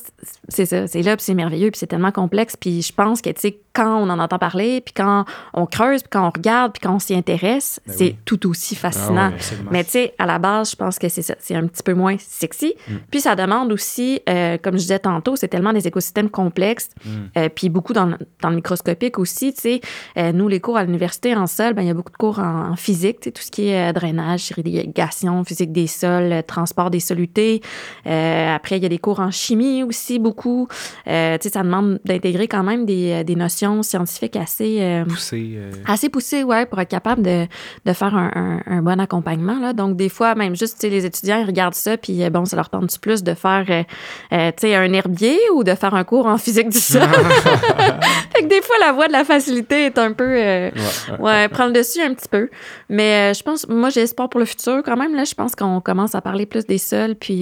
c'est 0.49 0.66
ça, 0.66 0.86
c'est 0.86 1.01
là, 1.01 1.16
puis 1.16 1.24
c'est 1.24 1.34
merveilleux, 1.34 1.72
puis 1.72 1.80
c'est 1.80 1.88
tellement 1.88 2.12
complexe. 2.12 2.58
Puis 2.58 2.82
je 2.82 2.91
pense 2.91 3.22
que, 3.22 3.30
tu 3.30 3.39
sais, 3.39 3.60
quand 3.72 3.97
on 4.01 4.10
en 4.10 4.20
entend 4.20 4.38
parler, 4.38 4.82
puis 4.82 4.93
quand 4.93 5.24
on 5.53 5.66
creuse, 5.66 6.01
puis 6.01 6.10
quand 6.12 6.28
on 6.28 6.30
regarde, 6.30 6.74
puis 6.74 6.82
quand 6.82 6.95
on 6.95 6.99
s'y 6.99 7.16
intéresse, 7.16 7.80
ben 7.88 7.93
c'est 7.95 8.16
tout 8.26 8.49
aussi 8.49 8.76
fascinant. 8.76 9.32
Ah 9.34 9.56
Mais 9.72 9.86
tu 9.86 9.91
sais, 9.91 10.14
à 10.18 10.26
la 10.26 10.39
base, 10.39 10.72
je 10.72 10.76
pense 10.76 10.99
que 10.99 11.08
c'est 11.08 11.22
ça, 11.22 11.36
c'est 11.39 11.56
un 11.56 11.68
petit 11.68 11.84
peu 11.84 11.93
moins 11.93 12.18
sexy. 12.18 12.74
Mm. 12.86 12.93
Puis 13.12 13.22
ça 13.22 13.36
demande 13.38 13.72
aussi, 13.72 14.20
euh, 14.28 14.58
comme 14.62 14.74
je 14.74 14.82
disais 14.82 14.99
tantôt, 14.99 15.38
c'est 15.38 15.47
tellement 15.47 15.72
des 15.72 15.88
écosystèmes 15.88 16.30
complexes, 16.30 16.89
mm. 17.06 17.10
euh, 17.38 17.49
puis 17.53 17.70
beaucoup 17.70 17.93
dans, 17.93 18.18
dans, 18.41 18.49
le 18.49 18.58
microscopique 18.58 19.20
aussi, 19.20 19.53
tu 19.53 19.62
sais. 19.62 19.82
Euh, 20.18 20.34
nous, 20.34 20.49
les 20.49 20.60
cours 20.60 20.76
à 20.76 20.84
l'université 20.84 21.34
en 21.34 21.47
sol, 21.47 21.74
ben, 21.74 21.82
il 21.82 21.88
y 21.88 21.91
a 21.91 21.93
beaucoup 21.93 22.12
de 22.12 22.18
cours 22.18 22.39
en, 22.39 22.76
physique, 22.76 23.22
tu 23.22 23.26
sais, 23.26 23.32
tout 23.32 23.41
ce 23.41 23.51
qui 23.51 23.70
est 23.70 23.93
drainage, 23.93 24.51
irrigation, 24.51 25.45
physique 25.45 25.72
des 25.72 25.88
sols, 25.88 26.43
transport 26.45 26.89
des 26.89 26.99
solutés. 26.99 27.62
après, 28.06 28.78
il 28.78 28.84
y 28.84 28.86
a 28.86 28.89
des 28.89 28.97
cours 28.97 29.22
en 29.22 29.32
chimie 29.32 29.45
aussi, 29.84 30.20
beaucoup. 30.20 30.68
tu 31.06 31.12
sais, 31.12 31.50
ça 31.50 31.64
demande 31.64 32.00
d'intégrer 32.06 32.48
quand 32.48 32.64
même 32.64 32.86
des, 32.86 33.24
des 33.24 33.36
notions 33.36 33.84
scientifique 33.84 34.36
assez 34.36 34.78
euh, 34.82 35.06
poussée. 35.06 35.54
Euh. 35.58 35.72
Assez 35.88 36.10
poussée, 36.10 36.43
ouais, 36.43 36.66
pour 36.66 36.80
être 36.80 36.89
capable 36.89 37.22
de, 37.22 37.48
de 37.86 37.93
faire 37.93 38.16
un, 38.16 38.62
un, 38.66 38.82
bon 38.82 39.00
accompagnement. 39.00 39.60
Là. 39.60 39.74
Donc, 39.74 39.96
des 39.96 40.10
fois, 40.10 40.36
même 40.36 40.56
juste, 40.56 40.84
les 40.84 41.06
étudiants, 41.06 41.39
ils 41.39 41.46
regardent 41.46 41.76
ça, 41.76 41.98
puis 41.98 42.24
euh, 42.24 42.30
bon, 42.30 42.46
ça 42.46 42.56
leur 42.56 42.70
tente 42.70 43.00
plus 43.00 43.24
de 43.24 43.34
faire, 43.34 43.66
tu 43.66 44.38
sais, 44.58 44.76
un 44.76 44.93
herbier 44.93 45.38
ou 45.54 45.64
de 45.64 45.74
faire 45.76 45.93
un 45.93 46.04
cours 46.04 46.26
en 46.28 46.38
physique 46.38 46.70
du 46.70 46.80
sol? 46.80 47.02
fait 48.34 48.43
que 48.43 48.48
des 48.48 48.62
fois, 48.62 48.76
la 48.80 48.91
voie 48.91 49.08
de 49.08 49.14
la 49.14 49.24
facilité 49.24 49.86
est 49.86 49.98
un 49.98 50.14
peu, 50.14 50.36
ouais, 50.36 50.74
ouais, 51.20 51.48
prend 51.50 51.68
le 51.68 51.74
dessus 51.74 52.02
un 52.02 52.14
petit 52.14 52.30
peu. 52.30 52.50
Mais 52.89 53.34
je 53.34 53.43
pense, 53.43 53.68
moi, 53.68 53.89
j'ai 53.89 54.02
espoir 54.02 54.30
pour 54.30 54.39
le 54.39 54.46
futur 54.46 54.82
quand 54.84 54.98
même. 54.98 55.16
Là, 55.16 55.24
je 55.24 55.34
pense 55.34 55.56
qu'on 55.56 55.82
commence 55.82 56.16
à 56.16 56.22
parler 56.22 56.46
plus 56.46 56.66
des 56.66 56.78
sols, 56.78 57.16
puis 57.16 57.41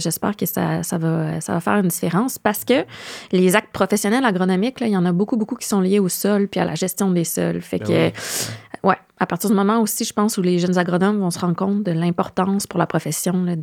j'espère 0.00 0.36
que 0.36 0.46
ça, 0.46 0.82
ça, 0.82 0.98
va, 0.98 1.29
ça 1.40 1.52
va 1.52 1.60
faire 1.60 1.76
une 1.76 1.88
différence 1.88 2.38
parce 2.38 2.64
que 2.64 2.84
les 3.32 3.56
actes 3.56 3.72
professionnels 3.72 4.24
agronomiques, 4.24 4.80
là, 4.80 4.86
il 4.86 4.92
y 4.92 4.96
en 4.96 5.06
a 5.06 5.12
beaucoup, 5.12 5.36
beaucoup 5.36 5.56
qui 5.56 5.68
sont 5.68 5.80
liés 5.80 5.98
au 5.98 6.08
sol 6.08 6.48
puis 6.48 6.60
à 6.60 6.64
la 6.64 6.74
gestion 6.74 7.10
des 7.10 7.24
sols. 7.24 7.60
Fait 7.60 7.78
ben 7.78 7.86
que, 8.12 8.88
ouais 8.88 8.96
à 9.20 9.26
partir 9.26 9.50
du 9.50 9.56
moment 9.56 9.82
aussi, 9.82 10.06
je 10.06 10.14
pense, 10.14 10.38
où 10.38 10.42
les 10.42 10.58
jeunes 10.58 10.78
agronomes 10.78 11.20
vont 11.20 11.30
se 11.30 11.38
rendre 11.38 11.54
compte 11.54 11.82
de 11.82 11.92
l'importance 11.92 12.66
pour 12.66 12.78
la 12.78 12.86
profession 12.86 13.44
de, 13.44 13.54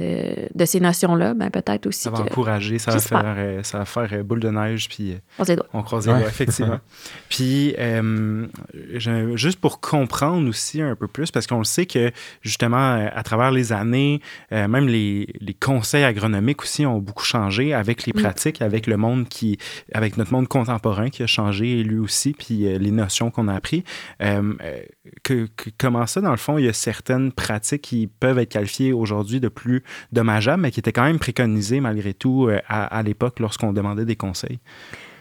de, 0.54 0.66
ces 0.66 0.80
notions-là, 0.80 1.34
ben 1.34 1.50
peut-être 1.50 1.88
aussi. 1.88 2.02
Ça 2.02 2.12
va 2.12 2.20
encourager, 2.20 2.78
ça 2.78 2.92
va, 2.92 3.00
faire, 3.00 3.36
euh, 3.38 3.64
ça 3.64 3.80
va 3.80 3.86
faire 3.86 4.08
euh, 4.14 4.22
boule 4.22 4.40
de 4.40 4.52
neige, 4.52 4.88
puis 4.88 5.14
euh, 5.14 5.56
on 5.74 5.82
croise 5.82 6.06
les 6.06 6.14
doigts, 6.14 6.28
effectivement. 6.28 6.80
puis, 7.30 7.76
juste 9.34 9.60
pour 9.60 9.82
comprendre 9.82 10.48
aussi 10.48 10.80
un 10.80 10.96
peu 10.96 11.08
plus, 11.08 11.32
parce 11.32 11.48
qu'on 11.48 11.58
le 11.58 11.66
sait 11.66 11.88
que 11.88 12.12
justement, 12.44 13.10
à 13.12 13.24
travers 13.24 13.50
les 13.50 13.74
années, 13.74 14.22
même 14.52 14.88
les, 14.88 15.34
les, 15.42 15.56
conseils 15.56 16.04
agronomiques 16.04 16.62
aussi 16.62 16.86
ont 16.86 17.00
beaucoup 17.00 17.26
changé 17.26 17.74
avec 17.74 18.06
les 18.06 18.14
mm. 18.14 18.22
pratiques, 18.22 18.62
avec 18.62 18.86
le 18.86 18.98
monde 18.98 19.28
qui, 19.28 19.58
avec 19.92 20.18
notre 20.18 20.32
monde 20.32 20.48
contemporain 20.48 21.10
qui 21.10 21.24
a 21.24 21.28
changé 21.28 21.84
lui 21.84 21.98
aussi, 21.98 22.34
puis 22.34 22.78
les 22.78 22.92
notions 22.92 23.32
qu'on 23.32 23.48
a 23.48 23.56
appris. 23.56 23.84
que, 25.24 25.47
comment 25.78 26.06
ça, 26.06 26.22
dans 26.22 26.32
le 26.32 26.38
fond, 26.38 26.58
il 26.58 26.66
y 26.66 26.70
a 26.70 26.74
certaines 26.74 27.32
pratiques 27.32 27.82
qui 27.82 28.08
peuvent 28.08 28.40
être 28.40 28.50
qualifiées 28.50 28.94
aujourd'hui 28.94 29.40
de 29.40 29.48
plus 29.48 29.84
dommageables, 30.12 30.62
mais 30.62 30.72
qui 30.72 30.80
étaient 30.80 30.94
quand 30.94 31.04
même 31.04 31.20
préconisées 31.20 31.80
malgré 31.80 32.14
tout 32.14 32.48
euh, 32.48 32.60
à 32.68 33.02
l'époque 33.04 33.40
lorsqu'on 33.40 33.74
demandait 33.74 34.06
des 34.06 34.16
conseils? 34.16 34.60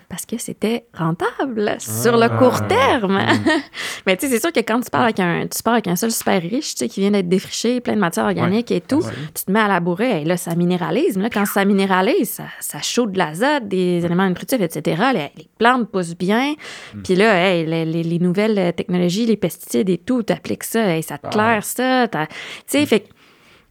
Parce 0.08 0.24
que 0.24 0.38
c'était 0.38 0.86
rentable 0.94 1.76
sur 1.78 2.16
le 2.16 2.28
court 2.38 2.60
ah. 2.62 2.68
terme. 2.68 3.18
Mm. 3.18 3.48
Mais 4.06 4.16
tu 4.16 4.26
sais, 4.26 4.32
c'est 4.32 4.40
sûr 4.40 4.52
que 4.52 4.60
quand 4.60 4.80
tu 4.80 4.90
pars 4.90 5.02
avec 5.02 5.20
un, 5.20 5.46
tu 5.46 5.62
pars 5.62 5.74
avec 5.74 5.88
un 5.88 5.96
sol 5.96 6.10
super 6.10 6.40
riche, 6.40 6.74
tu 6.74 6.78
sais, 6.78 6.88
qui 6.88 7.00
vient 7.00 7.10
d'être 7.10 7.28
défriché, 7.28 7.80
plein 7.80 7.94
de 7.94 8.00
matière 8.00 8.24
organique 8.26 8.70
et 8.70 8.80
tout, 8.80 9.02
tu 9.34 9.44
te 9.44 9.50
mets 9.50 9.60
à 9.60 9.68
labourer, 9.68 10.22
et 10.22 10.24
là, 10.24 10.36
ça 10.36 10.54
minéralise. 10.54 11.16
Mais 11.16 11.24
là, 11.24 11.30
quand 11.30 11.46
ça 11.46 11.64
minéralise, 11.64 12.30
ça, 12.30 12.44
ça 12.60 12.80
chaud 12.80 13.06
de 13.06 13.18
l'azote, 13.18 13.68
des 13.68 14.04
éléments 14.04 14.28
nutritifs, 14.28 14.60
etc. 14.60 15.02
Les, 15.14 15.48
plantes 15.58 15.90
poussent 15.90 16.16
bien. 16.16 16.54
Mm. 16.94 17.02
Puis 17.02 17.14
là, 17.14 17.62
les, 17.64 17.84
les, 17.84 18.18
nouvelles 18.18 18.72
technologies, 18.74 19.26
les 19.26 19.36
pesticides 19.36 19.88
et 19.90 19.98
tout, 19.98 20.22
tu 20.22 20.32
appliques 20.32 20.64
ça, 20.64 20.96
et 20.96 21.02
ça 21.02 21.18
te 21.18 21.28
claire 21.28 21.64
ça. 21.64 22.08
Tu 22.08 22.18
sais, 22.66 22.82
mm. 22.82 22.86
fait 22.86 23.08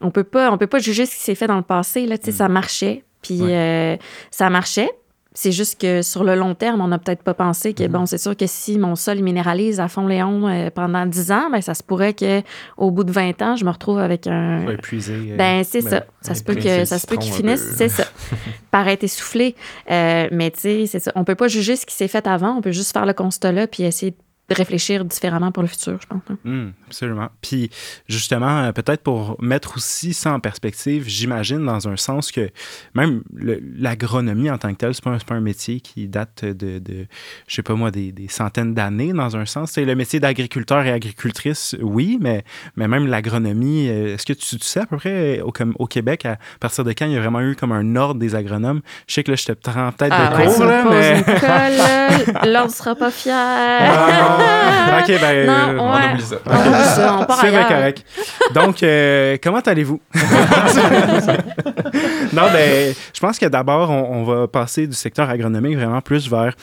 on 0.02 0.12
peut 0.12 0.24
pas, 0.24 0.52
on 0.52 0.58
peut 0.58 0.68
pas 0.68 0.80
juger 0.80 1.06
ce 1.06 1.16
qui 1.16 1.22
s'est 1.22 1.36
fait 1.36 1.48
dans 1.48 1.56
le 1.56 1.64
passé. 1.64 2.06
Là, 2.06 2.18
tu 2.18 2.26
sais, 2.26 2.32
ça 2.32 2.50
marchait. 2.50 3.04
Puis 3.22 3.40
euh, 3.42 3.98
ça 4.30 4.50
marchait. 4.50 4.92
C'est 5.36 5.52
juste 5.52 5.80
que 5.80 6.02
sur 6.02 6.24
le 6.24 6.34
long 6.34 6.56
terme, 6.56 6.80
on 6.80 6.88
n'a 6.88 6.98
peut-être 6.98 7.22
pas 7.22 7.34
pensé 7.34 7.74
que, 7.74 7.86
bon, 7.88 8.00
mhm. 8.00 8.06
c'est 8.06 8.18
sûr 8.18 8.36
que 8.36 8.48
si 8.48 8.80
mon 8.80 8.96
sol 8.96 9.20
minéralise 9.20 9.82
à 9.82 9.90
fond 9.90 10.08
Léon 10.08 10.48
euh, 10.48 10.70
pendant 10.74 11.06
10 11.06 11.32
ans, 11.32 11.50
ben, 11.52 11.62
ça 11.62 11.74
se 11.74 11.84
pourrait 11.84 12.16
qu'au 12.16 12.90
bout 12.90 13.04
de 13.04 13.12
20 13.12 13.42
ans, 13.42 13.56
je 13.58 13.66
me 13.66 13.70
retrouve 13.70 14.00
avec 14.00 14.28
un. 14.28 14.68
épuisé. 14.70 15.14
Euh, 15.14 15.36
ben, 15.36 15.64
c'est 15.66 15.84
ben, 15.84 15.90
ça. 15.90 16.06
Ça 16.22 16.36
se 16.36 16.44
peut 16.44 16.56
que 16.56 16.86
ça 16.86 16.98
se 16.98 17.06
peut 17.06 17.18
qu'il 17.18 17.34
finisse, 17.34 17.76
c'est 17.76 17.90
ça, 17.90 18.06
par 18.72 18.88
être 18.88 19.04
essoufflé. 19.04 19.56
Euh, 19.92 20.28
mais 20.32 20.52
tu 20.52 20.62
sais, 20.62 20.86
c'est 20.88 21.00
ça. 21.00 21.12
On 21.16 21.26
peut 21.26 21.36
pas 21.36 21.50
juger 21.50 21.76
ce 21.76 21.86
qui 21.86 21.94
s'est 21.94 22.08
fait 22.08 22.26
avant, 22.26 22.56
on 22.56 22.62
peut 22.62 22.72
juste 22.72 22.94
faire 22.94 23.06
le 23.06 23.14
constat 23.14 23.52
là 23.52 23.68
puis 23.68 23.84
essayer 23.84 24.12
de 24.12 24.18
réfléchir 24.50 25.04
différemment 25.06 25.52
pour 25.52 25.64
le 25.64 25.70
futur, 25.70 25.98
je 26.00 26.08
pense. 26.08 26.22
Hein. 26.30 26.38
Hmm, 26.43 26.70
absolument. 26.88 27.30
Puis 27.41 27.72
justement, 28.08 28.60
euh, 28.60 28.72
peut-être 28.72 29.02
pour 29.02 29.41
mettre 29.41 29.78
aussi 29.78 30.14
ça 30.14 30.34
en 30.34 30.39
perspective, 30.39 31.06
j'imagine 31.08 31.66
dans 31.66 31.88
un 31.88 31.98
sens 31.98 32.32
que 32.32 32.50
même 32.93 33.24
l'agronomie 33.78 34.52
en 34.52 34.58
tant 34.58 34.72
que 34.72 34.78
telle, 34.78 34.93
c'est 34.93 35.04
pas, 35.04 35.18
pas 35.18 35.36
un 35.36 35.41
métier 35.41 35.80
qui 35.80 36.08
date 36.08 36.46
de, 36.46 36.80
de 36.80 37.08
je 37.48 37.56
sais 37.56 37.64
pas 37.64 37.74
moi, 37.74 37.89
des, 37.89 38.12
des 38.12 38.28
centaines 38.28 38.74
d'années 38.74 39.14
dans 39.14 39.36
un 39.36 39.46
sens. 39.46 39.72
C'est 39.72 39.86
le 39.86 39.96
métier 39.96 40.20
d'agriculteur 40.20 40.86
et 40.86 40.91
agricultrice, 40.91 41.76
oui, 41.82 42.20
mais, 42.22 42.43
mais 42.76 42.88
même 42.88 43.08
l'agronomie, 43.08 43.88
euh, 43.89 44.14
est-ce 44.14 44.26
que 44.26 44.34
tu, 44.34 44.60
sais 44.60 44.82
à 44.82 44.86
peu 44.86 44.98
près 44.98 45.41
au, 45.41 45.52
au, 45.80 45.88
Québec, 45.88 46.26
à 46.26 46.38
partir 46.60 46.84
de 46.84 46.91
quand 46.91 47.06
il 47.06 47.14
y 47.14 47.18
a 47.18 47.20
vraiment 47.20 47.41
eu 47.41 47.56
comme 47.56 47.72
un 47.72 47.96
ordre 47.96 48.20
des 48.20 48.36
agronomes? 48.36 48.82
Je 49.08 49.16
sais 49.16 49.24
que 49.24 49.32
là, 49.32 49.38
je 49.38 49.46
te 49.46 49.52
prends 49.54 49.91
peut-être 49.91 50.16
ah, 50.16 50.38
de 50.38 50.46
cours, 50.46 50.66
là, 50.66 50.86
mais... 50.89 52.46
L'ordre 52.52 52.72
sera 52.72 52.96
pas 52.96 53.12
fier. 53.12 53.34
Ah, 53.36 54.35
ok, 54.36 55.20
ben, 55.22 55.78
on 55.80 56.14
oublie 56.14 56.24
ça. 56.24 56.38
On, 56.46 57.26
C'est 57.36 57.52
correct. 57.52 58.06
Donc, 58.54 58.84
euh, 58.84 59.38
comment 59.42 59.60
allez-vous? 59.60 60.02
non, 62.34 62.44
ben, 62.52 62.94
je 63.14 63.20
pense 63.20 63.40
que 63.40 63.46
d'abord, 63.48 63.90
on, 63.90 64.22
on, 64.22 64.24
va 64.24 64.48
passer 64.48 64.88
du 64.88 64.96
secteur 64.96 65.30
agronomique 65.30 65.78
vraiment 65.78 66.02
plus 66.02 66.30
vers 66.30 66.56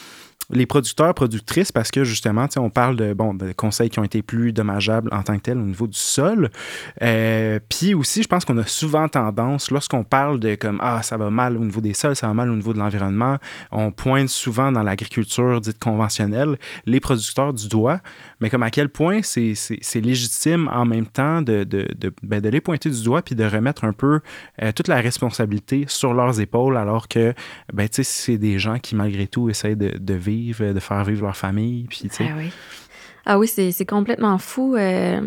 les 0.52 0.66
producteurs, 0.66 1.14
productrices, 1.14 1.72
parce 1.72 1.90
que 1.90 2.04
justement, 2.04 2.46
on 2.56 2.70
parle 2.70 2.96
de, 2.96 3.14
bon, 3.14 3.34
de 3.34 3.52
conseils 3.52 3.88
qui 3.88 3.98
ont 3.98 4.04
été 4.04 4.22
plus 4.22 4.52
dommageables 4.52 5.08
en 5.12 5.22
tant 5.22 5.36
que 5.36 5.42
tel 5.42 5.58
au 5.58 5.62
niveau 5.62 5.86
du 5.86 5.98
sol. 5.98 6.50
Euh, 7.00 7.58
puis 7.68 7.94
aussi, 7.94 8.22
je 8.22 8.28
pense 8.28 8.44
qu'on 8.44 8.58
a 8.58 8.66
souvent 8.66 9.08
tendance, 9.08 9.70
lorsqu'on 9.70 10.04
parle 10.04 10.38
de 10.38 10.54
comme 10.54 10.78
Ah, 10.82 11.02
ça 11.02 11.16
va 11.16 11.30
mal 11.30 11.56
au 11.56 11.64
niveau 11.64 11.80
des 11.80 11.94
sols, 11.94 12.16
ça 12.16 12.26
va 12.26 12.34
mal 12.34 12.50
au 12.50 12.54
niveau 12.54 12.74
de 12.74 12.78
l'environnement, 12.78 13.38
on 13.70 13.90
pointe 13.90 14.28
souvent 14.28 14.70
dans 14.70 14.82
l'agriculture 14.82 15.60
dite 15.60 15.78
conventionnelle 15.78 16.58
les 16.84 17.00
producteurs 17.00 17.54
du 17.54 17.68
doigt, 17.68 18.00
mais 18.40 18.50
comme 18.50 18.62
à 18.62 18.70
quel 18.70 18.90
point 18.90 19.20
c'est 19.22 20.00
légitime 20.00 20.68
en 20.72 20.84
même 20.84 21.06
temps 21.06 21.40
de, 21.40 21.64
de, 21.64 21.86
de, 21.96 22.12
ben, 22.22 22.40
de, 22.40 22.48
les 22.48 22.60
pointer 22.60 22.90
du 22.90 23.02
doigt 23.02 23.22
puis 23.22 23.34
de 23.34 23.44
remettre 23.44 23.84
un 23.84 23.92
peu 23.92 24.20
euh, 24.62 24.72
toute 24.72 24.88
la 24.88 25.00
responsabilité 25.00 25.86
sur 25.88 26.12
leurs 26.12 26.40
épaules 26.40 26.76
alors 26.76 27.08
que 27.08 27.32
ben, 27.72 27.88
c'est 27.90 28.38
des 28.38 28.58
gens 28.58 28.78
qui 28.78 28.94
malgré 28.94 29.26
tout 29.26 29.48
essayent 29.48 29.76
de 29.76 30.14
vivre 30.14 30.41
de 30.50 30.80
faire 30.80 31.04
vivre 31.04 31.22
leur 31.22 31.36
famille. 31.36 31.86
Puis, 31.88 32.08
ah 32.20 32.24
oui. 32.36 32.50
Ah 33.24 33.38
oui, 33.38 33.46
c'est 33.46 33.86
complètement 33.86 34.36
fou. 34.38 34.74
Euh, 34.74 35.20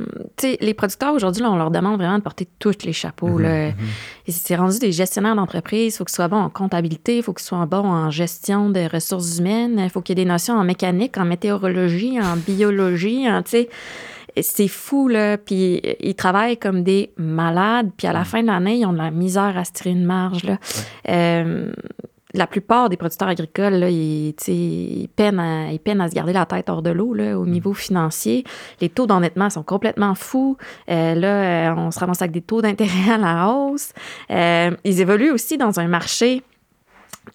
les 0.44 0.74
producteurs, 0.74 1.14
aujourd'hui, 1.14 1.44
on 1.44 1.56
leur 1.56 1.72
demande 1.72 1.98
vraiment 1.98 2.18
de 2.18 2.24
porter 2.24 2.48
tous 2.60 2.84
les 2.84 2.92
chapeaux. 2.92 3.40
Mm-hmm, 3.40 3.70
mm-hmm. 3.70 4.32
C'est 4.32 4.56
rendu 4.58 4.80
des 4.80 4.92
gestionnaires 4.92 5.36
d'entreprise. 5.36 5.94
Il 5.94 5.98
faut 5.98 6.04
qu'ils 6.04 6.16
soient 6.16 6.28
bons 6.28 6.42
en 6.42 6.50
comptabilité, 6.50 7.18
il 7.18 7.24
faut 7.24 7.34
qu'ils 7.34 7.46
soient 7.46 7.66
bons 7.66 7.88
en 7.88 8.10
gestion 8.10 8.70
des 8.70 8.88
ressources 8.88 9.40
humaines, 9.40 9.80
il 9.82 9.90
faut 9.90 10.02
qu'il 10.02 10.18
y 10.18 10.22
ait 10.22 10.26
des 10.26 10.30
notions 10.30 10.56
en 10.56 10.66
mécanique, 10.66 11.18
en 11.18 11.24
météorologie, 11.24 12.20
en 12.20 12.36
biologie. 12.36 13.28
c'est 14.42 14.68
fou, 14.68 15.08
là. 15.08 15.38
Puis 15.38 15.82
ils 16.02 16.16
travaillent 16.16 16.58
comme 16.58 16.84
des 16.84 17.14
malades. 17.16 17.92
Puis 17.96 18.08
à 18.08 18.14
la 18.14 18.22
mm. 18.22 18.26
fin 18.26 18.42
de 18.42 18.48
l'année, 18.48 18.80
ils 18.80 18.86
ont 18.86 18.94
de 18.94 18.98
la 18.98 19.12
misère 19.12 19.58
à 19.58 19.64
se 19.64 19.72
tirer 19.72 19.92
une 19.92 20.06
marge, 20.06 20.44
là. 20.44 20.58
Euh, 21.08 21.72
la 22.38 22.48
plupart 22.48 22.90
des 22.90 22.98
producteurs 22.98 23.28
agricoles, 23.28 23.86
ils, 23.90 24.36
peinent 25.16 25.40
à, 25.40 25.68
à, 25.68 26.10
se 26.10 26.16
garder 26.16 26.34
la 26.34 26.46
tête 26.46 26.70
hors 26.70 26.82
de 26.82 26.92
l'eau 26.92 27.16
au 27.16 27.46
mm. 27.46 27.50
niveau 27.50 27.74
financier. 27.74 28.44
Les 28.82 28.90
taux 28.90 29.08
d'endettement 29.08 29.50
sont 29.50 29.64
complètement 29.64 30.16
fous. 30.16 30.58
Euh, 30.90 31.16
là, 31.16 31.72
euh, 31.72 31.76
on 31.76 31.92
se 31.92 32.00
ramasse 32.00 32.22
avec 32.22 32.32
des 32.32 32.42
taux 32.42 32.62
d'intérêt 32.62 33.14
à 33.14 33.18
la 33.18 33.50
hausse. 33.50 33.92
Euh, 34.32 34.72
ils 34.84 35.02
évoluent 35.02 35.32
aussi 35.32 35.58
dans 35.58 35.80
un 35.80 35.88
marché 35.88 36.44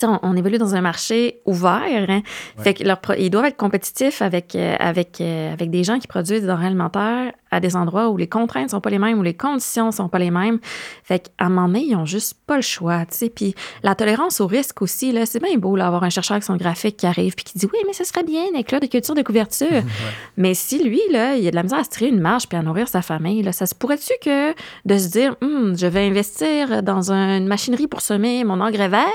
on, 0.03 0.37
évolue 0.37 0.59
dans 0.59 0.77
un 0.77 0.81
marché 0.81 1.41
ouvert. 1.47 2.07
Hein. 2.09 2.23
Fait 2.59 2.75
que 2.75 2.85
ils 3.19 3.29
doivent 3.29 3.47
être 3.47 3.57
compétitifs 3.57 4.23
avec, 4.23 4.55
avec, 4.55 5.21
avec 5.21 5.69
des 5.69 5.83
gens 5.83 5.99
qui 5.99 6.07
produisent 6.07 6.43
des 6.43 6.47
denrées 6.47 6.67
alimentaires 6.67 7.33
à 7.51 7.61
des 7.61 7.77
endroits 7.77 8.09
où 8.09 8.17
les 8.17 8.29
contraintes 8.29 8.71
sont 8.71 8.81
pas 8.81 8.91
les 8.91 8.99
mêmes, 8.99 9.19
où 9.19 9.23
les 9.23 9.35
conditions 9.35 9.91
sont 9.93 10.09
pas 10.09 10.19
les 10.19 10.31
mêmes. 10.31 10.59
Fait 11.05 11.21
qu'à 11.21 11.47
un 11.47 11.49
moment 11.49 11.67
donné, 11.67 11.85
ils 11.85 11.97
ont 11.97 12.07
juste 12.07 12.39
pas 12.47 12.57
le 12.57 12.63
choix, 12.63 13.05
tu 13.07 13.17
sais. 13.17 13.31
Puis 13.31 13.55
la 13.83 13.95
tolérance 13.95 14.41
au 14.41 14.47
risque 14.47 14.83
aussi, 14.83 15.13
là, 15.13 15.27
c'est 15.27 15.43
bien 15.43 15.57
beau, 15.57 15.77
d'avoir 15.77 16.05
un 16.05 16.11
chercheur 16.11 16.37
avec 16.37 16.45
son 16.45 16.57
graphique 16.57 16.97
qui 16.97 17.07
arrive 17.07 17.35
puis 17.35 17.45
qui 17.45 17.59
dit, 17.59 17.67
oui, 17.73 17.79
mais 17.87 17.93
ce 17.93 18.05
serait 18.05 18.23
bien 18.23 18.45
avec 18.55 18.71
de 18.71 18.87
culture 18.87 19.15
de 19.15 19.23
couverture. 19.23 19.83
Mais 20.37 20.55
si 20.55 20.83
lui, 20.83 21.01
là, 21.11 21.35
il 21.35 21.47
a 21.47 21.51
de 21.51 21.57
la 21.57 21.63
misère 21.63 21.81
à 21.81 21.85
se 21.85 21.91
tirer 21.91 22.09
une 22.09 22.21
marche 22.21 22.49
puis 22.49 22.57
à 22.57 22.63
nourrir 22.63 22.89
sa 22.89 23.03
famille, 23.03 23.43
là, 23.43 23.53
ça 23.53 23.67
se 23.67 23.75
pourrait-tu 23.75 24.13
que 24.23 24.53
de 24.85 24.99
se 24.99 25.09
dire, 25.09 25.35
hum, 25.43 25.77
je 25.77 25.87
vais 25.87 26.07
investir 26.07 26.83
dans 26.83 27.11
une 27.11 27.47
machinerie 27.47 27.89
pour 27.89 28.01
semer 28.01 28.45
mon 28.45 28.61
engrais 28.61 28.89
vert? 28.89 29.07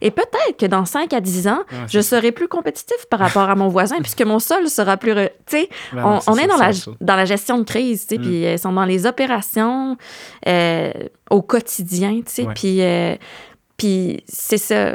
Et 0.00 0.10
peut-être 0.10 0.56
que 0.58 0.66
dans 0.66 0.84
5 0.84 1.12
à 1.12 1.20
10 1.20 1.48
ans, 1.48 1.62
je 1.88 2.00
serai 2.00 2.32
plus 2.32 2.48
compétitif 2.48 2.96
par 3.10 3.18
rapport 3.18 3.50
à 3.50 3.54
mon 3.56 3.68
voisin 3.68 3.96
puisque 4.02 4.22
mon 4.22 4.38
sol 4.38 4.68
sera 4.68 4.96
plus, 4.96 5.14
tu 5.14 5.20
sais, 5.46 5.68
ben 5.92 6.20
on, 6.26 6.36
est 6.36 6.46
dans 6.46 6.56
la, 6.56 6.70
dans 7.00 7.16
la 7.16 7.24
gestion 7.24 7.58
de 7.58 7.63
crise, 7.64 8.06
tu 8.06 8.16
sais, 8.16 8.20
puis 8.20 8.42
elles 8.42 8.58
sont 8.58 8.72
dans 8.72 8.84
les 8.84 9.06
opérations 9.06 9.96
euh, 10.48 10.92
au 11.30 11.42
quotidien, 11.42 12.20
tu 12.24 12.32
sais, 12.32 12.46
puis, 12.54 12.82
euh, 12.82 13.16
puis 13.76 14.22
c'est 14.26 14.58
ça. 14.58 14.94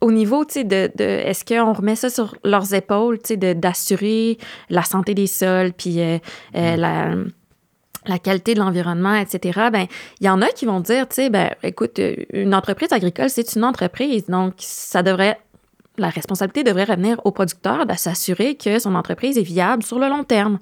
Au 0.00 0.12
niveau, 0.12 0.44
tu 0.44 0.54
sais, 0.54 0.64
de, 0.64 0.90
de 0.96 1.04
est-ce 1.04 1.44
qu'on 1.44 1.72
remet 1.72 1.96
ça 1.96 2.10
sur 2.10 2.36
leurs 2.44 2.74
épaules, 2.74 3.18
tu 3.18 3.34
sais, 3.34 3.54
d'assurer 3.54 4.38
la 4.70 4.82
santé 4.82 5.14
des 5.14 5.26
sols, 5.26 5.72
puis 5.72 6.00
euh, 6.00 6.18
la 6.52 7.14
la 8.08 8.18
qualité 8.18 8.54
de 8.54 8.60
l'environnement, 8.60 9.14
etc., 9.14 9.68
ben 9.72 9.86
il 10.20 10.26
y 10.26 10.30
en 10.30 10.40
a 10.40 10.46
qui 10.48 10.64
vont 10.64 10.80
dire, 10.80 11.08
tu 11.08 11.16
sais, 11.16 11.30
ben 11.30 11.50
écoute, 11.62 12.00
une 12.32 12.54
entreprise 12.54 12.92
agricole, 12.92 13.30
c'est 13.30 13.56
une 13.56 13.64
entreprise, 13.64 14.26
donc 14.26 14.54
ça 14.58 15.02
devrait 15.02 15.38
la 15.98 16.08
responsabilité 16.08 16.64
devrait 16.64 16.84
revenir 16.84 17.20
au 17.24 17.30
producteur 17.30 17.86
de 17.86 17.94
s'assurer 17.94 18.56
que 18.56 18.78
son 18.78 18.94
entreprise 18.94 19.38
est 19.38 19.42
viable 19.42 19.82
sur 19.82 19.98
le 19.98 20.08
long 20.08 20.24
terme. 20.24 20.58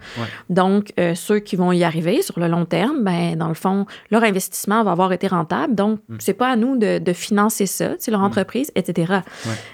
Donc, 0.51 0.93
euh, 0.99 1.15
ceux 1.15 1.39
qui 1.39 1.57
vont 1.57 1.73
y 1.73 1.85
arriver 1.85 2.23
sur 2.23 2.39
le 2.39 2.49
long 2.49 2.65
terme, 2.65 3.03
ben, 3.03 3.37
dans 3.37 3.49
le 3.49 3.55
fond, 3.55 3.87
leur 4.11 4.23
investissement 4.25 4.83
va 4.85 4.93
avoir 4.93 5.13
été 5.13 5.27
rentable. 5.27 5.75
Donc, 5.75 6.01
mm. 6.09 6.17
c'est 6.21 6.35
pas 6.35 6.49
à 6.49 6.57
nous 6.57 6.77
de, 6.77 6.99
de 6.99 7.13
financer 7.13 7.67
ça, 7.67 7.91
c'est 7.99 8.11
leur 8.11 8.21
mm. 8.21 8.25
entreprise, 8.25 8.73
etc. 8.75 9.21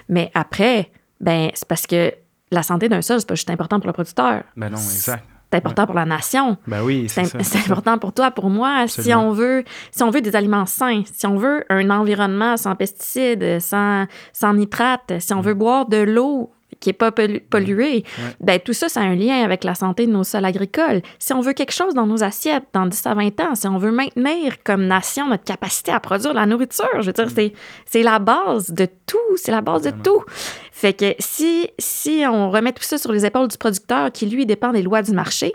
Mais 0.09 0.31
après, 0.33 0.91
ben, 1.19 1.49
c'est 1.53 1.67
parce 1.67 1.87
que 1.87 2.13
la 2.51 2.63
santé 2.63 2.89
d'un 2.89 3.01
sol, 3.01 3.19
c'est 3.19 3.27
pas 3.27 3.35
juste 3.35 3.49
important 3.49 3.79
pour 3.79 3.87
le 3.87 3.93
producteur. 3.93 4.43
Ben 4.55 4.69
non, 4.69 4.77
exact 4.77 5.25
c'est 5.51 5.57
important 5.57 5.85
pour 5.85 5.95
la 5.95 6.05
nation. 6.05 6.57
Ben 6.67 6.81
oui, 6.81 7.07
c'est 7.09 7.57
important 7.57 7.97
pour 7.97 8.13
toi, 8.13 8.31
pour 8.31 8.49
moi. 8.49 8.87
Si 8.87 9.13
on 9.13 9.31
veut, 9.31 9.63
si 9.91 10.03
on 10.03 10.09
veut 10.09 10.21
des 10.21 10.35
aliments 10.35 10.65
sains, 10.65 11.03
si 11.11 11.25
on 11.27 11.35
veut 11.35 11.65
un 11.69 11.89
environnement 11.89 12.55
sans 12.57 12.75
pesticides, 12.75 13.59
sans, 13.59 14.05
sans 14.31 14.53
nitrates, 14.53 15.13
si 15.19 15.33
on 15.33 15.41
veut 15.41 15.53
mm. 15.53 15.57
boire 15.57 15.85
de 15.87 15.97
l'eau 15.97 16.51
qui 16.79 16.89
n'est 16.89 16.93
pas 16.93 17.11
polluée, 17.11 18.03
ben, 18.39 18.59
tout 18.59 18.73
ça, 18.73 18.89
ça 18.89 19.01
a 19.01 19.03
un 19.03 19.15
lien 19.15 19.43
avec 19.43 19.63
la 19.63 19.75
santé 19.75 20.07
de 20.07 20.11
nos 20.11 20.23
sols 20.23 20.45
agricoles. 20.45 21.01
Si 21.19 21.33
on 21.33 21.41
veut 21.41 21.53
quelque 21.53 21.73
chose 21.73 21.93
dans 21.93 22.07
nos 22.07 22.23
assiettes 22.23 22.63
dans 22.73 22.85
10 22.85 23.05
à 23.05 23.13
20 23.13 23.39
ans, 23.41 23.55
si 23.55 23.67
on 23.67 23.77
veut 23.77 23.91
maintenir 23.91 24.63
comme 24.63 24.85
nation 24.85 25.27
notre 25.27 25.43
capacité 25.43 25.91
à 25.91 25.99
produire 25.99 26.33
la 26.33 26.45
nourriture, 26.45 26.89
je 26.99 27.07
veux 27.07 27.13
dire, 27.13 27.27
mm. 27.27 27.51
c'est 27.85 28.03
la 28.03 28.19
base 28.19 28.71
de 28.71 28.87
tout, 29.05 29.17
c'est 29.35 29.51
la 29.51 29.61
base 29.61 29.83
de 29.83 29.91
tout. 29.91 30.23
Fait 30.71 30.93
que 30.93 31.13
si, 31.19 31.69
si 31.77 32.23
on 32.27 32.49
remet 32.49 32.71
tout 32.71 32.83
ça 32.83 32.97
sur 32.97 33.11
les 33.11 33.25
épaules 33.25 33.47
du 33.47 33.57
producteur 33.57 34.11
qui, 34.11 34.25
lui, 34.25 34.45
dépend 34.45 34.71
des 34.71 34.81
lois 34.81 35.01
du 35.01 35.11
marché, 35.11 35.53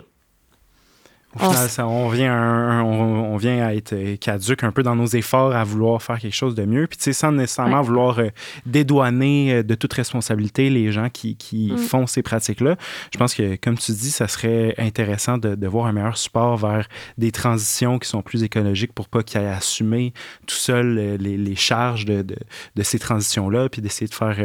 on, 1.39 2.09
vient 2.09 2.83
on, 2.83 3.37
vient 3.37 3.65
à 3.65 3.73
être 3.73 3.93
euh, 3.93 4.15
caduque 4.17 4.63
un 4.63 4.71
peu 4.71 4.83
dans 4.83 4.95
nos 4.95 5.07
efforts 5.07 5.53
à 5.55 5.63
vouloir 5.63 6.01
faire 6.01 6.19
quelque 6.19 6.35
chose 6.35 6.55
de 6.55 6.65
mieux. 6.65 6.87
Puis, 6.87 6.97
tu 6.97 7.03
sais, 7.05 7.13
sans 7.13 7.31
nécessairement 7.31 7.81
vouloir 7.81 8.19
euh, 8.19 8.29
dédouaner 8.65 9.53
euh, 9.53 9.63
de 9.63 9.75
toute 9.75 9.93
responsabilité 9.93 10.69
les 10.69 10.91
gens 10.91 11.09
qui, 11.09 11.35
qui 11.35 11.71
mm. 11.71 11.77
font 11.77 12.07
ces 12.07 12.21
pratiques-là. 12.21 12.75
Je 13.13 13.17
pense 13.17 13.33
que, 13.33 13.55
comme 13.55 13.77
tu 13.77 13.91
dis, 13.91 14.11
ça 14.11 14.27
serait 14.27 14.75
intéressant 14.77 15.37
de, 15.37 15.55
de, 15.55 15.67
voir 15.67 15.87
un 15.87 15.91
meilleur 15.91 16.17
support 16.17 16.57
vers 16.57 16.87
des 17.17 17.31
transitions 17.31 17.99
qui 17.99 18.07
sont 18.07 18.21
plus 18.21 18.43
écologiques 18.43 18.93
pour 18.93 19.07
pas 19.07 19.23
qu'ils 19.23 19.41
aient 19.41 19.47
assumer 19.47 20.13
tout 20.45 20.55
seul 20.55 21.17
les, 21.19 21.37
les 21.37 21.55
charges 21.55 22.05
de, 22.05 22.21
de, 22.21 22.35
de 22.75 22.83
ces 22.83 22.99
transitions-là, 22.99 23.69
puis 23.69 23.81
d'essayer 23.81 24.07
de 24.07 24.13
faire 24.13 24.37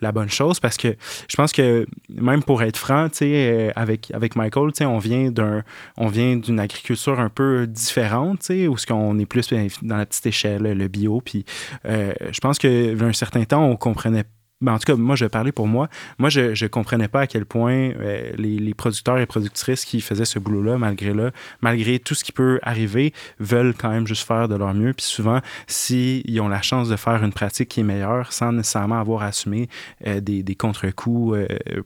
la 0.00 0.12
bonne 0.12 0.30
chose. 0.30 0.60
Parce 0.60 0.76
que 0.76 0.96
je 1.28 1.36
pense 1.36 1.52
que, 1.52 1.86
même 2.08 2.42
pour 2.42 2.62
être 2.62 2.76
franc, 2.76 3.08
tu 3.08 3.18
sais, 3.18 3.72
avec, 3.76 4.10
avec 4.12 4.36
Michael, 4.36 4.72
tu 4.72 4.78
sais, 4.78 4.84
on 4.84 4.98
vient 4.98 5.30
d'un. 5.30 5.62
On 5.96 6.08
vient 6.08 6.36
d'une 6.40 6.60
agriculture 6.60 7.20
un 7.20 7.28
peu 7.28 7.66
différente, 7.66 8.50
où 8.68 8.76
ce 8.76 8.86
qu'on 8.86 9.18
est 9.18 9.26
plus 9.26 9.48
ben, 9.50 9.68
dans 9.82 9.96
la 9.96 10.06
petite 10.06 10.26
échelle, 10.26 10.62
le 10.62 10.88
bio. 10.88 11.20
Puis 11.20 11.44
euh, 11.86 12.12
je 12.30 12.40
pense 12.40 12.58
que 12.58 13.02
un 13.02 13.12
certain 13.12 13.44
temps, 13.44 13.64
on 13.64 13.76
comprenait 13.76 14.24
ben 14.62 14.74
en 14.74 14.78
tout 14.78 14.92
cas, 14.92 14.94
moi, 14.94 15.16
je 15.16 15.24
parlais 15.24 15.52
pour 15.52 15.66
moi. 15.66 15.88
Moi, 16.18 16.28
je 16.28 16.50
ne 16.50 16.68
comprenais 16.68 17.08
pas 17.08 17.22
à 17.22 17.26
quel 17.26 17.46
point 17.46 17.72
euh, 17.72 18.30
les, 18.36 18.74
producteurs 18.74 19.16
et 19.16 19.24
productrices 19.24 19.86
qui 19.86 20.02
faisaient 20.02 20.26
ce 20.26 20.38
boulot-là, 20.38 20.76
malgré 20.76 21.14
là, 21.14 21.30
malgré 21.62 21.98
tout 21.98 22.14
ce 22.14 22.22
qui 22.24 22.32
peut 22.32 22.60
arriver, 22.62 23.14
veulent 23.38 23.72
quand 23.72 23.88
même 23.88 24.06
juste 24.06 24.26
faire 24.26 24.48
de 24.48 24.56
leur 24.56 24.74
mieux. 24.74 24.92
Puis 24.92 25.06
souvent, 25.06 25.40
s'ils 25.66 26.38
ont 26.42 26.48
la 26.48 26.60
chance 26.60 26.90
de 26.90 26.96
faire 26.96 27.24
une 27.24 27.32
pratique 27.32 27.70
qui 27.70 27.80
est 27.80 27.84
meilleure, 27.84 28.34
sans 28.34 28.52
nécessairement 28.52 29.00
avoir 29.00 29.22
assumé 29.22 29.70
euh, 30.06 30.20
des, 30.20 30.42
des 30.42 30.54
contre-coups 30.56 31.38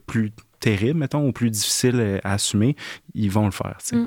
plus 0.05 0.33
terrible, 0.59 0.99
mettons, 0.99 1.27
ou 1.27 1.31
plus 1.31 1.49
difficile 1.49 1.95
euh, 1.99 2.19
à 2.23 2.33
assumer, 2.33 2.75
ils 3.13 3.31
vont 3.31 3.45
le 3.45 3.51
faire. 3.51 3.77
Mm. 3.91 4.05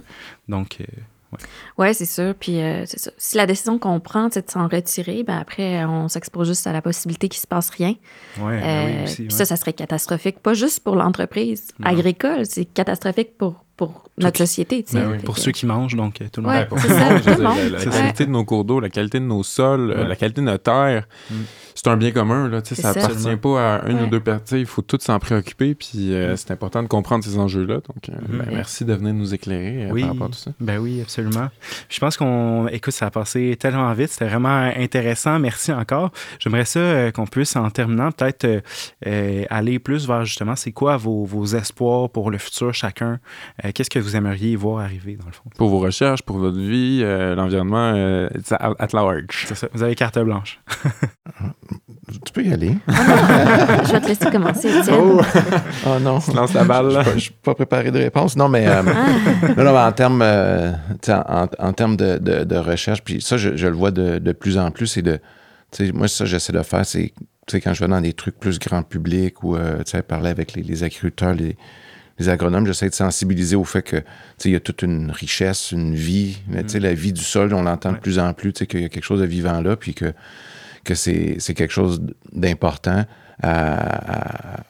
Donc, 0.49 0.79
euh, 0.81 0.85
oui, 1.33 1.39
ouais, 1.77 1.95
c'est 1.95 2.07
sûr. 2.07 2.35
Puis 2.35 2.61
euh, 2.63 2.85
Si 3.19 3.37
la 3.37 3.47
décision 3.47 3.79
qu'on 3.79 4.01
prend, 4.01 4.29
c'est 4.31 4.47
de 4.47 4.51
s'en 4.51 4.67
retirer, 4.67 5.23
ben 5.25 5.37
après, 5.37 5.85
on 5.85 6.09
s'expose 6.09 6.49
juste 6.49 6.67
à 6.67 6.73
la 6.73 6.81
possibilité 6.81 7.29
qu'il 7.29 7.39
ne 7.39 7.43
se 7.43 7.47
passe 7.47 7.71
rien. 7.71 7.95
Ouais, 8.41 8.61
ben 8.61 9.05
oui, 9.07 9.27
puis 9.27 9.31
ça, 9.31 9.45
ça 9.45 9.57
serait 9.57 9.75
catastrophique, 9.75 10.41
pas 10.41 10.55
juste 10.55 10.81
pour 10.81 10.97
l'entreprise 10.97 11.69
agricole, 11.83 12.47
c'est 12.47 12.65
catastrophique 12.65 13.37
pour, 13.37 13.65
pour 13.79 14.11
notre 14.19 14.37
société. 14.39 14.85
Ben 14.93 15.23
pour 15.23 15.39
ceux 15.39 15.53
qui 15.53 15.65
mangent, 15.65 15.95
donc 15.95 16.21
tout 16.33 16.43
le 16.43 16.49
monde. 16.49 16.57
Ouais, 16.57 16.67
pour 16.67 16.79
ça, 16.79 17.15
la, 17.39 17.79
qualité 17.79 18.27
de 18.27 18.31
nos 18.31 18.45
cours 18.45 18.65
d'eau, 18.65 18.81
la 18.81 18.91
qualité 18.91 19.21
de 19.21 19.25
nos 19.25 19.43
sols, 19.43 19.93
la 19.93 20.17
qualité 20.17 20.43
de 20.43 20.47
notre 20.47 20.65
terre. 20.65 21.07
Mm 21.31 21.37
c'est 21.79 21.89
un 21.89 21.97
bien 21.97 22.11
commun. 22.11 22.49
Là, 22.49 22.61
ça 22.65 22.91
appartient 22.91 23.37
pas 23.37 23.77
à 23.77 23.89
une 23.89 24.03
ou 24.03 24.07
deux 24.07 24.19
personnes. 24.19 24.59
Il 24.59 24.67
faut 24.67 24.83
tous 24.83 25.01
s'en 25.01 25.19
préoccuper. 25.21 25.77
Puis 25.77 26.13
euh, 26.13 26.33
mm. 26.33 26.37
c'est 26.37 26.51
important 26.51 26.83
de 26.83 26.89
comprendre 26.89 27.23
ces 27.23 27.39
enjeux-là. 27.39 27.75
Donc, 27.77 28.09
euh, 28.09 28.13
mm-hmm. 28.15 28.39
ben, 28.39 28.49
merci 28.51 28.85
de 28.85 28.93
venir 28.95 29.15
nous 29.15 29.33
éclairer 29.33 29.85
euh, 29.85 30.01
par 30.01 30.09
rapport 30.09 30.27
à 30.27 30.31
tout 30.31 30.39
ça. 30.39 30.51
Ben 30.59 30.79
oui, 30.79 31.01
absolument. 31.01 31.49
Je 31.89 32.01
pense 32.01 32.17
qu'on. 32.17 32.67
Écoute, 32.67 32.95
ça 32.95 33.07
a 33.07 33.11
passé 33.13 33.57
tellement 33.61 33.93
vite. 33.93 34.11
C'était 34.11 34.27
vraiment 34.27 34.73
intéressant. 34.77 35.39
Merci 35.39 35.73
encore. 35.73 36.11
J'aimerais 36.41 36.65
ça 36.65 37.13
qu'on 37.13 37.27
puisse, 37.27 37.55
en 37.55 37.71
terminant, 37.71 38.11
peut-être 38.11 38.63
aller 39.49 39.79
plus 39.79 40.09
vers 40.09 40.25
justement, 40.25 40.57
c'est 40.57 40.73
quoi 40.73 40.97
vos, 40.97 41.25
vos, 41.25 41.47
espoirs 41.47 42.11
pour 42.11 42.31
le 42.31 42.39
futur 42.39 42.75
chacun? 42.75 43.21
Qu'est-ce 43.75 43.91
que 43.91 43.99
vous 43.99 44.17
aimeriez 44.17 44.57
voir 44.57 44.85
arriver, 44.85 45.17
dans 45.17 45.27
le 45.27 45.33
fond? 45.33 45.45
Pour 45.57 45.69
vos 45.69 45.79
recherches, 45.79 46.23
pour 46.23 46.39
votre 46.39 46.59
vie, 46.59 47.03
l'environnement, 47.03 47.93
at 48.79 48.89
large. 48.93 49.45
C'est 49.47 49.55
ça. 49.55 49.69
Vous 49.73 49.83
avez 49.83 49.95
carte 49.95 50.19
blanche. 50.19 50.61
Tu 52.25 52.33
peux 52.33 52.43
y 52.43 52.53
aller. 52.53 52.75
je 52.89 53.93
vais 53.93 54.01
te 54.01 54.09
laisser 54.09 54.31
commencer, 54.31 54.71
Oh, 54.91 55.21
oh 55.87 55.99
non. 56.01 56.19
lance 56.35 56.55
la 56.55 56.65
balle. 56.65 57.03
Je 57.05 57.15
ne 57.15 57.19
suis 57.19 57.33
pas 57.33 57.55
préparé 57.55 57.91
de 57.91 57.99
réponse. 57.99 58.37
Non, 58.37 58.49
mais, 58.49 58.67
euh, 58.67 58.83
ah. 58.87 59.63
non, 59.63 59.77
en 59.77 59.93
termes 59.93 60.23
euh, 60.23 60.73
en, 61.09 61.73
termes 61.73 61.97
de, 61.97 62.17
de, 62.19 62.57
recherche, 62.57 63.03
puis 63.03 63.21
ça, 63.21 63.37
je, 63.37 63.51
le 63.51 63.75
vois 63.75 63.91
de, 63.91 64.19
de, 64.19 64.33
plus 64.33 64.59
en 64.59 64.71
plus, 64.71 64.87
c'est 64.87 65.03
de. 65.03 65.21
Moi, 65.93 66.09
ça, 66.09 66.25
j'essaie 66.25 66.53
de 66.53 66.63
faire, 66.63 66.87
c'est 66.87 67.13
quand 67.61 67.75
je 67.75 67.85
vais 67.85 67.89
dans 67.89 68.01
des 68.01 68.15
trucs 68.15 68.39
plus 68.39 68.59
grand 68.59 68.83
public 68.83 69.43
ou 69.43 69.57
euh, 69.57 69.83
parler 70.07 70.31
avec 70.31 70.55
les, 70.55 70.63
les 70.63 70.85
agriculteurs, 70.85 71.35
les, 71.35 71.57
les 72.19 72.29
agronomes, 72.29 72.67
j'essaie 72.67 72.89
de 72.89 72.95
sensibiliser 72.95 73.57
au 73.57 73.65
fait 73.65 73.83
que 73.83 74.03
il 74.45 74.53
y 74.53 74.57
a 74.57 74.61
toute 74.61 74.83
une 74.83 75.11
richesse, 75.11 75.73
une 75.73 75.95
vie. 75.95 76.39
Mais, 76.49 76.63
mm. 76.63 76.79
La 76.79 76.95
vie 76.95 77.13
du 77.13 77.23
sol, 77.23 77.55
on 77.55 77.63
l'entend 77.63 77.93
de 77.93 77.99
plus 77.99 78.19
en 78.19 78.33
plus, 78.35 78.53
qu'il 78.53 78.81
y 78.81 78.85
a 78.85 78.89
quelque 78.89 79.05
chose 79.05 79.21
de 79.21 79.27
vivant 79.27 79.61
là, 79.61 79.77
puis 79.77 79.95
que 79.95 80.13
que 80.85 80.95
c'est 80.95 81.55
quelque 81.55 81.73
chose 81.73 82.01
d'important 82.33 83.05
à, 83.43 84.63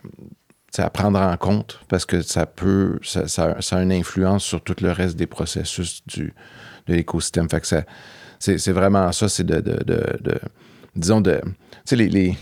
à 0.76 0.90
prendre 0.90 1.20
en 1.20 1.36
compte 1.36 1.80
parce 1.88 2.04
que 2.04 2.22
ça 2.22 2.46
peut, 2.46 2.98
ça, 3.02 3.28
ça, 3.28 3.56
a 3.70 3.82
une 3.82 3.92
influence 3.92 4.44
sur 4.44 4.60
tout 4.62 4.76
le 4.80 4.90
reste 4.90 5.16
des 5.16 5.26
processus 5.26 6.02
du, 6.06 6.34
de 6.86 6.94
l'écosystème. 6.94 7.48
Fait 7.48 7.60
que 7.60 7.66
ça, 7.66 7.82
c'est 8.38 8.72
vraiment 8.72 9.10
ça, 9.12 9.28
c'est 9.28 9.44
de, 9.44 9.60
de, 9.60 9.82
de, 9.84 10.40
disons, 10.96 11.20
de, 11.20 11.40
tu 11.42 11.50
sais, 11.84 11.96
les, 11.96 12.08
les, 12.08 12.36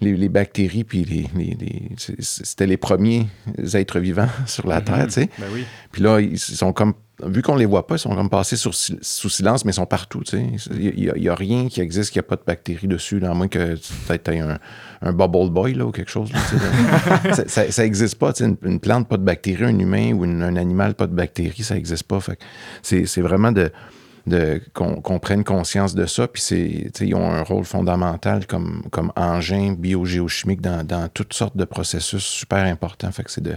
les, 0.00 0.16
les, 0.16 0.28
bactéries, 0.28 0.84
puis 0.84 1.04
les, 1.04 1.26
c'était 2.20 2.66
les 2.66 2.76
premiers 2.76 3.26
êtres 3.74 3.98
vivants 3.98 4.28
sur 4.46 4.66
la 4.66 4.80
Terre, 4.80 5.06
tu 5.06 5.12
sais. 5.12 5.30
Ben 5.38 5.46
oui. 5.52 5.64
Puis 5.92 6.02
là, 6.02 6.20
ils 6.20 6.38
sont 6.38 6.72
comme 6.72 6.94
vu 7.24 7.42
qu'on 7.42 7.56
les 7.56 7.66
voit 7.66 7.86
pas, 7.86 7.96
ils 7.96 8.00
sont 8.00 8.14
comme 8.14 8.30
passés 8.30 8.56
sous 8.56 8.72
silence, 8.72 9.64
mais 9.64 9.72
ils 9.72 9.74
sont 9.74 9.86
partout. 9.86 10.22
Il 10.32 11.12
n'y 11.16 11.28
a, 11.28 11.34
rien 11.34 11.68
qui 11.68 11.80
existe 11.80 12.12
qui 12.12 12.18
n'a 12.18 12.22
pas 12.22 12.36
de 12.36 12.44
bactéries 12.46 12.86
dessus, 12.86 13.24
à 13.24 13.34
moins 13.34 13.48
que 13.48 13.74
tu 13.74 14.30
aies 14.30 14.38
un, 14.38 14.58
un, 15.02 15.12
bubble 15.12 15.50
boy 15.50 15.74
là, 15.74 15.86
ou 15.86 15.90
quelque 15.90 16.10
chose. 16.10 16.30
ça 17.46 17.82
n'existe 17.82 18.16
pas. 18.16 18.32
Une, 18.40 18.78
plante, 18.78 19.08
pas 19.08 19.16
de 19.16 19.24
bactéries, 19.24 19.64
un 19.64 19.78
humain 19.78 20.12
ou 20.12 20.24
un 20.24 20.56
animal, 20.56 20.94
pas 20.94 21.06
de 21.06 21.14
bactéries, 21.14 21.64
ça 21.64 21.74
n'existe 21.74 22.04
pas. 22.04 22.20
C'est 22.82 23.20
vraiment 23.20 23.52
de, 23.52 23.72
de 24.28 24.60
qu'on 24.74 25.18
prenne 25.18 25.44
conscience 25.44 25.94
de 25.94 26.06
ça. 26.06 26.28
Puis 26.28 26.42
ils 27.00 27.14
ont 27.14 27.30
un 27.30 27.42
rôle 27.42 27.64
fondamental 27.64 28.46
comme, 28.46 28.84
comme 28.90 29.12
engin 29.16 29.72
biogéochimique 29.72 30.60
dans, 30.60 30.86
dans 30.86 31.08
toutes 31.08 31.32
sortes 31.32 31.56
de 31.56 31.64
processus 31.64 32.24
super 32.24 32.64
importants. 32.64 33.10
Fait 33.12 33.24
que 33.24 33.30
c'est 33.30 33.42
de, 33.42 33.56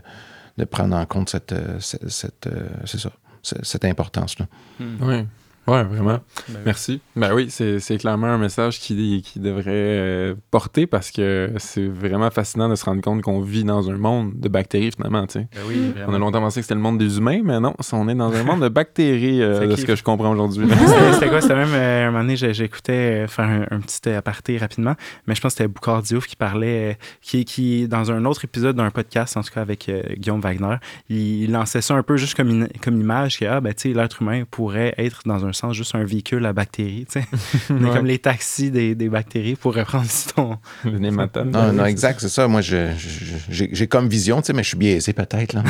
de 0.57 0.65
prendre 0.65 0.95
en 0.95 1.05
compte 1.05 1.29
cette, 1.29 1.55
cette, 1.79 2.09
cette 2.09 2.47
euh, 2.47 2.67
c'est 2.85 2.99
ça, 2.99 3.11
cette 3.41 3.85
importance-là. 3.85 4.47
Hmm. 4.79 4.97
Oui. 5.01 5.25
Oui, 5.67 5.77
vraiment. 5.83 6.19
Ben 6.49 6.59
Merci. 6.65 7.01
Ben 7.15 7.35
oui, 7.35 7.49
c'est 7.49 7.97
clairement 7.97 8.27
un 8.27 8.39
message 8.39 8.79
qui, 8.79 9.21
qui 9.23 9.39
devrait 9.39 9.63
euh, 9.67 10.35
porter 10.49 10.87
parce 10.87 11.11
que 11.11 11.51
c'est 11.57 11.85
vraiment 11.85 12.31
fascinant 12.31 12.67
de 12.67 12.73
se 12.73 12.83
rendre 12.83 13.01
compte 13.01 13.21
qu'on 13.21 13.41
vit 13.41 13.63
dans 13.63 13.89
un 13.91 13.97
monde 13.97 14.33
de 14.39 14.49
bactéries 14.49 14.91
finalement. 14.91 15.25
Ben 15.33 15.47
oui, 15.67 15.93
on 16.07 16.13
a 16.15 16.17
longtemps 16.17 16.41
pensé 16.41 16.61
que 16.61 16.63
c'était 16.63 16.75
le 16.75 16.81
monde 16.81 16.97
des 16.97 17.19
humains, 17.19 17.41
mais 17.43 17.59
non, 17.59 17.75
on 17.93 18.09
est 18.09 18.15
dans 18.15 18.33
un 18.33 18.43
monde 18.43 18.63
de 18.63 18.69
bactéries, 18.69 19.41
euh, 19.41 19.67
de 19.67 19.75
ce 19.75 19.85
que 19.85 19.95
je 19.95 20.03
comprends 20.03 20.31
aujourd'hui. 20.31 20.67
c'était 21.13 21.29
quoi? 21.29 21.41
C'était 21.41 21.55
même, 21.55 21.73
euh, 21.73 22.07
un 22.07 22.11
moment 22.11 22.23
donné, 22.23 22.35
j'écoutais 22.35 23.27
faire 23.27 23.67
un, 23.69 23.79
petit 23.81 24.09
aparté 24.09 24.57
rapidement, 24.57 24.95
mais 25.27 25.35
je 25.35 25.41
pense 25.41 25.53
que 25.53 25.57
c'était 25.59 25.67
Boucard 25.67 26.01
Diouf 26.01 26.25
qui 26.25 26.35
parlait, 26.35 26.97
qui, 27.21 27.45
qui, 27.45 27.87
dans 27.87 28.11
un 28.11 28.25
autre 28.25 28.45
épisode 28.45 28.75
d'un 28.75 28.89
podcast, 28.89 29.37
en 29.37 29.43
tout 29.43 29.51
cas 29.53 29.61
avec 29.61 29.91
Guillaume 30.17 30.41
Wagner, 30.41 30.77
il, 31.09 31.51
lançait 31.51 31.81
ça 31.81 31.93
un 31.93 32.03
peu 32.03 32.17
juste 32.17 32.35
comme, 32.35 32.67
comme 32.81 32.99
image 32.99 33.39
que 33.39 33.45
ah, 33.45 33.61
ben, 33.61 33.73
l'être 33.83 34.21
humain 34.21 34.43
pourrait 34.49 34.95
être 34.97 35.21
dans 35.25 35.45
un 35.45 35.50
sens 35.53 35.75
juste 35.75 35.95
un 35.95 36.03
véhicule 36.03 36.45
à 36.45 36.53
bactéries. 36.53 37.05
Tu 37.11 37.21
sais. 37.21 37.27
On 37.69 37.93
comme 37.93 38.05
les 38.05 38.19
taxis 38.19 38.71
des, 38.71 38.95
des, 38.95 39.09
bactéries 39.09 39.55
pour 39.55 39.75
reprendre 39.75 40.07
ton. 40.35 40.57
Non, 40.85 41.73
non, 41.73 41.85
exact, 41.85 42.19
c'est 42.19 42.29
ça. 42.29 42.47
Moi, 42.47 42.61
j'ai 42.61 43.87
comme 43.87 44.07
vision, 44.07 44.41
tu 44.41 44.47
sais, 44.47 44.53
mais 44.53 44.63
je 44.63 44.69
suis 44.69 44.77
biaisé 44.77 45.13
peut-être, 45.13 45.53
là. 45.53 45.63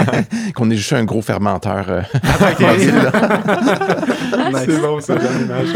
Qu'on 0.54 0.70
est 0.70 0.76
juste 0.76 0.92
un 0.92 1.04
gros 1.04 1.22
fermenteur 1.22 1.86
euh, 1.88 2.00
à 2.22 2.38
bactéries. 2.38 2.86
C'est 4.54 4.80
bon, 4.80 5.00
ça, 5.00 5.16
l'image. 5.16 5.68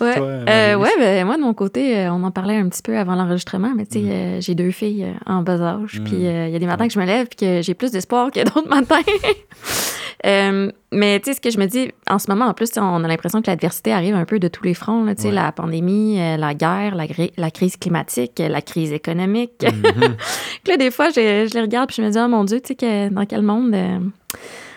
Ouais, 0.00 0.16
euh, 0.18 0.74
ouais 0.76 0.90
ben, 0.98 1.26
moi, 1.26 1.36
de 1.36 1.42
mon 1.42 1.54
côté, 1.54 1.98
euh, 1.98 2.12
on 2.12 2.22
en 2.24 2.30
parlait 2.30 2.56
un 2.56 2.68
petit 2.68 2.82
peu 2.82 2.96
avant 2.96 3.14
l'enregistrement, 3.14 3.72
mais 3.76 3.86
tu 3.86 4.00
sais, 4.00 4.36
mm. 4.38 4.42
j'ai 4.42 4.54
deux 4.54 4.70
filles 4.70 5.14
en 5.26 5.42
bas 5.42 5.60
âge, 5.60 6.00
puis 6.04 6.16
mm. 6.16 6.46
il 6.46 6.50
y 6.50 6.56
a 6.56 6.58
des 6.58 6.66
matins 6.66 6.86
que 6.86 6.94
je 6.94 6.98
me 6.98 7.06
lève, 7.06 7.26
puis 7.28 7.36
que 7.36 7.62
j'ai 7.62 7.74
plus 7.74 7.90
d'espoir 7.90 8.30
que 8.30 8.40
d'autres 8.44 8.68
matins. 8.68 9.02
Euh, 10.26 10.70
mais 10.92 11.20
tu 11.20 11.30
sais, 11.30 11.36
ce 11.36 11.40
que 11.40 11.50
je 11.50 11.58
me 11.58 11.66
dis, 11.66 11.90
en 12.08 12.18
ce 12.18 12.30
moment, 12.30 12.46
en 12.46 12.54
plus, 12.54 12.70
on 12.76 13.04
a 13.04 13.08
l'impression 13.08 13.40
que 13.40 13.46
l'adversité 13.50 13.92
arrive 13.92 14.14
un 14.14 14.24
peu 14.24 14.38
de 14.38 14.48
tous 14.48 14.64
les 14.64 14.74
fronts. 14.74 15.04
Là, 15.04 15.14
sais 15.16 15.30
La 15.30 15.52
pandémie, 15.52 16.20
euh, 16.20 16.36
la 16.36 16.54
guerre, 16.54 16.94
la, 16.94 17.06
la, 17.36 17.50
crise 17.50 17.76
climatique, 17.76 18.38
la 18.38 18.60
crise 18.62 18.92
économique. 18.92 19.52
Mm-hmm. 19.80 20.68
là, 20.68 20.76
des 20.76 20.90
fois, 20.90 21.08
je, 21.08 21.48
je, 21.50 21.54
les 21.54 21.60
regarde 21.62 21.88
puis 21.88 21.96
je 21.96 22.02
me 22.02 22.10
dis, 22.10 22.18
oh 22.18 22.28
mon 22.28 22.44
Dieu, 22.44 22.60
tu 22.60 22.74
sais, 22.78 23.08
dans 23.10 23.24
quel 23.24 23.42
monde. 23.42 23.74
Euh, 23.74 23.98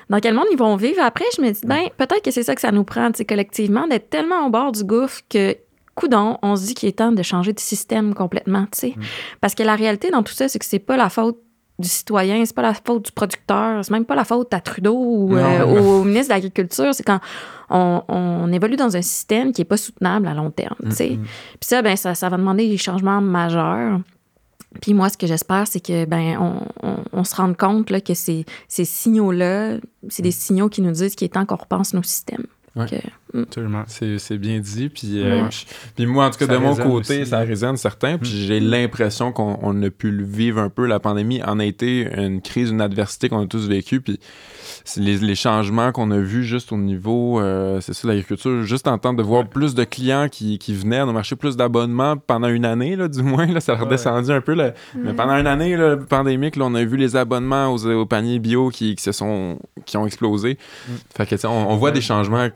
dans 0.09 0.19
quel 0.19 0.33
monde 0.33 0.45
ils 0.51 0.57
vont 0.57 0.75
vivre? 0.75 1.01
Après, 1.01 1.25
je 1.35 1.41
me 1.41 1.51
dis, 1.51 1.61
ben, 1.65 1.87
peut-être 1.97 2.21
que 2.23 2.31
c'est 2.31 2.43
ça 2.43 2.55
que 2.55 2.61
ça 2.61 2.71
nous 2.71 2.83
prend, 2.83 3.11
collectivement, 3.27 3.87
d'être 3.87 4.09
tellement 4.09 4.45
au 4.45 4.49
bord 4.49 4.71
du 4.71 4.83
gouffre 4.83 5.21
que 5.29 5.55
coudon, 5.95 6.37
on 6.41 6.55
se 6.55 6.67
dit 6.67 6.73
qu'il 6.73 6.89
est 6.89 6.97
temps 6.97 7.11
de 7.11 7.23
changer 7.23 7.53
de 7.53 7.59
système 7.59 8.13
complètement, 8.13 8.65
tu 8.71 8.79
sais. 8.79 8.93
Mm. 8.95 9.01
Parce 9.41 9.55
que 9.55 9.63
la 9.63 9.75
réalité 9.75 10.09
dans 10.09 10.23
tout 10.23 10.33
ça, 10.33 10.47
c'est 10.47 10.59
que 10.59 10.65
c'est 10.65 10.79
pas 10.79 10.97
la 10.97 11.09
faute 11.09 11.37
du 11.79 11.87
citoyen, 11.87 12.45
c'est 12.45 12.55
pas 12.55 12.61
la 12.61 12.73
faute 12.73 13.05
du 13.05 13.11
producteur, 13.11 13.83
c'est 13.83 13.91
même 13.91 14.05
pas 14.05 14.15
la 14.15 14.25
faute 14.25 14.53
à 14.53 14.59
Trudeau 14.59 14.95
ou 14.95 15.35
euh, 15.35 15.63
au 15.65 16.03
ministre 16.03 16.29
de 16.29 16.35
l'Agriculture, 16.35 16.93
c'est 16.93 17.03
quand 17.03 17.19
on, 17.69 18.51
évolue 18.53 18.75
dans 18.75 18.95
un 18.95 19.01
système 19.01 19.51
qui 19.51 19.61
est 19.61 19.65
pas 19.65 19.77
soutenable 19.77 20.27
à 20.27 20.33
long 20.33 20.51
terme, 20.51 20.91
sais. 20.91 21.17
Puis 21.17 21.67
ça, 21.67 21.81
ben, 21.81 21.95
ça, 21.95 22.13
ça 22.13 22.29
va 22.29 22.37
demander 22.37 22.69
des 22.69 22.77
changements 22.77 23.19
majeurs. 23.21 23.99
Puis 24.81 24.93
moi, 24.93 25.09
ce 25.09 25.17
que 25.17 25.27
j'espère, 25.27 25.67
c'est 25.67 25.79
que 25.79 26.05
ben 26.05 26.37
on, 26.39 26.97
on, 27.11 27.23
se 27.23 27.35
rende 27.35 27.55
compte 27.57 27.89
là, 27.89 28.01
que 28.01 28.13
ces, 28.13 28.45
ces 28.67 28.85
signaux-là, 28.85 29.77
c'est 30.09 30.23
des 30.23 30.31
signaux 30.31 30.69
qui 30.69 30.81
nous 30.81 30.91
disent 30.91 31.15
qu'il 31.15 31.25
est 31.25 31.29
temps 31.29 31.45
qu'on 31.45 31.55
repense 31.55 31.93
nos 31.93 32.03
systèmes. 32.03 32.45
Mm. 32.75 33.83
C'est 33.87 34.37
bien 34.37 34.59
dit. 34.59 34.89
Puis, 34.89 35.21
euh, 35.21 35.47
puis 35.95 36.05
moi, 36.05 36.25
en 36.25 36.31
tout 36.31 36.39
cas, 36.39 36.47
de 36.47 36.57
mon 36.57 36.75
côté, 36.75 37.25
ça 37.25 37.39
résonne 37.39 37.77
certain. 37.77 38.17
Puis 38.17 38.29
mm. 38.29 38.47
j'ai 38.47 38.59
l'impression 38.59 39.31
qu'on 39.31 39.83
a 39.83 39.89
pu 39.89 40.11
le 40.11 40.23
vivre 40.23 40.59
un 40.59 40.69
peu. 40.69 40.85
La 40.85 40.99
pandémie 40.99 41.41
en 41.43 41.59
a 41.59 41.65
été 41.65 42.09
une 42.15 42.41
crise, 42.41 42.71
une 42.71 42.81
adversité 42.81 43.29
qu'on 43.29 43.43
a 43.43 43.47
tous 43.47 43.67
vécu. 43.67 44.01
Puis 44.01 44.19
les, 44.97 45.17
les 45.17 45.35
changements 45.35 45.91
qu'on 45.91 46.09
a 46.11 46.17
vus 46.17 46.43
juste 46.43 46.71
au 46.71 46.77
niveau, 46.77 47.39
euh, 47.39 47.79
c'est 47.81 47.93
ça, 47.93 48.07
l'agriculture, 48.07 48.63
juste 48.63 48.87
en 48.87 48.97
temps 48.97 49.13
de 49.13 49.23
voir 49.23 49.47
plus 49.47 49.75
de 49.75 49.83
clients 49.83 50.27
qui, 50.29 50.57
qui 50.57 50.73
venaient, 50.73 51.01
on 51.01 51.09
a 51.09 51.13
marché 51.13 51.35
plus 51.35 51.55
d'abonnements 51.55 52.17
pendant 52.17 52.47
une 52.47 52.65
année, 52.65 52.95
là, 52.95 53.07
du 53.07 53.21
moins, 53.21 53.45
là, 53.45 53.59
ça 53.59 53.73
a 53.73 53.75
redescendu 53.75 54.31
un 54.31 54.41
peu. 54.41 54.53
Là. 54.53 54.73
Mais 54.95 55.13
pendant 55.13 55.37
une 55.37 55.47
année 55.47 55.75
là, 55.77 55.97
pandémique, 55.97 56.55
là, 56.55 56.65
on 56.65 56.75
a 56.75 56.83
vu 56.83 56.97
les 56.97 57.15
abonnements 57.15 57.71
aux, 57.71 57.85
aux 57.85 58.05
paniers 58.05 58.39
bio 58.39 58.69
qui, 58.69 58.95
qui, 58.95 59.03
se 59.03 59.11
sont, 59.11 59.59
qui 59.85 59.97
ont 59.97 60.05
explosé. 60.05 60.57
Mm. 60.87 60.91
Fait 61.15 61.25
que, 61.25 61.47
on, 61.47 61.71
on 61.71 61.75
voit 61.75 61.91
des 61.91 62.01
changements 62.01 62.49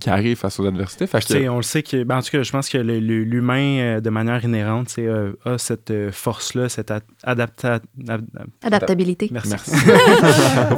qui 0.00 0.10
arrivent 0.10 0.36
face 0.36 0.60
aux 0.60 0.66
adversités. 0.66 1.06
Fait 1.06 1.24
que... 1.24 1.48
On 1.48 1.56
le 1.56 1.62
sait 1.62 1.82
que, 1.82 2.04
ben, 2.04 2.18
en 2.18 2.22
tout 2.22 2.30
cas, 2.30 2.42
je 2.42 2.52
pense 2.52 2.68
que 2.68 2.78
l'humain, 2.78 3.78
euh, 3.78 4.00
de 4.00 4.10
manière 4.10 4.44
inhérente, 4.44 4.94
euh, 4.98 5.32
a 5.44 5.58
cette 5.58 5.92
force-là, 6.12 6.68
cette 6.68 6.92
adaptabilité. 7.22 9.30
Merci. 9.32 9.56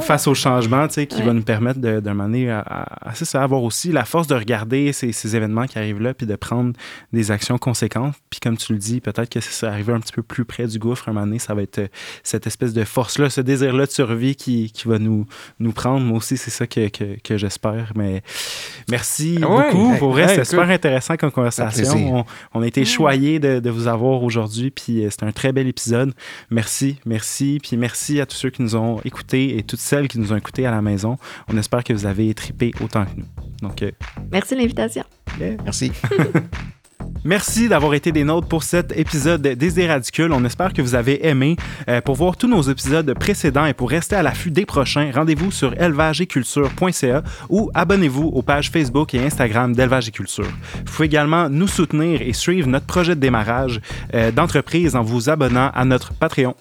face 0.01 0.27
au 0.27 0.33
changement, 0.33 0.87
qui 0.87 1.21
va 1.21 1.33
nous 1.33 1.43
permettre 1.43 1.79
de, 1.79 1.99
d'un 1.99 2.13
moment 2.13 2.29
donné 2.29 2.49
à, 2.49 2.59
à, 2.59 3.43
avoir 3.43 3.63
aussi 3.63 3.91
la 3.91 4.05
force 4.05 4.27
de 4.27 4.35
regarder 4.35 4.93
ces, 4.93 5.11
ces, 5.11 5.35
événements 5.35 5.65
qui 5.65 5.77
arrivent 5.77 6.01
là, 6.01 6.13
puis 6.13 6.27
de 6.27 6.35
prendre 6.35 6.73
des 7.11 7.31
actions 7.31 7.57
conséquentes. 7.57 8.15
Puis 8.29 8.39
comme 8.39 8.57
tu 8.57 8.73
le 8.73 8.79
dis, 8.79 9.01
peut-être 9.01 9.29
que 9.29 9.39
ça 9.39 9.73
arriver 9.73 9.93
un 9.93 9.99
petit 9.99 10.13
peu 10.13 10.23
plus 10.23 10.45
près 10.45 10.67
du 10.67 10.79
gouffre, 10.79 11.09
un 11.09 11.13
moment 11.13 11.25
donné, 11.25 11.39
ça 11.39 11.53
va 11.53 11.63
être 11.63 11.79
euh, 11.79 11.87
cette 12.23 12.47
espèce 12.47 12.73
de 12.73 12.83
force-là, 12.83 13.29
ce 13.29 13.41
désir-là 13.41 13.85
de 13.85 13.91
survie 13.91 14.35
qui, 14.35 14.71
qui 14.71 14.87
va 14.87 14.99
nous, 14.99 15.25
nous 15.59 15.71
prendre. 15.71 16.05
Moi 16.05 16.17
aussi, 16.17 16.37
c'est 16.37 16.51
ça 16.51 16.67
que, 16.67 16.87
que, 16.89 17.17
que 17.21 17.37
j'espère. 17.37 17.91
Mais 17.95 18.23
merci 18.89 19.37
beaucoup. 19.39 19.95
Pour 19.97 20.11
vrai, 20.11 20.27
c'était 20.27 20.45
super 20.45 20.69
intéressant 20.69 21.15
comme 21.17 21.31
conversation. 21.31 22.25
On, 22.53 22.61
a 22.61 22.67
été 22.67 22.85
choyés 22.85 23.39
de, 23.39 23.59
de 23.59 23.69
vous 23.69 23.87
avoir 23.87 24.23
aujourd'hui, 24.23 24.71
puis 24.71 25.03
euh, 25.03 25.09
c'était 25.09 25.25
un 25.25 25.31
très 25.31 25.51
bel 25.51 25.67
épisode. 25.67 26.13
Merci, 26.49 26.99
merci. 27.05 27.59
Puis 27.61 27.77
merci 27.77 28.21
à 28.21 28.25
tous 28.25 28.35
ceux 28.35 28.49
qui 28.49 28.61
nous 28.61 28.75
ont 28.75 28.99
écoutés 29.05 29.57
et 29.57 29.63
toutes 29.63 29.79
celles 29.79 30.07
qui 30.07 30.19
nous 30.19 30.31
ont 30.33 30.37
écoutés 30.37 30.65
à 30.65 30.71
la 30.71 30.81
maison. 30.81 31.17
On 31.47 31.57
espère 31.57 31.83
que 31.83 31.93
vous 31.93 32.05
avez 32.05 32.33
tripé 32.33 32.71
autant 32.81 33.05
que 33.05 33.17
nous. 33.17 33.25
Donc, 33.61 33.81
euh, 33.81 33.91
Merci 34.31 34.55
de 34.55 34.59
l'invitation. 34.59 35.03
Merci. 35.39 35.91
Merci 37.25 37.69
d'avoir 37.69 37.93
été 37.93 38.11
des 38.11 38.25
nôtres 38.25 38.47
pour 38.47 38.63
cet 38.63 38.97
épisode 38.97 39.41
des 39.41 39.87
Radicules. 39.87 40.33
On 40.33 40.43
espère 40.43 40.73
que 40.73 40.81
vous 40.81 40.93
avez 40.93 41.25
aimé. 41.25 41.55
Euh, 41.87 42.01
pour 42.01 42.15
voir 42.15 42.35
tous 42.35 42.49
nos 42.49 42.61
épisodes 42.61 43.13
précédents 43.13 43.65
et 43.65 43.73
pour 43.73 43.89
rester 43.89 44.17
à 44.17 44.23
l'affût 44.23 44.51
des 44.51 44.65
prochains, 44.65 45.09
rendez-vous 45.13 45.49
sur 45.49 45.73
élevageetculture.ca 45.81 47.23
ou 47.49 47.71
abonnez-vous 47.73 48.27
aux 48.27 48.41
pages 48.41 48.69
Facebook 48.69 49.13
et 49.13 49.23
Instagram 49.23 49.73
d'Élevage 49.73 50.09
et 50.09 50.11
Culture. 50.11 50.43
Vous 50.75 50.83
pouvez 50.83 51.05
également 51.05 51.47
nous 51.49 51.67
soutenir 51.67 52.21
et 52.21 52.33
suivre 52.33 52.67
notre 52.67 52.87
projet 52.87 53.15
de 53.15 53.21
démarrage 53.21 53.79
euh, 54.13 54.31
d'entreprise 54.31 54.95
en 54.97 55.01
vous 55.01 55.29
abonnant 55.29 55.71
à 55.73 55.85
notre 55.85 56.13
Patreon. 56.13 56.55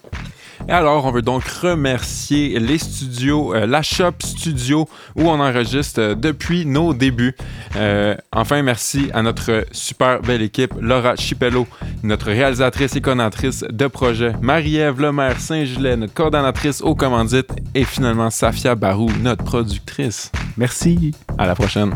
Alors, 0.69 1.05
on 1.05 1.11
veut 1.11 1.23
donc 1.23 1.45
remercier 1.45 2.59
les 2.59 2.79
studios, 2.79 3.55
euh, 3.55 3.67
la 3.67 3.83
Shop 3.83 4.13
Studio, 4.21 4.89
où 5.17 5.23
on 5.29 5.41
enregistre 5.41 6.01
euh, 6.01 6.15
depuis 6.15 6.65
nos 6.65 6.95
débuts. 6.95 7.35
Euh, 7.77 8.15
enfin, 8.33 8.63
merci 8.63 9.11
à 9.13 9.23
notre 9.23 9.67
super 9.73 10.23
belle 10.23 10.43
équipe, 10.43 10.75
Laura 10.81 11.17
Chipello, 11.17 11.67
notre 12.03 12.27
réalisatrice 12.27 12.97
et 12.97 13.01
coordinatrice 13.01 13.65
de 13.69 13.87
projet, 13.87 14.33
Marie-Ève 14.41 15.01
Lemaire 15.01 15.39
Saint-Gilet, 15.41 15.97
notre 15.97 16.15
coordonnatrice 16.15 16.81
aux 16.81 16.95
commandites, 16.95 17.51
et 17.75 17.85
finalement 17.85 18.31
Safia 18.31 18.75
Barou, 18.75 19.11
notre 19.21 19.45
productrice. 19.45 20.31
Merci. 20.57 21.13
À 21.39 21.47
la 21.47 21.55
prochaine. 21.55 21.93